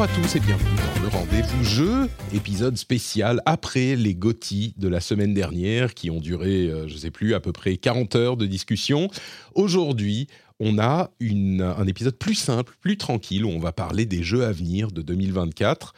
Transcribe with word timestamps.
Bonjour 0.00 0.14
à 0.14 0.22
tous 0.22 0.36
et 0.36 0.40
bienvenue 0.40 0.76
dans 0.96 1.02
le 1.02 1.08
rendez-vous 1.08 1.62
jeu, 1.62 2.08
épisode 2.32 2.78
spécial 2.78 3.42
après 3.44 3.96
les 3.96 4.14
GOTY 4.14 4.72
de 4.78 4.88
la 4.88 4.98
semaine 4.98 5.34
dernière 5.34 5.92
qui 5.92 6.08
ont 6.08 6.20
duré, 6.20 6.68
euh, 6.70 6.88
je 6.88 6.94
ne 6.94 6.98
sais 7.00 7.10
plus, 7.10 7.34
à 7.34 7.40
peu 7.40 7.52
près 7.52 7.76
40 7.76 8.16
heures 8.16 8.38
de 8.38 8.46
discussion. 8.46 9.10
Aujourd'hui, 9.54 10.26
on 10.58 10.78
a 10.78 11.10
une- 11.20 11.60
un 11.60 11.86
épisode 11.86 12.16
plus 12.16 12.34
simple, 12.34 12.76
plus 12.80 12.96
tranquille, 12.96 13.44
où 13.44 13.50
on 13.50 13.58
va 13.58 13.72
parler 13.72 14.06
des 14.06 14.22
jeux 14.22 14.46
à 14.46 14.52
venir 14.52 14.90
de 14.90 15.02
2024 15.02 15.92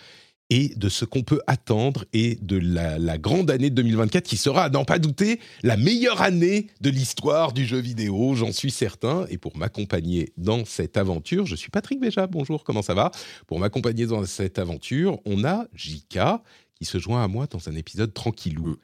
et 0.51 0.75
de 0.77 0.89
ce 0.89 1.05
qu'on 1.05 1.23
peut 1.23 1.41
attendre 1.47 2.05
et 2.13 2.37
de 2.43 2.59
la, 2.59 3.19
grande 3.19 3.51
année 3.51 3.71
de 3.71 3.75
2024 3.77 4.25
qui 4.25 4.37
sera, 4.37 4.65
à 4.65 4.69
n'en 4.69 4.85
pas 4.85 4.99
douter, 4.99 5.41
la 5.63 5.77
meilleure 5.77 6.21
année 6.21 6.67
de 6.81 6.91
l'histoire 6.91 7.53
du 7.53 7.65
jeu 7.65 7.79
vidéo, 7.79 8.35
j'en 8.35 8.53
suis 8.53 8.71
certain. 8.71 9.27
Et 9.31 9.39
pour 9.39 9.57
m'accompagner 9.57 10.33
dans 10.37 10.65
cette 10.65 10.97
aventure, 10.97 11.47
je 11.47 11.57
suis 11.57 11.71
Patrick 11.71 12.01
Béja, 12.01 12.27
bonjour, 12.27 12.65
comment 12.65 12.83
ça 12.83 12.95
va? 12.95 13.11
Pour 13.47 13.61
m'accompagner 13.61 14.07
dans 14.07 14.25
cette 14.27 14.59
aventure, 14.59 15.19
on 15.25 15.45
a 15.45 15.67
Jika 15.75 16.43
qui 16.75 16.85
se 16.85 16.99
joint 16.99 17.23
à 17.23 17.29
moi 17.29 17.47
dans 17.47 17.69
un 17.69 17.75
épisode 17.75 18.13
tranquillou. 18.13 18.77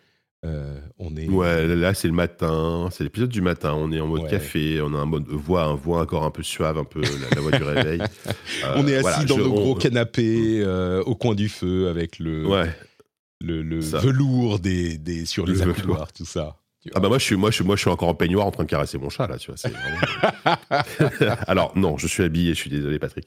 Euh, 0.44 0.78
on 0.98 1.16
est... 1.16 1.28
Ouais, 1.28 1.66
là 1.66 1.94
c'est 1.94 2.06
le 2.06 2.14
matin, 2.14 2.88
c'est 2.92 3.02
l'épisode 3.02 3.28
du 3.28 3.40
matin. 3.42 3.74
On 3.74 3.90
est 3.90 4.00
en 4.00 4.06
mode 4.06 4.22
Ouais. 4.22 4.30
café, 4.30 4.80
on 4.80 4.94
a 4.94 4.98
un 4.98 5.04
mode 5.04 5.26
voix, 5.28 5.64
un 5.64 5.74
voix 5.74 6.00
encore 6.02 6.22
un 6.24 6.30
peu 6.30 6.44
suave, 6.44 6.78
un 6.78 6.84
peu 6.84 7.00
la, 7.00 7.08
la 7.34 7.40
voix 7.40 7.50
du 7.52 7.62
réveil. 7.64 8.00
Euh, 8.64 8.74
on 8.76 8.86
est 8.88 8.94
assis 8.96 9.02
voilà, 9.02 9.24
dans 9.24 9.36
je- 9.36 9.42
nos 9.42 9.50
on- 9.52 9.54
gros 9.60 9.74
canapés 9.76 10.60
euh, 10.64 11.02
au 11.04 11.14
coin 11.14 11.34
du 11.34 11.48
feu 11.48 11.88
avec 11.88 12.18
le, 12.18 12.46
Ouais. 12.46 12.68
le, 13.40 13.62
le 13.62 13.78
velours 13.80 14.58
des, 14.58 14.96
des, 14.98 15.26
sur 15.26 15.46
les 15.46 15.52
Le 15.52 15.58
velours. 15.60 15.76
accoudoirs, 15.76 16.12
tout 16.12 16.24
ça. 16.24 16.56
Ah 16.94 17.00
bah 17.00 17.08
moi 17.08 17.18
je 17.18 17.24
suis 17.24 17.36
moi 17.36 17.50
je 17.50 17.56
suis 17.56 17.64
moi 17.64 17.76
je 17.76 17.80
suis 17.82 17.90
encore 17.90 18.08
en 18.08 18.14
peignoir 18.14 18.46
en 18.46 18.50
train 18.50 18.64
de 18.64 18.68
caresser 18.68 18.98
mon 18.98 19.08
chat 19.10 19.26
là, 19.26 19.38
tu 19.38 19.50
vois. 19.52 19.70
vraiment- 19.70 21.34
Alors 21.46 21.72
non, 21.76 21.96
je 21.98 22.06
suis 22.06 22.22
habillé, 22.22 22.54
je 22.54 22.58
suis 22.58 22.70
désolé 22.70 22.98
Patrick. 22.98 23.26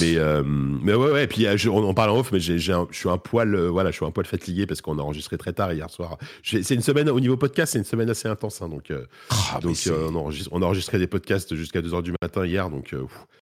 Mais 0.00 0.16
euh, 0.16 0.42
mais 0.44 0.94
ouais 0.94 1.10
ouais. 1.10 1.24
Et 1.24 1.26
puis 1.26 1.46
euh, 1.46 1.56
je- 1.56 1.68
on 1.68 1.82
en 1.88 1.94
parle 1.94 2.10
en 2.10 2.18
off, 2.18 2.32
mais 2.32 2.40
j'ai, 2.40 2.58
je 2.58 2.72
suis 2.92 3.08
un 3.08 3.18
poil 3.18 3.54
euh, 3.54 3.68
voilà, 3.68 3.90
je 3.90 3.96
suis 3.96 4.04
un 4.06 4.10
poil 4.10 4.26
fatigué 4.26 4.66
parce 4.66 4.80
qu'on 4.80 4.98
a 4.98 5.02
enregistré 5.02 5.36
très 5.38 5.52
tard 5.52 5.72
hier 5.72 5.90
soir. 5.90 6.18
C'est 6.42 6.70
une 6.74 6.82
semaine 6.82 7.08
au 7.08 7.20
niveau 7.20 7.36
podcast, 7.36 7.72
c'est 7.72 7.78
une 7.78 7.84
semaine 7.84 8.10
assez 8.10 8.28
intense, 8.28 8.62
hein, 8.62 8.68
donc 8.68 8.90
euh, 8.90 9.04
Ah, 9.30 9.58
donc 9.62 9.76
on, 9.88 10.14
enregistre, 10.14 10.48
on 10.52 10.62
a 10.62 10.66
enregistré 10.66 10.98
des 10.98 11.06
podcasts 11.06 11.54
jusqu'à 11.54 11.82
2 11.82 11.90
h 11.90 12.02
du 12.02 12.12
matin 12.22 12.44
hier, 12.46 12.70
donc 12.70 12.94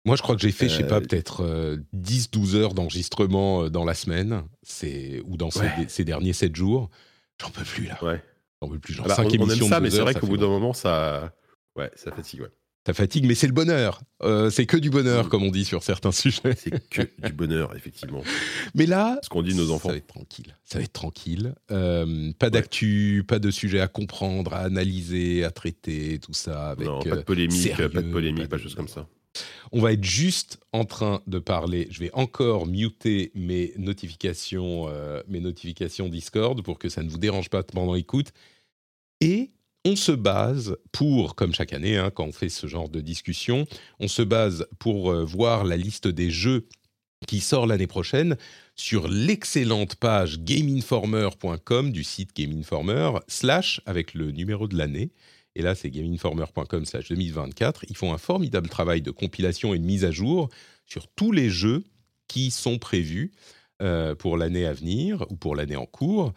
Moi, 0.04 0.16
je 0.16 0.22
crois 0.22 0.34
que 0.34 0.40
j'ai 0.42 0.52
fait, 0.52 0.68
je 0.68 0.76
sais 0.76 0.86
pas, 0.86 1.00
peut-être 1.00 1.42
10-12 1.94 2.56
heures 2.56 2.74
d'enregistrement 2.74 3.68
dans 3.68 3.84
la 3.84 3.94
semaine, 3.94 4.42
c'est 4.62 5.22
ou 5.26 5.36
dans 5.36 5.50
ces, 5.50 5.68
ces 5.88 6.04
derniers 6.04 6.32
7 6.32 6.54
jours. 6.56 6.90
J'en 7.40 7.50
peux 7.50 7.64
plus, 7.64 7.86
là. 7.86 7.98
ouais. 8.02 8.22
J'en 8.62 8.68
peux 8.68 8.78
plus. 8.78 8.94
Genre 8.94 9.06
Ah 9.06 9.08
bah, 9.08 9.14
5 9.16 9.24
on, 9.24 9.26
on 9.26 9.30
émissions 9.32 9.66
aime 9.66 9.70
ça, 9.70 9.80
mais 9.80 9.90
c'est 9.90 10.00
vrai 10.00 10.14
qu'au 10.14 10.26
bout 10.26 10.36
d'un 10.36 10.48
moment 10.48 10.72
ça 10.72 11.32
ouais, 11.76 11.90
ça 11.96 12.12
fatigue 12.12 12.42
ouais. 12.42 12.48
Ça 12.86 12.94
fatigue, 12.94 13.26
mais 13.26 13.34
c'est 13.34 13.46
le 13.46 13.52
bonheur. 13.52 14.00
Euh, 14.22 14.48
c'est 14.48 14.64
que 14.64 14.78
du 14.78 14.88
bonheur, 14.88 15.26
Mm. 15.26 15.28
comme 15.28 15.42
on 15.42 15.50
dit 15.50 15.66
sur 15.66 15.82
certains 15.82 16.12
sujets. 16.12 16.54
C'est 16.56 16.88
que 16.88 17.02
du 17.26 17.32
bonheur, 17.34 17.76
effectivement. 17.76 18.22
Mais 18.74 18.86
là, 18.86 19.18
Ce 19.22 19.28
qu'on 19.28 19.42
dit 19.42 19.54
nos 19.54 19.70
enfants. 19.70 19.88
ça 19.90 19.92
va 19.92 19.98
être 19.98 20.06
tranquille. 20.06 20.56
Ça 20.64 20.78
va 20.78 20.84
être 20.84 20.92
tranquille. 20.94 21.54
Euh, 21.70 22.32
pas 22.38 22.48
d'actu, 22.48 23.22
pas 23.28 23.38
de 23.38 23.50
sujet 23.50 23.80
à 23.80 23.86
comprendre, 23.86 24.54
à 24.54 24.60
analyser, 24.60 25.44
à 25.44 25.50
traiter, 25.50 26.18
tout 26.20 26.32
ça. 26.32 26.70
Avec, 26.70 26.86
non, 26.86 27.00
pas 27.00 27.10
euh, 27.10 27.16
de 27.16 27.20
polémique, 27.20 27.52
sérieux, 27.60 27.90
pas 27.90 28.00
de 28.00 28.10
polémique, 28.10 28.44
pas 28.44 28.48
pas 28.48 28.56
de- 28.56 28.62
de 28.62 28.64
choses 28.66 28.74
comme 28.74 28.88
ça. 28.88 29.06
On 29.72 29.80
va 29.80 29.92
être 29.92 30.04
juste 30.04 30.58
en 30.72 30.84
train 30.84 31.22
de 31.26 31.38
parler. 31.38 31.86
Je 31.90 32.00
vais 32.00 32.10
encore 32.12 32.66
muter 32.66 33.30
mes 33.34 33.72
notifications, 33.76 34.88
euh, 34.88 35.22
mes 35.28 35.40
notifications 35.40 36.08
Discord 36.08 36.62
pour 36.62 36.78
que 36.78 36.88
ça 36.88 37.02
ne 37.02 37.08
vous 37.08 37.18
dérange 37.18 37.50
pas 37.50 37.62
pendant 37.62 37.94
l'écoute. 37.94 38.32
Et 39.20 39.50
on 39.84 39.96
se 39.96 40.12
base 40.12 40.76
pour, 40.92 41.34
comme 41.34 41.54
chaque 41.54 41.72
année, 41.72 41.96
hein, 41.96 42.10
quand 42.10 42.26
on 42.26 42.32
fait 42.32 42.48
ce 42.48 42.66
genre 42.66 42.88
de 42.88 43.00
discussion, 43.00 43.66
on 43.98 44.08
se 44.08 44.22
base 44.22 44.66
pour 44.78 45.10
euh, 45.10 45.24
voir 45.24 45.64
la 45.64 45.76
liste 45.76 46.08
des 46.08 46.30
jeux 46.30 46.66
qui 47.26 47.40
sort 47.40 47.66
l'année 47.66 47.86
prochaine 47.86 48.36
sur 48.76 49.08
l'excellente 49.08 49.96
page 49.96 50.40
gameinformer.com 50.40 51.92
du 51.92 52.02
site 52.02 52.34
Game 52.34 52.58
Informer, 52.58 53.12
slash 53.28 53.80
avec 53.86 54.14
le 54.14 54.32
numéro 54.32 54.68
de 54.68 54.76
l'année. 54.76 55.10
Et 55.54 55.62
là, 55.62 55.74
c'est 55.74 55.90
gameinformer.com 55.90 56.84
slash 56.84 57.08
2024. 57.08 57.84
Ils 57.88 57.96
font 57.96 58.12
un 58.12 58.18
formidable 58.18 58.68
travail 58.68 59.02
de 59.02 59.10
compilation 59.10 59.74
et 59.74 59.78
de 59.78 59.84
mise 59.84 60.04
à 60.04 60.10
jour 60.10 60.48
sur 60.86 61.08
tous 61.08 61.32
les 61.32 61.50
jeux 61.50 61.84
qui 62.28 62.50
sont 62.50 62.78
prévus 62.78 63.32
euh, 63.82 64.14
pour 64.14 64.36
l'année 64.36 64.66
à 64.66 64.72
venir 64.72 65.24
ou 65.30 65.36
pour 65.36 65.56
l'année 65.56 65.76
en 65.76 65.86
cours 65.86 66.32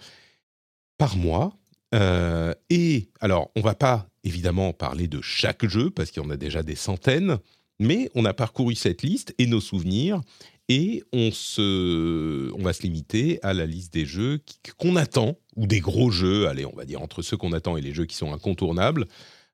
par 0.97 1.15
mois. 1.17 1.55
Euh, 1.93 2.53
et 2.69 3.09
alors, 3.19 3.51
on 3.55 3.61
va 3.61 3.75
pas 3.75 4.07
évidemment 4.23 4.73
parler 4.73 5.07
de 5.07 5.21
chaque 5.21 5.67
jeu 5.67 5.91
parce 5.91 6.09
qu'il 6.09 6.23
y 6.23 6.25
en 6.25 6.29
a 6.29 6.37
déjà 6.37 6.63
des 6.63 6.75
centaines, 6.75 7.37
mais 7.79 8.09
on 8.15 8.25
a 8.25 8.33
parcouru 8.33 8.75
cette 8.75 9.03
liste 9.03 9.35
et 9.37 9.45
nos 9.45 9.61
souvenirs 9.61 10.21
et 10.73 11.03
on, 11.13 11.29
va 11.29 12.73
se 12.73 12.81
limiter 12.81 13.39
à 13.43 13.53
la 13.53 13.67
liste 13.67 13.93
des 13.93 14.07
jeux 14.07 14.41
qu'on 14.79 14.95
attend, 14.95 15.37
ou 15.55 15.67
des 15.67 15.81
gros 15.81 16.09
jeux, 16.09 16.47
allez, 16.47 16.65
on 16.65 16.75
va 16.75 16.85
dire 16.85 17.03
entre 17.03 17.21
ceux 17.21 17.37
qu'on 17.37 17.53
attend 17.53 17.77
et 17.77 17.81
les 17.81 17.93
jeux 17.93 18.05
qui 18.05 18.15
sont 18.15 18.33
incontournables. 18.33 19.07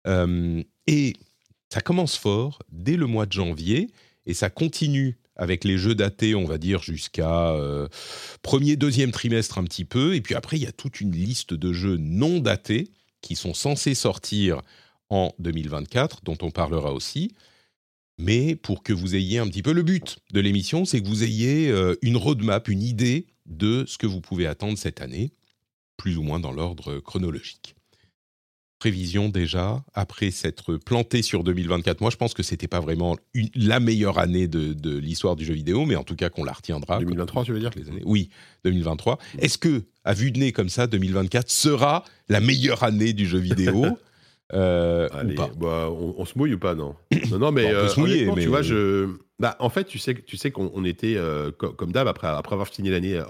Euh, 0.07 0.63
et 0.87 1.13
ça 1.67 1.81
commence 1.81 2.15
fort 2.15 2.59
dès 2.71 2.95
le 2.95 3.05
mois 3.05 3.25
de 3.25 3.33
janvier, 3.33 3.89
et 4.25 4.33
ça 4.33 4.49
continue 4.49 5.17
avec 5.35 5.65
les 5.65 5.77
jeux 5.77 5.93
datés, 5.93 6.35
on 6.35 6.45
va 6.45 6.57
dire, 6.57 6.81
jusqu'à 6.81 7.49
euh, 7.49 7.89
premier, 8.41 8.77
deuxième 8.77 9.11
trimestre 9.11 9.57
un 9.57 9.65
petit 9.65 9.85
peu. 9.85 10.15
Et 10.15 10.21
puis 10.21 10.35
après, 10.35 10.55
il 10.55 10.63
y 10.63 10.67
a 10.67 10.71
toute 10.71 11.01
une 11.01 11.11
liste 11.11 11.53
de 11.53 11.73
jeux 11.73 11.97
non 11.97 12.39
datés 12.39 12.91
qui 13.19 13.35
sont 13.35 13.53
censés 13.53 13.93
sortir 13.93 14.61
en 15.09 15.33
2024, 15.39 16.21
dont 16.23 16.37
on 16.41 16.51
parlera 16.51 16.93
aussi. 16.93 17.33
Mais 18.19 18.55
pour 18.55 18.83
que 18.83 18.91
vous 18.93 19.15
ayez 19.15 19.39
un 19.39 19.47
petit 19.47 19.63
peu 19.63 19.71
le 19.71 19.81
but 19.81 20.19
de 20.33 20.39
l'émission, 20.41 20.83
c'est 20.85 21.01
que 21.01 21.07
vous 21.07 21.23
ayez 21.23 21.69
euh, 21.69 21.95
une 22.01 22.17
roadmap, 22.17 22.67
une 22.67 22.83
idée 22.83 23.27
de 23.45 23.85
ce 23.87 23.97
que 23.97 24.05
vous 24.05 24.19
pouvez 24.21 24.45
attendre 24.45 24.77
cette 24.77 25.01
année, 25.01 25.31
plus 25.97 26.17
ou 26.17 26.21
moins 26.21 26.39
dans 26.39 26.51
l'ordre 26.51 26.99
chronologique. 26.99 27.75
Prévision 28.77 29.27
déjà, 29.27 29.83
après 29.93 30.31
s'être 30.31 30.77
planté 30.77 31.21
sur 31.21 31.43
2024, 31.43 31.99
moi 31.99 32.09
je 32.09 32.15
pense 32.15 32.33
que 32.33 32.43
c'était 32.43 32.69
pas 32.69 32.79
vraiment 32.79 33.17
une- 33.33 33.49
la 33.53 33.81
meilleure 33.81 34.17
année 34.19 34.47
de, 34.47 34.71
de 34.71 34.97
l'histoire 34.97 35.35
du 35.35 35.43
jeu 35.43 35.53
vidéo, 35.53 35.85
mais 35.85 35.97
en 35.97 36.05
tout 36.05 36.15
cas 36.15 36.29
qu'on 36.29 36.45
la 36.45 36.53
retiendra. 36.53 36.99
2023, 36.99 37.43
tu 37.43 37.51
veux 37.51 37.59
dire? 37.59 37.71
Les 37.75 37.89
années. 37.89 38.01
Oui, 38.05 38.29
2023. 38.63 39.17
Est-ce 39.39 39.57
que, 39.57 39.83
à 40.05 40.13
vue 40.13 40.31
de 40.31 40.39
nez 40.39 40.53
comme 40.53 40.69
ça, 40.69 40.87
2024 40.87 41.49
sera 41.51 42.05
la 42.29 42.39
meilleure 42.39 42.83
année 42.83 43.11
du 43.11 43.25
jeu 43.27 43.39
vidéo? 43.39 43.85
Euh, 44.53 45.07
ou 45.13 45.17
Allez, 45.17 45.35
pas 45.35 45.49
bah, 45.57 45.89
on, 45.91 46.15
on 46.17 46.25
se 46.25 46.37
mouille 46.37 46.53
ou 46.53 46.59
pas, 46.59 46.75
non 46.75 46.95
Non, 47.31 47.37
non, 47.39 47.51
mais 47.51 47.65
on 47.65 47.69
peut 47.69 47.75
euh, 47.75 47.87
se 47.89 47.99
mouiller, 47.99 48.25
mais- 48.35 48.41
tu 48.43 48.47
vois, 48.49 48.61
je. 48.61 49.07
Bah, 49.39 49.55
en 49.59 49.69
fait, 49.69 49.85
tu 49.85 49.99
sais, 49.99 50.15
tu 50.15 50.35
sais 50.37 50.51
qu'on 50.51 50.71
on 50.73 50.83
était 50.83 51.15
euh, 51.15 51.51
co- 51.51 51.71
comme 51.71 51.91
d'hab 51.91 52.07
après, 52.07 52.27
après 52.27 52.53
avoir 52.53 52.67
fini 52.67 52.89
l'année. 52.89 53.21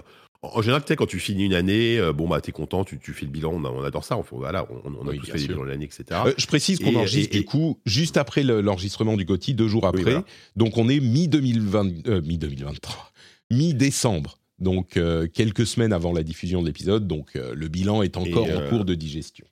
en 0.42 0.62
général, 0.62 0.82
quand 0.96 1.06
tu 1.06 1.18
finis 1.20 1.44
une 1.44 1.54
année, 1.54 2.00
bon, 2.14 2.26
bah, 2.26 2.40
t'es 2.40 2.50
content, 2.52 2.84
tu, 2.84 2.98
tu 2.98 3.12
fais 3.12 3.26
le 3.26 3.30
bilan, 3.30 3.52
on, 3.62 3.82
adore 3.84 4.04
ça, 4.04 4.16
on, 4.16 4.22
fait- 4.22 4.34
voilà, 4.34 4.66
on, 4.70 4.90
on 4.98 5.06
a 5.06 5.10
Oui, 5.10 5.18
tous 5.18 5.26
fait 5.30 5.38
les 5.38 5.46
bilans 5.48 5.62
de 5.64 5.68
l'année, 5.68 5.84
etc. 5.84 6.04
Euh, 6.26 6.32
je 6.36 6.46
précise 6.46 6.78
qu'on 6.80 6.96
enregistre 6.96 7.36
et- 7.36 7.40
du 7.40 7.44
coup 7.44 7.78
juste 7.86 8.16
après 8.16 8.42
le- 8.42 8.60
l'enregistrement 8.60 9.16
du 9.16 9.24
GOTY, 9.24 9.54
deux 9.54 9.68
jours 9.68 9.86
après. 9.86 10.02
voilà. 10.02 10.24
Donc 10.56 10.78
on 10.78 10.88
est 10.88 10.98
mi-2020, 11.00 12.08
euh, 12.08 12.22
mi-2023, 12.22 13.12
mi-décembre. 13.50 14.38
Donc 14.58 14.96
euh, 14.96 15.26
quelques 15.26 15.66
semaines 15.66 15.92
avant 15.92 16.12
la 16.12 16.22
diffusion 16.22 16.60
de 16.60 16.66
l'épisode. 16.66 17.06
Donc 17.06 17.34
le 17.34 17.68
bilan 17.68 18.02
est 18.02 18.16
encore 18.16 18.46
en 18.48 18.68
cours 18.68 18.84
de 18.84 18.94
digestion. 18.94 19.46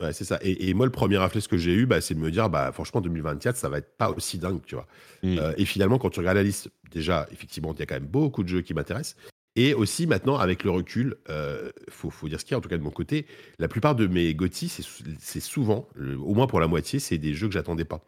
Ouais, 0.00 0.12
c'est 0.12 0.24
ça. 0.24 0.38
Et, 0.42 0.68
et 0.68 0.74
moi, 0.74 0.86
le 0.86 0.92
premier 0.92 1.18
réflexe 1.18 1.46
que 1.46 1.56
j'ai 1.56 1.72
eu, 1.72 1.86
bah, 1.86 2.00
c'est 2.00 2.14
de 2.14 2.18
me 2.18 2.30
dire, 2.30 2.50
bah, 2.50 2.72
franchement, 2.72 3.00
2024, 3.00 3.56
ça 3.56 3.68
va 3.68 3.78
être 3.78 3.96
pas 3.96 4.10
aussi 4.10 4.38
dingue, 4.38 4.60
tu 4.66 4.74
vois. 4.74 4.86
Mm. 5.22 5.38
Euh, 5.38 5.52
et 5.56 5.64
finalement, 5.64 5.98
quand 5.98 6.10
tu 6.10 6.20
regardes 6.20 6.36
la 6.36 6.42
liste, 6.42 6.70
déjà, 6.90 7.26
effectivement, 7.32 7.72
il 7.72 7.78
y 7.78 7.82
a 7.82 7.86
quand 7.86 7.94
même 7.94 8.06
beaucoup 8.06 8.42
de 8.42 8.48
jeux 8.48 8.62
qui 8.62 8.74
m'intéressent. 8.74 9.16
Et 9.54 9.72
aussi, 9.72 10.06
maintenant, 10.06 10.36
avec 10.36 10.64
le 10.64 10.70
recul, 10.70 11.16
euh, 11.30 11.70
faut, 11.88 12.10
faut 12.10 12.28
dire 12.28 12.38
ce 12.40 12.44
qu'il 12.44 12.52
y 12.52 12.54
a, 12.54 12.58
en 12.58 12.60
tout 12.60 12.68
cas 12.68 12.76
de 12.76 12.82
mon 12.82 12.90
côté, 12.90 13.26
la 13.58 13.68
plupart 13.68 13.94
de 13.94 14.06
mes 14.06 14.34
GOTY, 14.34 14.68
c'est 14.68 14.82
sou- 14.82 15.04
c'est 15.18 15.40
souvent, 15.40 15.88
au 15.98 16.34
moins 16.34 16.46
pour 16.46 16.60
la 16.60 16.66
moitié, 16.66 16.98
c'est 16.98 17.16
des 17.16 17.32
jeux 17.32 17.46
que 17.48 17.54
j'attendais 17.54 17.86
pas. 17.86 18.02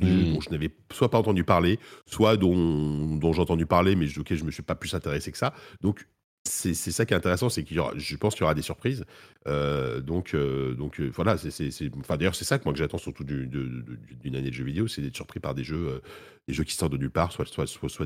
Mm. 0.00 0.32
dont 0.32 0.40
je 0.40 0.48
n'avais 0.48 0.70
soit 0.90 1.10
pas 1.10 1.18
entendu 1.18 1.44
parler, 1.44 1.78
soit 2.06 2.38
dont, 2.38 3.16
dont 3.16 3.32
j'ai 3.34 3.42
entendu 3.42 3.66
parler, 3.66 3.94
mais 3.94 4.06
auxquels 4.16 4.38
je 4.38 4.44
me 4.44 4.50
suis 4.50 4.62
pas 4.62 4.74
plus 4.74 4.94
intéressé 4.94 5.30
que 5.30 5.36
ça. 5.36 5.52
Donc, 5.82 6.06
c'est 6.44 6.74
ça 6.74 7.06
qui 7.06 7.14
est 7.14 7.16
intéressant, 7.16 7.48
c'est 7.48 7.64
qu'il 7.64 7.80
je 7.96 8.16
pense 8.16 8.34
qu'il 8.34 8.42
y 8.42 8.44
aura 8.44 8.54
des 8.54 8.62
surprises. 8.62 9.04
donc, 9.46 10.36
donc 10.76 11.00
voilà, 11.00 11.36
c'est, 11.38 11.70
enfin 11.98 12.16
d'ailleurs 12.16 12.34
c'est 12.34 12.44
ça 12.44 12.58
que 12.58 12.64
moi 12.64 12.72
que 12.72 12.78
j'attends 12.78 12.98
surtout 12.98 13.24
d'une 13.24 14.36
année 14.36 14.50
de 14.50 14.54
jeux 14.54 14.64
vidéo, 14.64 14.88
c'est 14.88 15.02
d'être 15.02 15.16
surpris 15.16 15.40
par 15.40 15.54
des 15.54 15.64
jeux, 15.64 16.02
des 16.48 16.54
jeux 16.54 16.64
qui 16.64 16.74
sortent 16.74 16.92
de 16.92 16.98
nulle 16.98 17.10
part, 17.10 17.32
soit, 17.32 17.46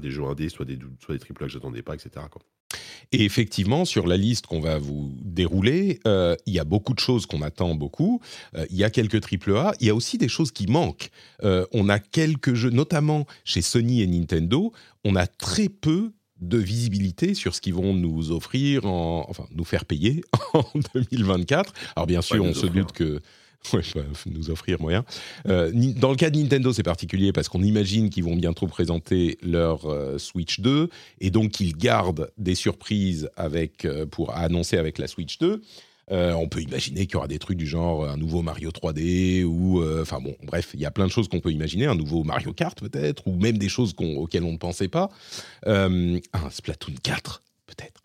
des 0.01 0.11
jeux 0.11 0.25
indés, 0.25 0.49
soit 0.49 0.67
des, 0.67 0.79
soit 1.01 1.15
des 1.15 1.21
triple 1.21 1.45
A 1.45 1.47
que 1.47 1.53
j'attendais 1.53 1.83
pas, 1.83 1.95
etc. 1.95 2.27
Et 3.13 3.25
effectivement, 3.25 3.85
sur 3.85 4.07
la 4.07 4.17
liste 4.17 4.47
qu'on 4.47 4.61
va 4.61 4.79
vous 4.79 5.15
dérouler, 5.23 6.01
euh, 6.07 6.37
il 6.47 6.55
y 6.55 6.59
a 6.59 6.65
beaucoup 6.65 6.95
de 6.95 6.99
choses 6.99 7.27
qu'on 7.27 7.43
attend 7.43 7.75
beaucoup. 7.75 8.21
Euh, 8.57 8.67
il 8.71 8.77
y 8.77 8.85
a 8.85 8.91
quelques 8.91 9.21
AAA. 9.23 9.75
Il 9.81 9.87
y 9.87 9.91
a 9.91 9.95
aussi 9.95 10.19
des 10.19 10.29
choses 10.29 10.51
qui 10.51 10.67
manquent. 10.67 11.11
Euh, 11.45 11.67
on 11.73 11.89
a 11.89 11.99
quelques 11.99 12.55
jeux, 12.55 12.71
notamment 12.71 13.27
chez 13.45 13.63
Sony 13.63 14.03
et 14.03 14.07
Nintendo, 14.07 14.73
on 15.05 15.15
a 15.15 15.27
très 15.27 15.69
peu 15.69 16.13
de 16.41 16.59
visibilité 16.59 17.35
sur 17.35 17.55
ce 17.55 17.61
qu'ils 17.61 17.75
vont 17.75 17.95
nous 17.95 18.31
offrir, 18.31 18.85
enfin 18.85 19.47
nous 19.55 19.65
faire 19.65 19.85
payer 19.85 20.23
en 20.55 20.65
2024. 20.95 21.73
Alors 21.97 22.07
bien 22.07 22.23
sûr, 22.23 22.45
on 22.45 22.55
se 22.55 22.67
doute 22.67 22.93
que 22.93 23.21
Ouais, 23.73 23.83
bah, 23.95 24.03
nous 24.27 24.51
offrir 24.51 24.81
moyen. 24.81 25.05
Euh, 25.49 25.71
dans 25.97 26.11
le 26.11 26.17
cas 26.17 26.31
de 26.31 26.39
Nintendo, 26.39 26.73
c'est 26.73 26.83
particulier 26.83 27.33
parce 27.33 27.49
qu'on 27.49 27.63
imagine 27.63 28.11
qu'ils 28.11 28.25
vont 28.25 28.37
bientôt 28.37 28.67
présenter 28.67 29.39
leur 29.43 29.87
euh, 29.87 30.19
Switch 30.19 30.61
2 30.61 30.89
et 31.21 31.31
donc 31.31 31.53
qu'ils 31.53 31.77
gardent 31.77 32.31
des 32.39 32.55
surprises 32.55 33.29
avec, 33.37 33.85
euh, 33.85 34.07
pour 34.07 34.35
annoncer 34.35 34.79
avec 34.79 34.99
la 34.99 35.07
Switch 35.07 35.39
2. 35.39 35.63
On 36.11 36.49
peut 36.49 36.61
imaginer 36.63 37.07
qu'il 37.07 37.15
y 37.15 37.17
aura 37.17 37.29
des 37.29 37.39
trucs 37.39 37.59
du 37.59 37.67
genre 37.67 38.09
un 38.09 38.17
nouveau 38.17 38.43
Mario 38.43 38.71
3D 38.71 39.45
ou 39.45 39.83
enfin 40.01 40.21
bon 40.21 40.35
bref 40.43 40.71
il 40.75 40.81
y 40.81 40.87
a 40.87 40.91
plein 40.91 41.07
de 41.07 41.13
choses 41.13 41.29
qu'on 41.29 41.41
peut 41.41 41.53
imaginer 41.53 41.87
un 41.87 41.95
nouveau 41.95 42.25
Mario 42.25 42.53
Kart 42.53 42.79
peut-être 42.79 43.27
ou 43.27 43.37
même 43.37 43.59
des 43.59 43.69
choses 43.69 43.95
auxquelles 43.99 44.45
on 44.45 44.53
ne 44.53 44.59
pensait 44.59 44.89
pas. 44.89 45.11
Un 45.65 46.21
Splatoon 46.51 46.95
4 47.03 47.43
peut-être 47.67 48.03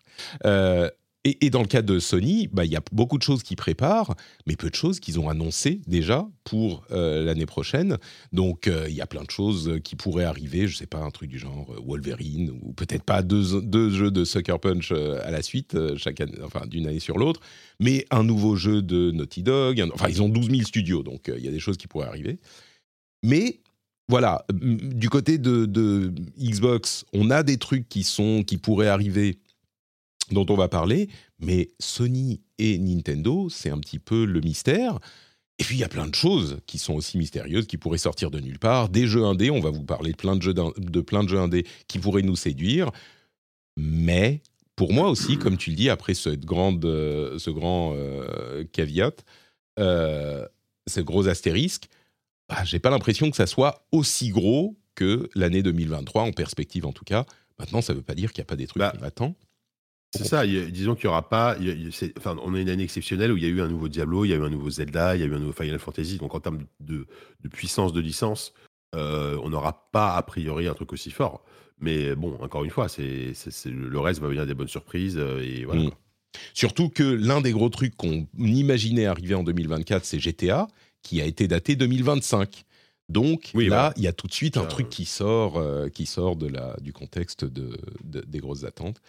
et, 1.24 1.50
dans 1.50 1.60
le 1.60 1.68
cas 1.68 1.82
de 1.82 2.00
Sony, 2.00 2.48
bah, 2.52 2.64
il 2.64 2.72
y 2.72 2.76
a 2.76 2.82
beaucoup 2.90 3.16
de 3.16 3.22
choses 3.22 3.44
qui 3.44 3.54
préparent, 3.54 4.16
mais 4.46 4.56
peu 4.56 4.70
de 4.70 4.74
choses 4.74 4.98
qu'ils 4.98 5.20
ont 5.20 5.28
annoncées 5.28 5.80
déjà 5.86 6.26
pour 6.42 6.84
euh, 6.90 7.24
l'année 7.24 7.46
prochaine. 7.46 7.96
Donc 8.32 8.66
euh, 8.66 8.86
il 8.88 8.94
y 8.96 9.00
a 9.00 9.06
plein 9.06 9.22
de 9.22 9.30
choses 9.30 9.78
qui 9.84 9.94
pourraient 9.94 10.24
arriver, 10.24 10.66
je 10.66 10.74
ne 10.74 10.78
sais 10.78 10.86
pas, 10.86 10.98
un 10.98 11.10
truc 11.10 11.30
du 11.30 11.38
genre 11.38 11.68
euh, 11.70 11.80
Wolverine, 11.86 12.50
ou 12.62 12.72
peut-être 12.72 13.04
pas 13.04 13.22
deux, 13.22 13.90
jeux 13.90 14.10
de 14.10 14.24
Sucker 14.24 14.58
Punch 14.60 14.90
à 14.90 15.30
la 15.30 15.42
suite, 15.42 15.76
chaque 15.96 16.20
année, 16.20 16.38
enfin 16.42 16.66
d'une 16.66 16.88
année 16.88 16.98
sur 16.98 17.18
l'autre, 17.18 17.40
mais 17.78 18.04
un 18.10 18.24
nouveau 18.24 18.56
jeu 18.56 18.82
de 18.82 19.12
Naughty 19.12 19.44
Dog. 19.44 19.80
enfin, 19.94 20.08
ils 20.08 20.22
ont 20.22 20.28
12 20.28 20.50
000 20.50 20.62
studios, 20.62 21.04
donc 21.04 21.30
il 21.36 21.44
y 21.44 21.48
a 21.48 21.52
des 21.52 21.60
choses 21.60 21.76
qui 21.76 21.86
pourraient 21.86 22.08
arriver. 22.08 22.40
Mais 23.22 23.60
voilà, 24.08 24.44
du 24.52 25.08
côté 25.08 25.38
de, 25.38 25.66
de, 25.66 26.12
Xbox, 26.36 27.04
on 27.12 27.30
a 27.30 27.44
des 27.44 27.58
trucs 27.58 27.88
qui, 27.88 28.02
sont, 28.02 28.42
qui 28.42 28.58
pourraient 28.58 28.88
arriver 28.88 29.38
dont 30.32 30.46
on 30.48 30.56
va 30.56 30.68
parler, 30.68 31.08
mais 31.38 31.70
Sony 31.78 32.40
et 32.58 32.78
Nintendo, 32.78 33.48
c'est 33.48 33.70
un 33.70 33.78
petit 33.78 33.98
peu 33.98 34.24
le 34.24 34.40
mystère. 34.40 34.98
Et 35.58 35.64
puis 35.64 35.76
il 35.76 35.80
y 35.80 35.84
a 35.84 35.88
plein 35.88 36.06
de 36.06 36.14
choses 36.14 36.58
qui 36.66 36.78
sont 36.78 36.94
aussi 36.94 37.18
mystérieuses, 37.18 37.66
qui 37.66 37.76
pourraient 37.76 37.98
sortir 37.98 38.30
de 38.30 38.40
nulle 38.40 38.58
part. 38.58 38.88
Des 38.88 39.06
jeux 39.06 39.24
indés, 39.24 39.50
on 39.50 39.60
va 39.60 39.70
vous 39.70 39.84
parler 39.84 40.12
de 40.12 40.16
plein 40.16 40.34
de 40.34 40.42
jeux, 40.42 40.54
de 40.54 41.00
plein 41.00 41.22
de 41.22 41.28
jeux 41.28 41.38
indés 41.38 41.66
qui 41.86 41.98
pourraient 41.98 42.22
nous 42.22 42.36
séduire. 42.36 42.90
Mais 43.76 44.42
pour 44.76 44.92
moi 44.92 45.08
aussi, 45.08 45.38
comme 45.38 45.56
tu 45.56 45.70
le 45.70 45.76
dis, 45.76 45.90
après 45.90 46.14
cette 46.14 46.44
grande, 46.44 46.84
euh, 46.84 47.38
ce 47.38 47.50
grand 47.50 47.94
euh, 47.94 48.64
caveat, 48.72 49.22
euh, 49.78 50.46
ce 50.88 51.00
gros 51.00 51.28
astérisque, 51.28 51.88
bah, 52.48 52.64
j'ai 52.64 52.78
pas 52.78 52.90
l'impression 52.90 53.30
que 53.30 53.36
ça 53.36 53.46
soit 53.46 53.86
aussi 53.92 54.30
gros 54.30 54.76
que 54.94 55.28
l'année 55.34 55.62
2023, 55.62 56.22
en 56.22 56.32
perspective 56.32 56.86
en 56.86 56.92
tout 56.92 57.04
cas. 57.04 57.24
Maintenant, 57.58 57.80
ça 57.80 57.92
ne 57.92 57.98
veut 57.98 58.04
pas 58.04 58.14
dire 58.14 58.32
qu'il 58.32 58.40
n'y 58.40 58.46
a 58.46 58.50
pas 58.50 58.56
des 58.56 58.66
trucs 58.66 58.80
bah, 58.80 58.92
qui 58.94 59.00
m'attendent. 59.00 59.34
C'est 60.14 60.24
ça, 60.24 60.46
disons 60.46 60.94
qu'il 60.94 61.06
n'y 61.06 61.10
aura 61.10 61.28
pas. 61.28 61.56
enfin, 62.18 62.36
on 62.42 62.54
a 62.54 62.60
une 62.60 62.68
année 62.68 62.84
exceptionnelle 62.84 63.32
où 63.32 63.38
il 63.38 63.42
y 63.42 63.46
a 63.46 63.48
eu 63.48 63.62
un 63.62 63.68
nouveau 63.68 63.88
Diablo, 63.88 64.24
il 64.24 64.28
y 64.28 64.34
a 64.34 64.36
eu 64.36 64.44
un 64.44 64.50
nouveau 64.50 64.68
Zelda, 64.68 65.16
il 65.16 65.20
y 65.20 65.24
a 65.24 65.26
eu 65.26 65.34
un 65.34 65.38
nouveau 65.38 65.52
Final 65.52 65.78
Fantasy. 65.78 66.18
Donc 66.18 66.34
en 66.34 66.40
termes 66.40 66.64
de, 66.80 67.06
puissance 67.50 67.94
de 67.94 68.00
licence, 68.00 68.52
euh, 68.94 69.38
on 69.42 69.48
n'aura 69.48 69.88
pas 69.90 70.14
a 70.14 70.22
priori 70.22 70.68
un 70.68 70.74
truc 70.74 70.92
aussi 70.92 71.10
fort. 71.10 71.44
Mais 71.80 72.14
bon, 72.14 72.36
encore 72.40 72.62
une 72.64 72.70
fois, 72.70 72.88
c'est, 72.88 73.32
le 73.64 73.98
reste 73.98 74.20
va 74.20 74.28
venir 74.28 74.46
des 74.46 74.54
bonnes 74.54 74.68
surprises 74.68 75.16
euh, 75.18 75.42
et 75.42 75.64
voilà. 75.64 75.84
Mm. 75.84 75.90
Surtout 76.54 76.88
que 76.88 77.02
l'un 77.02 77.40
des 77.40 77.52
gros 77.52 77.68
trucs 77.68 77.96
qu'on 77.96 78.26
imaginait 78.38 79.06
arriver 79.06 79.34
en 79.34 79.42
2024, 79.42 80.04
c'est 80.04 80.18
GTA, 80.18 80.68
qui 81.02 81.20
a 81.20 81.24
été 81.24 81.48
daté 81.48 81.76
2025. 81.76 82.64
Donc 83.12 83.50
là, 83.54 83.92
il 83.96 84.02
y 84.02 84.08
a 84.08 84.12
tout 84.12 84.26
de 84.26 84.32
suite 84.32 84.56
un 84.56 84.64
truc 84.64 84.88
qui 84.88 85.04
sort, 85.04 85.58
euh, 85.58 85.88
qui 85.88 86.06
sort 86.06 86.36
de 86.36 86.46
la, 86.46 86.76
du 86.80 86.92
contexte 86.92 87.44
de, 87.44 87.78
des 88.04 88.38
grosses 88.38 88.64
attentes. 88.64 89.00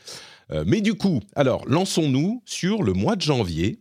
Euh, 0.51 0.63
mais 0.67 0.81
du 0.81 0.93
coup, 0.93 1.21
alors 1.35 1.63
lançons-nous 1.67 2.43
sur 2.45 2.83
le 2.83 2.93
mois 2.93 3.15
de 3.15 3.21
janvier. 3.21 3.79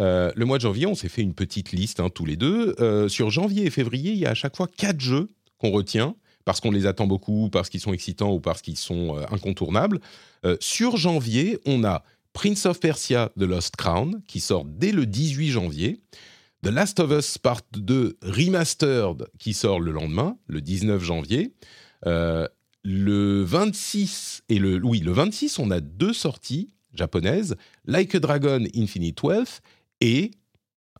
Euh, 0.00 0.32
le 0.34 0.46
mois 0.46 0.56
de 0.56 0.62
janvier, 0.62 0.86
on 0.86 0.94
s'est 0.94 1.10
fait 1.10 1.20
une 1.20 1.34
petite 1.34 1.72
liste 1.72 2.00
hein, 2.00 2.08
tous 2.08 2.24
les 2.24 2.36
deux. 2.36 2.74
sur 3.08 3.30
janvier 3.30 3.66
et 3.66 3.70
février, 3.70 4.12
il 4.12 4.18
y 4.18 4.26
a 4.26 4.30
à 4.30 4.34
chaque 4.34 4.56
fois 4.56 4.66
quatre 4.66 5.00
jeux 5.00 5.30
qu'on 5.58 5.70
retient 5.70 6.16
parce 6.46 6.60
qu'on 6.60 6.70
les 6.70 6.86
attend 6.86 7.06
beaucoup, 7.06 7.50
parce 7.50 7.68
qu'ils 7.68 7.80
sont 7.80 7.92
excitants 7.92 8.32
ou 8.32 8.40
parce 8.40 8.62
qu'ils 8.62 8.78
sont 8.78 9.18
incontournables. 9.30 10.00
sur 10.58 10.96
janvier, 10.96 11.58
on 11.66 11.84
a 11.84 12.02
Prince 12.32 12.64
of 12.64 12.80
Persia: 12.80 13.30
The 13.38 13.42
Lost 13.42 13.76
Crown 13.76 14.22
qui 14.26 14.40
sort 14.40 14.64
dès 14.64 14.92
le 14.92 15.04
18 15.04 15.50
janvier. 15.50 16.00
The 16.62 16.68
Last 16.68 17.00
of 17.00 17.10
Us 17.10 17.38
Part 17.38 17.62
2 17.72 18.18
Remastered 18.22 19.28
qui 19.38 19.54
sort 19.54 19.80
le 19.80 19.92
lendemain, 19.92 20.36
le 20.46 20.60
19 20.60 21.02
janvier. 21.02 21.54
Euh, 22.06 22.46
le 22.82 23.42
26 23.42 24.42
et 24.48 24.58
le 24.58 24.76
oui, 24.84 25.00
le 25.00 25.12
26, 25.12 25.58
on 25.58 25.70
a 25.70 25.80
deux 25.80 26.12
sorties 26.12 26.68
japonaises, 26.92 27.56
Like 27.86 28.14
a 28.14 28.20
Dragon 28.20 28.64
Infinite 28.74 29.22
Wealth 29.22 29.62
et 30.00 30.32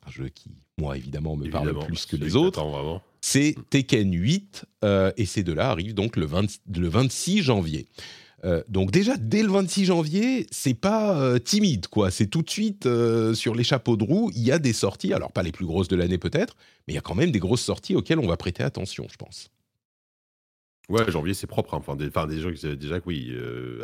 un 0.07 0.11
jeu 0.11 0.29
qui 0.29 0.51
moi 0.79 0.97
évidemment 0.97 1.37
me 1.37 1.51
parle 1.51 1.79
plus 1.87 2.07
que 2.07 2.17
les 2.17 2.37
autres. 2.37 2.63
C'est 3.21 3.55
Tekken 3.69 4.15
8 4.15 4.65
euh, 4.83 5.13
et 5.19 5.27
ces 5.27 5.43
deux-là 5.43 5.71
arrivent 5.71 5.95
donc 5.95 6.17
le, 6.17 6.27
le 6.27 6.89
26 6.89 7.43
janvier. 7.43 7.87
Euh, 8.45 8.63
donc 8.69 8.91
déjà 8.91 9.17
dès 9.19 9.43
le 9.43 9.51
26 9.51 9.87
janvier, 9.87 10.47
c'est 10.51 10.75
pas 10.75 11.21
euh, 11.21 11.39
timide 11.39 11.89
quoi, 11.89 12.11
c'est 12.11 12.27
tout 12.27 12.41
de 12.43 12.49
suite 12.49 12.87
euh, 12.87 13.35
sur 13.35 13.55
les 13.55 13.65
chapeaux 13.65 13.97
de 13.97 14.05
roue, 14.05 14.31
il 14.35 14.43
y 14.43 14.51
a 14.51 14.59
des 14.59 14.73
sorties, 14.73 15.13
alors 15.13 15.31
pas 15.31 15.43
les 15.43 15.53
plus 15.53 15.67
grosses 15.67 15.89
de 15.89 15.97
l'année 15.97 16.17
peut-être, 16.17 16.57
mais 16.87 16.95
il 16.95 16.97
y 16.97 16.99
a 16.99 17.03
quand 17.03 17.15
même 17.15 17.33
des 17.33 17.39
grosses 17.39 17.61
sorties 17.61 17.97
auxquelles 17.97 18.19
on 18.19 18.27
va 18.27 18.39
prêter 18.39 18.63
attention, 18.63 19.07
je 19.11 19.17
pense. 19.17 19.51
Ouais, 20.89 21.09
janvier 21.11 21.35
c'est 21.35 21.47
propre, 21.47 21.75
hein. 21.75 21.83
enfin, 21.87 21.97
des, 21.97 22.09
des 22.09 22.41
jeux 22.41 22.77
déjà 22.77 23.01
que 23.01 23.07
oui. 23.07 23.33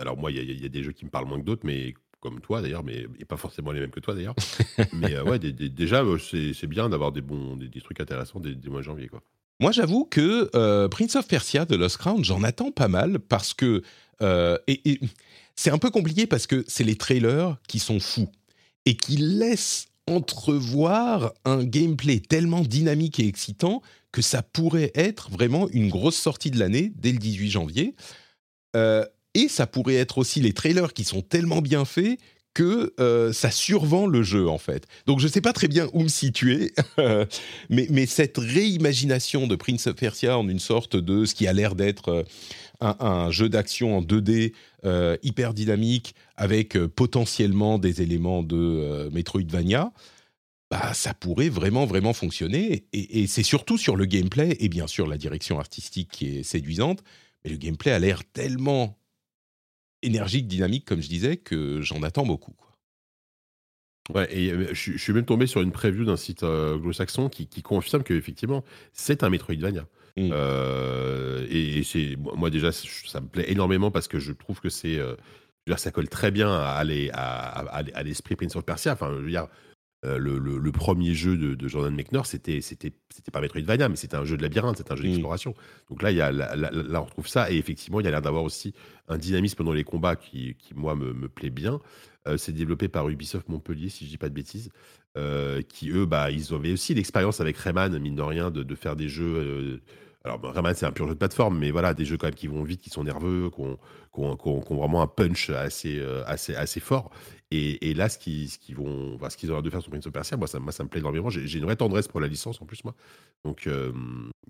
alors 0.01 0.17
moi 0.17 0.31
il 0.31 0.61
y, 0.61 0.65
a 0.65 0.69
des 0.69 0.83
jeux 0.83 0.93
qui 0.93 1.05
me 1.05 1.11
parlent 1.11 1.29
moins 1.29 1.39
que 1.39 1.45
d'autres, 1.45 1.65
mais 1.65 1.93
comme 2.21 2.41
toi 2.41 2.63
d'ailleurs, 2.63 2.83
mais 2.83 3.07
et 3.19 3.27
pas 3.27 3.37
forcément 3.37 3.73
les 3.73 3.81
mêmes 3.81 3.91
que 3.91 4.01
toi 4.01 4.15
d'ailleurs. 4.15 4.35
mais 4.95 5.21
ouais, 5.21 5.39
déjà 5.39 6.03
c'est 6.19 6.67
bien 6.67 6.89
d'avoir 6.89 7.13
des 7.13 7.21
bons, 7.21 7.57
des, 7.57 7.81
trucs 7.83 8.01
intéressants 8.01 8.41
dès, 8.41 8.57
mois 8.71 8.81
de 8.81 8.85
janvier 8.85 9.09
quoi. 9.09 9.23
Moi, 9.59 9.73
j'avoue 9.73 10.05
que 10.05 10.87
Prince 10.89 11.17
of 11.17 11.27
Persia 11.29 11.65
de 11.65 11.77
Lost 11.77 11.97
Crown, 11.97 12.23
j'en 12.23 12.43
attends 12.43 12.73
pas 12.73 12.89
mal 12.89 13.19
parce 13.19 13.55
que 13.55 13.83
euh, 14.23 14.59
et, 14.67 15.01
c'est 15.55 15.71
un 15.71 15.79
peu 15.79 15.91
compliqué 15.91 16.27
parce 16.27 16.47
que 16.47 16.65
c'est 16.69 16.85
les 16.85 16.97
trailers 16.97 17.57
qui 17.67 17.79
sont 17.79 17.99
fous 17.99 18.29
et 18.85 18.97
qui 18.97 19.17
laissent 19.17 19.87
entrevoir 20.07 21.33
un 21.45 21.65
gameplay 21.65 22.21
tellement 22.21 22.61
dynamique 22.61 23.19
et 23.19 23.27
excitant 23.27 23.83
que 24.13 24.23
ça 24.23 24.43
pourrait 24.43 24.93
être 24.95 25.31
vraiment 25.31 25.69
une 25.71 25.89
grosse 25.89 26.17
sortie 26.17 26.51
de 26.51 26.59
l'année 26.59 26.93
dès 26.97 27.13
le 27.13 27.19
18 27.19 27.51
janvier. 27.51 27.95
Euh, 28.77 29.05
et 29.35 29.49
ça 29.49 29.67
pourrait 29.67 29.97
être 29.97 30.19
aussi 30.19 30.41
les 30.41 30.53
trailers 30.53 30.93
qui 30.93 31.05
sont 31.05 31.23
tellement 31.23 31.61
bien 31.61 31.85
faits 31.85 32.19
que 32.57 32.95
euh, 33.01 33.35
ça 33.35 33.51
survend 33.51 34.07
le 34.07 34.23
jeu 34.23 34.49
en 34.49 34.57
fait. 34.57 34.87
Donc 35.05 35.21
je 35.21 35.27
ne 35.27 35.31
sais 35.31 35.43
pas 35.43 35.53
très 35.53 35.69
bien 35.69 35.91
où 35.93 36.03
me 36.03 36.09
situer, 36.09 36.73
mais, 37.69 38.07
cette 38.07 38.39
réimagination 38.39 39.47
de 39.47 39.57
Prince 39.57 39.87
of 39.89 39.97
Persia 39.97 40.39
en 40.39 40.49
une 40.49 40.59
sorte 40.59 40.97
de 40.97 41.27
ce 41.27 41.35
qui 41.35 41.47
a 41.47 41.53
l'air 41.53 41.75
d'être 41.75 42.25
un, 42.81 43.31
jeu 43.31 43.51
d'action 43.51 43.99
en 43.99 44.03
2D 44.03 44.55
euh, 44.85 45.19
hyper 45.23 45.53
dynamique 45.53 46.15
avec 46.37 46.77
euh, 46.77 46.89
potentiellement 46.89 47.79
des 47.79 48.01
éléments 48.03 48.43
de 48.43 48.57
euh, 48.57 49.11
Metroidvania, 49.11 49.93
bah, 50.71 50.95
ça 50.95 51.13
pourrait 51.13 51.49
vraiment, 51.49 51.85
vraiment 51.85 52.13
fonctionner. 52.13 52.87
Et, 52.93 53.27
c'est 53.27 53.43
surtout 53.43 53.79
sur 53.79 53.97
le 53.97 54.07
gameplay 54.07 54.57
et 54.61 54.69
bien 54.69 54.87
sûr 54.87 55.07
la 55.07 55.19
direction 55.19 55.59
artistique 55.59 56.09
qui 56.11 56.39
est 56.39 56.43
séduisante, 56.43 57.03
mais 57.45 57.51
le 57.51 57.57
gameplay 57.57 57.93
a 57.93 57.99
l'air 57.99 58.23
tellement 58.33 58.99
énergique, 60.03 60.47
dynamique, 60.47 60.85
comme 60.85 61.03
je 61.03 61.09
disais, 61.09 61.37
que 61.37 61.81
j'en 61.81 62.03
attends 62.03 62.27
beaucoup. 62.27 62.55
Ouais, 64.15 64.29
et 64.33 64.53
je, 64.73 64.97
suis 64.97 65.13
même 65.13 65.25
tombé 65.25 65.47
sur 65.47 65.63
une 65.63 65.73
preview 65.73 66.05
d'un 66.05 66.17
site 66.17 66.45
anglo-saxon 66.45 67.29
qui, 67.29 67.49
qui 67.49 67.63
confirme 67.63 68.05
qu'effectivement, 68.05 68.65
c'est 68.93 69.25
un 69.25 69.31
Metroidvania. 69.31 69.87
Mmh. 70.17 70.31
Euh, 70.33 71.47
et, 71.51 71.83
c'est 71.83 72.17
moi 72.17 72.49
déjà 72.49 72.73
ça 72.73 73.21
me 73.21 73.27
plaît 73.27 73.51
énormément 73.51 73.91
parce 73.91 74.09
que 74.09 74.19
je 74.19 74.33
trouve 74.33 74.61
que 74.61 74.71
c'est 74.71 74.97
euh, 74.99 75.15
ça 75.77 75.91
colle 75.91 76.09
très 76.09 76.31
bien 76.31 76.51
à, 76.51 76.83
à, 77.13 77.79
à, 77.79 78.03
l'esprit 78.03 78.37
Prince 78.37 78.57
of 78.57 78.65
Persia. 78.65 78.93
Enfin, 78.93 79.11
je 79.13 79.23
veux 79.23 79.31
dire, 79.31 79.49
euh, 80.05 80.19
le, 80.19 80.39
le- 80.39 80.59
le 80.59 80.73
premier 80.73 81.15
jeu 81.15 81.37
de, 81.37 81.55
de 81.55 81.69
Jordan 81.69 81.95
Mechner, 81.95 82.21
c'était 82.25 82.61
c'était 82.61 82.93
c'était 83.09 83.31
pas 83.31 83.41
Metroidvania, 83.41 83.89
mais 83.89 83.97
c'était 83.97 84.17
un 84.17 84.25
jeu 84.25 84.37
de 84.37 84.43
labyrinthe, 84.43 84.77
c'était 84.77 84.93
un 84.93 84.97
jeu 84.97 85.05
Mm. 85.05 85.07
d'exploration. 85.09 85.55
Donc 85.89 86.03
là, 86.03 86.11
il 86.11 86.17
y 86.17 86.21
a, 86.21 86.31
là, 86.31 86.55
là- 86.55 86.71
là, 86.71 87.01
on 87.03 87.05
retrouve 87.07 87.27
ça, 87.29 87.51
et 87.51 87.57
effectivement, 87.57 88.01
il 88.01 88.05
y 88.05 88.07
a 88.09 88.11
l'air 88.11 88.23
d'avoir 88.23 88.45
aussi 88.45 88.75
un 89.09 89.17
dynamisme 89.19 89.65
dans 89.65 89.73
les 89.73 89.85
combats 89.85 90.15
qui, 90.17 90.55
qui 90.59 90.75
moi, 90.75 90.95
me, 90.95 91.13
me 91.15 91.29
plaît 91.29 91.51
bien. 91.51 91.81
Euh, 92.29 92.37
c'est 92.37 92.53
développé 92.53 92.89
par 92.89 93.09
Ubisoft 93.09 93.49
Montpellier, 93.49 93.89
si 93.89 94.05
je 94.05 94.11
dis 94.11 94.19
pas 94.19 94.29
de 94.29 94.35
bêtises, 94.35 94.69
euh, 95.17 95.63
qui 95.63 95.91
eux, 95.91 96.05
bah, 96.07 96.31
ils 96.31 96.53
avaient 96.53 96.73
aussi 96.73 96.93
l'expérience 96.93 97.41
avec 97.41 97.57
Rayman, 97.57 97.99
mine 97.99 98.17
de 98.17 98.23
rien, 98.23 98.51
de, 98.51 98.63
de 98.65 98.75
faire 98.75 98.97
des 98.97 99.09
jeux. 99.09 99.81
alors, 100.25 100.39
bah, 100.41 100.51
Rayman, 100.53 100.75
c'est 100.75 100.87
un 100.87 100.93
pur 100.93 101.07
jeu 101.07 101.15
de 101.15 101.19
plateforme, 101.19 101.57
mais 101.59 101.71
voilà, 101.71 101.95
des 101.95 102.05
jeux 102.05 102.17
quand 102.17 102.27
même 102.27 102.35
qui 102.35 102.49
vont 102.49 102.65
vite, 102.65 102.81
qui 102.83 102.91
sont 102.91 103.05
nerveux, 103.05 103.49
qui 103.55 103.61
ont, 103.61 103.79
qui 104.13 104.21
ont- 104.21 104.37
qui 104.37 104.49
ont- 104.49 104.61
qui 104.61 104.73
ont 104.73 104.77
vraiment 104.77 105.01
un 105.03 105.07
punch 105.07 105.51
assez, 105.51 106.03
assez, 106.27 106.55
assez 106.57 106.81
fort. 106.81 107.11
Et, 107.53 107.91
et 107.91 107.95
là, 107.95 108.09
ce 108.09 108.19
qu'ils 108.19 108.51
ce 108.51 108.59
vont, 108.75 109.15
enfin, 109.15 109.31
ce 109.31 109.37
qu'ils 109.37 109.51
ont 109.51 109.55
l'air 109.55 109.63
de 109.63 109.71
faire 109.71 109.81
sur 109.81 109.91
Prince 109.91 110.07
of 110.07 110.13
Persia, 110.13 110.37
moi, 110.37 110.49
ça, 110.49 110.59
moi, 110.59 110.73
ça 110.73 110.83
me 110.83 110.89
plaît 110.89 110.99
énormément. 111.01 111.31
J'ai 111.31 111.59
une 111.59 111.65
vraie 111.65 111.77
tendresse 111.77 112.09
pour 112.09 112.21
la 112.21 112.27
licence 112.27 112.61
en 112.61 112.67
plus, 112.67 112.83
moi. 112.83 112.95
Donc, 113.45 113.67
euh, 113.69 113.93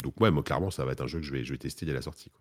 donc 0.02 0.18
ouais, 0.20 0.30
moi, 0.30 0.42
clairement, 0.42 0.70
ça 0.70 0.84
va 0.86 0.92
être 0.92 1.02
un 1.02 1.06
jeu 1.06 1.18
que 1.20 1.24
je 1.26 1.32
vais, 1.32 1.44
je 1.44 1.52
vais 1.52 1.58
tester 1.58 1.84
dès 1.84 1.92
la 1.92 2.00
sortie. 2.02 2.30
quoi. 2.30 2.40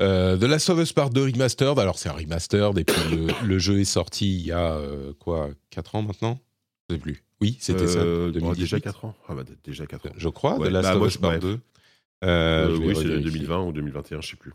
Euh, 0.00 0.36
The 0.36 0.44
Last 0.44 0.70
of 0.70 0.80
Us 0.80 0.92
Part 0.92 1.10
2 1.10 1.22
Remastered, 1.24 1.78
alors 1.78 1.98
c'est 1.98 2.08
un 2.08 2.12
remastered, 2.14 2.76
et 2.78 2.84
puis 2.84 3.16
le, 3.16 3.28
le 3.46 3.58
jeu 3.60 3.78
est 3.78 3.84
sorti 3.84 4.34
il 4.34 4.46
y 4.46 4.50
a 4.50 4.72
euh, 4.74 5.12
quoi 5.20 5.50
4 5.70 5.94
ans 5.94 6.02
maintenant? 6.02 6.40
Je 6.88 6.94
sais 6.96 7.00
plus. 7.00 7.22
Oui, 7.40 7.56
c'était 7.60 7.86
ça. 7.86 7.98
Euh, 8.00 8.28
oh, 8.28 8.32
2018, 8.32 8.60
déjà 8.62 8.80
4 8.80 9.04
ans 9.04 9.14
Ah, 9.28 9.34
bah, 9.34 9.44
déjà 9.62 9.86
4 9.86 10.06
ans. 10.06 10.12
Je 10.16 10.28
crois, 10.30 10.58
Ouais, 10.58 10.68
The 10.68 10.72
Last 10.72 10.88
bah, 10.88 10.96
of 10.96 11.06
Us 11.06 11.16
Part 11.18 11.30
ouais. 11.32 11.38
2. 11.38 11.48
Euh, 11.48 11.58
Euh, 12.24 12.74
je 12.74 12.80
vais 12.80 12.86
oui, 12.88 12.94
c'est 12.96 13.02
revérifier. 13.02 13.30
2020 13.30 13.62
ou 13.66 13.72
2021, 13.72 14.20
je 14.22 14.28
sais 14.30 14.36
plus. 14.36 14.52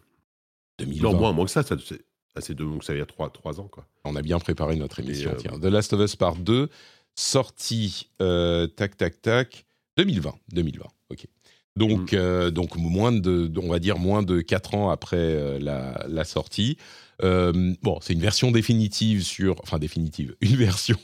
2020. 0.79 1.03
Non, 1.11 1.17
moins, 1.17 1.31
moins 1.31 1.45
que 1.45 1.51
ça. 1.51 1.61
ça 1.63 1.75
c'est 2.41 2.53
deux- 2.55 2.65
donc 2.65 2.83
ça 2.83 2.93
veut 2.93 2.99
dire 2.99 3.07
3, 3.07 3.59
ans, 3.59 3.67
quoi. 3.67 3.85
On 4.05 4.15
a 4.15 4.21
bien 4.21 4.39
préparé 4.39 4.75
notre 4.75 4.99
émission. 4.99 5.31
euh, 5.31 5.35
Tiens, 5.35 5.59
The 5.59 5.65
Last 5.65 5.93
of 5.93 6.01
Us 6.01 6.15
Part 6.15 6.35
2, 6.35 6.69
sorti, 7.15 8.09
euh, 8.21 8.67
tac, 8.67 8.95
tac, 8.97 9.21
tac, 9.21 9.65
2020. 9.97 10.33
2020, 10.53 10.85
ok. 11.11 11.25
Donc, 11.75 12.13
Mm. 12.13 12.15
euh, 12.17 12.51
donc 12.51 12.75
moins 12.75 13.11
de, 13.11 13.51
on 13.61 13.69
va 13.69 13.79
dire 13.79 13.97
moins 13.99 14.23
de 14.23 14.41
4 14.41 14.73
ans 14.75 14.89
après 14.89 15.59
la, 15.59 16.05
la 16.07 16.23
sortie. 16.23 16.77
Euh, 17.23 17.73
bon, 17.81 17.99
c'est 18.01 18.13
une 18.13 18.21
version 18.21 18.51
définitive 18.51 19.23
sur, 19.23 19.55
enfin 19.61 19.77
définitive, 19.77 20.35
une 20.41 20.55
version 20.55 20.97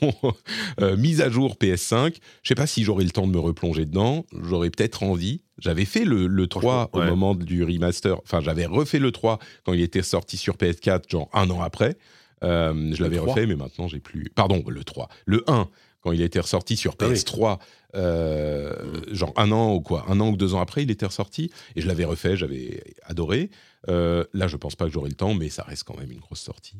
euh, 0.80 0.96
mise 0.96 1.20
à 1.20 1.30
jour 1.30 1.56
PS5. 1.60 2.16
Je 2.42 2.48
sais 2.48 2.54
pas 2.54 2.66
si 2.66 2.84
j'aurai 2.84 3.04
le 3.04 3.10
temps 3.10 3.26
de 3.26 3.32
me 3.32 3.38
replonger 3.38 3.84
dedans. 3.84 4.24
J'aurais 4.42 4.70
peut-être 4.70 5.02
envie. 5.02 5.42
J'avais 5.58 5.84
fait 5.84 6.04
le, 6.04 6.26
le 6.26 6.46
3 6.46 6.90
au 6.92 7.02
moment 7.02 7.34
du 7.34 7.64
remaster. 7.64 8.18
Enfin, 8.22 8.40
j'avais 8.40 8.66
refait 8.66 8.98
le 8.98 9.10
3 9.10 9.38
quand 9.64 9.72
il 9.72 9.80
était 9.80 10.02
sorti 10.02 10.36
sur 10.36 10.56
PS4, 10.56 11.10
genre 11.10 11.30
un 11.32 11.48
an 11.50 11.62
après. 11.62 11.96
Euh, 12.44 12.92
je 12.94 13.02
l'avais 13.02 13.16
3? 13.16 13.28
refait, 13.32 13.46
mais 13.46 13.56
maintenant 13.56 13.88
j'ai 13.88 14.00
plus. 14.00 14.30
Pardon, 14.34 14.62
le 14.68 14.84
3. 14.84 15.08
Le 15.24 15.44
1, 15.46 15.68
quand 16.06 16.12
il 16.12 16.22
était 16.22 16.38
ressorti 16.38 16.76
sur 16.76 16.94
Ah 17.00 17.08
oui. 17.08 17.14
PS3, 17.14 17.58
euh, 17.96 18.72
genre 19.12 19.32
un 19.36 19.50
an 19.50 19.74
ou 19.74 19.80
quoi, 19.80 20.04
un 20.08 20.20
an 20.20 20.28
ou 20.30 20.36
deux 20.36 20.54
ans 20.54 20.60
après, 20.60 20.84
il 20.84 20.90
était 20.92 21.06
ressorti. 21.06 21.50
Et 21.74 21.80
je 21.80 21.88
l'avais 21.88 22.04
refait, 22.04 22.36
j'avais 22.36 22.80
adoré. 23.02 23.50
Euh, 23.88 24.24
là, 24.32 24.46
je 24.46 24.56
pense 24.56 24.76
pas 24.76 24.84
que 24.86 24.92
j'aurai 24.92 25.08
le 25.10 25.16
temps, 25.16 25.34
mais 25.34 25.48
ça 25.48 25.64
reste 25.64 25.82
quand 25.82 25.98
même 25.98 26.12
une 26.12 26.20
grosse 26.20 26.40
sortie. 26.40 26.76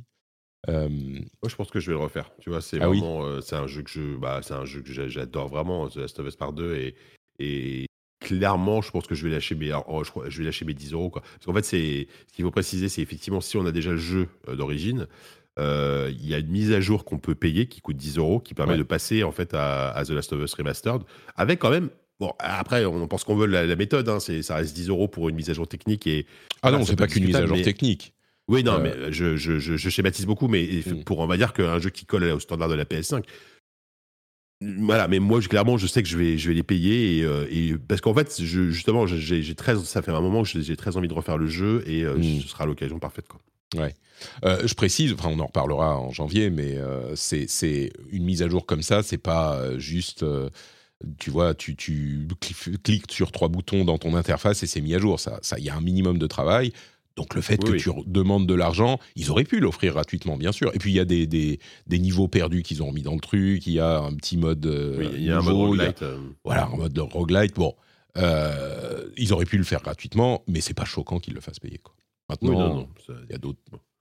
Euh, 0.68 0.88
Moi, 0.88 1.48
je 1.48 1.56
pense 1.56 1.70
que 1.70 1.80
je 1.80 1.86
vais 1.88 1.94
le 1.96 2.02
refaire. 2.04 2.30
Tu 2.40 2.50
vois, 2.50 2.60
c'est 2.60 2.78
Ah 2.80 2.86
vraiment, 2.86 3.40
c'est 3.42 3.56
un 3.56 3.66
jeu 3.66 3.82
que 3.82 3.90
je, 3.90 4.16
bah, 4.16 4.40
c'est 4.44 4.54
un 4.54 4.64
jeu 4.64 4.80
que 4.82 4.92
j'a- 4.92 5.08
j'adore 5.08 5.48
vraiment, 5.48 5.88
The 5.88 5.96
Last 5.96 6.20
of 6.20 6.26
Us 6.28 6.36
Part 6.36 6.52
2 6.52 6.76
et, 6.76 6.94
et 7.40 7.86
clairement, 8.20 8.80
je 8.80 8.90
pense 8.92 9.06
que 9.08 9.14
je 9.16 9.24
vais 9.26 9.32
lâcher 9.32 9.54
mes, 9.56 9.72
oh, 9.88 10.04
je, 10.04 10.10
je 10.30 10.38
vais 10.38 10.44
lâcher 10.44 10.64
mes 10.64 10.74
10 10.74 10.92
euros 10.92 11.10
quoi. 11.10 11.22
Parce 11.22 11.46
qu'en 11.46 11.54
fait, 11.54 11.64
c'est, 11.64 12.06
ce 12.28 12.32
qu'il 12.32 12.44
faut 12.44 12.50
préciser, 12.52 12.88
c'est 12.88 13.02
effectivement 13.02 13.40
si 13.40 13.56
on 13.56 13.66
a 13.66 13.72
déjà 13.72 13.90
le 13.90 13.96
jeu 13.98 14.28
d'origine, 14.56 15.06
euh, 15.58 16.10
il 16.12 16.26
y 16.28 16.34
a 16.34 16.38
une 16.38 16.48
mise 16.48 16.72
à 16.72 16.80
jour 16.80 17.04
qu'on 17.04 17.18
peut 17.18 17.34
payer 17.34 17.66
qui 17.66 17.80
coûte 17.80 17.96
10 17.96 18.18
euros, 18.18 18.40
qui 18.40 18.54
permet 18.54 18.72
Ouais. 18.72 18.78
de 18.78 18.82
passer 18.84 19.22
en 19.24 19.32
fait 19.32 19.54
à, 19.54 19.90
à 19.90 20.04
The 20.04 20.10
Last 20.10 20.32
of 20.32 20.42
Us 20.42 20.54
Remastered, 20.54 21.02
avec 21.36 21.58
quand 21.60 21.70
même. 21.70 21.88
Bon, 22.18 22.32
après, 22.38 22.86
on 22.86 23.06
pense 23.08 23.24
qu'on 23.24 23.36
veut 23.36 23.46
la, 23.46 23.66
la 23.66 23.76
méthode, 23.76 24.08
hein, 24.08 24.20
ça 24.20 24.54
reste 24.56 24.74
10 24.74 24.88
euros 24.88 25.06
pour 25.06 25.28
une 25.28 25.36
mise 25.36 25.50
à 25.50 25.52
jour 25.52 25.68
technique 25.68 26.06
et 26.06 26.24
Ah 26.62 26.70
non, 26.70 26.82
c'est 26.84 26.96
pas 26.96 27.06
qu'une 27.08 27.24
mise 27.26 27.36
à 27.36 27.44
jour 27.46 27.56
mais- 27.58 27.62
technique. 27.62 28.14
Oui, 28.48 28.62
non, 28.62 28.74
Euh, 28.74 28.78
mais 28.80 29.12
je, 29.12 29.36
je, 29.36 29.58
je, 29.58 29.76
je 29.76 29.88
schématise 29.90 30.24
beaucoup, 30.24 30.46
mais 30.48 30.66
Mm. 30.86 31.04
pour 31.04 31.18
on 31.18 31.26
va 31.26 31.36
dire 31.36 31.52
qu'un 31.52 31.78
jeu 31.80 31.90
qui 31.90 32.06
colle 32.06 32.24
au 32.24 32.38
standard 32.40 32.68
de 32.68 32.74
la 32.74 32.84
PS5. 32.84 33.24
Voilà, 34.78 35.06
mais 35.08 35.18
moi, 35.18 35.40
clairement, 35.42 35.76
je 35.76 35.86
sais 35.86 36.02
que 36.02 36.08
je 36.08 36.16
vais, 36.16 36.38
je 36.38 36.48
vais 36.48 36.54
les 36.54 36.62
payer 36.62 37.18
et, 37.18 37.24
euh, 37.24 37.44
et- 37.50 37.74
parce 37.76 38.00
qu'en 38.00 38.14
fait, 38.14 38.40
justement, 38.40 39.06
j'ai 39.06 39.42
j'ai 39.42 39.54
très, 39.54 39.76
ça 39.76 40.00
fait 40.00 40.12
un 40.12 40.20
moment 40.22 40.42
que 40.44 40.48
j'ai 40.48 40.76
très 40.76 40.96
envie 40.96 41.08
de 41.08 41.12
refaire 41.12 41.36
le 41.36 41.46
jeu 41.46 41.82
et 41.86 42.04
euh, 42.04 42.16
Mm. 42.16 42.40
ce 42.40 42.48
sera 42.48 42.64
l'occasion 42.64 42.98
parfaite. 42.98 43.28
Quoi. 43.28 43.40
Euh, 44.44 44.66
je 44.66 44.74
précise, 44.74 45.12
enfin 45.12 45.28
on 45.30 45.38
en 45.40 45.46
reparlera 45.46 45.98
en 45.98 46.10
janvier, 46.10 46.48
mais 46.50 46.76
euh, 46.76 47.14
c'est 47.16 47.92
une 48.10 48.24
mise 48.24 48.42
à 48.42 48.48
jour 48.48 48.64
comme 48.64 48.82
ça, 48.82 49.02
c'est 49.02 49.18
pas 49.18 49.56
euh, 49.56 49.78
juste, 49.78 50.22
euh, 50.22 50.48
tu 51.18 51.30
vois, 51.30 51.54
tu, 51.54 51.76
tu 51.76 52.26
cli- 52.40 52.78
cliques 52.78 53.12
sur 53.12 53.30
trois 53.32 53.48
boutons 53.48 53.84
dans 53.84 53.98
ton 53.98 54.14
interface 54.14 54.62
et 54.62 54.66
c'est 54.66 54.80
mis 54.80 54.94
à 54.94 54.98
jour. 54.98 55.20
Ça, 55.20 55.38
ça, 55.42 55.58
il 55.58 55.64
y 55.64 55.68
a 55.70 55.76
un 55.76 55.80
minimum 55.82 56.16
de 56.18 56.26
travail. 56.26 56.72
Donc 57.16 57.34
le 57.34 57.40
fait 57.40 57.58
Oui, 57.62 57.64
que 57.66 57.72
oui. 57.72 57.78
tu 58.04 58.10
demandes 58.10 58.46
de 58.46 58.54
l'argent, 58.54 58.98
ils 59.16 59.30
auraient 59.30 59.44
pu 59.44 59.58
l'offrir 59.60 59.92
gratuitement, 59.94 60.36
bien 60.36 60.52
sûr. 60.52 60.70
Et 60.74 60.78
puis 60.78 60.92
il 60.92 60.96
y 60.96 61.00
a 61.00 61.04
des, 61.06 61.26
des, 61.26 61.58
des 61.86 61.98
niveaux 61.98 62.28
perdus 62.28 62.62
qu'ils 62.62 62.82
ont 62.82 62.92
mis 62.92 63.00
dans 63.02 63.14
le 63.14 63.20
truc. 63.20 63.66
Il 63.66 63.72
y 63.72 63.80
a 63.80 63.98
un 64.00 64.14
petit 64.14 64.36
mode, 64.36 64.64
Oui, 64.98 65.08
il 65.14 65.24
y 65.24 65.30
a 65.30 65.38
un 65.38 65.42
mode 65.42 65.54
a- 65.54 65.56
roguelite, 65.56 66.02
euh, 66.02 66.18
voilà, 66.44 66.70
en 66.70 66.76
mode 66.76 66.92
de 66.92 67.00
roguelite. 67.00 67.54
Bon, 67.56 67.74
ils 69.16 69.32
auraient 69.32 69.46
pu 69.46 69.58
le 69.58 69.64
faire 69.64 69.80
gratuitement, 69.82 70.42
mais 70.46 70.60
c'est 70.60 70.74
pas 70.74 70.84
choquant 70.84 71.18
qu'ils 71.18 71.34
le 71.34 71.40
fassent 71.40 71.58
payer. 71.58 71.78
Quoi. 71.78 71.94
Maintenant, 72.28 72.50
oui, 72.50 72.56
non, 72.56 72.74
non, 72.74 72.88
ça- 73.06 73.12
il 73.28 73.32
y 73.32 73.34
a 73.34 73.38
d'autres, 73.38 73.58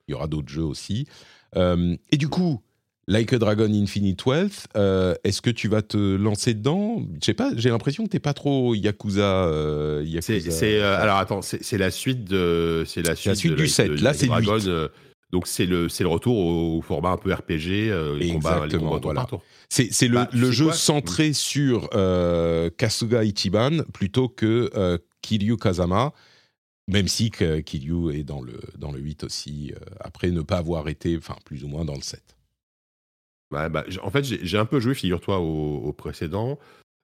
il 0.07 0.11
y 0.11 0.13
aura 0.13 0.27
d'autres 0.27 0.49
jeux 0.49 0.63
aussi. 0.63 1.07
Euh, 1.55 1.95
et 2.11 2.17
du 2.17 2.27
coup, 2.27 2.61
Like 3.07 3.33
a 3.33 3.37
Dragon 3.37 3.71
Infinite 3.71 4.25
Wealth, 4.25 4.65
euh, 4.75 5.13
est-ce 5.23 5.39
que 5.43 5.51
tu 5.51 5.67
vas 5.67 5.83
te 5.83 5.95
lancer 6.15 6.55
dedans? 6.55 7.03
Je 7.21 7.25
sais 7.25 7.35
pas, 7.35 7.51
j'ai 7.55 7.69
l'impression 7.69 8.03
que 8.05 8.09
t'es 8.09 8.19
pas 8.19 8.33
trop 8.33 8.73
Yakuza. 8.73 9.45
euh, 9.45 10.03
C'est, 10.21 10.39
Yakuza- 10.39 10.49
c'est, 10.51 10.81
euh, 10.81 10.99
alors 10.99 11.17
attends, 11.17 11.43
c'est 11.43 11.63
c'est 11.63 11.77
la 11.77 11.91
suite 11.91 12.23
de, 12.25 12.83
c'est 12.87 13.03
la 13.03 13.15
suite, 13.15 13.35
suite 13.35 13.51
de 13.51 13.57
du 13.57 13.63
la- 13.65 13.69
7, 13.69 13.91
de- 13.91 14.03
là, 14.03 14.13
c'est 14.13 14.25
le 14.25 14.29
Dragon, 14.31 14.57
8. 14.57 14.67
euh, 14.67 14.87
donc 15.31 15.45
c'est 15.45 15.67
le, 15.67 15.87
c'est 15.87 16.03
le 16.03 16.09
retour 16.09 16.35
au 16.35 16.81
format 16.81 17.11
un 17.11 17.17
peu 17.17 17.31
RPG, 17.31 17.91
les 18.17 18.31
combats, 18.33 18.65
les 18.65 18.75
combats 18.77 18.99
voilà. 19.03 19.25
tour. 19.25 19.43
C'est, 19.69 19.89
c'est 19.91 20.07
le, 20.07 20.15
Bah, 20.15 20.29
le 20.33 20.49
jeu 20.51 20.65
quoi? 20.65 20.73
centré 20.73 21.33
sur 21.33 21.89
Kasuga 22.77 23.23
Ichiban 23.23 23.83
plutôt 23.93 24.29
que 24.29 24.99
Kiryu 25.21 25.57
Kazama, 25.57 26.11
même 26.87 27.07
si 27.07 27.31
Kiryu 27.31 28.13
est 28.13 28.23
dans 28.23 28.41
le, 28.41 28.59
dans 28.77 28.91
le 28.91 28.99
8 28.99 29.23
aussi, 29.23 29.73
euh, 29.75 29.79
après 29.99 30.29
ne 30.31 30.41
pas 30.41 30.57
avoir 30.57 30.87
été, 30.87 31.17
enfin 31.17 31.35
plus 31.45 31.63
ou 31.63 31.67
moins 31.67 31.85
dans 31.85 31.95
le 31.95 32.01
7. 32.01 32.21
Ouais, 33.51 33.69
bah, 33.69 33.83
j'ai- 33.87 33.99
en 34.01 34.09
fait, 34.11 34.23
j'ai 34.23 34.57
un 34.57 34.65
peu 34.65 34.79
joué, 34.79 34.93
figure-toi, 34.95 35.39
au, 35.39 35.77
au 35.77 35.93
précédent. 35.93 36.59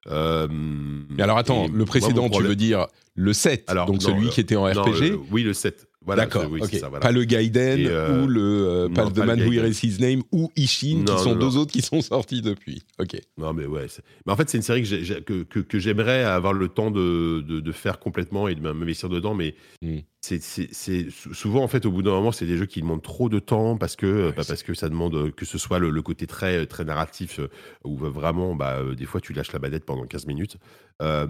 Euh, 0.08 0.48
Mais 0.50 1.22
alors 1.22 1.38
attends, 1.38 1.66
le 1.68 1.72
moi, 1.78 1.86
précédent, 1.86 2.22
mon 2.22 2.28
tu 2.28 2.30
problème- 2.32 2.50
veux 2.50 2.56
dire 2.56 2.86
le 3.14 3.32
7, 3.32 3.64
Alors, 3.70 3.86
donc 3.86 3.96
non, 4.02 4.08
celui 4.08 4.24
le- 4.24 4.30
qui 4.30 4.40
était 4.40 4.56
en 4.56 4.72
non, 4.72 4.82
RPG 4.82 5.10
le- 5.10 5.16
Oui, 5.30 5.42
le 5.44 5.52
7. 5.54 5.86
Voilà, 6.04 6.22
D'accord, 6.24 6.46
oui, 6.50 6.60
voilà. 6.80 6.98
Pas 7.00 7.12
le 7.12 7.22
Gaiden 7.24 7.86
euh, 7.86 8.22
ou 8.24 8.26
le 8.26 8.40
euh, 8.40 8.88
non, 8.88 8.94
pas 8.94 9.10
The 9.10 9.18
Man 9.18 9.40
Who. 9.40 9.52
Erased 9.52 9.84
His 9.84 10.00
Name 10.00 10.22
ou 10.32 10.50
Ishin, 10.56 11.04
Non, 11.06 11.14
qui 11.16 11.22
sont 11.22 11.34
non, 11.34 11.40
deux 11.40 11.56
autres 11.56 11.70
qui 11.72 11.80
sont 11.82 12.00
sortis 12.00 12.42
depuis. 12.42 12.82
Ok. 12.98 13.20
Non, 13.38 13.52
mais 13.52 13.66
ouais. 13.66 13.86
Mais 14.26 14.32
en 14.32 14.36
fait, 14.36 14.50
c'est 14.50 14.58
une 14.58 14.62
série 14.64 14.82
que, 14.82 14.88
j'ai- 14.88 15.22
que, 15.22 15.44
que, 15.44 15.60
que 15.60 15.78
j'aimerais 15.78 16.24
avoir 16.24 16.52
le 16.54 16.66
temps 16.68 16.90
de, 16.90 17.40
de, 17.46 17.60
de 17.60 17.72
faire 17.72 18.00
complètement 18.00 18.48
et 18.48 18.54
de 18.56 18.60
m'investir 18.60 19.08
dedans. 19.08 19.34
Mais 19.34 19.54
Mm. 19.80 19.98
c'est, 20.20 20.42
c'est, 20.42 20.68
c'est- 20.72 21.10
sou- 21.10 21.34
souvent, 21.34 21.62
en 21.62 21.68
fait, 21.68 21.86
au 21.86 21.92
bout 21.92 22.02
d'un 22.02 22.10
moment, 22.12 22.32
c'est 22.32 22.46
des 22.46 22.56
jeux 22.56 22.66
qui 22.66 22.80
demandent 22.80 23.02
trop 23.02 23.28
de 23.28 23.38
temps 23.38 23.76
parce 23.76 23.94
que, 23.96 24.32
bah, 24.36 24.42
parce 24.46 24.62
que 24.64 24.74
ça 24.74 24.88
demande 24.88 25.14
euh, 25.14 25.30
que 25.30 25.44
ce 25.44 25.56
soit 25.58 25.78
le, 25.78 25.90
le 25.90 26.02
côté 26.02 26.26
très, 26.26 26.66
très 26.66 26.84
narratif 26.84 27.38
où 27.84 27.96
vraiment, 27.96 28.54
bah, 28.56 28.80
des 28.96 29.06
fois, 29.06 29.20
tu 29.20 29.32
lâches 29.32 29.52
la 29.52 29.58
manette 29.60 29.84
pendant 29.84 30.04
15 30.06 30.26
minutes. 30.26 30.56
Euh, 31.00 31.26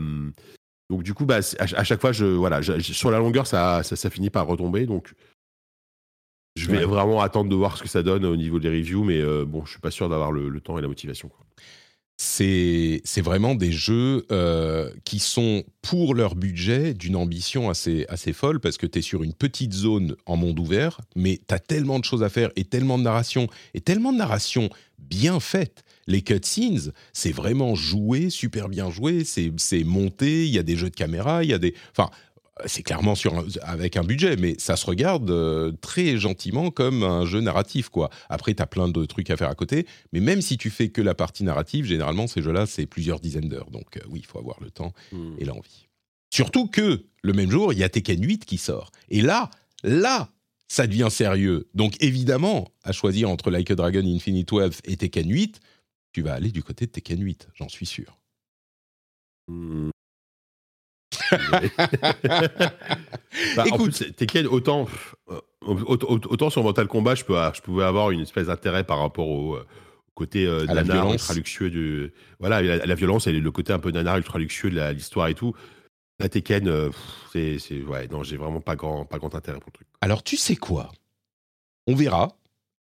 donc, 0.92 1.02
du 1.04 1.14
coup, 1.14 1.24
bah, 1.24 1.36
à, 1.36 1.42
ch- 1.42 1.72
à 1.74 1.84
chaque 1.84 2.02
fois, 2.02 2.12
je, 2.12 2.26
voilà, 2.26 2.60
je- 2.60 2.78
je- 2.78 2.92
sur 2.92 3.10
la 3.10 3.16
longueur, 3.18 3.46
ça, 3.46 3.82
ça, 3.82 3.96
ça 3.96 4.10
finit 4.10 4.28
par 4.28 4.46
retomber. 4.46 4.84
Donc, 4.84 5.14
je 6.54 6.66
vais 6.68 6.80
Ouais. 6.80 6.84
vraiment 6.84 7.22
attendre 7.22 7.48
de 7.48 7.54
voir 7.56 7.78
ce 7.78 7.82
que 7.82 7.88
ça 7.88 8.02
donne 8.02 8.26
au 8.26 8.36
niveau 8.36 8.58
des 8.58 8.68
reviews. 8.68 9.02
Mais 9.04 9.18
euh, 9.22 9.46
bon, 9.46 9.64
je 9.64 9.70
suis 9.70 9.80
pas 9.80 9.90
sûr 9.90 10.10
d'avoir 10.10 10.32
le, 10.32 10.50
le 10.50 10.60
temps 10.60 10.78
et 10.78 10.82
la 10.82 10.88
motivation. 10.88 11.30
c'est 12.18 13.02
vraiment 13.22 13.54
des 13.54 13.72
jeux 13.72 14.26
euh, 14.30 14.92
qui 15.04 15.18
sont 15.18 15.64
pour 15.80 16.14
leur 16.14 16.34
budget 16.36 16.94
d'une 16.94 17.16
ambition 17.16 17.68
assez 17.70 18.04
assez 18.08 18.32
folle 18.32 18.60
parce 18.60 18.76
que 18.76 18.86
tu 18.86 18.98
es 18.98 19.02
sur 19.02 19.22
une 19.24 19.32
petite 19.34 19.72
zone 19.72 20.14
en 20.26 20.36
monde 20.36 20.60
ouvert, 20.60 21.00
mais 21.16 21.40
tu 21.48 21.54
as 21.54 21.58
tellement 21.58 21.98
de 21.98 22.04
choses 22.04 22.22
à 22.22 22.28
faire 22.28 22.50
et 22.54 22.64
tellement 22.64 22.98
de 22.98 23.02
narration 23.02 23.48
et 23.74 23.80
tellement 23.80 24.12
de 24.12 24.18
narration 24.18 24.68
bien 24.98 25.40
faite. 25.40 25.82
Les 26.06 26.22
cutscenes, 26.22 26.92
c'est 27.12 27.32
vraiment 27.32 27.74
joué, 27.74 28.28
super 28.30 28.68
bien 28.68 28.90
joué, 28.90 29.24
c'est 29.24 29.84
monté, 29.84 30.46
il 30.46 30.52
y 30.52 30.58
a 30.58 30.62
des 30.62 30.76
jeux 30.76 30.90
de 30.90 30.94
caméra, 30.96 31.44
il 31.44 31.50
y 31.50 31.54
a 31.54 31.58
des 31.58 31.74
enfin 31.96 32.10
c'est 32.66 32.82
clairement 32.82 33.14
sur 33.14 33.34
un- 33.38 33.46
avec 33.62 33.96
un 33.96 34.04
budget, 34.04 34.36
mais 34.36 34.54
ça 34.58 34.76
se 34.76 34.84
regarde 34.84 35.30
euh, 35.30 35.72
très 35.80 36.18
gentiment 36.18 36.70
comme 36.70 37.02
un 37.02 37.24
jeu 37.24 37.40
narratif, 37.40 37.88
quoi. 37.88 38.10
Après, 38.28 38.52
tu 38.54 38.62
as 38.62 38.66
plein 38.66 38.88
de 38.88 39.04
trucs 39.06 39.30
à 39.30 39.36
faire 39.38 39.48
à 39.48 39.54
côté, 39.54 39.86
mais 40.12 40.20
même 40.20 40.42
si 40.42 40.58
tu 40.58 40.68
fais 40.68 40.90
que 40.90 41.00
la 41.00 41.14
partie 41.14 41.44
narrative, 41.44 41.86
généralement, 41.86 42.26
ces 42.26 42.42
jeux-là, 42.42 42.66
c'est 42.66 42.84
plusieurs 42.86 43.20
dizaines 43.20 43.48
d'heures. 43.48 43.70
Donc, 43.70 43.96
euh, 43.96 44.00
oui, 44.10 44.20
il 44.20 44.26
faut 44.26 44.38
avoir 44.38 44.58
le 44.62 44.70
temps 44.70 44.92
et 45.38 45.44
l'envie. 45.46 45.88
Surtout 46.30 46.66
que, 46.66 47.04
le 47.22 47.32
même 47.32 47.50
jour, 47.50 47.72
il 47.72 47.78
y 47.78 47.84
a 47.84 47.88
Tekken 47.88 48.22
8 48.22 48.44
qui 48.44 48.58
sort. 48.58 48.92
Et 49.08 49.22
là, 49.22 49.48
là, 49.82 50.28
ça 50.68 50.86
devient 50.86 51.08
sérieux. 51.10 51.68
Donc, 51.74 51.96
évidemment, 52.00 52.68
à 52.84 52.92
choisir 52.92 53.30
entre 53.30 53.50
Like 53.50 53.70
a 53.70 53.74
Dragon 53.74 54.04
Infinite 54.04 54.52
Wealth 54.52 54.80
et 54.84 54.96
Tekken 54.98 55.28
8, 55.30 55.58
tu 56.12 56.22
vas 56.22 56.34
aller 56.34 56.50
du 56.50 56.62
côté 56.62 56.86
de 56.86 56.90
Tekken 56.92 57.20
8, 57.22 57.48
j'en 57.54 57.68
suis 57.68 57.86
sûr. 57.86 58.18
Hmm. 59.48 59.90
Bah, 63.56 63.62
en 63.62 63.66
Écoute. 63.66 63.96
plus, 63.98 64.12
Tekken, 64.14 64.46
autant, 64.46 64.86
euh, 65.30 65.40
autant, 65.62 66.08
autant 66.10 66.50
sur 66.50 66.62
Mortal 66.62 66.86
Kombat, 66.86 67.14
je, 67.14 67.24
peux, 67.24 67.34
je 67.54 67.60
pouvais 67.62 67.84
avoir 67.84 68.10
une 68.10 68.20
espèce 68.20 68.46
d'intérêt 68.48 68.84
par 68.84 68.98
rapport 68.98 69.28
au 69.28 69.56
euh, 69.56 69.66
côté 70.14 70.46
euh, 70.46 70.62
À 70.68 70.74
la 70.74 70.82
nanar 70.82 70.96
violence. 71.04 71.12
ultra 71.14 71.34
luxueux 71.34 71.70
du. 71.70 72.12
Voilà, 72.40 72.60
la, 72.62 72.84
la 72.84 72.94
violence 72.94 73.26
et 73.26 73.32
le 73.32 73.50
côté 73.50 73.72
un 73.72 73.78
peu 73.78 73.90
nanar 73.90 74.18
ultra 74.18 74.38
luxueux 74.38 74.70
de 74.70 74.76
la- 74.76 74.92
l'histoire 74.92 75.28
et 75.28 75.34
tout. 75.34 75.54
La 76.18 76.28
Tekken, 76.28 76.68
euh, 76.68 76.90
c'est. 77.32 77.58
c'est- 77.58 77.82
Ouais, 77.82 78.06
non, 78.08 78.22
j'ai 78.22 78.36
vraiment 78.36 78.60
pas 78.60 78.76
grand, 78.76 79.06
pas 79.06 79.18
grand 79.18 79.34
intérêt 79.34 79.58
pour 79.58 79.70
le 79.70 79.72
truc. 79.76 79.88
Alors, 80.02 80.22
tu 80.22 80.36
sais 80.36 80.56
quoi? 80.56 80.92
On 81.86 81.94
verra 81.94 82.28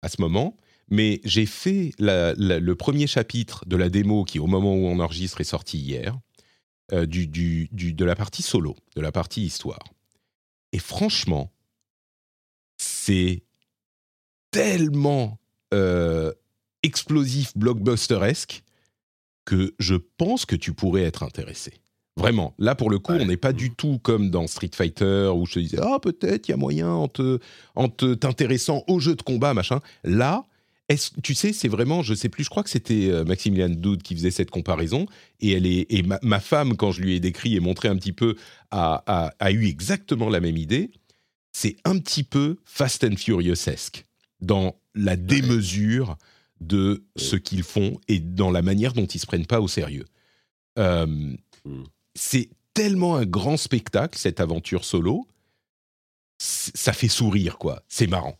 à 0.01 0.09
ce 0.09 0.21
moment, 0.21 0.57
mais 0.91 1.19
j'ai 1.23 1.45
fait 1.47 1.93
la- 1.97 2.33
la- 2.35 2.59
le 2.59 2.75
premier 2.75 3.07
chapitre 3.07 3.65
de 3.65 3.75
la 3.75 3.89
démo 3.89 4.23
qui, 4.23 4.37
au 4.37 4.45
moment 4.47 4.75
où 4.75 4.85
on 4.85 4.99
enregistre, 4.99 5.41
est 5.41 5.45
sorti 5.45 5.79
hier, 5.79 6.19
euh, 6.93 7.05
du, 7.07 7.25
du- 7.27 7.69
du- 7.71 7.93
de 7.93 8.05
la 8.05 8.15
partie 8.15 8.43
solo, 8.43 8.75
de 8.95 9.01
la 9.01 9.11
partie 9.11 9.41
histoire. 9.43 9.83
Et 10.73 10.79
franchement, 10.79 11.51
c'est 12.77 13.43
tellement 14.51 15.39
euh, 15.73 16.33
explosif, 16.83 17.55
blockbusteresque, 17.57 18.63
que 19.45 19.73
je 19.79 19.95
pense 19.95 20.45
que 20.45 20.55
tu 20.57 20.73
pourrais 20.73 21.03
être 21.03 21.23
intéressé. 21.23 21.73
Vraiment, 22.17 22.53
là 22.59 22.75
pour 22.75 22.89
le 22.89 22.99
coup, 22.99 23.13
Ouais. 23.13 23.21
on 23.21 23.25
n'est 23.25 23.37
pas 23.37 23.53
du 23.53 23.73
tout 23.73 23.97
comme 23.99 24.29
dans 24.29 24.45
Street 24.47 24.69
Fighter 24.73 25.31
où 25.33 25.45
je 25.45 25.53
te 25.53 25.59
disais 25.59 25.79
ah 25.81 25.97
peut-être 26.01 26.49
il 26.49 26.51
y 26.51 26.53
a 26.53 26.57
moyen 26.57 26.89
en 26.91 27.07
te 27.07 27.39
en 27.75 27.87
te 27.87 28.13
t'intéressant 28.13 28.83
au 28.87 28.99
jeu 28.99 29.15
de 29.15 29.21
combat 29.21 29.53
machin. 29.53 29.79
Là, 30.03 30.45
est 30.91 31.13
tu 31.21 31.33
sais, 31.33 31.53
c'est 31.53 31.67
vraiment, 31.67 32.03
je 32.03 32.13
sais 32.13 32.29
plus, 32.29 32.43
je 32.43 32.49
crois 32.49 32.63
que 32.63 32.69
c'était 32.69 33.09
euh, 33.09 33.23
Maximilian 33.25 33.69
Doud 33.69 34.03
qui 34.03 34.15
faisait 34.15 34.31
cette 34.31 34.51
comparaison 34.51 35.05
et 35.39 35.51
elle 35.53 35.65
est 35.65 35.85
et 35.89 36.03
ma, 36.03 36.19
ma 36.21 36.39
femme 36.39 36.77
quand 36.77 36.91
je 36.91 37.01
lui 37.01 37.15
ai 37.15 37.19
décrit 37.19 37.55
et 37.55 37.59
montré 37.59 37.87
un 37.87 37.95
petit 37.95 38.13
peu 38.13 38.35
a, 38.71 39.03
a, 39.07 39.33
a 39.39 39.51
eu 39.51 39.65
exactement 39.67 40.29
la 40.29 40.39
même 40.39 40.57
idée. 40.57 40.91
C'est 41.53 41.75
un 41.83 41.97
petit 41.99 42.23
peu 42.23 42.57
Fast 42.65 43.03
and 43.03 43.17
Furious-esque 43.17 44.05
dans 44.39 44.75
la 44.95 45.15
démesure 45.15 46.17
de 46.61 47.03
ce 47.15 47.35
qu'ils 47.35 47.63
font 47.63 47.99
et 48.07 48.19
dans 48.19 48.51
la 48.51 48.61
manière 48.61 48.93
dont 48.93 49.05
ils 49.05 49.19
se 49.19 49.25
prennent 49.25 49.47
pas 49.47 49.61
au 49.61 49.67
sérieux. 49.67 50.05
Euh, 50.79 51.35
Mm. 51.65 51.83
c'est 52.15 52.49
tellement 52.73 53.15
un 53.15 53.25
grand 53.25 53.57
spectacle 53.57 54.17
cette 54.17 54.39
aventure 54.39 54.85
solo, 54.85 55.27
ça 56.39 56.93
fait 56.93 57.07
sourire 57.07 57.57
quoi. 57.57 57.83
C'est 57.87 58.07
marrant. 58.07 58.39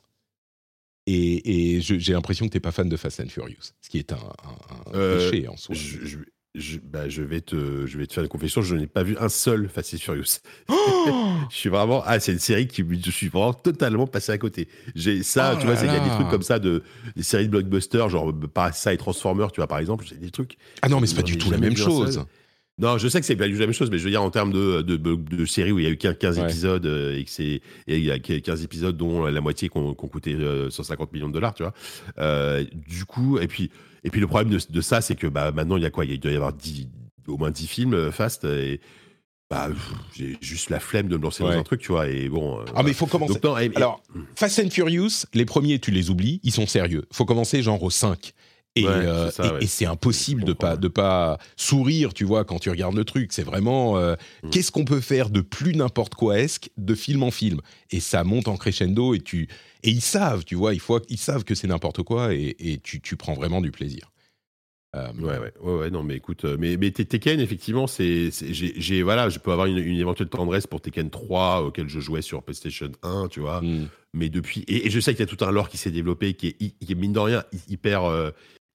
Et, 1.08 1.75
et 1.77 1.81
j'ai 1.81 2.13
l'impression 2.13 2.46
que 2.48 2.51
t'es 2.53 2.60
pas 2.60 2.72
fan 2.72 2.88
de 2.88 2.96
Fast 2.98 3.20
and 3.22 3.29
Furious, 3.29 3.74
ce 3.81 3.89
qui 3.89 3.98
est 3.98 4.12
un, 4.13 4.17
un- 4.17 4.91
un 4.91 4.93
Euh, 4.96 5.29
péché 5.31 5.48
en 5.48 5.58
soi. 5.58 5.74
Je, 5.75 5.98
je- 6.05 6.17
je- 6.53 6.79
bah, 6.79 7.08
je 7.10 7.24
vais 7.24 7.41
te, 7.41 7.86
je 7.88 7.98
vais 7.98 8.05
te 8.05 8.13
faire 8.13 8.24
une 8.24 8.29
confession. 8.29 8.62
Je 8.62 8.75
n'ai 8.75 8.86
pas 8.86 9.01
vu 9.03 9.15
un 9.20 9.29
seul 9.29 9.67
Fast 9.67 9.93
and 9.96 9.98
Furious. 9.98 10.39
Oh 10.70 10.75
Je 11.50 11.55
suis 11.55 11.70
vraiment. 11.70 12.03
Ah, 12.05 12.20
c'est 12.20 12.34
une 12.34 12.39
série 12.39 12.67
qui. 12.67 12.84
Je 13.03 13.10
suis 13.10 13.29
vraiment 13.29 13.53
totalement 13.53 14.05
passé 14.05 14.31
à 14.31 14.38
côté. 14.38 14.67
J'ai 14.93 15.24
ça, 15.24 15.53
Oh 15.55 15.60
tu 15.60 15.65
vois, 15.65 15.75
il 15.81 15.86
y 15.88 15.89
a 15.89 16.00
des 16.00 16.10
trucs 16.12 16.29
comme 16.29 16.43
ça 16.43 16.60
de 16.60 16.84
des 17.15 17.24
séries 17.24 17.46
de 17.48 17.51
blockbusters, 17.51 18.10
genre 18.10 18.31
Parasite, 18.53 18.98
Transformers, 19.00 19.51
tu 19.51 19.60
vois, 19.62 19.67
par 19.67 19.79
exemple. 19.79 20.05
C'est 20.08 20.20
des 20.20 20.29
trucs. 20.31 20.58
ah 20.84 20.89
non, 20.89 21.00
mais 21.00 21.08
c'est 21.08 21.15
pas 21.15 21.22
du 21.24 21.38
tout 21.38 21.50
la 21.50 21.58
même 21.58 21.75
chose. 21.75 22.15
seul. 22.15 22.24
Non, 22.81 22.97
je 22.97 23.07
sais 23.07 23.19
que 23.19 23.25
c'est 23.25 23.35
pas 23.35 23.47
du 23.47 23.53
tout 23.53 23.59
la 23.59 23.67
même 23.67 23.73
chose, 23.73 23.89
mais 23.91 23.97
je 24.00 24.03
veux 24.03 24.09
dire 24.09 24.23
en 24.23 24.31
termes 24.31 24.51
de, 24.51 24.81
de, 24.81 24.97
de, 24.97 25.15
de 25.15 25.45
séries 25.45 25.71
où 25.71 25.79
il 25.79 25.83
y 25.85 25.88
a 25.88 25.91
eu 25.91 25.97
15, 25.97 26.17
15 26.17 26.39
Ouais. 26.39 26.43
épisodes 26.45 26.85
euh, 26.85 27.17
et 27.17 27.23
que 27.23 27.29
c'est 27.29 27.61
il 27.88 28.03
y 28.03 28.11
a 28.11 28.17
15 28.19 28.63
épisodes 28.63 28.97
dont 28.97 29.25
la 29.25 29.39
moitié 29.41 29.69
qu'on 29.69 29.93
qu'on 29.93 30.07
coûté 30.07 30.33
euh, 30.33 30.69
150 30.69 31.13
millions 31.13 31.27
de 31.29 31.33
dollars, 31.33 31.53
tu 31.53 31.63
vois. 31.63 31.73
Euh, 32.17 32.65
du 32.88 33.05
coup, 33.05 33.38
et 33.39 33.47
puis 33.47 33.69
et 34.03 34.09
puis 34.09 34.19
le 34.19 34.27
problème 34.27 34.57
de, 34.67 34.81
ça, 34.81 35.00
c'est 35.01 35.15
que 35.15 35.27
bah 35.27 35.51
maintenant 35.51 35.77
il 35.77 35.83
y 35.83 35.85
a 35.85 35.91
quoi? 35.91 36.05
Il 36.05 36.19
doit 36.19 36.31
y 36.31 36.35
avoir 36.35 36.53
10, 36.53 36.88
au 37.27 37.38
moins 37.38 37.51
10 37.51 37.67
films 37.67 37.93
euh, 37.93 38.11
fast 38.11 38.45
et 38.45 38.81
bah 39.50 39.69
j'ai 40.15 40.38
juste 40.41 40.69
la 40.69 40.79
flemme 40.79 41.07
de 41.07 41.17
me 41.17 41.21
lancer 41.23 41.43
Ouais. 41.43 41.53
dans 41.53 41.59
un 41.59 41.63
truc, 41.63 41.81
tu 41.81 41.91
vois. 41.91 42.07
Et 42.07 42.29
bon. 42.29 42.61
euh, 42.61 42.63
Ah 42.75 42.83
mais 42.83 42.91
il 42.91 42.95
faut 42.95 43.05
commencer. 43.05 43.33
Donc, 43.33 43.43
non, 43.43 43.57
et- 43.59 43.65
et- 43.65 43.75
Alors, 43.75 44.01
Fast 44.35 44.59
and 44.59 44.69
Furious, 44.71 45.25
les 45.33 45.45
premiers, 45.45 45.77
tu 45.77 45.91
les 45.91 46.09
oublies, 46.09 46.39
ils 46.43 46.51
sont 46.53 46.65
sérieux. 46.65 47.03
faut 47.11 47.25
commencer 47.25 47.61
genre 47.61 47.83
au 47.83 47.89
5. 47.91 48.31
Et, 48.78 48.86
Ouais, 48.86 48.90
euh, 48.90 49.30
ça, 49.32 49.46
et- 49.48 49.51
ouais. 49.51 49.63
et 49.63 49.68
c'est 49.68 49.86
impossible 49.86 50.46
de 50.46 50.54
pas, 50.54 50.78
de 50.78 50.88
pas 50.88 51.38
sourire, 51.58 52.13
tu 52.13 52.24
vois, 52.24 52.46
quand 52.46 52.58
tu 52.60 52.70
regardes 52.70 52.96
le 52.96 53.04
truc. 53.04 53.34
C'est 53.34 53.44
vraiment 53.44 53.98
euh, 53.98 54.16
Mm. 54.44 54.50
qu'est-ce 54.50 54.72
qu'on 54.72 54.86
peut 54.86 55.01
faire 55.01 55.30
de 55.30 55.42
plus 55.42 55.74
n'importe 55.75 56.16
quoi 56.16 56.40
esque 56.40 56.70
de 56.78 56.96
film 56.96 57.24
en 57.24 57.32
film? 57.32 57.60
Et 57.92 58.00
ça 58.00 58.24
monte 58.24 58.48
en 58.48 58.55
crescendo 58.55 59.14
et 59.14 59.20
tu 59.20 59.50
et 59.84 59.90
ils 59.90 60.00
savent, 60.01 60.46
tu 60.46 60.55
vois, 60.55 60.74
il 60.74 60.79
faut, 60.79 61.01
ils 61.10 61.18
savent 61.18 61.44
que 61.44 61.53
c'est 61.55 61.68
n'importe 61.68 62.01
quoi 62.03 62.34
et, 62.34 62.55
et 62.60 62.77
tu, 62.79 63.01
tu 63.01 63.18
prends 63.18 63.34
vraiment 63.34 63.60
du 63.62 63.72
plaisir. 63.72 64.10
Euh, 64.96 65.07
Ouais, 65.20 65.38
ouais, 65.38 65.53
ouais, 65.62 65.74
ouais, 65.79 65.90
non, 65.90 66.03
mais 66.03 66.16
écoute, 66.16 66.44
euh, 66.46 66.57
mais, 66.60 66.75
mais 66.77 66.92
Te- 66.92 67.01
Tekken, 67.01 67.40
effectivement, 67.40 67.88
c'est, 67.88 68.29
j'ai, 68.51 69.03
voilà, 69.03 69.29
je 69.29 69.40
peux 69.40 69.51
avoir 69.51 69.68
une, 69.68 69.77
une 69.77 69.98
éventuelle 69.98 70.27
tendresse 70.29 70.68
pour 70.68 70.81
Tekken 70.81 71.10
3, 71.10 71.62
auquel 71.64 71.88
je 71.90 72.00
jouais 72.01 72.22
sur 72.22 72.44
PlayStation 72.44 72.92
1, 73.01 73.27
tu 73.29 73.40
vois, 73.40 73.62
hmm. 73.62 73.88
mais 74.14 74.27
depuis, 74.29 74.62
et, 74.68 74.88
et 74.88 74.90
je 74.90 75.00
sais 75.00 75.14
qu'il 75.14 75.22
y 75.22 75.29
a 75.29 75.34
tout 75.34 75.44
un 75.46 75.51
lore 75.51 75.70
qui 75.70 75.77
s'est 75.77 75.92
développé, 75.92 76.34
qui 76.34 76.48
est, 76.48 76.53
qui 76.53 76.75
est, 76.92 76.96
mine 76.96 77.14
de 77.14 77.20
rien, 77.20 77.44
hy- 77.53 77.72
hyper, 77.74 78.03
euh, 78.03 78.31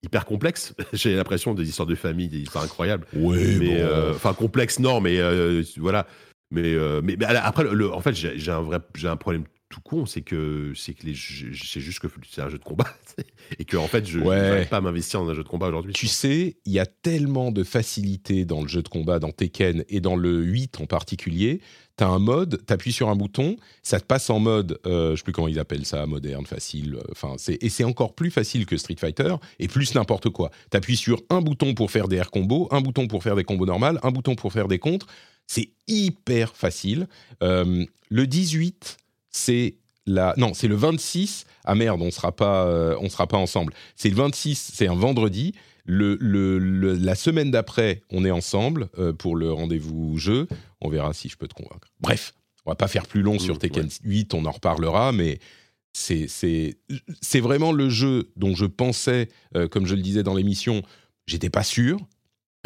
hyper 0.07 0.25
complexe. 0.25 0.75
j'ai 0.93 1.15
l'impression 1.15 1.55
des 1.55 1.69
histoires 1.69 1.87
de 1.87 1.95
famille, 1.95 2.29
des 2.29 2.39
histoires 2.41 2.65
incroyables, 2.65 3.07
Ouais, 3.15 3.57
mais, 3.59 3.67
bon. 3.67 3.75
euh, 3.77 4.15
enfin, 4.15 4.33
complexe, 4.35 4.79
non, 4.79 5.01
mais 5.01 5.19
euh, 5.19 5.63
voilà, 5.77 6.07
mais, 6.51 6.63
euh, 6.75 7.01
mais, 7.05 7.17
mais 7.19 7.27
après, 7.27 7.65
le, 7.65 7.93
en 7.93 8.01
fait, 8.01 8.15
j'ai, 8.15 8.51
un 8.51 8.63
vrai, 8.63 8.79
j'ai 8.95 9.09
un 9.09 9.17
problème 9.17 9.45
tout 9.69 9.81
con, 9.81 10.07
c'est 10.07 10.23
que, 10.23 10.73
c'est 10.77 10.95
que 10.95 11.05
les, 11.05 11.15
c'est 11.15 11.81
juste 11.81 11.99
que 11.99 12.07
c'est 12.31 12.41
un 12.41 12.49
jeu 12.49 12.59
de 12.59 12.63
combat, 12.65 12.87
et 13.59 13.65
que, 13.65 13.77
en 13.77 13.89
fait, 13.89 14.07
je 14.07 14.21
Ouais. 14.21 14.37
n'arrive 14.51 14.69
pas 14.69 14.81
m'investir 14.81 15.21
dans 15.21 15.31
un 15.31 15.35
jeu 15.35 15.43
de 15.43 15.49
combat 15.49 15.67
aujourd'hui. 15.67 15.93
Tu 15.93 16.07
sais, 16.07 16.57
il 16.65 16.73
y 16.73 16.79
a 16.79 16.87
tellement 16.87 17.51
de 17.51 17.65
facilité 17.65 18.45
dans 18.45 18.63
le 18.63 18.69
jeu 18.69 18.83
de 18.83 18.89
combat, 18.89 19.19
dans 19.19 19.33
Tekken 19.33 19.85
et 19.89 20.01
dans 20.01 20.15
le 20.17 20.41
8 20.41 20.81
en 20.81 20.87
particulier. 20.87 21.61
Tu 21.99 22.05
as 22.05 22.09
un 22.09 22.19
mode, 22.19 22.61
tu 22.67 22.73
appuies 22.73 22.93
sur 22.93 23.09
un 23.09 23.17
bouton, 23.17 23.57
ça 23.83 23.99
te 23.99 24.05
passe 24.05 24.29
en 24.29 24.39
mode, 24.39 24.79
euh, 24.87 25.13
je 25.13 25.17
sais 25.17 25.23
plus 25.25 25.33
comment 25.33 25.49
ils 25.49 25.59
appellent 25.59 25.87
ça, 25.87 26.07
moderne, 26.07 26.45
facile. 26.45 26.99
euh, 27.25 27.37
et 27.49 27.69
c'est 27.71 27.85
encore 27.85 28.15
plus 28.15 28.31
facile 28.31 28.67
que 28.67 28.77
Street 28.77 28.97
Fighter 28.99 29.35
et 29.59 29.69
plus 29.69 29.95
n'importe 29.95 30.29
quoi. 30.29 30.51
Tu 30.71 30.77
appuies 30.77 30.97
sur 30.97 31.23
un 31.31 31.41
bouton 31.41 31.75
pour 31.75 31.91
faire 31.91 32.09
des 32.09 32.17
air 32.17 32.31
combos, 32.31 32.69
un 32.71 32.81
bouton 32.81 33.07
pour 33.09 33.23
faire 33.23 33.35
des 33.37 33.45
combos 33.45 33.67
normales, 33.67 33.99
un 34.03 34.11
bouton 34.11 34.35
pour 34.35 34.53
faire 34.53 34.69
des 34.69 34.79
contres. 34.79 35.07
C'est 35.47 35.71
hyper 35.87 36.55
facile. 36.55 37.07
Euh, 37.43 37.85
le 38.11 38.27
18, 38.27 38.99
c'est 39.31 39.77
la 40.07 40.35
non, 40.37 40.53
c'est 40.55 40.69
le 40.69 40.77
26. 40.77 41.47
Ah 41.65 41.75
merde, 41.75 42.03
on 42.03 42.11
sera 42.11 42.33
pas, 42.33 42.95
sera 43.09 43.27
pas 43.27 43.39
ensemble. 43.39 43.73
C'est 43.97 44.11
le 44.11 44.17
26, 44.17 44.73
c'est 44.75 44.87
un 44.87 44.95
vendredi. 44.95 45.55
Le, 45.87 46.17
le- 46.21 46.59
le- 46.59 46.95
la 46.95 47.15
semaine 47.15 47.51
d'après, 47.51 48.03
on 48.11 48.25
est 48.25 48.31
ensemble 48.31 48.89
euh, 48.99 49.13
pour 49.13 49.37
le 49.37 49.53
rendez-vous 49.53 50.19
jeu. 50.19 50.49
On 50.81 50.89
verra 50.89 51.13
si 51.15 51.29
je 51.29 51.37
peux 51.37 51.47
te 51.49 51.55
convaincre. 51.55 51.89
Bref, 52.01 52.35
on 52.65 52.71
va 52.73 52.75
pas 52.77 52.89
faire 52.89 53.07
plus 53.07 53.23
long 53.23 53.39
sur 53.39 53.55
Mmh, 53.55 53.59
Tekken 53.59 53.85
ouais. 53.85 53.91
8, 54.05 54.35
on 54.35 54.45
en 54.45 54.51
reparlera, 54.51 55.13
mais 55.13 55.39
c'est 55.93 57.41
vraiment 57.41 57.73
le 57.73 57.89
jeu 57.89 58.31
dont 58.37 58.55
je 58.55 58.67
pensais, 58.67 59.29
euh, 59.57 59.69
comme 59.69 59.87
je 59.87 59.95
le 59.95 60.03
disais 60.03 60.23
dans 60.23 60.35
l'émission, 60.35 60.83
j'étais 61.27 61.51
pas 61.51 61.63
sûr. 61.63 61.99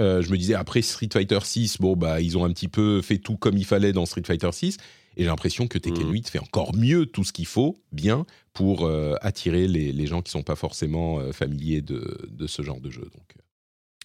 Euh, 0.01 0.23
je 0.23 0.31
me 0.31 0.39
disais 0.39 0.55
après 0.55 0.81
Street 0.83 1.09
Fighter 1.13 1.39
6, 1.43 1.77
bon 1.79 1.95
bah 1.95 2.21
ils 2.23 2.39
ont 2.39 2.45
un 2.45 2.53
petit 2.53 2.69
peu 2.69 3.03
fait 3.03 3.19
tout 3.19 3.37
comme 3.37 3.57
il 3.59 3.67
fallait 3.67 3.93
dans 3.93 4.07
Street 4.07 4.23
Fighter 4.27 4.51
6, 4.51 4.79
et 5.17 5.23
j'ai 5.23 5.29
l'impression 5.29 5.67
que 5.69 5.79
Tekken 5.79 6.07
Mhm. 6.07 6.13
8 6.13 6.29
fait 6.31 6.39
encore 6.39 6.75
mieux 6.75 7.07
tout 7.07 7.25
ce 7.25 7.33
qu'il 7.33 7.47
faut, 7.47 7.81
bien 7.93 8.27
pour 8.53 8.87
euh, 8.87 9.15
attirer 9.21 9.67
les, 9.69 9.93
les 9.93 10.07
gens 10.07 10.23
qui 10.23 10.31
sont 10.31 10.43
pas 10.43 10.57
forcément 10.57 11.19
euh, 11.19 11.33
familiers 11.33 11.83
de, 11.83 12.29
de 12.31 12.47
ce 12.47 12.63
genre 12.63 12.81
de 12.81 12.91
jeu. 12.91 13.03
Donc 13.03 13.35
euh, 13.37 13.43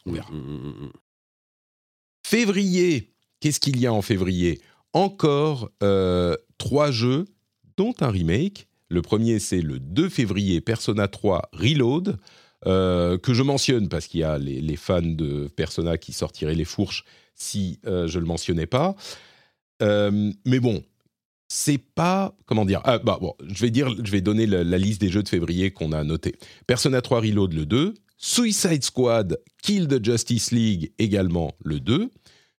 on 0.08 0.12
verra. 0.14 0.32
Mm, 0.32 0.36
mm, 0.38 0.68
mm, 0.68 0.86
mm. 0.86 0.92
Février, 2.26 3.14
qu'est-ce 3.40 3.60
qu'il 3.60 3.80
y 3.80 3.86
a 3.86 3.94
en 3.94 4.02
février? 4.02 4.62
Encore 4.94 5.72
euh, 5.84 6.36
trois 6.58 6.92
jeux, 6.92 7.26
dont 7.78 7.94
un 8.02 8.10
remake. 8.10 8.68
Le 8.90 9.02
premier, 9.02 9.40
c'est 9.40 9.62
le 9.62 9.80
2 9.80 10.10
février, 10.10 10.62
Persona 10.62 11.08
3 11.08 11.50
Reload, 11.54 12.18
euh, 12.66 13.18
que 13.18 13.34
je 13.34 13.44
mentionne 13.44 13.90
parce 13.90 14.08
qu'il 14.08 14.22
y 14.22 14.24
a 14.24 14.38
les, 14.38 14.62
les 14.62 14.76
fans 14.76 15.02
de 15.02 15.48
Persona 15.56 15.98
qui 15.98 16.14
sortiraient 16.14 16.56
les 16.56 16.66
fourches 16.66 17.04
si 17.36 17.80
euh, 17.86 18.08
je 18.08 18.20
le 18.20 18.26
mentionnais 18.26 18.66
pas. 18.68 18.96
Euh, 19.82 20.32
mais 20.46 20.60
bon, 20.60 20.84
c'est 21.48 21.78
pas 21.78 22.36
comment 22.46 22.66
dire. 22.66 22.82
Ah, 22.84 23.00
bah 23.00 23.18
bon, 23.22 23.34
je 23.48 23.62
vais 23.62 23.70
dire, 23.72 23.90
je 24.04 24.12
vais 24.12 24.22
donner 24.22 24.46
la, 24.48 24.64
la 24.64 24.78
liste 24.78 25.02
des 25.02 25.10
jeux 25.10 25.24
de 25.24 25.30
février 25.30 25.72
qu'on 25.72 25.92
a 25.92 26.04
notés. 26.04 26.36
Persona 26.68 27.02
3 27.02 27.22
Reload 27.22 27.54
le 27.54 27.66
2, 27.66 27.94
Suicide 28.18 28.84
Squad 28.84 29.40
Kill 29.62 29.88
the 29.88 30.04
Justice 30.04 30.52
League 30.52 30.92
également 31.00 31.54
le 31.64 31.80
2, 31.80 32.10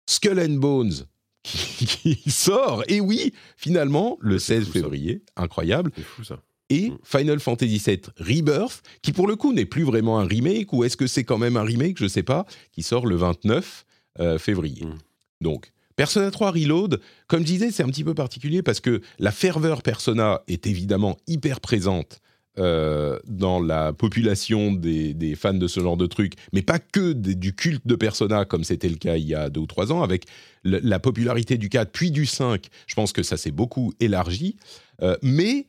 Skull 0.09 0.38
and 0.40 0.55
Bones 0.55 0.92
qui, 1.42 1.87
qui 1.87 2.31
sort 2.31 2.83
et 2.88 3.01
oui, 3.01 3.33
finalement 3.57 4.18
le 4.20 4.38
C'est 4.38 4.57
16 4.61 4.66
fou, 4.66 4.72
ça. 4.72 4.79
février, 4.81 5.22
incroyable 5.37 5.90
C'est 5.96 6.03
fou 6.05 6.25
ça. 6.25 6.40
et 6.70 6.90
Mm. 6.90 6.99
Final 7.05 7.40
Fantasy 7.40 7.79
VII 7.85 8.01
Rebirth, 8.18 8.83
qui 9.03 9.12
pour 9.12 9.27
le 9.27 9.37
coup 9.37 9.53
n'est 9.53 9.66
plus 9.66 9.85
vraiment 9.85 10.18
un 10.18 10.27
remake, 10.27 10.72
ou 10.72 10.85
est-ce 10.85 10.96
que 10.96 11.07
c'est 11.07 11.25
quand 11.25 11.38
même 11.38 11.57
un 11.57 11.62
remake, 11.62 11.99
je 11.99 12.07
sais 12.09 12.22
pas, 12.25 12.46
qui 12.72 12.83
sort 12.83 13.07
le 13.07 13.16
29 13.16 13.85
euh, 14.20 14.38
février. 14.38 14.85
Mm. 14.85 14.99
Donc, 15.40 15.70
Persona 15.96 16.30
3 16.30 16.50
Reload, 16.50 17.00
comme 17.26 17.40
je 17.40 17.46
disais, 17.46 17.70
c'est 17.70 17.82
un 17.82 17.88
petit 17.88 18.04
peu 18.04 18.14
particulier 18.14 18.62
parce 18.62 18.80
que 18.80 19.00
la 19.18 19.32
ferveur 19.32 19.82
Persona 19.82 20.42
est 20.46 20.66
évidemment 20.66 21.16
hyper 21.26 21.61
présente 21.61 22.20
euh, 22.59 23.18
dans 23.26 23.61
la 23.61 23.92
population 23.92 24.72
des, 24.72 25.35
fans 25.37 25.54
de 25.54 25.66
ce 25.66 25.80
genre 25.80 25.96
de 25.96 26.06
truc, 26.06 26.35
mais 26.52 26.62
pas 26.62 26.78
que 26.78 27.12
du 27.12 27.54
culte 27.54 27.87
de 27.87 27.96
Persona 27.96 28.44
comme 28.44 28.64
c'était 28.64 28.88
le 28.88 28.96
cas 28.96 29.16
il 29.16 29.26
y 29.26 29.35
a 29.35 29.50
deux 29.50 29.61
ou 29.61 29.66
trois 29.66 29.92
ans, 29.92 30.02
avec 30.02 30.24
la 30.64 30.98
popularité 30.98 31.59
du 31.59 31.68
4 31.68 31.90
puis 31.90 32.11
du 32.11 32.26
5, 32.26 32.66
je 32.87 32.94
pense 32.94 33.12
que 33.12 33.22
ça 33.22 33.37
s'est 33.37 33.50
beaucoup 33.50 33.92
élargi. 34.00 34.56
Euh, 35.02 35.16
mais 35.22 35.66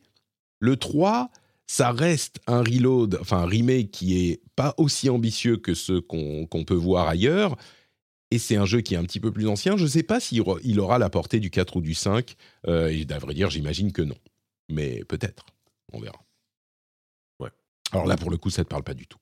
le 0.60 0.76
3, 0.76 1.30
ça 1.66 1.90
reste 1.92 2.40
un 2.46 2.62
reload, 2.62 3.18
enfin 3.20 3.38
un 3.38 3.46
remake 3.46 3.90
qui 3.90 4.30
est 4.30 4.40
pas 4.56 4.74
aussi 4.78 5.10
ambitieux 5.10 5.58
que 5.58 5.74
ceux 5.74 6.00
qu'on 6.00 6.64
peut 6.66 6.74
voir 6.74 7.08
ailleurs. 7.08 7.56
Et 8.30 8.38
c'est 8.38 8.56
un 8.56 8.66
jeu 8.66 8.80
qui 8.80 8.94
est 8.94 8.96
un 8.98 9.04
petit 9.04 9.20
peu 9.20 9.32
plus 9.32 9.48
ancien. 9.48 9.76
Je 9.76 9.84
ne 9.84 9.88
sais 9.88 10.02
pas 10.02 10.20
s'il 10.20 10.42
il 10.62 10.80
aura 10.80 10.98
la 10.98 11.08
portée 11.08 11.40
du 11.40 11.50
4 11.50 11.76
ou 11.76 11.80
du 11.80 11.94
5. 11.94 12.36
Euh, 12.66 12.88
et 12.88 13.04
d'à 13.04 13.18
vrai 13.18 13.34
dire, 13.34 13.48
j'imagine 13.48 13.92
que 13.92 14.02
non. 14.02 14.16
Mais 14.68 15.02
peut-être. 15.04 15.46
On 15.92 16.00
verra. 16.00 16.20
Ouais. 17.40 17.50
Alors 17.92 18.06
là, 18.06 18.16
pour 18.16 18.30
le 18.30 18.36
coup, 18.36 18.50
ça 18.50 18.62
ne 18.62 18.64
te 18.64 18.68
parle 18.68 18.82
pas 18.82 18.94
du 18.94 19.06
tout. 19.06 19.18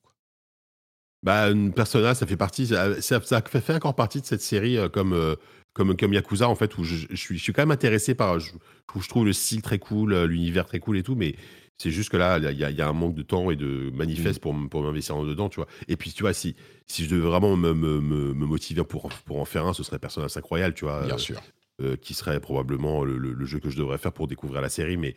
Bah, 1.23 1.47
Persona, 1.75 2.13
ça 2.13 2.27
fait 2.27 2.37
partie, 2.37 2.67
ça, 2.67 3.01
ça, 3.01 3.41
fait 3.41 3.73
encore 3.73 3.95
partie 3.95 4.21
de 4.21 4.25
cette 4.25 4.41
série 4.41 4.77
euh, 4.77 4.87
comme, 4.87 5.13
euh, 5.13 5.35
comme, 5.73 5.95
comme 5.95 6.13
Yakuza, 6.13 6.47
en 6.47 6.55
fait, 6.55 6.77
où 6.77 6.83
je, 6.83 7.07
suis, 7.15 7.37
je 7.37 7.43
suis 7.43 7.53
quand 7.53 7.61
même 7.61 7.71
intéressé 7.71 8.13
par. 8.13 8.39
Je, 8.39 8.51
je 8.99 9.09
trouve 9.09 9.25
le 9.25 9.33
style 9.33 9.61
très 9.61 9.79
cool, 9.79 10.15
l'univers 10.25 10.65
très 10.65 10.79
cool 10.79 10.97
et 10.97 11.03
tout, 11.03 11.15
mais 11.15 11.35
c'est 11.77 11.91
juste 11.91 12.09
que 12.09 12.17
là, 12.17 12.39
il 12.39 12.57
y, 12.57 12.81
a 12.81 12.87
un 12.87 12.93
manque 12.93 13.13
de 13.13 13.21
temps 13.21 13.51
et 13.51 13.55
de 13.55 13.91
manifeste 13.93 14.39
mmh. 14.39 14.41
pour, 14.41 14.69
pour 14.69 14.81
m'investir 14.81 15.15
en 15.15 15.23
dedans, 15.23 15.47
tu 15.47 15.57
vois. 15.57 15.67
Et 15.87 15.95
puis, 15.95 16.11
tu 16.11 16.23
vois, 16.23 16.33
si, 16.33 16.55
si 16.87 17.05
je 17.05 17.09
devais 17.09 17.27
vraiment 17.27 17.55
me, 17.55 17.73
me, 17.73 18.01
me, 18.01 18.33
motiver 18.33 18.83
pour, 18.83 19.09
pour 19.09 19.39
en 19.39 19.45
faire 19.45 19.65
un, 19.67 19.73
ce 19.73 19.83
serait 19.83 19.99
Persona 19.99 20.27
5 20.27 20.43
Royal, 20.43 20.73
tu 20.73 20.85
vois. 20.85 21.05
Bien 21.05 21.15
euh, 21.15 21.19
sûr. 21.19 21.39
Euh, 21.79 21.95
qui 21.95 22.15
serait 22.15 22.39
probablement 22.39 23.03
le, 23.03 23.45
jeu 23.45 23.59
que 23.59 23.69
je 23.69 23.77
devrais 23.77 23.99
faire 23.99 24.11
pour 24.11 24.27
découvrir 24.27 24.61
la 24.61 24.69
série. 24.69 24.97
Mais, 24.97 25.15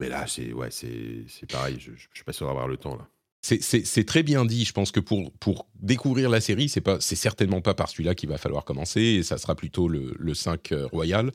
mais 0.00 0.10
là, 0.10 0.26
c'est 0.26 0.52
ouais, 0.52 0.68
c'est 0.70 1.50
pareil, 1.50 1.78
je 1.80 1.92
ne 1.92 1.96
suis 1.96 2.24
pas 2.24 2.34
sûr 2.34 2.46
d'avoir 2.46 2.68
le 2.68 2.76
temps, 2.76 2.96
là. 2.96 3.08
C'est 3.40 4.06
très 4.06 4.22
bien 4.22 4.44
dit. 4.44 4.64
Je 4.64 4.72
pense 4.72 4.92
que 4.92 5.00
pour, 5.00 5.32
pour 5.32 5.66
découvrir 5.74 6.30
la 6.30 6.40
série, 6.40 6.68
c'est 6.68 7.16
certainement 7.16 7.60
pas 7.60 7.74
par 7.74 7.88
celui-là 7.88 8.14
qu'il 8.14 8.28
va 8.28 8.38
falloir 8.38 8.64
commencer. 8.64 9.00
Et 9.00 9.22
ça 9.24 9.36
sera 9.36 9.56
plutôt 9.56 9.88
le, 9.88 10.14
le 10.16 10.34
5 10.34 10.70
euh, 10.70 10.86
Royal. 10.86 11.32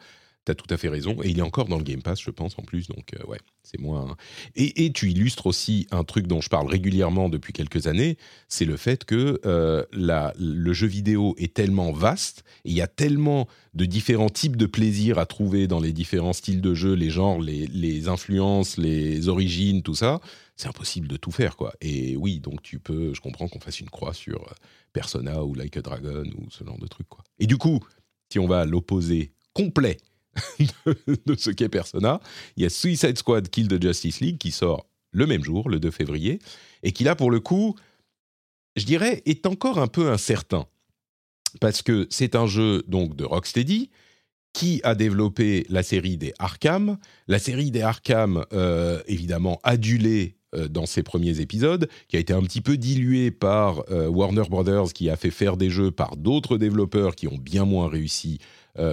Tu 0.48 0.52
as 0.52 0.56
tout 0.56 0.74
à 0.74 0.78
fait 0.78 0.88
raison. 0.88 1.18
Et 1.24 1.30
il 1.32 1.40
est 1.40 1.44
encore 1.44 1.66
dans 1.66 1.78
le 1.78 1.84
Game 1.84 2.02
Pass, 2.02 2.22
je 2.22 2.32
pense, 2.32 2.58
en 2.58 2.62
plus. 2.62 2.88
Donc, 2.88 3.12
ouais, 3.28 3.40
c'est 3.64 3.82
moins. 3.82 4.16
Et, 4.56 4.94
tu 4.94 5.12
illustres 5.12 5.46
aussi 5.46 5.88
un 5.92 6.06
truc 6.06 6.26
dont 6.26 6.40
je 6.40 6.48
parle 6.48 6.68
régulièrement 6.68 7.28
depuis 7.28 7.52
quelques 7.52 7.88
années, 7.88 8.18
c'est 8.48 8.64
le 8.64 8.78
fait 8.78 9.04
que 9.04 9.42
euh, 9.46 9.84
la, 9.92 10.34
le 10.40 10.72
jeu 10.72 10.88
vidéo 10.88 11.36
est 11.38 11.54
tellement 11.54 11.92
vaste, 11.92 12.46
il 12.64 12.72
y 12.72 12.82
a 12.82 12.88
tellement 12.88 13.50
de 13.74 13.84
différents 13.84 14.30
types 14.30 14.56
de 14.56 14.68
plaisirs 14.68 15.20
à 15.20 15.26
trouver 15.26 15.68
dans 15.68 15.82
les 15.82 15.92
différents 15.92 16.32
styles 16.32 16.62
de 16.62 16.74
jeu, 16.74 16.94
les 16.94 17.10
genres, 17.10 17.42
les, 17.42 17.68
les 17.68 18.08
influences, 18.08 18.78
les 18.78 19.28
origines, 19.28 19.84
tout 19.84 19.96
ça. 19.96 20.22
C'est 20.56 20.70
impossible 20.70 21.10
de 21.10 21.18
tout 21.18 21.32
faire, 21.32 21.58
quoi. 21.58 21.74
Et 21.82 22.16
oui, 22.16 22.40
donc 22.40 22.62
tu 22.62 22.80
peux, 22.80 23.14
je 23.14 23.20
comprends 23.20 23.50
qu'on 23.50 23.60
fasse 23.60 23.82
une 23.82 23.90
croix 23.90 24.14
sur 24.14 24.44
euh, 24.44 24.54
Persona 24.94 25.44
ou 25.44 25.56
Like 25.56 25.76
a 25.76 25.82
Dragon 25.82 26.24
ou 26.38 26.50
ce 26.50 26.64
genre 26.64 26.80
de 26.80 26.88
truc, 26.88 27.10
quoi. 27.10 27.26
Et 27.38 27.48
du 27.48 27.58
coup, 27.58 27.82
si 28.32 28.40
on 28.40 28.48
va 28.48 28.62
à 28.62 28.66
l'opposé 28.66 29.34
complet 29.54 29.98
de, 31.26 31.36
ce 31.36 31.50
qu'est 31.50 31.69
Persona. 31.69 32.19
Il 32.56 32.63
y 32.63 32.65
a 32.65 32.69
Suicide 32.69 33.17
Squad 33.17 33.50
Kill 33.50 33.67
the 33.67 33.82
Justice 33.82 34.19
League 34.19 34.38
qui 34.38 34.52
sort 34.52 34.86
le 35.12 35.26
même 35.26 35.43
jour, 35.43 35.69
le 35.69 35.80
2 35.80 35.91
février, 35.91 36.39
et 36.84 36.91
qui 36.91 37.04
là, 37.04 37.15
pour 37.15 37.32
le 37.32 37.39
coup, 37.39 37.76
je 38.76 38.86
dirais, 38.86 39.23
est 39.26 39.45
encore 39.45 39.80
un 39.80 39.88
peu 39.88 40.10
incertain. 40.12 40.67
Parce 41.60 41.82
que 41.82 42.08
c'est 42.10 42.36
un 42.36 42.45
jeu 42.45 42.84
donc 42.88 43.15
de 43.15 43.23
Rocksteady 43.23 43.89
qui 44.54 44.82
a 44.84 44.95
développé 44.95 45.65
la 45.69 45.84
série 45.84 46.17
des 46.17 46.34
Arkham. 46.39 46.97
La 47.28 47.39
série 47.39 47.71
des 47.71 47.82
Arkham, 47.82 48.43
euh, 48.54 49.02
évidemment, 49.08 49.60
adulée 49.63 50.38
euh, 50.56 50.67
dans 50.67 50.86
ses 50.86 51.04
premiers 51.04 51.41
épisodes, 51.41 51.88
qui 52.08 52.17
a 52.17 52.19
été 52.19 52.34
un 52.34 52.41
petit 52.41 52.62
peu 52.62 52.78
diluée 52.78 53.32
par 53.32 53.84
euh, 53.91 54.08
Warner 54.08 54.43
Brothers, 54.50 54.93
qui 54.93 55.10
a 55.10 55.15
fait 55.15 55.30
faire 55.30 55.58
des 55.58 55.69
jeux 55.69 55.91
par 55.91 56.17
d'autres 56.17 56.58
développeurs 56.58 57.15
qui 57.15 57.28
ont 57.28 57.38
bien 57.38 57.65
moins 57.65 57.88
réussi 57.88 58.39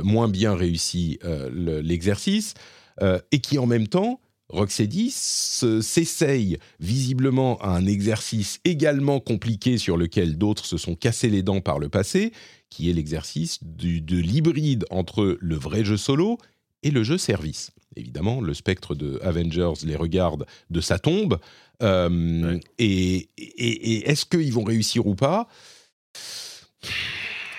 moins 0.02 0.28
bien 0.28 0.54
réussi 0.54 1.18
euh, 1.24 1.80
l'exercice, 1.82 2.54
euh, 3.02 3.18
et 3.32 3.40
qui 3.40 3.58
en 3.58 3.66
même 3.66 3.88
temps, 3.88 4.20
Rocksteady 4.50 5.10
s'essaye 5.10 6.58
visiblement 6.78 7.56
à 7.58 7.70
un 7.70 7.86
exercice 7.86 8.60
également 8.64 9.18
compliqué 9.18 9.78
sur 9.78 9.96
lequel 9.96 10.36
d'autres 10.36 10.66
se 10.66 10.76
sont 10.76 10.94
cassés 10.94 11.30
les 11.30 11.42
dents 11.42 11.60
par 11.60 11.78
le 11.78 11.88
passé, 11.88 12.32
qui 12.70 12.90
est 12.90 12.92
l'exercice 12.92 13.58
de 13.62 14.16
l'hybride 14.16 14.84
entre 14.90 15.38
le 15.40 15.56
vrai 15.56 15.84
jeu 15.84 15.96
solo 15.96 16.38
et 16.82 16.90
le 16.90 17.02
jeu 17.02 17.18
service. 17.18 17.70
Évidemment, 17.96 18.40
le 18.40 18.52
spectre 18.52 18.94
de 18.94 19.18
Avengers 19.22 19.84
les 19.84 19.96
regarde 19.96 20.46
de 20.70 20.80
sa 20.80 20.98
tombe. 20.98 21.38
Et, 21.80 23.28
et 23.38 24.10
est-ce 24.10 24.24
qu'ils 24.26 24.52
vont 24.52 24.64
réussir 24.64 25.06
ou 25.06 25.14
pas? 25.14 25.48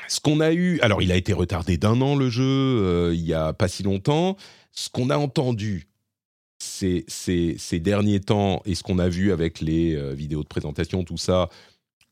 Ce 0.08 0.20
qu'on 0.20 0.40
a 0.40 0.52
eu, 0.52 0.80
alors 0.82 1.02
il 1.02 1.12
a 1.12 1.16
été 1.16 1.34
retardé 1.34 1.78
d'un 1.78 2.02
an 2.02 2.16
le 2.16 2.30
jeu, 2.30 2.44
euh, 2.44 3.14
il 3.14 3.22
y 3.22 3.34
a 3.34 3.54
pas 3.54 3.68
si 3.68 3.84
longtemps. 3.84 4.38
Ce 4.72 4.90
qu'on 4.90 5.10
a 5.10 5.18
entendu 5.18 5.88
ces, 6.60 7.06
ces, 7.08 7.80
derniers 7.80 8.20
temps 8.20 8.62
et 8.66 8.76
ce 8.76 8.84
qu'on 8.84 9.00
a 9.00 9.10
vu 9.10 9.32
avec 9.32 9.62
les 9.62 9.96
euh, 9.96 10.14
vidéos 10.14 10.44
de 10.44 10.48
présentation, 10.48 11.04
tout 11.04 11.18
ça, 11.18 11.50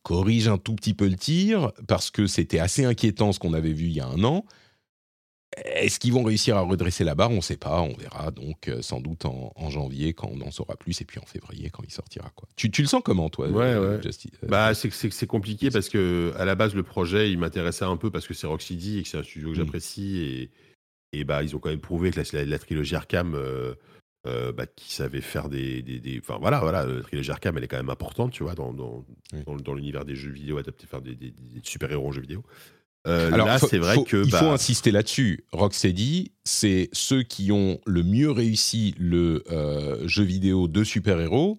corrige 0.04 0.48
un 0.48 0.58
tout 0.58 0.76
petit 0.76 0.94
peu 0.94 1.08
le 1.08 1.16
tir 1.16 1.72
parce 1.88 2.12
que 2.12 2.28
c'était 2.28 2.60
assez 2.60 2.86
inquiétant 2.86 3.32
ce 3.32 3.40
qu'on 3.40 3.54
avait 3.54 3.74
vu 3.74 3.86
il 3.86 3.94
y 3.94 4.02
a 4.02 4.08
un 4.08 4.24
an. 4.24 4.46
Est-ce 5.58 6.00
qu'ils 6.00 6.14
vont 6.14 6.24
réussir 6.24 6.58
à 6.58 6.62
redresser 6.62 7.04
la 7.04 7.16
barre? 7.16 7.32
On 7.32 7.38
ne 7.38 7.42
sait 7.42 7.58
pas. 7.58 7.82
On 7.82 7.94
verra 7.94 8.32
donc 8.32 8.68
euh, 8.68 8.82
sans 8.82 9.00
doute 9.00 9.26
en, 9.26 9.52
janvier 9.70 10.14
quand 10.14 10.30
on 10.32 10.42
en 10.42 10.52
saura 10.52 10.76
plus 10.76 11.00
et 11.02 11.06
puis 11.06 11.20
en 11.20 11.26
février 11.26 11.70
quand 11.70 11.84
il 11.84 11.92
sortira. 11.92 12.30
Quoi. 12.36 12.48
Tu, 12.56 12.70
tu 12.70 12.82
le 12.82 12.88
sens 12.88 13.02
comment 13.04 13.30
toi 13.30 13.48
Ouais, 13.50 13.64
euh, 13.64 14.00
ouais. 14.00 14.08
Euh, 14.08 14.48
bah, 14.48 14.74
c'est, 14.74 15.28
compliqué 15.28 15.72
parce 15.72 15.90
que 15.90 16.34
à 16.38 16.46
la 16.46 16.56
base 16.56 16.76
le 16.76 16.84
projet 16.84 17.32
il 17.32 17.40
m'intéressait 17.40 17.86
un 17.86 17.98
peu 17.98 18.12
parce 18.12 18.28
que 18.28 18.34
c'est 18.34 18.46
Rocksteady 18.46 19.00
et 19.00 19.04
que 19.04 19.10
c'est 19.10 19.18
un 19.18 19.24
studio 19.24 19.50
que 19.50 19.54
mm. 19.54 19.58
j'apprécie 19.58 20.18
et, 20.18 20.52
et 21.20 21.24
bah 21.24 21.44
ils 21.44 21.56
ont 21.56 21.60
quand 21.60 21.70
même 21.70 21.80
prouvé 21.80 22.12
que 22.12 22.22
la, 22.36 22.60
trilogie 22.60 22.96
Arkham 22.96 23.38
bah, 24.26 24.66
qui 24.76 24.94
savait 24.94 25.22
faire 25.22 25.50
des, 25.50 25.82
des, 25.82 26.20
Enfin 26.20 26.38
voilà, 26.40 26.60
voilà, 26.60 26.86
la 26.86 27.02
trilogie 27.02 27.32
Arkham 27.32 27.58
elle 27.58 27.64
est 27.64 27.68
quand 27.68 27.78
même 27.78 27.90
importante, 27.90 28.32
tu 28.32 28.44
vois, 28.44 28.54
dans, 28.54 28.74
dans, 28.74 29.06
dans, 29.46 29.74
l'univers 29.74 30.06
des 30.06 30.16
jeux 30.16 30.32
vidéo 30.32 30.58
adaptés, 30.58 30.86
faire 30.88 31.02
des, 31.02 31.16
des 31.16 31.34
super-héros 31.64 32.08
en 32.08 32.12
jeux 32.12 32.22
vidéo. 32.22 32.44
Euh, 33.08 33.34
Alors, 33.34 33.48
là, 33.48 33.60
c'est 33.60 33.78
vrai 33.78 33.98
que. 34.06 34.24
Il 34.24 34.32
faut 34.32 34.46
bah 34.46 34.54
insister 34.54 34.92
là-dessus. 34.92 35.46
Rocksteady, 35.52 36.32
c'est 36.44 36.90
ceux 36.94 37.24
qui 37.24 37.52
ont 37.52 37.80
le 37.86 38.04
mieux 38.04 38.32
réussi 38.32 38.96
le 38.98 39.44
euh, 39.52 40.08
jeu 40.08 40.24
vidéo 40.24 40.68
de 40.68 40.84
super-héros 40.84 41.58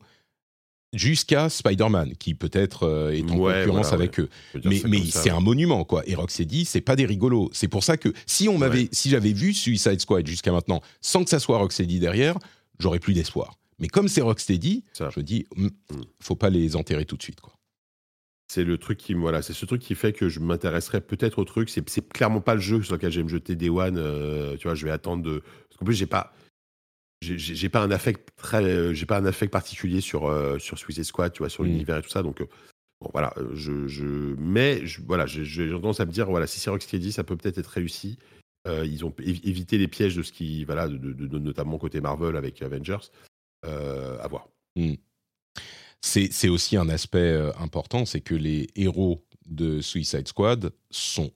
jusqu'à 0.94 1.48
Spider-Man, 1.48 2.14
qui 2.16 2.34
peut-être 2.34 2.84
euh, 2.84 3.10
est 3.10 3.28
en 3.30 3.36
concurrence 3.36 3.92
avec 3.92 4.20
eux. 4.20 4.28
Mais, 4.64 4.80
mais 4.86 5.04
c'est 5.04 5.30
un 5.30 5.40
monument, 5.40 5.84
quoi. 5.84 6.02
Et 6.06 6.14
Rocksteady, 6.14 6.64
c'est 6.64 6.80
pas 6.80 6.96
des 6.96 7.04
rigolos. 7.04 7.50
C'est 7.52 7.68
pour 7.68 7.84
ça 7.84 7.96
que 7.96 8.12
si 8.26 8.48
on 8.48 8.58
m'avait, 8.58 8.88
si 8.92 9.10
j'avais 9.10 9.32
vu 9.32 9.52
Suicide 9.52 10.00
Squad 10.00 10.26
jusqu'à 10.26 10.52
maintenant, 10.52 10.80
sans 11.00 11.24
que 11.24 11.30
ça 11.30 11.40
soit 11.40 11.58
Rocksteady 11.58 11.98
derrière, 11.98 12.38
j'aurais 12.78 13.00
plus 13.00 13.12
d'espoir. 13.12 13.58
Mais 13.80 13.88
comme 13.88 14.06
c'est 14.06 14.20
Rocksteady, 14.20 14.84
je 15.10 15.20
dis, 15.20 15.46
hmm, 15.56 15.66
hmm. 15.66 16.02
faut 16.20 16.36
pas 16.36 16.48
les 16.48 16.76
enterrer 16.76 17.04
tout 17.04 17.16
de 17.16 17.22
suite, 17.22 17.40
quoi 17.40 17.54
c'est 18.48 18.64
le 18.64 18.78
truc 18.78 18.98
qui 18.98 19.14
voilà, 19.14 19.42
c'est 19.42 19.52
ce 19.52 19.66
truc 19.66 19.80
qui 19.80 19.94
fait 19.94 20.12
que 20.12 20.28
je 20.28 20.40
m'intéresserais 20.40 21.00
peut-être 21.00 21.38
au 21.38 21.44
truc. 21.44 21.70
C'est, 21.70 21.88
c'est 21.88 22.06
clairement 22.08 22.40
pas 22.40 22.54
le 22.54 22.60
jeu 22.60 22.82
sur 22.82 22.94
lequel 22.94 23.10
je 23.10 23.20
vais 23.20 23.24
me 23.24 23.28
jeter 23.28 23.56
des 23.56 23.70
one. 23.70 23.96
Euh, 23.98 24.56
tu 24.56 24.64
vois, 24.68 24.74
je 24.74 24.84
vais 24.84 24.90
attendre 24.90 25.22
de. 25.22 25.40
Parce 25.40 25.78
qu'en 25.78 25.84
plus, 25.86 25.94
j'ai 25.94 26.06
pas, 26.06 26.32
j'ai, 27.20 27.68
pas 27.68 27.82
un 27.82 27.90
affect 27.90 28.28
très, 28.36 28.94
j'ai 28.94 29.06
pas 29.06 29.18
un 29.18 29.24
affect 29.24 29.52
particulier 29.52 30.00
sur 30.00 30.26
euh, 30.26 30.58
sur 30.58 30.78
Suicide 30.78 31.04
Squad, 31.04 31.32
tu 31.32 31.38
vois, 31.38 31.48
sur 31.48 31.64
mmh. 31.64 31.66
l'univers 31.66 31.98
et 31.98 32.02
tout 32.02 32.10
ça. 32.10 32.22
Donc 32.22 32.40
euh, 32.40 32.46
bon, 33.00 33.10
voilà, 33.12 33.34
je, 33.54 33.86
je 33.88 34.04
mais 34.38 34.86
je, 34.86 35.00
voilà, 35.02 35.26
j'ai, 35.26 35.70
tendance 35.70 36.00
à 36.00 36.06
me 36.06 36.12
dire 36.12 36.26
voilà, 36.26 36.46
si 36.46 36.60
c'est 36.60 36.70
Rocksteady, 36.70 37.12
ça 37.12 37.24
peut 37.24 37.36
peut-être 37.36 37.58
être 37.58 37.66
réussi. 37.66 38.18
ils 38.66 39.04
ont 39.04 39.14
évité 39.20 39.78
les 39.78 39.88
pièges 39.88 40.16
de 40.16 40.22
ce 40.22 40.32
qui, 40.32 40.64
voilà, 40.64 40.88
de, 40.88 41.38
notamment 41.38 41.78
côté 41.78 42.00
Marvel 42.00 42.36
avec 42.36 42.60
Avengers. 42.62 43.10
à 43.62 44.28
voir. 44.28 44.48
Mmh 44.76 44.94
c'est 46.04 46.48
aussi 46.48 46.76
un 46.76 46.88
aspect 46.90 47.18
euh, 47.18 47.50
important, 47.58 48.04
c'est 48.04 48.20
que 48.20 48.34
les 48.34 48.68
héros 48.76 49.24
de 49.46 49.80
Suicide 49.80 50.28
Squad 50.28 50.70
sont 50.90 51.32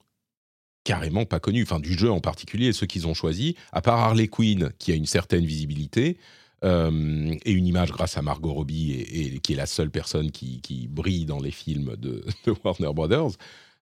carrément 0.83 1.25
pas 1.25 1.39
connus, 1.39 1.63
enfin 1.63 1.79
du 1.79 1.97
jeu 1.97 2.11
en 2.11 2.19
particulier, 2.19 2.71
ceux 2.71 2.85
qu'ils 2.85 3.07
ont 3.07 3.15
choisis, 3.15 3.53
à 3.71 3.81
part 3.81 3.97
Harley 3.97 4.27
Quinn 4.27 4.71
qui 4.77 4.91
a 4.91 4.95
une 4.95 5.07
certaine 5.07 5.45
visibilité 5.45 6.17
euh, 6.63 7.35
et 7.45 7.51
une 7.51 7.65
image 7.65 7.91
grâce 7.91 8.17
à 8.17 8.21
Margot 8.21 8.53
Robbie 8.53 8.91
et, 8.91 9.39
qui 9.39 9.53
est 9.53 9.55
la 9.55 9.65
seule 9.65 9.89
personne 9.89 10.31
qui, 10.31 10.87
brille 10.89 11.25
dans 11.25 11.39
les 11.39 11.51
films 11.51 11.95
de, 11.97 12.23
Warner 12.63 12.93
Brothers. 12.93 13.31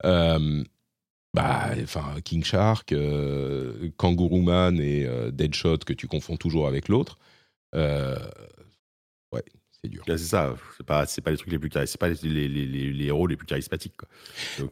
Euh, 0.05 0.65
bah, 1.33 1.71
enfin 1.83 2.17
King 2.25 2.45
Shark, 2.45 2.95
Kangaroo 3.97 4.43
Man 4.43 4.81
et 4.81 5.07
Deadshot 5.33 5.79
que 5.79 5.93
tu 5.93 6.09
confonds 6.09 6.37
toujours 6.37 6.67
avec 6.67 6.89
l'autre. 6.89 7.19
ouais, 7.73 9.45
c'est 9.83 9.91
dur. 9.91 10.05
C'est 10.07 10.19
ça, 10.19 10.55
c'est 10.77 10.87
pas, 10.87 11.07
pas 11.07 11.31
les 11.31 11.37
trucs 11.37 11.51
les 11.51 11.59
plus 11.59 11.71
c'est 11.73 11.99
pas 11.99 12.09
les, 12.09 12.17
les, 12.23 12.49
les, 12.49 13.05
héros 13.07 13.27
les 13.27 13.37
plus 13.37 13.47
charismatiques. 13.47 13.95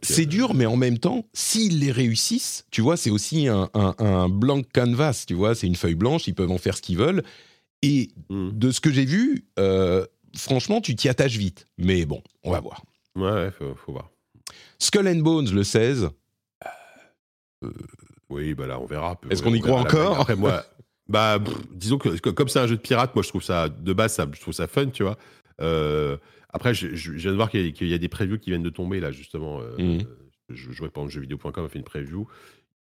C'est 0.01 0.23
euh, 0.23 0.25
dur, 0.25 0.53
mais 0.53 0.65
en 0.65 0.77
même 0.77 0.99
temps, 0.99 1.25
s'ils 1.33 1.79
les 1.79 1.91
réussissent, 1.91 2.65
tu 2.71 2.81
vois, 2.81 2.95
c'est 2.95 3.09
aussi 3.09 3.47
un, 3.47 3.69
un, 3.73 4.29
blanc 4.29 4.61
canvas, 4.73 5.25
tu 5.27 5.33
vois, 5.33 5.53
c'est 5.53 5.67
une 5.67 5.75
feuille 5.75 5.95
blanche, 5.95 6.27
ils 6.27 6.35
peuvent 6.35 6.51
en 6.51 6.57
faire 6.57 6.77
ce 6.77 6.81
qu'ils 6.81 6.97
veulent. 6.97 7.23
Et 7.81 8.11
mmh. 8.29 8.51
de 8.53 8.71
ce 8.71 8.79
que 8.79 8.91
j'ai 8.91 9.05
vu, 9.05 9.45
euh, 9.59 10.05
franchement, 10.37 10.81
tu 10.81 10.95
t'y 10.95 11.09
attaches 11.09 11.37
vite. 11.37 11.67
Mais 11.77 12.05
bon, 12.05 12.21
on 12.43 12.51
va 12.51 12.59
voir. 12.59 12.83
Ouais, 13.15 13.31
ouais 13.31 13.51
faut, 13.51 13.75
faut 13.75 13.91
voir. 13.91 14.09
Skull 14.79 15.07
and 15.07 15.19
Bones, 15.19 15.51
le 15.51 15.63
16. 15.63 16.09
Oui, 18.29 18.53
bah 18.53 18.65
là, 18.65 18.79
on 18.79 18.85
verra. 18.85 19.19
Est-ce 19.29 19.43
qu'on 19.43 19.53
y 19.53 19.59
croit 19.59 19.81
encore 19.81 20.21
Après, 20.21 20.35
moi, 20.35 20.63
bah, 21.11 21.39
pff, 21.43 21.53
disons 21.71 21.97
que 21.97 22.09
que- 22.19 22.29
comme 22.29 22.47
c'est 22.47 22.59
un 22.59 22.67
jeu 22.67 22.75
de 22.77 22.81
pirate, 22.81 23.13
moi, 23.15 23.23
je 23.23 23.29
trouve 23.29 23.43
ça, 23.43 23.69
de 23.69 23.93
base, 23.93 24.13
ça, 24.13 24.25
je 24.33 24.39
trouve 24.41 24.53
ça 24.53 24.67
fun, 24.67 24.87
tu 24.87 25.03
vois. 25.03 25.17
Euh, 25.61 26.17
après, 26.49 26.73
je, 26.73 26.89
je- 26.95 27.11
je 27.13 27.17
viens 27.17 27.31
de 27.31 27.35
voir 27.35 27.49
qu'il 27.49 27.65
y, 27.65 27.69
a- 27.69 27.71
qu'il 27.71 27.87
y 27.87 27.93
a 27.93 27.97
des 27.97 28.09
previews 28.09 28.37
qui 28.39 28.49
viennent 28.49 28.63
de 28.63 28.69
tomber, 28.69 28.99
là, 28.99 29.11
justement. 29.11 29.61
Euh, 29.61 29.75
Mhm. 29.77 29.99
Je 30.53 30.71
jouais 30.71 30.89
pendant 30.89 31.07
jeuxvideo.com, 31.07 31.63
a 31.65 31.69
fait 31.69 31.79
une 31.79 31.85
preview. 31.85 32.27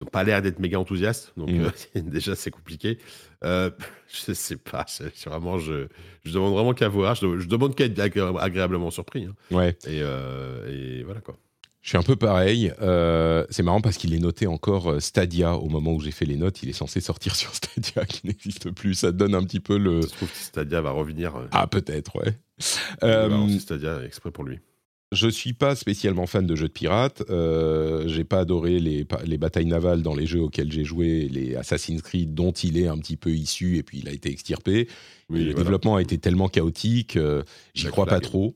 Ils 0.00 0.04
n'ont 0.04 0.10
pas 0.10 0.24
l'air 0.24 0.40
d'être 0.42 0.58
méga 0.58 0.80
enthousiastes, 0.80 1.32
donc 1.36 1.50
Mhm. 1.50 1.60
euh, 1.66 1.70
déjà, 2.02 2.34
c'est 2.34 2.50
compliqué. 2.50 2.98
Euh, 3.44 3.70
je 4.08 4.32
sais 4.32 4.56
pas, 4.56 4.86
vraiment, 5.26 5.58
je, 5.58 5.86
je 6.24 6.32
demande 6.32 6.54
vraiment 6.54 6.72
qu'à 6.74 6.88
voir. 6.88 7.14
Je, 7.14 7.46
demande 7.46 7.74
qu'à 7.76 7.84
être 7.84 7.98
agré- 7.98 8.38
agréablement 8.40 8.90
surpris. 8.90 9.26
hein. 9.26 9.34
Ouais. 9.52 9.76
Et, 9.86 9.98
et 9.98 11.02
voilà, 11.04 11.20
quoi. 11.20 11.36
Je 11.82 11.88
suis 11.88 11.98
un 11.98 12.02
peu 12.02 12.14
pareil. 12.16 12.72
Euh, 12.82 13.46
c'est 13.48 13.62
marrant 13.62 13.80
parce 13.80 13.96
qu'il 13.96 14.12
est 14.14 14.18
noté 14.18 14.46
encore 14.46 14.90
euh, 14.92 15.00
Stadia 15.00 15.54
au 15.56 15.68
moment 15.70 15.94
où 15.94 16.00
j'ai 16.00 16.10
fait 16.10 16.26
les 16.26 16.36
notes. 16.36 16.62
Il 16.62 16.68
est 16.68 16.74
censé 16.74 17.00
sortir 17.00 17.34
sur 17.36 17.54
Stadia 17.54 18.04
qui 18.04 18.26
n'existe 18.26 18.70
plus. 18.70 18.94
Ça 18.94 19.12
donne 19.12 19.34
un 19.34 19.42
petit 19.44 19.60
peu 19.60 19.78
le. 19.78 20.02
Je 20.02 20.06
trouve 20.08 20.30
que 20.30 20.36
Stadia 20.36 20.80
va 20.82 20.90
revenir. 20.90 21.36
euh, 21.36 21.46
Ah, 21.52 21.66
peut-être, 21.66 22.16
ouais. 22.16 22.36
Euh, 23.02 23.58
Stadia 23.58 24.04
exprès 24.04 24.30
pour 24.30 24.44
lui. 24.44 24.58
je 25.12 25.26
suis 25.28 25.54
pas 25.54 25.74
spécialement 25.74 26.26
fan 26.26 26.46
de 26.46 26.54
jeux 26.54 26.68
de 26.68 26.72
pirates. 26.72 27.22
Euh, 27.30 28.06
j'ai 28.08 28.24
pas 28.24 28.40
adoré 28.40 28.78
les, 28.78 29.06
les 29.24 29.38
batailles 29.38 29.64
navales 29.64 30.02
dans 30.02 30.14
les 30.14 30.26
jeux 30.26 30.42
auxquels 30.42 30.70
j'ai 30.70 30.84
joué, 30.84 31.28
les 31.30 31.56
Assassin's 31.56 32.02
Creed 32.02 32.34
dont 32.34 32.52
il 32.52 32.76
est 32.78 32.88
un 32.88 32.98
petit 32.98 33.16
peu 33.16 33.30
issu 33.30 33.78
et 33.78 33.82
puis 33.82 34.00
il 34.00 34.08
a 34.10 34.12
été 34.12 34.30
extirpé. 34.30 34.86
Oui, 35.30 35.38
le 35.38 35.44
voilà. 35.52 35.54
développement 35.64 35.96
a 35.96 36.02
été 36.02 36.18
tellement 36.18 36.48
chaotique, 36.48 37.18
j'y 37.74 37.86
crois 37.86 38.04
pas 38.06 38.20
trop. 38.20 38.54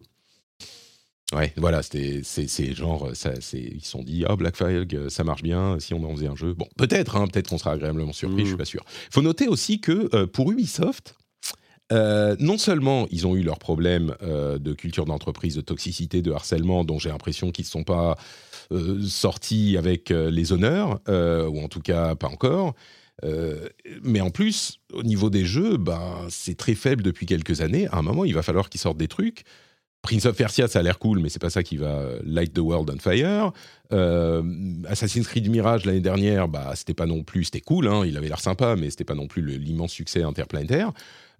Ouais, 1.33 1.53
voilà, 1.57 1.83
c'était, 1.83 2.21
c'est, 2.23 2.47
c'est 2.49 2.75
genre, 2.75 3.11
ça, 3.15 3.33
c'est, 3.41 3.59
ils 3.61 3.83
se 3.85 3.91
sont 3.91 4.03
dit, 4.03 4.25
ah, 4.29 4.37
Black 4.37 4.57
Flag, 4.57 4.95
euh, 4.95 5.09
ça 5.09 5.25
marche 5.25 5.43
bien, 5.43 5.79
si 5.81 5.95
on 5.95 6.05
en 6.05 6.15
faisait 6.15 6.27
un 6.29 6.37
jeu. 6.37 6.53
Bon, 6.55 6.69
peut-être, 6.77 7.17
hein, 7.17 7.27
peut-être 7.27 7.49
qu'on 7.49 7.59
sera 7.59 7.73
agréablement 7.73 8.13
surpris, 8.13 8.41
Mhm. 8.43 8.45
je 8.45 8.49
suis 8.49 8.57
pas 8.57 8.65
sûr. 8.67 8.85
faut 9.11 9.23
noter 9.23 9.49
aussi 9.49 9.81
que 9.81 10.15
euh, 10.15 10.27
pour 10.27 10.53
Ubisoft, 10.53 11.17
euh, 11.93 12.37
non 12.41 12.57
seulement 12.59 13.07
ils 13.11 13.27
ont 13.27 13.37
eu 13.37 13.43
leurs 13.43 13.59
problèmes 13.59 14.15
euh, 14.23 14.59
de 14.59 14.75
culture 14.75 15.07
d'entreprise, 15.07 15.57
de 15.57 15.61
toxicité, 15.61 16.23
de 16.23 16.31
harcèlement, 16.31 16.85
dont 16.85 16.99
j'ai 16.99 17.09
l'impression 17.09 17.51
qu'ils 17.51 17.65
ne 17.65 17.71
sont 17.71 17.85
pas 17.85 18.17
euh, 18.73 19.03
sortis 19.03 19.77
avec 19.77 20.11
euh, 20.11 20.31
les 20.31 20.53
honneurs, 20.53 21.01
euh, 21.09 21.47
ou 21.49 21.61
en 21.61 21.69
tout 21.69 21.81
cas 21.81 22.15
pas 22.15 22.29
encore. 22.29 22.75
Euh, 23.25 23.69
mais 24.03 24.21
en 24.21 24.31
plus, 24.31 24.81
au 24.93 25.03
niveau 25.03 25.31
des 25.31 25.45
jeux, 25.45 25.77
ben, 25.79 26.27
c'est 26.29 26.57
très 26.57 26.75
faible 26.75 27.03
depuis 27.03 27.27
quelques 27.27 27.61
années. 27.61 27.87
À 27.89 27.99
un 27.99 28.03
moment, 28.03 28.25
il 28.25 28.35
va 28.35 28.43
falloir 28.43 28.69
qu'ils 28.69 28.81
sortent 28.81 28.99
des 28.99 29.09
trucs. 29.09 29.45
Prince 30.05 30.27
of 30.27 30.37
Persia, 30.37 30.69
ça 30.69 30.81
a 30.81 30.83
l'air 30.83 30.99
cool, 30.99 31.19
mais 31.19 31.31
c'est 31.31 31.41
pas 31.41 31.49
ça 31.49 31.63
qui 31.63 31.79
va 31.79 32.03
light 32.27 32.53
the 32.53 32.59
world 32.59 32.91
on 32.91 32.99
fire. 32.99 33.53
Euh, 33.91 34.43
Assassin's 34.87 35.27
Creed 35.27 35.51
Mirage 35.51 35.87
l'année 35.87 36.01
dernière, 36.01 36.47
bah 36.47 36.73
c'était 36.75 36.93
pas 36.93 37.07
non 37.07 37.23
plus, 37.23 37.45
c'était 37.45 37.63
cool, 37.63 37.89
hein, 37.89 38.05
il 38.05 38.19
avait 38.19 38.29
l'air 38.29 38.41
sympa, 38.41 38.77
mais 38.77 38.91
c'était 38.91 39.05
pas 39.05 39.15
non 39.15 39.29
plus 39.29 39.41
l'immense 39.59 39.93
succès 39.93 40.23
interplanétaire. 40.23 40.93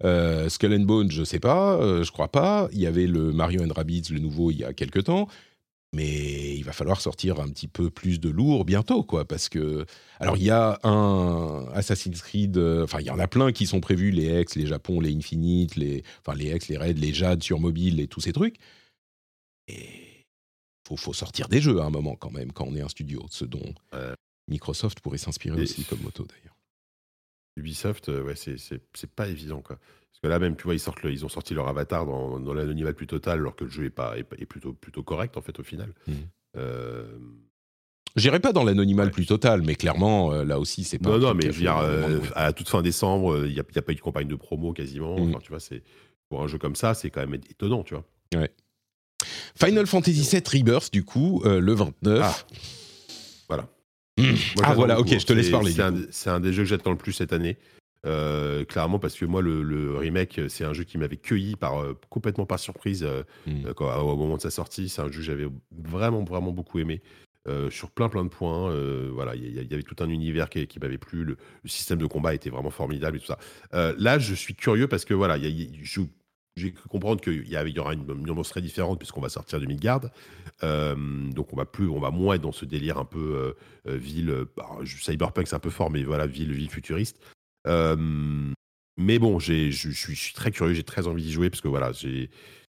Euh, 0.03 0.49
Skull 0.49 0.73
and 0.73 0.85
Bones, 0.85 1.11
je 1.11 1.23
sais 1.23 1.39
pas, 1.39 1.75
euh, 1.75 2.03
je 2.03 2.11
crois 2.11 2.31
pas. 2.31 2.67
Il 2.71 2.79
y 2.79 2.87
avait 2.87 3.05
le 3.05 3.31
Mario 3.31 3.63
and 3.63 3.71
Rabbids, 3.71 4.09
le 4.09 4.19
nouveau, 4.19 4.49
il 4.49 4.57
y 4.57 4.63
a 4.63 4.73
quelques 4.73 5.03
temps. 5.03 5.27
Mais 5.95 6.57
il 6.57 6.63
va 6.63 6.73
falloir 6.73 6.99
sortir 6.99 7.39
un 7.39 7.47
petit 7.47 7.69
peu 7.69 7.89
plus 7.89 8.19
de 8.19 8.29
lourd 8.29 8.65
bientôt, 8.65 9.03
quoi, 9.03 9.23
parce 9.23 9.47
que 9.47 9.85
alors 10.19 10.35
il 10.35 10.43
y 10.43 10.49
a 10.49 10.77
un 10.83 11.67
Assassin's 11.73 12.21
Creed, 12.21 12.57
euh, 12.57 12.83
enfin 12.83 12.99
il 12.99 13.05
y 13.05 13.09
en 13.09 13.19
a 13.19 13.27
plein 13.27 13.53
qui 13.53 13.65
sont 13.65 13.79
prévus, 13.79 14.11
les 14.11 14.41
X, 14.41 14.55
les 14.55 14.67
Japon, 14.67 14.99
les 14.99 15.15
Infinite, 15.15 15.77
les, 15.77 16.03
enfin 16.19 16.37
les 16.37 16.53
X, 16.53 16.67
les 16.67 16.77
Raids, 16.77 16.93
les 16.93 17.13
Jade 17.13 17.43
sur 17.43 17.59
mobile 17.61 18.01
et 18.01 18.07
tous 18.07 18.19
ces 18.19 18.33
trucs. 18.33 18.57
Et 19.69 20.25
faut 20.85 20.97
faut 20.97 21.13
sortir 21.13 21.47
des 21.47 21.61
jeux 21.61 21.79
à 21.79 21.85
un 21.85 21.89
moment 21.89 22.15
quand 22.15 22.31
même 22.31 22.51
quand 22.51 22.65
on 22.65 22.75
est 22.75 22.81
un 22.81 22.89
studio, 22.89 23.25
ce 23.29 23.45
dont. 23.45 23.73
Microsoft 24.47 24.99
pourrait 24.99 25.17
s'inspirer 25.17 25.61
aussi 25.61 25.85
comme 25.85 26.01
moto 26.01 26.25
d'ailleurs. 26.25 26.55
Ubisoft, 27.57 28.09
euh, 28.09 28.23
ouais, 28.23 28.35
c'est 28.35 29.11
pas 29.11 29.27
évident, 29.27 29.61
quoi. 29.61 29.79
Parce 30.15 30.21
que 30.23 30.27
là, 30.27 30.39
même, 30.39 30.55
tu 30.55 30.63
vois, 30.63 30.73
ils, 30.75 30.79
sortent 30.79 31.03
le- 31.03 31.11
ils 31.11 31.25
ont 31.25 31.29
sorti 31.29 31.53
leur 31.53 31.67
avatar 31.67 32.05
dans, 32.05 32.39
dans 32.39 32.53
l'anonymat 32.53 32.89
le 32.89 32.95
plus 32.95 33.07
total, 33.07 33.39
alors 33.39 33.55
que 33.55 33.65
le 33.65 33.69
jeu 33.69 33.85
est, 33.85 33.89
pas, 33.89 34.17
est, 34.17 34.25
est 34.39 34.45
plutôt, 34.45 34.73
plutôt 34.73 35.03
correct, 35.03 35.35
en 35.37 35.41
fait, 35.41 35.59
au 35.59 35.63
final. 35.63 35.93
Mhm. 36.07 36.15
Euh, 36.57 37.17
J'irai 38.15 38.39
pas 38.39 38.53
dans 38.53 38.63
l'anonymat 38.63 39.03
le 39.03 39.07
Ouais. 39.09 39.13
plus 39.13 39.25
total, 39.25 39.61
mais 39.61 39.75
clairement 39.75 40.31
euh, 40.31 40.45
là 40.45 40.57
aussi 40.57 40.85
c'est 40.85 40.99
pas. 40.99 41.09
non, 41.09 41.15
un 41.15 41.19
non, 41.19 41.27
truc 41.31 41.43
mais 41.43 41.51
je 41.51 41.55
veux 41.57 41.61
dire, 41.63 41.77
euh, 41.79 42.19
de 42.19 42.21
à 42.33 42.53
toute 42.53 42.69
fin 42.69 42.81
décembre, 42.81 43.45
il 43.45 43.51
n'y 43.53 43.59
a, 43.59 43.63
y 43.75 43.77
a 43.77 43.81
pas 43.81 43.91
eu 43.91 43.95
de 43.95 43.99
campagne 43.99 44.29
de 44.29 44.35
promo 44.37 44.71
quasiment. 44.71 45.19
Mhm. 45.19 45.31
Enfin, 45.31 45.39
tu 45.43 45.49
vois, 45.49 45.59
c'est 45.59 45.83
pour 46.29 46.41
un 46.41 46.47
jeu 46.47 46.57
comme 46.57 46.75
ça, 46.77 46.93
c'est 46.93 47.09
quand 47.09 47.19
même 47.27 47.33
étonnant, 47.49 47.83
tu 47.83 47.93
vois. 47.93 48.05
Final 49.61 49.85
Fantasy 49.87 50.21
VII 50.31 50.41
Rebirth 50.59 50.91
du 50.93 51.03
coup 51.03 51.41
euh, 51.45 51.59
le 51.59 51.73
29. 51.73 52.21
Ah. 52.23 52.35
Voilà. 53.49 53.67
Moi, 54.17 54.27
ah 54.29 54.33
j'attends 54.59 54.73
voilà, 54.75 54.95
beaucoup, 54.95 55.09
ok, 55.09 55.13
hein. 55.15 55.19
je 55.19 55.25
te 55.25 55.33
laisse 55.33 55.45
C'est- 55.47 55.51
parler. 55.51 55.73
Du 55.73 56.07
c'est 56.11 56.29
un 56.29 56.39
des 56.39 56.53
jeux 56.53 56.63
que 56.63 56.69
j'attends 56.69 56.91
le 56.91 56.97
plus 56.97 57.11
cette 57.13 57.33
année. 57.33 57.57
Euh, 58.05 58.65
clairement, 58.65 58.99
parce 58.99 59.15
que 59.15 59.25
moi, 59.25 59.41
le, 59.41 59.63
le 59.63 59.97
remake, 59.97 60.41
c'est 60.49 60.63
un 60.63 60.73
jeu 60.73 60.83
qui 60.83 60.97
m'avait 60.97 61.17
cueilli 61.17 61.55
par, 61.55 61.79
euh, 61.81 61.97
complètement 62.09 62.45
par 62.45 62.59
surprise 62.59 63.03
euh, 63.03 63.23
Hmm. 63.47 63.71
quand- 63.75 63.99
au 64.01 64.15
moment 64.15 64.37
de 64.37 64.41
sa 64.41 64.51
sortie. 64.51 64.89
C'est 64.89 65.01
un 65.01 65.05
jeu 65.11 65.19
que 65.19 65.25
j'avais 65.25 65.47
vraiment, 65.71 66.23
vraiment 66.23 66.51
beaucoup 66.51 66.79
aimé. 66.79 67.01
sur 67.69 67.91
plein 67.91 68.09
plein 68.09 68.23
de 68.23 68.29
points, 68.29 68.73
voilà, 69.11 69.35
il 69.35 69.53
y, 69.53 69.73
avait 69.73 69.83
tout 69.83 69.95
un 70.03 70.09
univers 70.09 70.49
qui, 70.49 70.65
qui 70.65 70.79
m'avait 70.79 70.97
plu. 70.97 71.23
Le, 71.23 71.37
le 71.63 71.69
système 71.69 71.99
de 71.99 72.07
combat 72.07 72.33
était 72.33 72.49
vraiment 72.49 72.71
formidable 72.71 73.17
et 73.17 73.19
tout 73.19 73.27
ça. 73.27 73.37
Là, 73.99 74.17
je 74.17 74.33
suis 74.33 74.55
curieux 74.55 74.87
parce 74.87 75.05
que 75.05 75.13
voilà, 75.13 75.37
y 75.37 75.45
a- 75.45 75.49
y 75.49 75.79
je- 75.83 76.01
j'ai 76.57 76.71
cru 76.71 76.87
comprendre 76.89 77.21
qu'il 77.21 77.47
y, 77.47 77.79
aura 77.79 77.93
une, 77.93 78.09
ambiance 78.09 78.49
très 78.49 78.61
différente 78.61 78.97
puisqu'on 78.97 79.21
va 79.21 79.29
sortir 79.29 79.59
de 79.59 79.65
Midgard. 79.67 80.09
Euh, 80.63 80.95
donc 81.31 81.53
on 81.53 81.57
va 81.57 81.65
plus, 81.65 81.87
on 81.87 81.99
va 81.99 82.09
moins 82.11 82.35
être 82.35 82.41
dans 82.41 82.51
ce 82.51 82.65
délire 82.65 82.97
un 82.97 83.05
peu 83.05 83.53
euh, 83.87 83.97
ville, 83.97 84.33
bah, 84.55 84.65
cyberpunk 84.85 85.47
c'est 85.47 85.55
un 85.55 85.59
peu 85.59 85.69
fort, 85.69 85.91
mais 85.91 86.03
voilà 86.03 86.25
ville 86.27 86.51
ville 86.53 86.69
futuriste. 86.69 87.19
Euh, 87.67 88.51
mais 88.97 89.19
bon, 89.19 89.39
j'ai, 89.39 89.71
je, 89.71 89.89
suis, 89.89 90.33
très 90.33 90.51
curieux, 90.51 90.73
j'ai 90.73 90.83
très 90.83 91.07
envie 91.07 91.23
d'y 91.23 91.31
jouer 91.33 91.49
parce 91.49 91.61
que 91.61 91.67
voilà, 91.67 91.91
j'ai, 91.91 92.29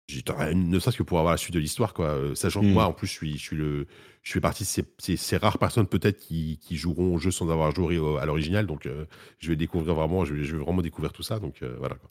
j'ai 0.10 0.24
ne 0.54 0.80
serait-ce 0.80 0.98
que 0.98 1.04
pour 1.04 1.20
avoir 1.20 1.34
la 1.34 1.38
suite 1.38 1.54
de 1.54 1.60
l'histoire 1.60 1.94
quoi. 1.94 2.08
Euh, 2.08 2.36
Sachant 2.36 2.62
que 2.62 2.66
moi 2.74 2.86
en 2.86 2.94
plus 2.94 3.08
je 3.08 3.14
suis, 3.14 3.34
je 3.38 3.44
suis 3.44 3.56
le, 3.56 3.88
je 4.24 4.32
fais 4.34 4.42
partie 4.42 4.64
de 4.64 4.68
ces, 4.68 4.84
ces- 4.98 5.18
ces 5.18 5.38
rares 5.38 5.60
personnes 5.60 5.88
peut-être 5.88 6.20
qui, 6.20 6.58
qui 6.62 6.76
joueront 6.78 7.16
au 7.16 7.20
jeu 7.20 7.32
sans 7.32 7.50
avoir 7.50 7.74
joué 7.74 7.98
à 8.20 8.26
l'original, 8.26 8.66
donc 8.68 8.86
euh, 8.86 9.06
je 9.40 9.50
vais 9.50 9.56
découvrir 9.56 9.94
vraiment, 9.96 10.26
je 10.26 10.34
vais, 10.34 10.44
je 10.44 10.58
vais 10.58 10.64
vraiment 10.64 10.82
découvrir 10.82 11.14
tout 11.14 11.24
ça, 11.24 11.40
donc 11.40 11.62
euh, 11.62 11.76
voilà. 11.80 11.96
Quoi. 11.96 12.10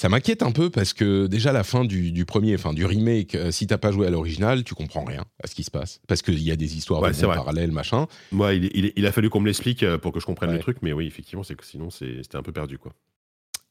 Ça 0.00 0.08
m'inquiète 0.08 0.44
un 0.44 0.52
peu 0.52 0.70
parce 0.70 0.92
que 0.92 1.26
déjà 1.26 1.52
la 1.52 1.64
fin 1.64 1.84
du, 1.84 2.12
du 2.12 2.24
premier, 2.24 2.54
enfin 2.54 2.72
du 2.72 2.84
remake, 2.86 3.34
euh, 3.34 3.50
si 3.50 3.66
t'as 3.66 3.78
pas 3.78 3.90
joué 3.90 4.06
à 4.06 4.10
l'original, 4.10 4.62
tu 4.62 4.74
comprends 4.74 5.02
rien 5.04 5.24
à 5.42 5.48
ce 5.48 5.56
qui 5.56 5.64
se 5.64 5.72
passe 5.72 6.00
parce 6.06 6.22
qu'il 6.22 6.40
y 6.40 6.52
a 6.52 6.56
des 6.56 6.76
histoires 6.76 7.02
Ouais, 7.02 7.10
de 7.10 7.20
parallèles, 7.20 7.72
machin. 7.72 8.06
Moi, 8.30 8.54
il, 8.54 8.70
il- 8.74 8.92
il 8.94 9.06
a 9.06 9.12
fallu 9.12 9.28
qu'on 9.28 9.40
me 9.40 9.46
l'explique 9.46 9.82
euh, 9.82 9.98
pour 9.98 10.12
que 10.12 10.20
je 10.20 10.26
comprenne 10.26 10.50
Ouais. 10.50 10.56
le 10.56 10.62
truc, 10.62 10.78
mais 10.82 10.92
oui, 10.92 11.06
effectivement, 11.08 11.42
c'est 11.42 11.56
que 11.56 11.64
sinon 11.64 11.90
c'était 11.90 12.36
un 12.36 12.42
peu 12.44 12.52
perdu 12.52 12.78
quoi. 12.78 12.92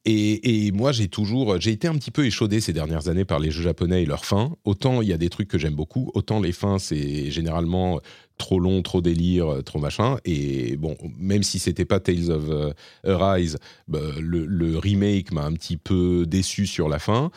Et, 0.09 0.71
moi, 0.71 0.93
j'ai 0.93 1.09
toujours, 1.09 1.59
j'ai 1.59 1.71
été 1.71 1.85
un 1.89 1.95
petit 1.95 2.11
peu 2.11 2.25
échaudé 2.25 2.61
ces 2.61 2.71
dernières 2.71 3.09
années 3.09 3.25
par 3.25 3.39
les 3.39 3.51
jeux 3.51 3.63
japonais 3.63 4.03
et 4.03 4.05
leurs 4.05 4.23
fins. 4.23 4.55
Autant 4.63 5.01
il 5.01 5.09
y 5.09 5.13
a 5.13 5.17
des 5.17 5.27
trucs 5.27 5.49
que 5.49 5.57
j'aime 5.57 5.75
beaucoup, 5.75 6.11
autant 6.13 6.39
les 6.39 6.53
fins 6.53 6.79
c'est 6.79 7.29
généralement 7.29 7.99
trop 8.37 8.59
long, 8.59 8.81
trop 8.81 9.01
délire, 9.01 9.51
euh, 9.51 9.61
trop 9.61 9.79
machin. 9.79 10.17
Et 10.23 10.77
bon, 10.77 10.95
même 11.19 11.43
si 11.43 11.59
c'était 11.59 11.83
pas 11.83 11.99
Tales 11.99 12.31
of 12.31 12.45
euh, 12.49 12.73
Arise, 13.03 13.57
bah, 13.89 13.99
le, 14.19 14.77
remake 14.77 15.33
m'a 15.33 15.43
un 15.43 15.53
petit 15.53 15.75
peu 15.75 16.25
déçu 16.25 16.67
sur 16.67 16.87
la 16.87 16.99
fin. 16.99 17.29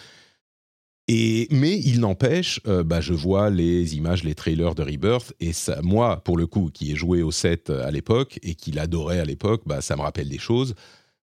Et, 1.08 1.48
mais 1.50 1.76
il 1.76 1.98
n'empêche, 1.98 2.60
euh, 2.68 2.84
bah, 2.84 3.00
je 3.00 3.14
vois 3.14 3.50
les 3.50 3.96
images, 3.96 4.22
les 4.22 4.36
trailers 4.36 4.76
de 4.76 4.82
Rebirth, 4.84 5.32
et 5.40 5.52
ça, 5.52 5.80
moi, 5.82 6.22
pour 6.22 6.36
le 6.36 6.46
coup, 6.46 6.70
qui 6.72 6.92
ai 6.92 6.94
joué 6.94 7.22
au 7.22 7.32
7 7.32 7.70
à 7.70 7.90
l'époque 7.90 8.38
et 8.44 8.54
qui 8.54 8.70
l'adorait 8.70 9.18
à 9.18 9.24
l'époque, 9.24 9.62
bah, 9.66 9.80
ça 9.80 9.96
me 9.96 10.02
rappelle 10.02 10.28
des 10.28 10.38
choses. 10.38 10.76